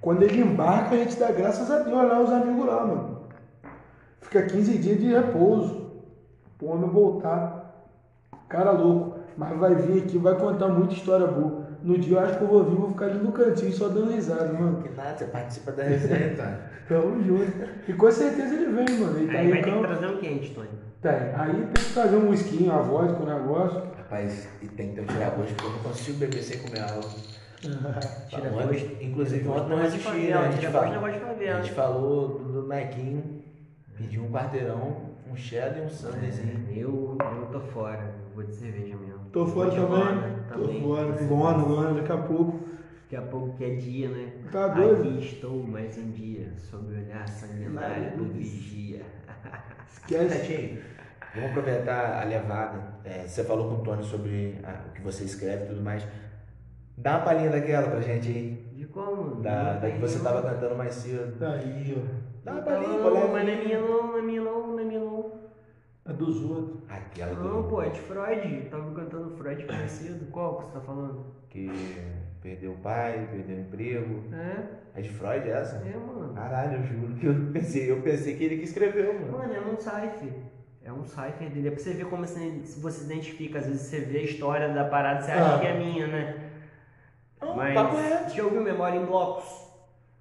Quando 0.00 0.22
ele 0.22 0.40
embarca, 0.40 0.94
a 0.94 0.98
gente 0.98 1.16
dá 1.16 1.30
graças 1.30 1.70
a 1.70 1.80
Deus 1.80 1.94
lá, 1.94 2.20
os 2.20 2.30
amigos 2.30 2.66
lá, 2.66 2.86
mano. 2.86 3.18
Fica 4.22 4.42
15 4.42 4.78
dias 4.78 5.00
de 5.00 5.06
repouso. 5.08 5.88
Pro 6.56 6.68
homem 6.68 6.88
voltar. 6.88 7.86
Cara 8.48 8.70
louco. 8.70 9.18
Mas 9.36 9.56
vai 9.58 9.74
vir 9.74 10.02
aqui, 10.02 10.18
vai 10.18 10.34
contar 10.36 10.68
muita 10.68 10.94
história 10.94 11.26
boa. 11.26 11.68
No 11.82 11.96
dia 11.96 12.16
eu 12.16 12.20
acho 12.20 12.38
que 12.38 12.42
eu 12.44 12.48
vou 12.48 12.64
vir, 12.64 12.74
vou 12.74 12.90
ficar 12.90 13.06
ali 13.06 13.18
no 13.18 13.30
cantinho 13.30 13.72
só 13.72 13.88
dando 13.88 14.10
risada, 14.10 14.52
mano. 14.52 14.82
Que 14.82 14.88
nada, 14.96 15.16
você 15.16 15.26
participa 15.26 15.70
da 15.72 15.84
resenha, 15.84 16.34
tá? 16.36 16.56
Tamo 16.88 17.22
junto. 17.22 17.52
E 17.86 17.92
com 17.92 18.10
certeza 18.10 18.54
ele 18.54 18.72
vem, 18.72 18.98
mano. 18.98 19.16
Ele 19.16 19.26
tá 19.26 19.38
Aí 19.38 19.46
aí 19.46 19.50
vai 19.50 19.62
ter 19.62 19.72
que 19.72 19.80
trazer 19.80 20.06
um 20.06 20.16
quente, 20.16 20.54
Tony. 20.54 20.68
Tem. 21.00 21.12
Aí 21.12 21.52
tem 21.52 21.84
que 21.84 21.94
trazer 21.94 22.16
um 22.16 22.30
whisky, 22.30 22.64
uma 22.64 22.82
vodka, 22.82 23.22
um 23.22 23.26
negócio. 23.26 23.82
Rapaz, 24.08 24.48
e 24.62 24.68
tem 24.68 24.88
que 24.88 24.94
ter 24.94 25.00
um 25.02 25.06
tiragosto, 25.06 25.52
porque 25.54 25.66
eu 25.66 25.70
não 25.72 25.78
consigo 25.80 26.18
beber 26.18 26.42
sem 26.42 26.58
comer 26.60 26.80
algo. 26.80 27.08
Tira 28.30 28.48
gosto. 28.48 29.02
Inclusive, 29.02 29.48
ontem 29.48 29.68
não 29.68 29.90
favela, 29.98 30.40
né? 30.42 30.48
A 30.48 30.50
gente, 30.52 30.66
fala- 30.68 30.98
gosto, 30.98 31.24
a 31.50 31.60
gente 31.62 31.74
falou 31.74 32.28
do, 32.38 32.52
do 32.62 32.68
Mequinho, 32.68 33.42
pediu 33.98 34.24
um 34.24 34.30
quarteirão, 34.32 35.10
um 35.30 35.36
cheddar 35.36 35.78
e 35.78 35.82
um 35.82 35.90
sundaezinho. 35.90 36.66
Eu, 36.74 37.18
eu 37.20 37.46
tô 37.52 37.60
fora, 37.60 38.14
eu 38.24 38.34
vou 38.34 38.44
de 38.44 38.54
cerveja 38.54 38.96
mesmo. 38.96 39.26
Tô 39.30 39.46
fora 39.46 39.70
também. 39.72 40.34
Tô 40.54 40.68
fora. 40.80 41.26
Lona, 41.28 41.64
lona, 41.64 42.00
daqui 42.00 42.12
a 42.12 42.18
pouco. 42.18 42.66
Daqui 43.02 43.16
a 43.16 43.22
pouco 43.22 43.56
que 43.58 43.64
é 43.64 43.74
dia, 43.74 44.08
né? 44.08 44.32
Tá 44.50 44.68
doido? 44.68 45.02
Aqui 45.02 45.18
estou 45.26 45.62
mais 45.66 45.98
um 45.98 46.10
dia, 46.12 46.52
sob 46.56 46.94
o 46.94 46.96
olhar 46.96 47.28
sanguinário 47.28 48.16
do 48.16 48.24
vigia. 48.24 49.02
Esquece. 49.92 50.78
Vamos 51.34 51.50
aproveitar 51.50 52.22
a 52.22 52.24
levada. 52.24 52.78
É, 53.04 53.26
você 53.26 53.44
falou 53.44 53.68
com 53.68 53.82
o 53.82 53.84
Tony 53.84 54.02
sobre 54.04 54.58
ah, 54.64 54.80
o 54.88 54.92
que 54.92 55.02
você 55.02 55.24
escreve 55.24 55.64
e 55.64 55.68
tudo 55.68 55.82
mais. 55.82 56.06
Dá 56.96 57.16
uma 57.16 57.24
palhinha 57.24 57.50
daquela 57.50 57.88
pra 57.90 58.00
gente 58.00 58.28
aí. 58.28 58.72
De 58.74 58.86
como? 58.86 59.36
Da, 59.40 59.74
da 59.74 59.90
que 59.90 59.98
você 59.98 60.18
tava 60.20 60.42
cantando 60.42 60.74
mais 60.74 60.94
cedo. 60.94 61.38
Tá 61.38 61.52
aí, 61.52 61.94
ó. 61.96 62.28
Dá 62.44 62.52
uma 62.52 62.62
palhinha, 62.62 62.98
não, 62.98 63.16
é? 63.16 63.28
mas 63.28 63.44
não 63.44 63.52
é 63.52 63.64
minha 63.64 63.80
não, 63.80 64.06
não 64.08 64.18
é 64.18 64.22
minha 64.22 64.40
não, 64.40 64.66
não 64.68 64.78
é 64.80 64.84
minha 64.84 65.00
não. 65.00 65.32
É 66.08 66.12
dos 66.12 66.42
outros. 66.42 66.78
Aquela 66.88 67.34
Não, 67.34 67.62
do, 67.62 67.68
pô, 67.68 67.82
é 67.82 67.90
de 67.90 68.00
Freud. 68.00 68.54
Eu 68.64 68.70
tava 68.70 68.94
cantando 68.94 69.36
Freud 69.36 69.64
conhecido. 69.64 70.26
Qual 70.30 70.56
que 70.56 70.64
você 70.64 70.72
tá 70.72 70.80
falando? 70.80 71.38
que 71.50 71.70
perdeu 72.42 72.72
o 72.72 72.78
pai, 72.78 73.28
perdeu 73.30 73.56
o 73.56 73.60
emprego. 73.60 74.24
É, 74.34 74.98
É 74.98 75.02
de 75.02 75.08
Freud 75.08 75.48
essa? 75.48 75.76
é, 75.76 75.96
mano. 75.96 76.34
Caralho, 76.34 76.78
eu 76.78 76.82
juro 76.82 77.14
que 77.14 77.26
eu 77.26 77.34
pensei, 77.52 77.90
eu 77.90 78.00
pensei 78.02 78.36
que 78.36 78.44
ele 78.44 78.58
que 78.58 78.64
escreveu, 78.64 79.14
mano. 79.14 79.32
Mano, 79.32 79.52
é 79.54 79.60
um 79.60 79.76
cipher. 79.78 80.32
É 80.88 80.92
um 80.92 81.04
cipher 81.04 81.50
dele. 81.50 81.68
É 81.68 81.70
pra 81.70 81.80
você 81.80 81.92
ver 81.92 82.06
como 82.06 82.26
você, 82.26 82.60
se 82.64 82.80
você 82.80 83.00
se 83.00 83.04
identifica. 83.04 83.58
Às 83.58 83.66
vezes 83.66 83.82
você 83.82 84.00
vê 84.00 84.18
a 84.20 84.22
história 84.22 84.68
da 84.72 84.84
parada 84.86 85.20
e 85.20 85.24
você 85.24 85.32
acha 85.32 85.54
Ah. 85.56 85.58
que 85.58 85.66
é 85.66 85.74
minha, 85.78 86.06
né? 86.06 86.50
Não, 87.40 87.54
Mas 87.56 87.74
papo 87.74 87.96
reto. 87.96 88.30
você 88.30 88.36
já 88.36 88.44
ouviu 88.44 88.62
Memória 88.62 88.98
em 88.98 89.04
Blocos? 89.04 89.68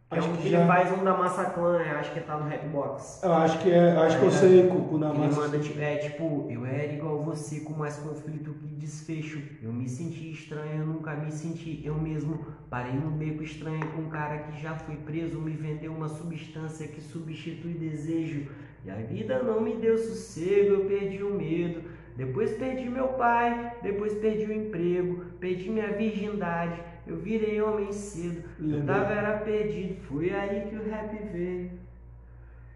Que 0.10 0.18
Acho 0.20 0.28
é 0.28 0.32
um 0.32 0.36
que 0.38 0.42
que 0.44 0.50
já. 0.50 0.60
ele 0.60 0.68
faz 0.68 0.92
um 0.98 1.04
da 1.04 1.18
Massaclan, 1.18 1.80
acho 2.00 2.14
que 2.14 2.20
tá 2.22 2.38
no 2.38 2.50
Rapbox. 2.50 3.22
Eu 3.24 3.34
acho 3.34 3.60
que 3.60 3.70
é. 3.72 3.92
Acho 3.92 4.20
que 4.20 4.26
eu 4.26 4.32
sei, 4.32 4.68
Cucu 4.68 4.98
na 4.98 5.10
Ele 5.10 5.18
massa. 5.20 5.42
manda, 5.42 5.60
tipo, 5.60 5.82
é 5.82 5.98
tipo, 5.98 6.48
eu 6.50 6.66
era 6.66 6.94
igual 6.94 7.24
você, 7.24 7.60
com 7.62 7.74
mais 7.74 7.98
conflito 7.98 8.54
que 8.54 8.68
desfecho. 8.68 9.42
Eu 9.62 9.74
me 9.74 9.88
senti 9.90 10.32
estranho, 10.32 10.80
eu 10.82 10.86
nunca 10.86 11.14
me 11.14 11.30
senti 11.32 11.82
eu 11.86 11.96
mesmo. 11.96 12.40
Parei 12.70 12.94
num 12.94 13.12
beco 13.18 13.44
estranho 13.44 13.86
com 13.94 14.04
um 14.04 14.10
cara 14.10 14.38
que 14.40 14.62
já 14.62 14.76
foi 14.76 14.96
preso, 14.96 15.40
me 15.42 15.52
vendeu 15.52 15.92
uma 15.94 16.08
substância 16.08 16.88
que 16.88 17.02
substitui 17.02 17.74
desejo. 17.74 18.48
E 18.88 18.90
a 18.92 18.96
vida 18.96 19.44
não 19.44 19.60
me 19.60 19.76
deu 19.76 19.98
sossego, 19.98 20.76
eu 20.76 20.86
perdi 20.86 21.22
o 21.22 21.34
medo. 21.34 21.82
Depois 22.16 22.52
perdi 22.54 22.90
meu 22.90 23.10
pai, 23.10 23.74
depois 23.84 24.14
perdi 24.14 24.46
o 24.46 24.54
emprego, 24.54 25.26
perdi 25.42 25.70
minha 25.70 25.90
virgindade. 25.90 26.80
Eu 27.06 27.18
virei 27.18 27.62
homem 27.62 27.92
cedo, 27.92 28.44
eu 28.60 28.86
tava 28.86 29.14
era 29.14 29.38
perdido. 29.40 29.98
Foi 30.04 30.30
aí 30.34 30.62
que 30.70 30.76
o 30.78 30.90
rap 30.90 31.16
veio. 31.34 31.70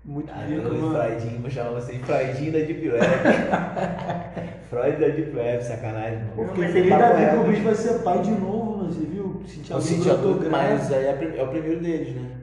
Muito 0.03 0.31
Ah, 0.33 0.45
rico, 0.45 0.67
eu, 0.67 0.73
mano. 0.73 0.99
Freudinho, 0.99 1.41
vou 1.41 1.49
chamar 1.49 1.69
você 1.79 1.93
de 1.93 1.99
Freudinho 1.99 2.51
da 2.51 2.59
Deep 2.59 2.89
Web. 2.89 3.05
Freud 4.69 4.97
da 4.97 5.07
Deep 5.07 5.35
Web, 5.35 5.63
sacanagem, 5.63 6.19
mano. 6.19 6.49
fiquei 6.49 6.63
Mas 6.63 6.73
feliz 6.73 6.91
ele 6.91 6.97
da 7.01 7.13
vida 7.13 7.31
que 7.31 7.38
o 7.38 7.43
bicho 7.43 7.63
vai 7.63 7.75
ser 7.75 7.99
pai 7.99 8.21
de 8.21 8.31
novo, 8.31 8.77
mano. 8.77 8.91
Você 8.91 9.05
viu? 9.05 9.41
Sentia 9.45 9.77
O 9.77 9.81
Cintia 9.81 10.15
Duque, 10.15 10.49
mas 10.49 10.91
aí 10.91 11.05
é, 11.05 11.33
é 11.38 11.43
o 11.43 11.47
primeiro 11.47 11.79
deles, 11.79 12.15
né? 12.15 12.40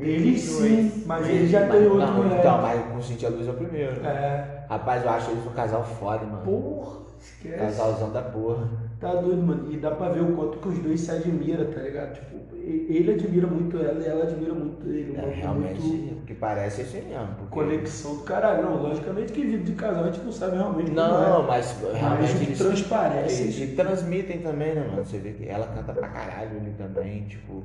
Ele 0.00 0.38
sim, 0.38 1.02
mas 1.06 1.28
ele 1.28 1.46
já 1.46 1.68
tem 1.68 1.86
outro 1.86 1.98
Não, 1.98 2.38
então, 2.38 2.62
mas 2.62 2.84
com 2.86 2.98
o 2.98 3.02
Cintia 3.02 3.28
Luz 3.28 3.46
é 3.46 3.50
o 3.50 3.54
primeiro. 3.54 4.04
É. 4.04 4.64
Rapaz, 4.68 5.04
eu 5.04 5.10
acho 5.10 5.30
eles 5.30 5.46
um 5.46 5.50
casal 5.50 5.84
foda, 5.84 6.24
mano. 6.26 6.42
Porra, 6.44 6.98
esquece. 7.20 7.58
Casalzão 7.58 8.10
da 8.10 8.22
porra. 8.22 8.68
Tá 9.00 9.14
doido, 9.14 9.42
mano. 9.42 9.72
E 9.72 9.76
dá 9.76 9.90
pra 9.90 10.08
ver 10.08 10.22
o 10.22 10.34
quanto 10.34 10.58
que 10.58 10.68
os 10.68 10.78
dois 10.78 11.00
se 11.00 11.10
admiram, 11.10 11.66
tá 11.66 11.80
ligado? 11.80 12.14
Tipo, 12.14 12.43
ele 12.66 13.12
admira 13.12 13.46
muito 13.46 13.76
ela 13.78 14.00
e 14.02 14.06
ela 14.06 14.22
admira 14.24 14.54
muito 14.54 14.86
ele. 14.88 15.16
É, 15.16 15.30
realmente, 15.34 15.80
Muito 15.80 16.22
o 16.22 16.26
que 16.26 16.34
parece 16.34 16.80
é 16.80 16.84
isso 16.84 16.96
mesmo. 16.96 17.28
porque- 17.38 17.54
conexão 17.54 18.16
do 18.16 18.22
caralho. 18.22 18.62
Não, 18.62 18.82
logicamente 18.82 19.32
que 19.32 19.44
vida 19.44 19.64
de 19.64 19.72
casal 19.72 20.04
a 20.04 20.10
gente 20.10 20.24
não 20.24 20.32
sabe 20.32 20.56
realmente 20.56 20.90
Não, 20.90 21.42
é. 21.44 21.46
mas 21.46 21.76
Mas 21.82 21.96
realmente 21.96 22.36
que 22.38 22.44
eles, 22.44 22.58
transparece. 22.58 23.42
eles, 23.42 23.60
eles 23.60 23.76
transmitem 23.76 24.38
também, 24.40 24.74
né, 24.74 24.86
mano? 24.88 25.04
Você 25.04 25.18
vê 25.18 25.32
que 25.32 25.48
ela 25.48 25.66
canta 25.66 25.92
pra 25.92 26.08
caralho, 26.08 26.56
ele 26.56 26.72
também, 26.78 27.24
tipo, 27.24 27.62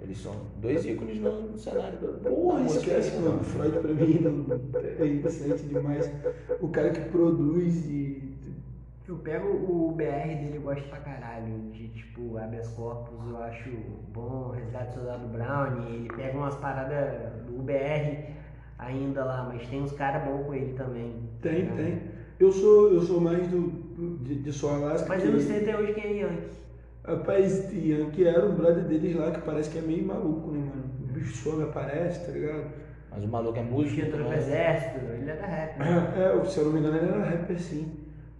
eles 0.00 0.18
são 0.18 0.34
dois 0.60 0.84
ícones 0.84 1.18
no 1.20 1.56
cenário 1.58 1.98
do 1.98 2.08
Porra, 2.28 2.58
música 2.60 2.80
esquece, 2.98 3.16
aí, 3.16 3.22
mano. 3.22 3.42
Freud 3.44 3.78
pra 3.78 3.92
mim 3.92 4.20
é 5.00 5.06
interessante 5.06 5.62
demais. 5.64 6.10
O 6.60 6.68
cara 6.68 6.90
que 6.90 7.00
produz 7.10 7.86
e. 7.86 8.31
Eu 9.08 9.16
pego 9.16 9.48
o 9.48 9.92
BR 9.92 10.28
dele, 10.36 10.52
eu 10.56 10.62
gosto 10.62 10.88
pra 10.88 10.98
caralho. 10.98 11.70
De 11.72 11.88
tipo, 11.88 12.36
habeas 12.38 12.68
corpus, 12.68 13.28
eu 13.28 13.36
acho 13.42 13.70
bom. 14.12 14.50
Resgate 14.50 14.90
do 14.90 14.94
Soldado 14.94 15.26
Brown, 15.28 15.86
ele 15.88 16.08
pega 16.16 16.36
umas 16.38 16.54
paradas 16.56 17.32
do 17.44 17.62
BR 17.62 18.32
ainda 18.78 19.24
lá, 19.24 19.44
mas 19.52 19.66
tem 19.68 19.82
uns 19.82 19.92
caras 19.92 20.22
bons 20.24 20.46
com 20.46 20.54
ele 20.54 20.72
também. 20.74 21.14
Tem, 21.40 21.54
ligado? 21.62 21.76
tem. 21.76 22.00
Eu 22.38 22.50
sou, 22.52 22.92
eu 22.92 23.00
sou 23.00 23.20
mais 23.20 23.46
do, 23.48 23.70
de, 24.22 24.36
de 24.36 24.52
Soul 24.52 24.84
Alaska. 24.84 25.08
Mas 25.08 25.22
que- 25.22 25.28
eu 25.28 25.32
não 25.32 25.40
sei 25.40 25.62
até 25.62 25.76
hoje 25.76 25.92
quem 25.94 26.04
é 26.04 26.16
Yankee. 26.22 26.62
Rapaz, 27.04 27.72
Ian, 27.72 28.10
que 28.10 28.24
era 28.26 28.46
o 28.46 28.52
brother 28.52 28.84
deles 28.84 29.14
lá, 29.16 29.32
que 29.32 29.40
parece 29.40 29.68
que 29.70 29.78
é 29.78 29.82
meio 29.82 30.04
maluco, 30.06 30.50
né, 30.52 30.60
mano? 30.60 30.84
O 31.00 31.12
bicho 31.12 31.34
some, 31.36 31.64
aparece, 31.64 32.24
tá 32.24 32.30
ligado? 32.32 32.66
Mas 33.10 33.24
o 33.24 33.28
maluco 33.28 33.58
é 33.58 33.62
O 33.62 33.64
músico. 33.64 34.00
entrou 34.00 34.20
pro 34.20 34.30
né? 34.30 34.36
exército, 34.38 34.98
ele 34.98 35.30
é 35.30 35.36
da 35.36 35.46
rap. 35.46 35.78
né? 35.78 35.86
É, 36.16 36.44
se 36.44 36.58
eu 36.58 36.64
não 36.66 36.72
me 36.72 36.78
engano, 36.78 36.96
ele 36.96 37.06
era 37.08 37.24
rapper 37.24 37.60
sim. 37.60 37.92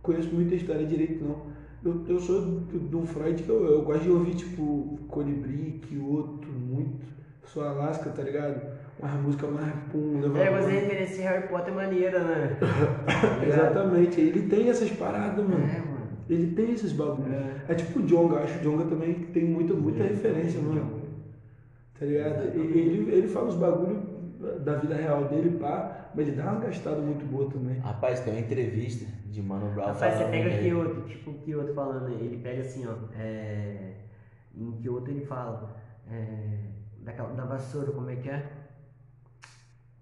Conheço 0.03 0.35
muita 0.35 0.55
história 0.55 0.85
direito, 0.85 1.25
não. 1.25 1.53
Eu, 1.85 2.05
eu 2.09 2.21
sou 2.21 2.41
do, 2.41 2.79
do 2.79 3.07
Freud 3.07 3.43
que 3.43 3.49
eu, 3.49 3.65
eu 3.65 3.83
gosto 3.83 4.03
de 4.03 4.11
ouvir, 4.11 4.35
tipo, 4.35 4.99
Colibri, 5.09 5.81
Kyoto, 5.83 6.49
muito. 6.49 7.07
Sou 7.45 7.65
Alaska, 7.65 8.11
tá 8.11 8.23
ligado? 8.23 8.61
Uma 8.99 9.11
música 9.17 9.47
mais 9.49 9.73
pum, 9.91 10.21
É, 10.37 10.51
você 10.51 10.71
referencia 10.71 11.31
Harry 11.31 11.49
Potter 11.49 11.75
maneira, 11.75 12.21
né? 12.21 12.57
Exatamente, 13.47 14.21
ele 14.21 14.43
tem 14.49 14.69
essas 14.69 14.91
paradas, 14.91 15.45
mano. 15.45 15.65
É, 15.65 15.79
mano. 15.79 15.93
Ele 16.31 16.55
tem 16.55 16.73
esses 16.73 16.93
bagulhos. 16.93 17.33
É, 17.69 17.75
tipo 17.75 17.99
o 17.99 18.07
Jonga, 18.07 18.39
acho 18.39 18.59
que 18.59 18.67
o 18.67 18.71
Jonga 18.71 18.85
também 18.85 19.15
tem 19.33 19.45
muita, 19.45 19.75
muita 19.75 20.05
referência, 20.05 20.61
mano. 20.61 21.03
Tá 21.99 22.07
ligado? 22.07 22.45
Ele, 22.55 23.13
ele 23.13 23.29
fala 23.29 23.49
os 23.49 23.57
bagulhos 23.57 24.02
da 24.61 24.75
vida 24.77 24.95
real 24.95 25.25
dele, 25.25 25.59
pá, 25.59 26.11
mas 26.15 26.27
ele 26.27 26.37
dá 26.37 26.51
uma 26.51 26.61
gastada 26.61 27.01
muito 27.01 27.25
boa 27.27 27.49
também. 27.51 27.79
Rapaz, 27.79 28.21
tem 28.21 28.33
uma 28.35 28.41
entrevista 28.41 29.07
de 29.27 29.41
Mano 29.43 29.71
Brown 29.73 29.87
Rapaz, 29.87 30.15
você 30.15 30.19
falando 30.19 30.31
pega 30.33 30.51
aí. 30.51 30.69
Kyoto, 30.71 31.01
tipo 31.09 31.33
Kyoto 31.35 31.75
falando, 31.75 32.09
ele 32.11 32.41
pega 32.43 32.61
assim, 32.61 32.87
ó, 32.87 32.95
é, 33.17 33.93
em 34.55 34.73
Kyoto 34.73 35.11
ele 35.11 35.25
fala, 35.25 35.77
é, 36.11 36.59
daquela, 37.03 37.29
da 37.35 37.45
vassoura, 37.45 37.93
como 37.93 38.11
é 38.11 38.17
que 38.17 38.29
é? 38.29 38.45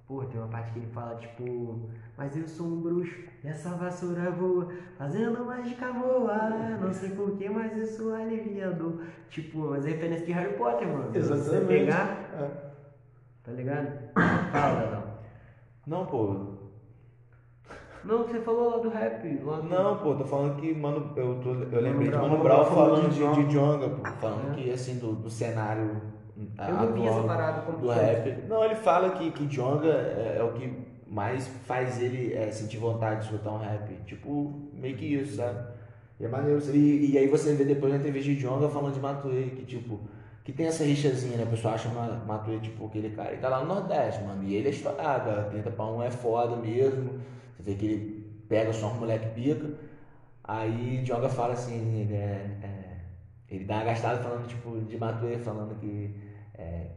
Pô, 0.07 0.25
tem 0.25 0.41
uma 0.41 0.49
parte 0.49 0.73
que 0.73 0.81
ele 0.81 0.89
fala, 0.89 1.15
tipo, 1.17 1.89
mas 2.19 2.37
eu 2.37 2.49
sou 2.49 2.67
um 2.67 2.81
bruxo, 2.81 3.15
e 3.45 3.47
essa 3.47 3.71
vassoura 3.71 4.31
voa, 4.33 4.69
fazendo 4.99 5.45
mágica 5.45 5.93
voar, 5.93 6.81
não 6.81 6.93
sei 6.93 7.11
porquê, 7.11 7.49
mas 7.49 7.77
isso 7.77 8.12
alivia 8.12 8.69
a 8.69 8.73
dor. 8.73 9.03
Tipo, 9.29 9.69
mas 9.71 9.87
é 9.87 9.91
referência 9.91 10.27
de 10.27 10.33
Harry 10.33 10.55
Potter, 10.55 10.89
mano. 10.89 11.12
Se 11.12 11.21
você 11.21 11.33
Exatamente. 11.35 11.67
pegar, 11.69 12.31
É. 12.67 12.70
tá 13.51 13.57
ligado? 13.57 13.89
Fala, 14.53 14.81
Dadão. 14.81 15.03
Não, 15.87 16.07
pô. 16.07 16.61
Não, 18.05 18.19
você 18.19 18.41
falou 18.41 18.71
lá 18.71 18.79
do 18.79 18.89
rap, 18.89 19.41
lá 19.45 19.57
do... 19.61 19.69
Não, 19.69 19.99
pô, 19.99 20.15
tô 20.15 20.25
falando 20.25 20.59
que, 20.59 20.73
mano, 20.75 21.13
eu, 21.17 21.39
tô, 21.43 21.51
eu 21.51 21.83
lembrei 21.83 22.11
de. 22.11 22.17
Mano 22.17 22.39
Brown 22.43 22.65
falando 22.65 23.09
de 23.11 23.15
de, 23.15 23.21
Jonga. 23.21 23.43
de 23.45 23.53
Jonga, 23.53 23.89
pô. 23.91 24.11
Falando 24.21 24.53
É. 24.53 24.55
que, 24.55 24.71
assim, 24.71 24.99
do, 24.99 25.13
do 25.13 25.29
cenário 25.29 26.01
Eu 26.37 26.75
não 26.75 26.93
vi 26.93 27.07
essa 27.07 27.23
parada 27.25 27.61
como 27.63 27.79
do 27.79 27.89
rap. 27.89 28.49
Não, 28.49 28.65
ele 28.65 28.77
fala 28.77 29.11
que, 29.11 29.31
que 29.33 29.47
Jonga 29.47 29.89
é, 29.89 30.37
é 30.39 30.43
o 30.43 30.53
que 30.53 30.73
mais 31.07 31.47
faz 31.67 32.01
ele 32.01 32.33
é, 32.33 32.51
sentir 32.51 32.79
vontade 32.79 33.21
de 33.21 33.27
escutar 33.27 33.51
um 33.51 33.59
rap. 33.59 33.93
Tipo, 34.07 34.71
meio 34.73 34.97
que 34.97 35.05
isso, 35.05 35.37
sabe? 35.37 35.59
E 36.19 36.25
é 36.25 36.29
maneiro. 36.29 36.61
E, 36.73 37.13
e 37.13 37.19
aí 37.19 37.27
você 37.27 37.55
vê 37.55 37.65
depois 37.65 37.93
na 37.93 37.99
entrevista 37.99 38.31
de 38.31 38.37
Jonga 38.37 38.69
falando 38.69 38.95
de 38.95 39.01
Matuê, 39.01 39.51
que 39.57 39.65
tipo, 39.65 40.01
que 40.45 40.53
tem 40.53 40.67
essa 40.67 40.85
rixazinha, 40.85 41.37
né? 41.37 41.45
O 41.45 41.49
pessoal 41.49 41.75
acha 41.75 41.89
Ma- 41.91 42.25
Matuê, 42.27 42.59
tipo, 42.61 42.87
aquele 42.87 43.11
cara. 43.11 43.33
Ele 43.33 43.41
tá 43.41 43.49
lá 43.49 43.61
no 43.61 43.67
Nordeste, 43.75 44.23
mano. 44.25 44.43
E 44.45 44.55
ele 44.55 44.69
é 44.69 44.71
estourado, 44.71 45.31
a 45.31 45.45
30 45.45 45.71
pra 45.71 45.85
1 45.87 46.03
é 46.03 46.11
foda 46.11 46.57
mesmo. 46.57 47.21
Você 47.57 47.62
vê 47.62 47.75
que 47.75 47.87
ele 47.87 48.45
pega 48.49 48.73
só 48.73 48.89
um 48.89 48.95
moleque 49.01 49.29
pica. 49.35 49.71
Aí 50.45 51.03
Jonga 51.05 51.29
fala 51.29 51.55
assim, 51.55 52.01
ele 52.03 52.15
é, 52.15 52.59
é, 52.62 52.97
ele 53.49 53.65
dá 53.65 53.77
uma 53.77 53.85
gastada 53.85 54.23
falando, 54.23 54.47
tipo, 54.49 54.81
de 54.81 54.99
Matuê, 54.99 55.39
falando 55.39 55.79
que 55.79 56.15
é, 56.55 56.89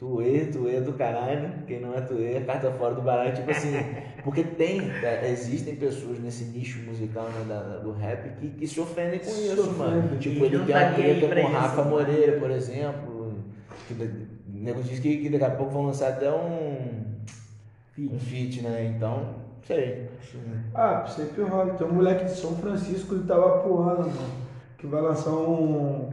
Tuê, 0.00 0.46
Tuê 0.50 0.80
do 0.80 0.94
caralho, 0.94 1.50
quem 1.66 1.78
não 1.78 1.94
é 1.94 2.00
Tuê 2.00 2.36
é 2.36 2.40
carta 2.40 2.70
fora 2.72 2.94
do 2.94 3.02
baralho, 3.02 3.34
tipo 3.34 3.50
assim, 3.50 3.70
porque 4.24 4.42
tem, 4.42 4.80
é, 5.02 5.30
existem 5.30 5.76
pessoas 5.76 6.18
nesse 6.18 6.44
nicho 6.44 6.80
musical 6.80 7.24
né, 7.24 7.44
da- 7.46 7.76
do 7.76 7.92
rap 7.92 8.30
que, 8.40 8.48
que 8.48 8.66
se 8.66 8.80
ofendem 8.80 9.18
com 9.18 9.26
isso, 9.30 9.60
ofendem. 9.60 9.76
mano. 9.78 10.16
Tipo, 10.18 10.44
ele 10.46 10.58
tem 10.60 10.66
tá 10.68 10.78
uma 10.78 10.86
aí 10.86 10.94
treta 10.94 11.34
com 11.34 11.40
isso, 11.42 11.50
Rafa 11.52 11.84
né? 11.84 11.90
Moreira, 11.90 12.38
por 12.40 12.50
exemplo, 12.50 13.34
que 13.86 13.92
o 13.92 14.08
nego 14.48 14.82
diz 14.82 14.98
que, 15.00 15.18
que 15.18 15.28
daqui 15.28 15.44
a 15.44 15.50
pouco 15.50 15.72
vão 15.72 15.86
lançar 15.86 16.08
até 16.08 16.32
um, 16.32 17.04
um 17.98 18.18
feat, 18.18 18.62
né, 18.62 18.94
então, 18.96 19.34
sei. 19.66 20.08
Ah, 20.74 21.04
sempre 21.06 21.42
rola. 21.42 21.74
Tem 21.74 21.86
um 21.86 21.92
moleque 21.92 22.24
de 22.24 22.30
São 22.30 22.56
Francisco, 22.56 23.14
ele 23.16 23.24
tava 23.24 23.58
porrando, 23.58 24.08
mano. 24.08 24.40
Que 24.78 24.86
vai 24.86 25.02
lançar 25.02 25.32
um. 25.32 26.09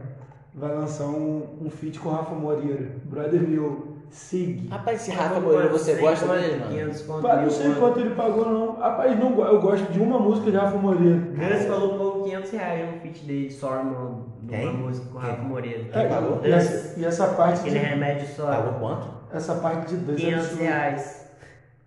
Vai 0.54 0.74
lançar 0.74 1.04
um, 1.04 1.58
um 1.62 1.70
feat 1.70 1.98
com 2.00 2.08
o 2.08 2.12
Rafa 2.12 2.34
Moreira. 2.34 2.90
Brother 3.04 3.40
meu, 3.42 3.96
Sig. 4.10 4.66
Rapaz, 4.70 5.02
esse 5.02 5.10
Rafa 5.10 5.38
Moreira, 5.40 5.68
você 5.68 5.94
gosta 5.96 6.26
dele, 6.26 6.56
mano? 6.58 6.70
500 6.72 7.02
conto, 7.02 7.22
Pá, 7.22 7.36
não 7.36 7.50
sei 7.50 7.74
quanto 7.74 8.00
ele 8.00 8.14
pagou, 8.14 8.48
não. 8.50 8.76
Rapaz, 8.78 9.18
não, 9.18 9.38
eu 9.46 9.60
gosto 9.60 9.92
de 9.92 10.00
uma 10.00 10.18
música 10.18 10.50
de 10.50 10.56
Rafa 10.56 10.78
Moreira. 10.78 11.18
Gus 11.18 11.64
falou 11.66 11.90
que 11.90 11.98
pagou 11.98 12.22
500 12.24 12.50
reais 12.52 12.90
no 12.94 13.00
feat 13.00 13.24
dele, 13.24 13.50
Sorman, 13.50 13.92
numa 13.92 14.48
Quem? 14.48 14.72
música 14.74 15.06
com 15.10 15.18
o? 15.18 15.20
Rafa 15.20 15.42
Moreira. 15.42 15.84
Quem 15.92 16.08
pagou? 16.08 16.40
e, 16.42 16.50
essa, 16.52 16.98
e 17.00 17.04
essa 17.04 17.26
parte 17.28 17.60
Aquele 17.60 17.78
de, 17.78 17.84
remédio 17.84 18.26
só. 18.34 18.46
Pagou 18.46 18.72
quanto? 18.80 19.08
essa 19.32 19.54
parte 19.56 19.88
de 19.94 19.96
dança. 19.96 20.18
500 20.20 20.40
absurda. 20.44 20.62
reais. 20.64 21.28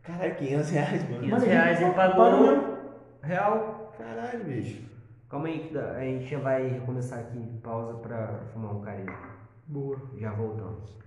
Caralho, 0.03 0.35
500 0.35 0.69
reais, 0.69 1.03
mano. 1.09 1.19
500 1.23 1.29
Mano, 1.31 1.45
reais 1.45 1.81
ele 1.81 1.91
paga 1.91 2.15
pagou. 2.15 2.41
mesmo. 2.47 2.63
Real. 3.23 3.93
Caralho, 3.97 4.43
bicho. 4.45 4.90
Calma 5.31 5.47
aí, 5.47 5.69
que 5.69 5.77
a 5.77 6.01
gente 6.01 6.25
já 6.25 6.39
vai 6.39 6.67
recomeçar 6.67 7.19
aqui. 7.19 7.39
Pausa 7.63 7.97
pra 7.99 8.41
fumar 8.51 8.75
um 8.75 8.81
carinho. 8.81 9.15
Boa. 9.65 9.97
Já 10.17 10.33
voltamos. 10.33 10.99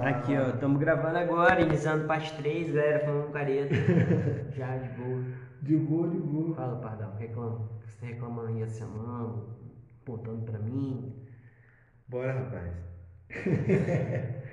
Aqui, 0.00 0.36
ó, 0.36 0.48
estamos 0.48 0.80
gravando 0.80 1.16
agora, 1.16 1.60
iniciando 1.60 2.08
parte 2.08 2.36
3, 2.36 2.72
galera, 2.72 3.06
falando 3.06 3.30
careta. 3.30 3.72
Já 4.56 4.78
de 4.78 4.88
boa. 5.00 5.24
De 5.62 5.76
boa, 5.76 6.08
de 6.08 6.18
boa. 6.18 6.56
Fala, 6.56 6.80
Pardal, 6.80 7.14
reclama. 7.16 7.70
Você 7.86 8.00
tá 8.00 8.06
reclamando 8.06 8.48
aí 8.48 8.62
a 8.64 8.66
semana, 8.66 9.44
apontando 10.02 10.42
pra 10.42 10.58
mim. 10.58 11.14
Bora, 12.08 12.32
rapaz. 12.32 12.72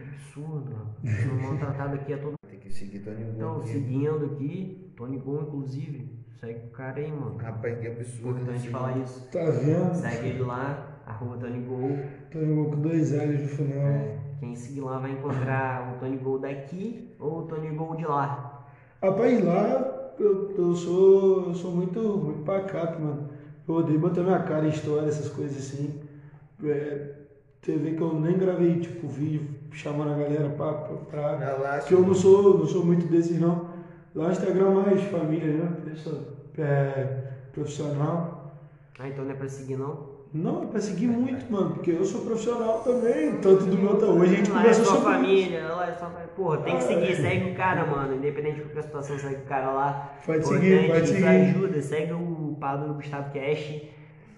Que 0.00 0.02
absurdo, 0.02 0.72
rapaz. 0.72 1.24
Sou 1.24 1.34
maltratado 1.34 1.94
aqui 1.96 2.14
a 2.14 2.18
todo 2.18 2.36
Tem 2.48 2.58
que 2.58 2.72
seguir 2.72 3.00
Tony 3.00 3.22
Gol. 3.22 3.34
Então, 3.34 3.62
seguindo 3.64 4.24
aqui, 4.24 4.94
Tony 4.96 5.18
Gol, 5.18 5.42
inclusive, 5.42 6.19
segue 6.40 6.66
o 6.66 6.70
cara 6.70 6.98
aí, 6.98 7.10
mano. 7.12 7.36
Rapaz, 7.36 7.78
que 7.78 7.86
absurdo. 7.86 8.30
Importante 8.30 8.56
esse- 8.56 8.68
falar 8.68 8.98
isso. 8.98 9.28
Tá 9.30 9.40
vendo? 9.50 9.94
Segue 9.94 10.28
ele 10.28 10.42
lá, 10.42 11.00
arroba 11.06 11.36
Tony 11.38 11.60
Gol. 11.60 11.98
Tô 12.30 12.38
igual 12.40 12.66
com 12.70 12.80
dois 12.80 13.12
L's 13.12 13.40
no 13.42 13.48
final. 13.48 13.78
É, 13.78 14.16
quem 14.40 14.54
seguir 14.56 14.80
lá 14.80 14.98
vai 14.98 15.12
encontrar 15.12 15.92
o 15.96 15.98
Tony 16.00 16.16
Gol 16.16 16.38
daqui 16.38 17.14
ou 17.18 17.40
o 17.40 17.42
Tony 17.42 17.70
Gol 17.70 17.96
de 17.96 18.06
lá. 18.06 18.66
Rapaz, 19.02 19.44
lá 19.44 20.12
eu, 20.18 20.50
eu 20.56 20.74
sou. 20.74 21.46
Eu 21.48 21.54
sou 21.54 21.70
muito, 21.72 22.00
muito 22.00 22.42
pacato, 22.44 23.00
mano. 23.00 23.28
Eu 23.68 23.74
odeio 23.76 24.00
botar 24.00 24.22
minha 24.22 24.40
cara 24.40 24.66
em 24.66 24.70
história, 24.70 25.06
essas 25.08 25.28
coisas 25.28 25.56
assim. 25.56 26.00
É, 26.64 27.14
vê 27.66 27.92
que 27.94 28.00
eu 28.00 28.18
nem 28.18 28.36
gravei, 28.36 28.80
tipo, 28.80 29.06
vídeo 29.06 29.46
chamando 29.72 30.12
a 30.12 30.16
galera 30.18 30.48
pra. 30.50 30.72
pra, 30.72 31.36
pra- 31.36 31.78
que 31.86 31.94
eu 31.94 32.00
não 32.02 32.14
sou, 32.14 32.58
não 32.58 32.66
sou 32.66 32.84
muito 32.84 33.06
desses 33.06 33.38
não. 33.40 33.69
Lá 34.14 34.26
no 34.26 34.32
Instagram 34.32 34.70
mais 34.70 35.02
família, 35.04 35.52
né? 35.52 35.76
Pessoa, 35.84 36.20
é, 36.58 37.32
profissional. 37.52 38.54
Ah, 38.98 39.08
então 39.08 39.24
não 39.24 39.32
é 39.32 39.34
pra 39.34 39.48
seguir 39.48 39.76
não? 39.76 40.10
Não, 40.32 40.62
é 40.62 40.66
pra 40.66 40.80
seguir 40.80 41.08
muito, 41.08 41.50
mano, 41.50 41.70
porque 41.74 41.90
eu 41.90 42.04
sou 42.04 42.20
profissional 42.24 42.80
também, 42.80 43.40
tanto 43.40 43.64
do 43.64 43.76
meu 43.76 43.98
tamanho. 43.98 44.22
A 44.22 44.26
gente 44.26 44.48
lá 44.50 44.58
é 44.58 44.62
conversa 44.62 44.84
sua 44.84 44.96
sobre 44.96 45.12
família, 45.12 45.74
lá 45.74 45.88
é 45.88 45.92
sua 45.92 46.08
família. 46.08 46.28
Porra, 46.36 46.58
tem 46.58 46.76
que 46.76 46.82
seguir, 46.84 47.12
é. 47.12 47.14
segue 47.16 47.50
o 47.50 47.54
cara, 47.56 47.84
mano. 47.84 48.14
Independente 48.14 48.56
de 48.56 48.62
qualquer 48.62 48.82
situação, 48.84 49.18
segue 49.18 49.42
o 49.42 49.46
cara 49.46 49.72
lá. 49.72 50.14
Pode 50.24 50.46
seguir, 50.46 50.86
pode 50.86 51.04
isso 51.04 51.14
seguir. 51.14 51.26
ajuda. 51.26 51.82
Segue 51.82 52.12
o 52.12 52.56
Pablo 52.60 52.94
Gustavo 52.94 53.32
Cash. 53.32 53.82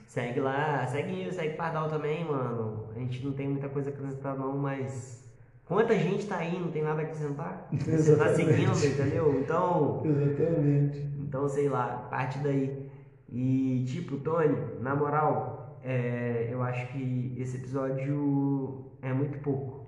Segue 0.06 0.40
lá, 0.40 0.86
segue 0.86 1.24
eu, 1.24 1.32
segue 1.32 1.54
o 1.54 1.56
Pardal 1.56 1.88
também, 1.88 2.24
mano. 2.24 2.86
A 2.94 2.98
gente 2.98 3.24
não 3.24 3.32
tem 3.32 3.48
muita 3.48 3.68
coisa 3.68 3.90
a 3.90 3.92
acrescentar 3.92 4.36
não, 4.36 4.56
mas. 4.56 5.21
Quanta 5.66 5.94
gente 5.94 6.26
tá 6.26 6.36
aí, 6.39 6.59
não 6.59 6.70
tem 6.70 6.82
nada 6.82 7.01
a 7.01 7.05
acrescentar? 7.05 7.68
Você 7.72 8.16
tá 8.16 8.28
Exatamente. 8.30 8.36
seguindo, 8.76 8.86
entendeu? 8.94 9.40
Então. 9.40 10.02
Exatamente. 10.05 10.98
Então, 11.20 11.48
sei 11.48 11.68
lá, 11.68 12.06
parte 12.10 12.39
daí. 12.39 12.86
E, 13.30 13.84
tipo, 13.86 14.16
Tony, 14.18 14.56
na 14.80 14.94
moral, 14.94 15.78
é, 15.82 16.48
eu 16.51 16.62
acho 16.62 16.89
que 16.89 17.34
esse 17.39 17.56
episódio 17.56 18.84
é 19.01 19.12
muito 19.12 19.39
pouco. 19.39 19.80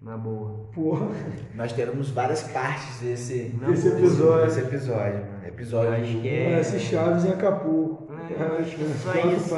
Na 0.00 0.16
boa. 0.16 0.68
Porra. 0.72 1.08
Nós 1.56 1.72
teremos 1.72 2.10
várias 2.10 2.44
partes 2.44 3.00
desse, 3.00 3.52
Esse 3.72 3.88
boa. 3.90 3.98
episódio. 3.98 4.44
desse 4.46 4.60
episódio, 4.60 5.14
mano. 5.26 5.46
Episódio. 5.48 5.88
Eu 5.88 5.94
acho 6.00 6.20
que 6.20 6.28
é- 6.28 6.50
Parece 6.52 6.78
Chaves 6.78 7.24
em 7.24 7.32
Acapulco. 7.32 8.06
É, 8.12 8.42
eu 8.42 8.58
acho 8.58 8.76
que 8.76 8.84
só 8.84 9.10
Quatro 9.10 9.30
isso. 9.32 9.54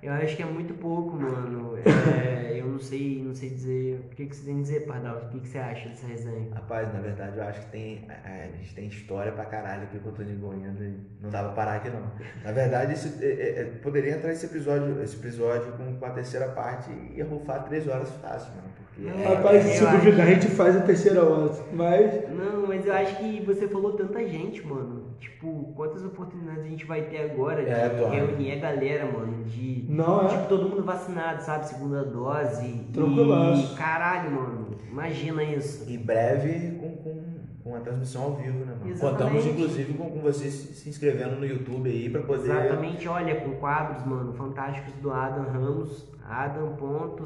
Eu 0.00 0.12
acho 0.12 0.36
que 0.36 0.42
é 0.42 0.46
muito 0.46 0.74
pouco, 0.74 1.16
mano. 1.16 1.76
É, 1.84 2.35
não 2.76 2.82
sei, 2.82 3.22
não 3.24 3.34
sei 3.34 3.50
dizer. 3.50 4.00
O 4.00 4.14
que, 4.14 4.26
que 4.26 4.36
você 4.36 4.44
tem 4.44 4.58
a 4.58 4.60
dizer, 4.60 4.86
Pardal? 4.86 5.16
O 5.16 5.28
que, 5.30 5.40
que 5.40 5.48
você 5.48 5.58
acha 5.58 5.88
dessa 5.88 6.06
resenha? 6.06 6.54
Rapaz, 6.54 6.92
na 6.92 7.00
verdade 7.00 7.38
eu 7.38 7.44
acho 7.44 7.60
que 7.62 7.70
tem. 7.72 8.04
é, 8.08 8.50
a 8.52 8.56
gente 8.56 8.74
tem 8.74 8.86
história 8.86 9.32
pra 9.32 9.46
caralho 9.46 9.84
aqui 9.84 9.98
com 9.98 10.10
o 10.10 10.12
Tony 10.12 10.34
Goiânia 10.34 10.94
não 11.20 11.30
dá 11.30 11.42
pra 11.42 11.52
parar 11.52 11.76
aqui 11.76 11.90
não. 11.90 12.12
Na 12.44 12.52
verdade, 12.52 12.92
esse, 12.92 13.24
é, 13.24 13.28
é, 13.28 13.60
é, 13.60 13.64
poderia 13.82 14.16
entrar 14.16 14.30
esse 14.32 14.46
episódio, 14.46 15.02
esse 15.02 15.16
episódio 15.16 15.72
com, 15.72 15.96
com 15.96 16.06
a 16.06 16.10
terceira 16.10 16.48
parte 16.48 16.90
e 16.90 17.16
ia 17.16 17.24
rufar 17.24 17.64
três 17.64 17.88
horas 17.88 18.10
fácil, 18.20 18.54
mano. 18.56 18.68
É, 19.04 19.34
Rapaz, 19.34 19.62
se 19.64 19.84
acho- 19.84 19.96
duvidar, 19.98 20.26
a 20.26 20.30
gente 20.30 20.46
faz 20.48 20.74
a 20.76 20.80
terceira 20.80 21.22
hora. 21.22 21.52
Mas. 21.72 22.30
Não, 22.30 22.66
mas 22.66 22.86
eu 22.86 22.92
acho 22.94 23.16
que 23.18 23.42
você 23.44 23.68
falou 23.68 23.92
tanta 23.92 24.26
gente, 24.26 24.66
mano. 24.66 25.04
Tipo, 25.20 25.72
quantas 25.76 26.02
oportunidades 26.04 26.64
a 26.64 26.68
gente 26.68 26.84
vai 26.86 27.02
ter 27.02 27.30
agora 27.30 27.62
de 27.62 27.70
É, 27.70 27.88
reunir 28.10 28.52
a 28.52 28.56
galera, 28.56 29.04
mano? 29.06 29.44
De. 29.44 29.84
Não 29.88 30.24
é? 30.24 30.28
Tipo, 30.28 30.48
todo 30.48 30.68
mundo 30.68 30.82
vacinado, 30.82 31.42
sabe? 31.42 31.66
Segunda 31.68 32.04
dose. 32.04 32.72
Tranquilaço. 32.92 33.74
E 33.74 33.76
caralho, 33.76 34.30
mano. 34.30 34.66
Imagina 34.90 35.42
isso. 35.44 35.84
em 35.90 35.98
breve 35.98 36.70
com, 36.80 36.90
com, 36.96 37.22
com 37.66 37.74
a 37.74 37.80
transmissão 37.80 38.22
ao 38.22 38.34
vivo, 38.36 38.64
né, 38.64 38.76
mano? 38.78 38.88
Exatamente. 38.92 39.24
Contamos 39.24 39.44
inclusive 39.46 39.94
com, 39.94 40.08
com 40.08 40.20
vocês 40.20 40.52
se 40.54 40.88
inscrevendo 40.88 41.34
no 41.34 41.44
YouTube 41.44 41.90
aí 41.90 42.08
pra 42.08 42.22
poder. 42.22 42.44
Exatamente, 42.48 43.08
olha, 43.08 43.40
com 43.40 43.56
quadros, 43.56 44.06
mano, 44.06 44.32
fantásticos 44.34 44.94
do 44.94 45.10
Adam 45.10 45.42
Ramos, 45.46 46.08
adam.c.ramos, 46.24 47.24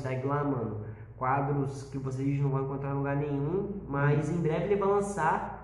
segue 0.00 0.26
lá, 0.26 0.42
mano. 0.42 0.80
Quadros 1.16 1.84
que 1.84 1.98
vocês 1.98 2.40
não 2.40 2.50
vão 2.50 2.64
encontrar 2.64 2.90
em 2.90 2.94
lugar 2.94 3.14
nenhum, 3.14 3.82
mas 3.86 4.28
em 4.28 4.38
breve 4.38 4.64
ele 4.64 4.74
vai 4.74 4.88
lançar. 4.88 5.62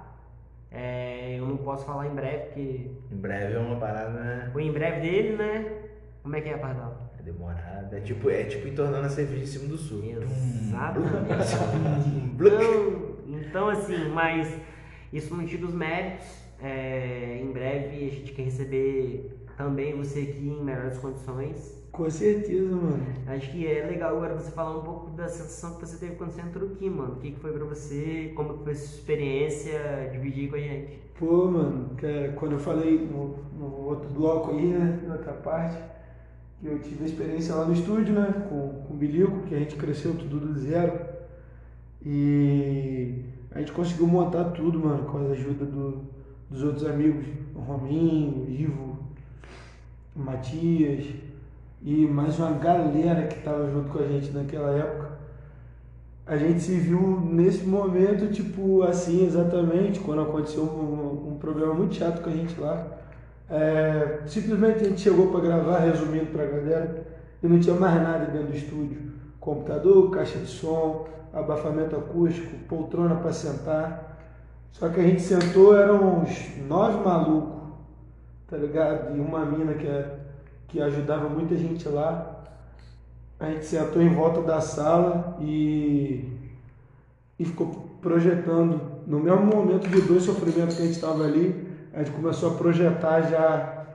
É, 0.70 1.36
eu 1.40 1.46
não 1.46 1.56
posso 1.56 1.84
falar 1.84 2.06
em 2.06 2.14
breve, 2.14 2.44
porque 2.44 2.92
Em 3.10 3.16
breve 3.16 3.54
é 3.54 3.58
uma 3.58 3.74
parada, 3.74 4.20
né? 4.20 4.52
o 4.54 4.60
em 4.60 4.70
breve 4.70 5.00
dele, 5.00 5.36
né? 5.36 5.88
Como 6.22 6.36
é 6.36 6.40
que 6.40 6.48
é, 6.48 6.56
Pardal? 6.56 7.10
É 7.18 7.22
demorada. 7.24 7.98
É 7.98 8.00
tipo, 8.00 8.30
é 8.30 8.44
tipo 8.44 8.68
entornando 8.68 9.06
a 9.06 9.08
cerveja 9.08 9.42
em 9.42 9.46
cima 9.46 9.66
do 9.66 9.76
sul. 9.76 10.04
Exatamente. 10.04 11.32
Então, 12.36 13.07
então, 13.46 13.68
assim, 13.68 14.08
mas 14.08 14.48
isso 15.12 15.34
não 15.34 15.44
tira 15.46 15.66
os 15.66 15.74
méritos. 15.74 16.26
É, 16.60 17.40
em 17.42 17.52
breve 17.52 18.06
a 18.06 18.10
gente 18.10 18.32
quer 18.32 18.42
receber 18.42 19.38
também 19.56 19.96
você 19.96 20.20
aqui 20.20 20.48
em 20.48 20.62
melhores 20.62 20.98
condições. 20.98 21.78
Com 21.90 22.08
certeza, 22.08 22.74
mano. 22.76 23.04
Acho 23.26 23.50
que 23.50 23.66
é 23.66 23.84
legal 23.86 24.16
agora 24.16 24.34
você 24.34 24.50
falar 24.52 24.78
um 24.78 24.82
pouco 24.82 25.10
da 25.10 25.26
sensação 25.26 25.74
que 25.74 25.80
você 25.80 25.96
teve 25.98 26.14
quando 26.14 26.30
você 26.30 26.40
entrou 26.40 26.68
aqui, 26.70 26.88
mano. 26.88 27.14
O 27.14 27.16
que, 27.16 27.32
que 27.32 27.40
foi 27.40 27.52
pra 27.52 27.64
você, 27.64 28.32
como 28.36 28.58
foi 28.58 28.72
a 28.72 28.76
sua 28.76 28.98
experiência, 28.98 30.08
dividir 30.12 30.48
com 30.48 30.56
a 30.56 30.60
gente. 30.60 30.98
Pô, 31.18 31.46
mano, 31.46 31.90
cara, 31.96 32.32
quando 32.36 32.52
eu 32.52 32.58
falei 32.60 32.98
no, 32.98 33.38
no 33.58 33.86
outro 33.86 34.08
bloco 34.10 34.52
aí, 34.52 34.66
né, 34.66 35.00
na 35.06 35.14
outra 35.14 35.32
parte, 35.32 35.82
que 36.60 36.66
eu 36.66 36.78
tive 36.78 37.02
a 37.02 37.06
experiência 37.06 37.54
lá 37.56 37.64
no 37.64 37.72
estúdio, 37.72 38.14
né, 38.14 38.46
com, 38.48 38.84
com 38.86 38.94
o 38.94 38.96
Bilico, 38.96 39.40
que 39.48 39.54
a 39.54 39.58
gente 39.58 39.74
cresceu 39.74 40.14
tudo 40.14 40.38
do 40.38 40.56
zero. 40.56 41.17
E 42.04 43.24
a 43.50 43.58
gente 43.58 43.72
conseguiu 43.72 44.06
montar 44.06 44.44
tudo, 44.50 44.78
mano, 44.78 45.04
com 45.04 45.18
a 45.18 45.32
ajuda 45.32 45.64
do, 45.64 46.04
dos 46.50 46.62
outros 46.62 46.86
amigos, 46.86 47.26
o 47.54 47.60
Rominho, 47.60 48.44
o 48.44 48.50
Ivo, 48.50 48.98
o 50.14 50.20
Matias 50.20 51.04
e 51.82 52.06
mais 52.06 52.38
uma 52.38 52.52
galera 52.52 53.26
que 53.26 53.40
tava 53.40 53.70
junto 53.70 53.90
com 53.90 53.98
a 53.98 54.06
gente 54.06 54.30
naquela 54.32 54.70
época. 54.76 55.18
A 56.26 56.36
gente 56.36 56.60
se 56.60 56.74
viu 56.74 57.20
nesse 57.20 57.64
momento, 57.64 58.30
tipo, 58.30 58.82
assim, 58.82 59.24
exatamente, 59.24 60.00
quando 60.00 60.22
aconteceu 60.22 60.62
um, 60.62 61.32
um 61.32 61.38
problema 61.38 61.72
muito 61.72 61.94
chato 61.94 62.22
com 62.22 62.28
a 62.28 62.32
gente 62.32 62.60
lá. 62.60 62.86
É, 63.48 64.20
simplesmente 64.26 64.84
a 64.84 64.88
gente 64.88 65.00
chegou 65.00 65.28
para 65.28 65.40
gravar, 65.40 65.78
resumindo 65.78 66.26
para 66.26 66.42
a 66.42 66.46
galera, 66.46 67.06
e 67.42 67.46
não 67.46 67.58
tinha 67.58 67.74
mais 67.74 67.94
nada 67.94 68.26
dentro 68.26 68.48
do 68.48 68.56
estúdio. 68.56 69.07
Computador, 69.40 70.10
caixa 70.10 70.38
de 70.38 70.46
som, 70.46 71.06
abafamento 71.32 71.96
acústico, 71.96 72.56
poltrona 72.68 73.16
para 73.16 73.32
sentar. 73.32 74.18
Só 74.72 74.88
que 74.88 75.00
a 75.00 75.02
gente 75.02 75.22
sentou, 75.22 75.76
eram 75.76 76.20
uns 76.20 76.56
nove 76.66 76.98
malucos, 77.04 77.72
tá 78.48 78.56
ligado? 78.56 79.16
E 79.16 79.20
uma 79.20 79.44
mina 79.44 79.74
que, 79.74 79.86
é- 79.86 80.18
que 80.68 80.80
ajudava 80.80 81.28
muita 81.28 81.56
gente 81.56 81.88
lá. 81.88 82.44
A 83.40 83.46
gente 83.50 83.64
sentou 83.64 84.02
em 84.02 84.12
volta 84.12 84.42
da 84.42 84.60
sala 84.60 85.36
e, 85.40 86.28
e 87.38 87.44
ficou 87.44 87.88
projetando. 88.02 88.80
No 89.06 89.20
mesmo 89.20 89.46
momento 89.46 89.88
de 89.88 90.00
dois 90.02 90.24
sofrimentos 90.24 90.76
que 90.76 90.82
a 90.82 90.84
gente 90.84 90.94
estava 90.96 91.24
ali, 91.24 91.68
a 91.94 91.98
gente 91.98 92.10
começou 92.10 92.50
a 92.50 92.54
projetar 92.54 93.22
já 93.22 93.86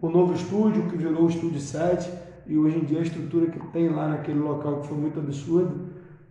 o 0.00 0.08
novo 0.08 0.32
estúdio, 0.34 0.88
que 0.88 0.96
virou 0.96 1.24
o 1.24 1.28
Estúdio 1.28 1.60
7, 1.60 2.10
e 2.50 2.58
hoje 2.58 2.78
em 2.78 2.84
dia 2.84 2.98
a 2.98 3.02
estrutura 3.02 3.46
que 3.50 3.58
tem 3.68 3.88
lá 3.88 4.08
naquele 4.08 4.40
local 4.40 4.80
que 4.80 4.88
foi 4.88 4.96
muito 4.98 5.18
absurda. 5.20 5.72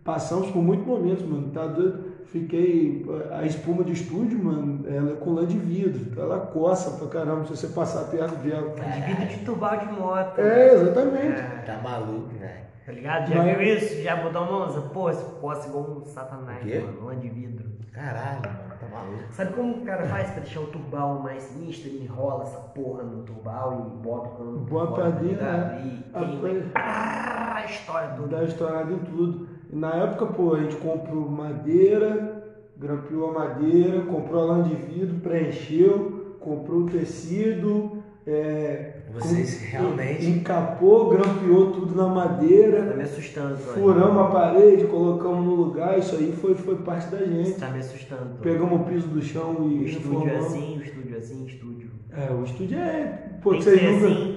Passamos 0.04 0.50
por 0.50 0.62
muitos 0.62 0.86
momentos, 0.86 1.24
mano. 1.24 1.50
Tá 1.50 1.66
doido? 1.66 2.10
Fiquei. 2.26 3.04
A 3.32 3.44
espuma 3.44 3.82
de 3.84 3.92
estúdio, 3.92 4.38
mano, 4.42 4.84
ela 4.86 5.12
é 5.12 5.14
com 5.16 5.32
lã 5.32 5.44
de 5.46 5.58
vidro. 5.58 6.18
Ela 6.20 6.38
coça 6.38 6.92
pra 6.98 7.08
caramba 7.08 7.44
se 7.44 7.56
você 7.56 7.66
passar 7.68 8.04
perto 8.10 8.36
dela. 8.36 8.72
De 8.74 9.00
vidro 9.06 9.26
de 9.26 9.44
turbal 9.44 9.76
de 9.78 9.86
moto. 9.92 10.38
É, 10.40 10.74
exatamente. 10.74 11.42
Tá 11.66 11.80
maluco, 11.82 12.28
velho. 12.38 12.70
Tá 12.86 12.92
ligado? 12.92 13.28
Já 13.28 13.36
Mas- 13.36 13.58
viu 13.58 13.76
isso? 13.76 14.02
Já 14.02 14.16
botou 14.16 14.42
a 14.42 14.44
mão? 14.50 14.82
Pô, 14.92 15.10
esse 15.10 15.24
poça 15.40 15.68
igual 15.68 15.90
um 16.02 16.04
satanás, 16.04 16.64
mano. 16.64 17.06
Lã 17.06 17.16
de 17.18 17.28
vidro. 17.28 17.64
Caralho, 17.92 18.40
mano, 18.42 18.58
tá 18.68 18.69
maluco. 18.90 19.32
Sabe 19.32 19.52
como 19.54 19.76
o 19.76 19.80
cara 19.84 20.04
faz 20.06 20.30
pra 20.30 20.40
deixar 20.40 20.60
o 20.60 20.66
turbal 20.66 21.20
mais 21.20 21.42
sinistro? 21.42 21.88
Ele 21.88 22.04
enrola 22.04 22.44
essa 22.44 22.58
porra 22.58 23.02
no 23.02 23.22
turbal 23.22 23.86
e 23.86 24.02
bota 24.02 24.28
o 24.28 24.36
cano 24.36 24.58
Bota 24.58 25.04
ali, 25.04 25.32
né? 25.32 25.82
E 25.84 26.12
queima. 26.12 26.70
Ah, 26.74 27.54
a 27.56 27.64
história 27.64 28.14
toda. 28.16 28.36
Dá 28.36 28.44
estourado 28.44 28.92
em 28.92 28.98
tudo. 28.98 29.48
E 29.72 29.76
na 29.76 29.94
época, 29.94 30.26
pô, 30.26 30.54
a 30.54 30.60
gente 30.60 30.76
comprou 30.76 31.28
madeira, 31.28 32.44
grampeou 32.76 33.30
a 33.30 33.38
madeira, 33.38 34.00
comprou 34.02 34.42
a 34.42 34.56
lã 34.56 34.62
de 34.62 34.74
vidro, 34.74 35.20
preencheu, 35.20 36.36
comprou 36.40 36.80
o 36.80 36.86
tecido, 36.86 38.02
é, 38.26 38.99
Vocês 39.12 39.60
realmente- 39.62 40.26
encapou, 40.26 41.10
grampeou 41.10 41.72
tudo 41.72 41.94
na 41.94 42.06
madeira, 42.08 42.84
Tá 42.86 42.94
me 42.96 43.02
assustando, 43.02 43.56
Tony. 43.56 43.80
furamos 43.82 44.18
a 44.18 44.24
parede, 44.28 44.84
colocamos 44.86 45.44
no 45.44 45.54
lugar, 45.54 45.98
isso 45.98 46.14
aí 46.16 46.32
foi, 46.32 46.54
foi 46.54 46.76
parte 46.76 47.08
da 47.10 47.18
gente. 47.18 47.52
Tá 47.52 47.68
me 47.70 47.80
assustando, 47.80 48.22
Tony. 48.36 48.40
Pegamos 48.42 48.80
o 48.80 48.84
piso 48.84 49.08
do 49.08 49.20
chão 49.22 49.56
O 49.60 49.68
e 49.68 49.84
estúdio 49.90 50.28
é 50.28 50.36
assim, 50.36 50.78
o 50.78 50.82
estúdio 50.82 51.14
é 51.14 51.18
assim, 51.18 51.44
estúdio. 51.46 51.90
É, 52.16 52.32
o 52.32 52.44
estúdio 52.44 52.78
é. 52.78 53.18
Pô, 53.42 53.50
Tem 53.50 53.58
que 53.58 53.64
vocês 53.64 53.80
ser 53.80 53.90
nunca. 53.92 54.06
assim. 54.06 54.36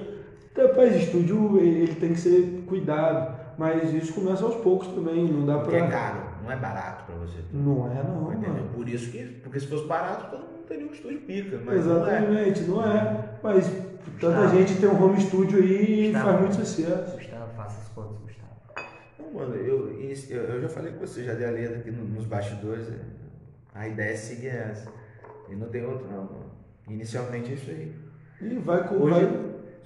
Rapaz, 0.56 0.96
estúdio 0.96 1.58
ele 1.58 1.94
tem 1.94 2.12
que 2.12 2.20
ser 2.20 2.64
cuidado, 2.66 3.34
mas 3.58 3.92
isso 3.92 4.12
começa 4.14 4.44
aos 4.44 4.54
poucos 4.56 4.86
também, 4.88 5.26
não 5.26 5.44
dá 5.44 5.58
Porque 5.58 5.76
é 5.76 5.80
pra. 5.80 5.88
caro, 5.90 6.18
não 6.44 6.52
é 6.52 6.56
barato 6.56 7.04
pra 7.06 7.16
você. 7.16 7.38
Não 7.52 7.90
é, 7.90 8.02
não, 8.04 8.32
Entendeu? 8.32 8.50
mano. 8.54 8.68
Por 8.74 8.88
isso 8.88 9.10
que, 9.10 9.18
porque 9.42 9.58
se 9.58 9.66
fosse 9.66 9.84
barato, 9.86 10.30
todo 10.30 10.40
mundo 10.40 10.53
teria 10.64 10.86
um 10.86 10.92
estúdio 10.92 11.20
pica. 11.20 11.58
Mas 11.64 11.86
não 11.86 12.06
é. 12.06 12.18
Exatamente, 12.18 12.60
não 12.62 12.84
é. 12.84 13.24
Mas 13.42 13.66
tanta 14.20 14.36
Gustavo. 14.42 14.56
gente 14.58 14.80
tem 14.80 14.88
um 14.88 15.02
home 15.04 15.20
studio 15.20 15.58
aí 15.62 16.10
e 16.10 16.12
faz 16.12 16.40
muito 16.40 16.54
sucesso. 16.56 17.16
Gustavo, 17.16 17.54
faça 17.56 17.80
as 17.80 17.88
contas, 17.88 18.18
Gustavo. 18.18 18.88
Não, 19.18 19.32
mano, 19.40 19.54
eu, 19.56 19.90
eu, 20.00 20.42
eu 20.42 20.60
já 20.62 20.68
falei 20.68 20.92
com 20.92 21.00
você, 21.00 21.24
já 21.24 21.34
dei 21.34 21.46
a 21.46 21.50
letra 21.50 21.78
aqui 21.78 21.90
no- 21.90 22.04
nos 22.04 22.24
bastidores. 22.26 22.88
é, 22.88 22.98
A 23.74 23.88
ideia 23.88 24.12
é 24.12 24.16
seguir 24.16 24.48
essa. 24.48 24.88
E 25.50 25.54
não 25.54 25.68
tem 25.68 25.84
outro 25.84 26.06
não, 26.08 26.24
mano. 26.24 26.44
Inicialmente 26.88 27.50
é 27.50 27.54
isso 27.54 27.70
aí. 27.70 27.92
E 28.40 28.54
vai, 28.58 28.86
com- 28.86 28.96
Hoje, 28.96 29.20
vai, 29.20 29.30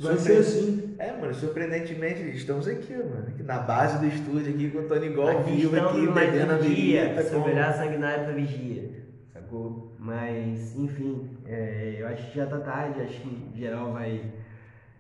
vai 0.01 0.17
ser 0.19 0.39
assim. 0.39 0.95
É, 0.99 1.13
mano, 1.13 1.33
surpreendentemente 1.35 2.23
estamos 2.37 2.67
aqui, 2.69 2.93
mano. 2.93 3.25
Aqui 3.29 3.43
na 3.43 3.59
base 3.61 3.99
do 3.99 4.07
estúdio 4.07 4.53
aqui 4.53 4.71
com 4.71 4.79
o 4.81 4.83
Tony 4.89 5.09
Gol 5.11 5.43
vivo 5.45 5.77
aqui, 5.77 6.07
bebendo 6.09 6.53
a 6.53 6.57
bebida. 6.57 7.23
seu 7.23 7.41
com- 7.41 7.49
olhar 7.51 7.73
sanguinário 7.73 8.27
da 8.27 8.33
vigia, 8.33 8.91
Mas, 9.99 10.77
enfim, 10.77 11.39
é, 11.47 11.97
eu 11.99 12.09
acho 12.09 12.31
que 12.31 12.37
já 12.37 12.47
tá 12.47 12.59
tarde, 12.59 13.01
acho 13.01 13.21
que 13.21 13.51
geral 13.55 13.93
vai 13.93 14.33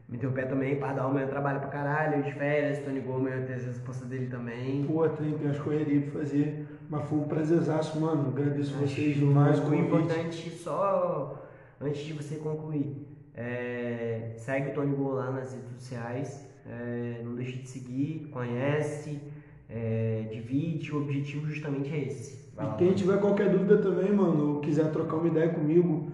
meter 0.08 0.26
o 0.26 0.32
pé 0.32 0.46
também, 0.46 0.76
Pardal 0.76 1.10
amanhã 1.10 1.26
trabalha 1.26 1.60
pra 1.60 1.68
caralho, 1.68 2.22
de 2.22 2.32
férias, 2.32 2.78
Tony 2.78 3.00
Gol 3.00 3.16
amanhã 3.16 3.44
tem 3.44 3.56
as 3.56 3.66
respostas 3.66 4.08
dele 4.08 4.26
também. 4.26 4.84
Pô, 4.84 5.08
tem, 5.08 5.32
tem 5.36 5.50
as 5.50 5.58
correrias 5.58 6.04
pra 6.04 6.20
fazer. 6.20 6.66
Mas 6.88 7.04
foi 7.04 7.18
um 7.18 7.28
prazerzaço, 7.28 8.00
mano. 8.00 8.28
Agradeço 8.28 8.74
Acho 8.74 8.86
vocês 8.86 9.16
demais. 9.16 9.58
o 9.60 9.74
importante, 9.74 10.50
só 10.50 11.46
antes 11.80 12.02
de 12.02 12.14
você 12.14 12.36
concluir, 12.36 13.06
é, 13.34 14.32
segue 14.36 14.70
o 14.70 14.74
Tony 14.74 14.96
Gol 14.96 15.12
lá 15.12 15.30
nas 15.30 15.52
redes 15.52 15.70
sociais, 15.72 16.48
é, 16.66 17.20
não 17.22 17.34
deixe 17.34 17.58
de 17.58 17.68
seguir, 17.68 18.28
conhece, 18.32 19.20
é, 19.68 20.26
divide, 20.30 20.92
o 20.92 21.02
objetivo 21.02 21.46
justamente 21.46 21.92
é 21.92 22.06
esse. 22.06 22.48
Vai 22.54 22.66
E 22.66 22.68
lá, 22.68 22.74
quem 22.76 22.92
tiver 22.94 23.20
qualquer 23.20 23.50
dúvida 23.50 23.78
também, 23.78 24.12
mano, 24.12 24.54
ou 24.54 24.60
quiser 24.60 24.90
trocar 24.90 25.16
uma 25.16 25.28
ideia 25.28 25.48
comigo 25.50 26.10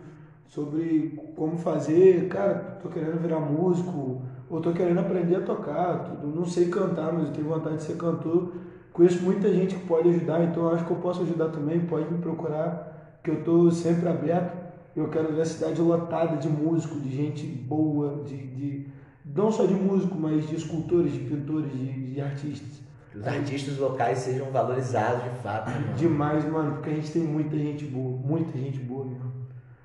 sobre 0.48 1.18
como 1.34 1.56
fazer, 1.56 2.28
cara, 2.28 2.78
tô 2.82 2.88
querendo 2.88 3.20
virar 3.20 3.40
músico, 3.40 4.22
ou 4.48 4.60
tô 4.60 4.72
querendo 4.72 5.00
aprender 5.00 5.36
a 5.36 5.40
tocar, 5.40 6.04
tudo. 6.04 6.34
não 6.34 6.44
sei 6.44 6.68
cantar, 6.68 7.12
mas 7.12 7.28
eu 7.28 7.32
tenho 7.32 7.48
vontade 7.48 7.76
de 7.76 7.82
ser 7.82 7.96
cantor. 7.96 8.52
Conheço 8.92 9.22
muita 9.22 9.52
gente 9.52 9.74
que 9.74 9.86
pode 9.86 10.08
ajudar, 10.08 10.44
então 10.44 10.68
acho 10.68 10.84
que 10.84 10.92
eu 10.92 10.98
posso 10.98 11.22
ajudar 11.22 11.48
também, 11.48 11.80
pode 11.80 12.12
me 12.12 12.18
procurar, 12.18 13.18
que 13.24 13.30
eu 13.30 13.42
tô 13.42 13.70
sempre 13.70 14.08
aberto. 14.08 14.64
Eu 14.94 15.08
quero 15.08 15.34
ver 15.34 15.40
a 15.40 15.44
cidade 15.44 15.80
lotada 15.80 16.36
de 16.36 16.48
músicos, 16.48 17.02
de 17.02 17.10
gente 17.10 17.44
boa, 17.44 18.22
de, 18.24 18.36
de 18.36 18.86
não 19.24 19.50
só 19.50 19.66
de 19.66 19.74
músico, 19.74 20.16
mas 20.16 20.48
de 20.48 20.54
escultores, 20.54 21.12
de 21.12 21.18
pintores, 21.20 21.72
de, 21.72 22.12
de 22.12 22.20
artistas. 22.20 22.80
Que 23.14 23.20
os 23.20 23.28
artistas 23.28 23.78
locais 23.78 24.18
sejam 24.18 24.50
valorizados 24.50 25.22
de 25.22 25.38
fato, 25.38 25.70
né, 25.70 25.78
mano? 25.78 25.94
Demais, 25.94 26.44
mano, 26.50 26.72
porque 26.72 26.90
a 26.90 26.94
gente 26.94 27.12
tem 27.12 27.22
muita 27.22 27.56
gente 27.56 27.84
boa, 27.84 28.18
muita 28.18 28.58
gente 28.58 28.80
boa 28.80 29.04
mesmo. 29.04 29.32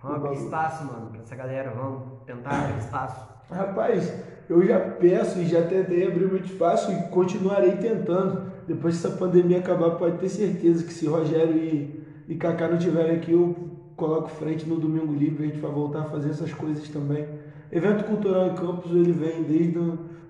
Vamos 0.01 0.17
abrir 0.17 0.37
espaço, 0.37 0.85
mano, 0.85 1.11
pra 1.11 1.21
essa 1.21 1.35
galera, 1.35 1.69
vamos 1.69 2.23
tentar 2.25 2.63
abrir 2.63 2.79
espaço. 2.79 3.29
Rapaz, 3.51 4.11
eu 4.49 4.65
já 4.65 4.79
peço 4.79 5.37
e 5.37 5.45
já 5.45 5.61
tentei 5.61 6.07
abrir 6.07 6.25
muito 6.25 6.45
espaço 6.45 6.91
e 6.91 7.03
continuarei 7.09 7.73
tentando. 7.73 8.51
Depois 8.67 8.99
que 8.99 9.05
essa 9.05 9.15
pandemia 9.15 9.59
acabar, 9.59 9.91
pode 9.91 10.17
ter 10.17 10.29
certeza 10.29 10.83
que 10.83 10.91
se 10.91 11.05
Rogério 11.05 11.55
e, 11.55 12.03
e 12.27 12.35
Kaká 12.35 12.67
não 12.67 12.77
estiverem 12.77 13.15
aqui, 13.17 13.31
eu 13.31 13.55
coloco 13.95 14.29
frente 14.29 14.67
no 14.67 14.77
Domingo 14.79 15.13
Livre, 15.13 15.43
a 15.43 15.47
gente 15.47 15.59
vai 15.59 15.71
voltar 15.71 16.01
a 16.01 16.05
fazer 16.05 16.31
essas 16.31 16.51
coisas 16.51 16.89
também. 16.89 17.27
Evento 17.71 18.05
cultural 18.05 18.47
em 18.47 18.55
Campos, 18.55 18.89
ele 18.89 19.11
vem 19.11 19.43
desde 19.43 19.77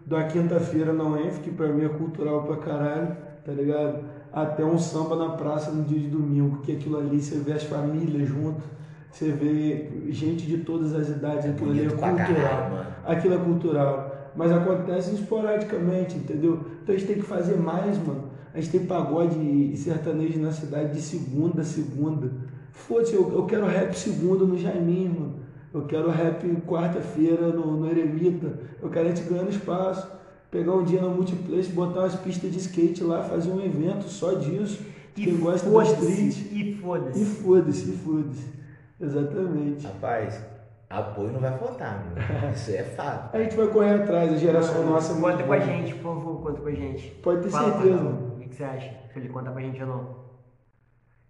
da 0.10 0.24
quinta-feira 0.24 0.92
na 0.92 1.04
UENF, 1.04 1.40
que 1.42 1.52
pra 1.52 1.68
mim 1.68 1.86
é 1.86 1.90
cultural 1.90 2.42
pra 2.42 2.58
caralho, 2.58 3.16
tá 3.46 3.52
ligado? 3.52 4.04
Até 4.34 4.66
um 4.66 4.78
samba 4.80 5.16
na 5.16 5.30
praça 5.30 5.70
no 5.70 5.84
dia 5.84 6.00
de 6.00 6.08
domingo, 6.08 6.58
que 6.64 6.72
aquilo 6.72 6.98
ali 6.98 7.22
você 7.22 7.38
vê 7.38 7.54
as 7.54 7.64
famílias 7.64 8.28
junto, 8.28 8.64
você 9.12 9.32
vê 9.32 9.88
gente 10.10 10.48
de 10.48 10.58
todas 10.58 10.96
as 10.96 11.10
idades, 11.10 11.46
aquilo 11.46 11.70
ali 11.70 11.86
é 11.86 11.90
cultural 11.90 12.16
caralho, 12.16 12.88
aquilo 13.06 13.34
é 13.36 13.38
cultural. 13.38 14.32
Mas 14.36 14.52
acontece 14.52 15.14
esporadicamente, 15.14 16.18
entendeu? 16.18 16.60
Então 16.82 16.96
a 16.96 16.98
gente 16.98 17.08
tem 17.08 17.18
que 17.18 17.26
fazer 17.26 17.58
mais, 17.58 17.98
mano. 18.00 18.30
A 18.54 18.60
gente 18.60 18.72
tem 18.72 18.86
pagode 18.88 19.38
e 19.40 19.78
sertanejo 19.78 20.40
na 20.40 20.52
cidade 20.52 20.94
de 20.94 21.02
segunda 21.02 21.62
a 21.62 21.66
segunda. 21.66 22.32
Foda-se, 22.72 23.14
eu, 23.14 23.32
eu 23.32 23.46
quero 23.46 23.66
rap 23.68 23.94
segunda 23.94 24.44
no 24.44 24.58
Jaiminho, 24.58 25.20
mano. 25.20 25.36
Eu 25.74 25.86
quero 25.86 26.10
rap 26.10 26.44
quarta-feira 26.68 27.48
no, 27.50 27.78
no 27.78 27.90
Eremita. 27.90 28.60
Eu 28.82 28.90
quero 28.90 29.08
a 29.08 29.14
gente 29.14 29.28
ganhando 29.30 29.50
espaço. 29.50 30.10
Pegar 30.50 30.74
um 30.74 30.84
dia 30.84 31.00
no 31.02 31.12
Multiplex, 31.12 31.68
botar 31.68 32.00
umas 32.02 32.16
pistas 32.16 32.52
de 32.52 32.58
skate 32.58 33.04
lá, 33.04 33.24
fazer 33.24 33.52
um 33.52 33.62
evento 33.62 34.06
só 34.10 34.34
disso. 34.34 34.84
Quem 35.14 35.38
gosta 35.38 35.70
da 35.70 35.84
street. 35.84 36.02
foda-se, 36.02 36.54
e 36.56 37.22
E 37.22 37.26
foda-se. 37.26 37.92
e 37.92 37.98
foda-se. 37.98 38.54
Exatamente. 39.00 39.86
Rapaz, 39.86 40.44
apoio 40.90 41.32
não 41.34 41.40
vai 41.40 41.56
faltar, 41.58 42.04
meu. 42.06 42.24
Isso 42.52 42.72
é 42.72 42.84
fato. 42.84 43.36
A 43.36 43.44
gente 43.44 43.56
vai 43.56 43.68
correr 43.68 44.02
atrás, 44.02 44.34
a 44.34 44.38
geração 44.38 44.84
nossa 44.86 45.12
é 45.12 45.16
muito 45.16 45.32
Conta 45.34 45.44
com 45.44 45.54
a 45.54 45.60
gente, 45.60 45.94
por 45.96 46.16
favor, 46.16 46.42
conta 46.42 46.62
com 46.62 46.68
a 46.68 46.72
gente. 46.74 47.10
Pode 47.22 47.42
ter 47.44 47.50
Fala, 47.50 47.72
certeza. 47.74 48.04
O 48.04 48.40
que 48.40 48.50
que 48.50 48.56
você 48.56 48.64
acha? 48.64 48.90
Pra 49.14 49.20
ele 49.22 49.30
contar 49.30 49.52
com 49.52 49.58
a 49.60 49.62
gente 49.62 49.82
ou 49.84 49.88
não? 49.88 50.16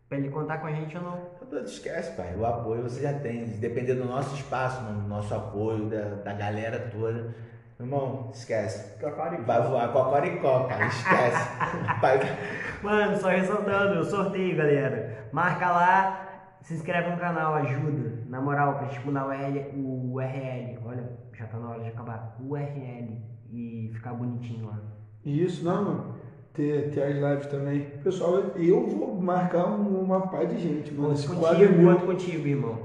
Pra 0.08 0.18
ele 0.18 0.30
contar 0.30 0.58
com 0.60 0.68
a 0.68 0.72
gente 0.72 0.98
ou 0.98 1.04
não? 1.04 1.20
Não 1.52 1.64
esquece, 1.64 2.16
pai. 2.16 2.36
O 2.36 2.46
apoio 2.46 2.84
você 2.84 3.02
já 3.02 3.14
tem. 3.14 3.46
Dependendo 3.46 4.04
do 4.04 4.10
nosso 4.10 4.36
espaço, 4.36 4.82
no 4.84 5.08
nosso 5.08 5.34
apoio, 5.34 5.90
da, 5.90 6.16
da 6.24 6.34
galera 6.34 6.90
toda. 6.92 7.34
Irmão, 7.80 8.30
esquece. 8.34 9.00
Vai 9.46 9.62
voar 9.62 9.92
cocoricó, 9.94 10.66
cara. 10.66 10.86
Esquece. 10.88 11.50
Pai, 12.02 12.20
Mano, 12.84 13.18
só 13.18 13.30
ressaltando, 13.30 14.02
o 14.02 14.04
sorteio, 14.04 14.58
galera. 14.58 15.30
Marca 15.32 15.72
lá, 15.72 16.58
se 16.62 16.74
inscreve 16.74 17.10
no 17.10 17.18
canal, 17.18 17.56
ajuda. 17.56 18.24
Na 18.28 18.42
moral, 18.42 18.78
pra 18.78 18.88
gente 18.88 19.06
mudar 19.06 19.26
o 19.26 19.30
URL, 19.30 19.72
o 19.76 20.14
URL. 20.14 20.80
Olha, 20.86 21.10
já 21.34 21.46
tá 21.48 21.58
na 21.58 21.70
hora 21.70 21.84
de 21.84 21.90
acabar. 21.90 22.36
O 22.40 22.52
URL. 22.52 23.22
E 23.52 23.90
ficar 23.94 24.14
bonitinho 24.14 24.68
lá. 24.68 24.80
Isso, 25.26 25.64
não, 25.64 25.84
mano. 25.84 26.19
Ter, 26.54 26.90
ter 26.92 27.04
as 27.04 27.16
lives 27.16 27.46
também. 27.48 27.82
Pessoal, 28.04 28.40
eu 28.56 28.88
vou 28.88 29.16
marcar 29.22 29.68
um- 29.68 30.02
uma 30.02 30.28
par 30.28 30.46
de 30.46 30.60
gente, 30.60 30.94
mano. 30.94 31.14
Esse 31.14 31.28
Conto 31.28 31.40
quadro 31.40 31.64
é 31.64 31.68
contigo, 31.68 31.82
meu. 31.84 32.00
contigo, 32.00 32.48
irmão. 32.48 32.80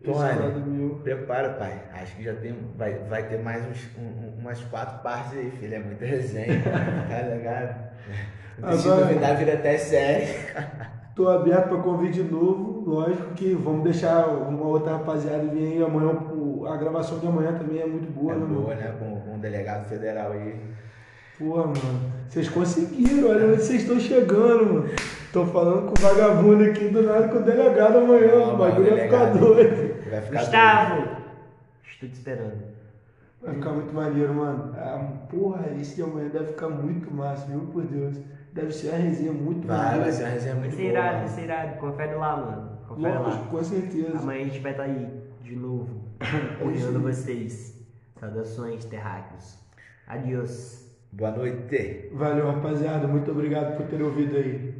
Esse 0.00 0.12
Tony. 0.12 0.38
quadro 0.38 0.98
é 0.98 1.02
prepara, 1.02 1.48
pai. 1.54 1.82
Acho 1.94 2.16
que 2.16 2.22
já 2.22 2.34
tem. 2.34 2.54
Vai, 2.76 2.94
vai 3.08 3.24
ter 3.28 3.42
mais 3.42 3.62
uns, 3.68 3.88
um- 3.98 4.02
um- 4.02 4.40
umas 4.40 4.60
quatro 4.64 5.02
partes 5.02 5.32
aí, 5.36 5.50
filho. 5.50 5.74
É 5.74 5.78
muita 5.80 6.06
resenha. 6.06 6.46
tá 7.10 7.22
ligado? 7.34 7.88
Se 8.76 8.88
duvidar, 8.88 9.36
vira 9.36 9.54
até 9.54 9.76
série. 9.76 10.26
Tô 11.14 11.28
aberto 11.28 11.68
para 11.70 11.78
convite 11.78 12.20
novo. 12.22 12.88
Lógico 12.88 13.34
que 13.34 13.52
vamos 13.52 13.82
deixar 13.82 14.28
uma 14.28 14.64
outra 14.64 14.92
rapaziada 14.92 15.44
vir 15.48 15.72
aí 15.74 15.82
amanhã. 15.82 16.16
A 16.72 16.76
gravação 16.76 17.18
de 17.18 17.26
amanhã 17.26 17.52
também 17.58 17.80
é 17.80 17.86
muito 17.86 18.10
boa, 18.12 18.32
É 18.32 18.36
né, 18.36 18.42
mano? 18.46 18.60
boa, 18.62 18.74
né? 18.76 18.94
Com, 18.98 19.20
com 19.20 19.34
um 19.34 19.38
delegado 19.40 19.88
federal 19.88 20.30
aí. 20.32 20.54
Porra, 21.38 21.66
mano. 21.66 22.17
Vocês 22.28 22.48
conseguiram, 22.48 23.30
olha 23.30 23.46
onde 23.46 23.62
vocês 23.62 23.82
estão 23.82 23.98
chegando, 23.98 24.74
mano. 24.74 24.88
Tô 25.32 25.46
falando 25.46 25.86
com 25.86 25.94
o 25.98 26.02
vagabundo 26.02 26.64
aqui 26.64 26.88
do 26.88 27.02
nada 27.02 27.28
com 27.28 27.38
o 27.38 27.42
delegado 27.42 27.98
amanhã. 27.98 28.36
Não, 28.38 28.54
o 28.54 28.58
bagulho 28.58 28.90
vai 28.90 29.00
ficar 29.04 29.24
doido. 29.34 30.10
Vai 30.10 30.20
ficar 30.22 30.40
Gustavo! 30.40 31.08
Estou 31.90 32.08
te 32.08 32.14
esperando. 32.14 32.62
Vai 33.42 33.54
ficar 33.54 33.70
muito 33.70 33.94
maneiro, 33.94 34.34
mano. 34.34 34.74
Ah, 34.76 35.12
porra, 35.30 35.66
esse 35.80 35.96
de 35.96 36.02
amanhã 36.02 36.28
deve 36.28 36.46
ficar 36.46 36.68
muito 36.68 37.12
massa, 37.12 37.46
viu? 37.46 37.60
Por 37.72 37.84
Deus. 37.86 38.18
Deve 38.52 38.72
ser 38.72 38.88
uma 38.88 38.98
resenha 38.98 39.32
muito 39.32 39.66
Vai, 39.66 39.76
maneira. 39.76 40.02
vai 40.04 40.12
ser 40.12 40.22
uma 40.24 40.30
resenha 40.30 40.54
Vai 40.54 40.62
muito 40.64 40.76
ser 40.76 40.82
boa. 40.82 40.92
irado, 40.92 41.08
vai 41.10 41.16
mano. 41.22 41.28
ser 41.34 41.42
irado. 41.42 41.78
Confere 41.78 42.14
lá, 42.14 42.36
mano. 42.36 42.78
Confere 42.88 43.18
Lógico, 43.18 43.44
lá. 43.44 43.50
com 43.50 43.64
certeza. 43.64 44.18
Amanhã 44.18 44.40
a 44.40 44.44
gente 44.44 44.58
vai 44.60 44.70
estar 44.72 44.82
aí 44.84 45.08
de 45.42 45.56
novo, 45.56 46.00
apoiando 46.20 47.00
vocês. 47.00 47.74
Saudações, 48.18 48.84
terráqueos. 48.86 49.58
Adiós. 50.06 50.87
Boa 51.12 51.30
noite. 51.30 52.08
Valeu, 52.12 52.46
rapaziada. 52.46 53.06
Muito 53.08 53.30
obrigado 53.30 53.76
por 53.76 53.86
ter 53.86 54.02
ouvido 54.02 54.36
aí. 54.36 54.77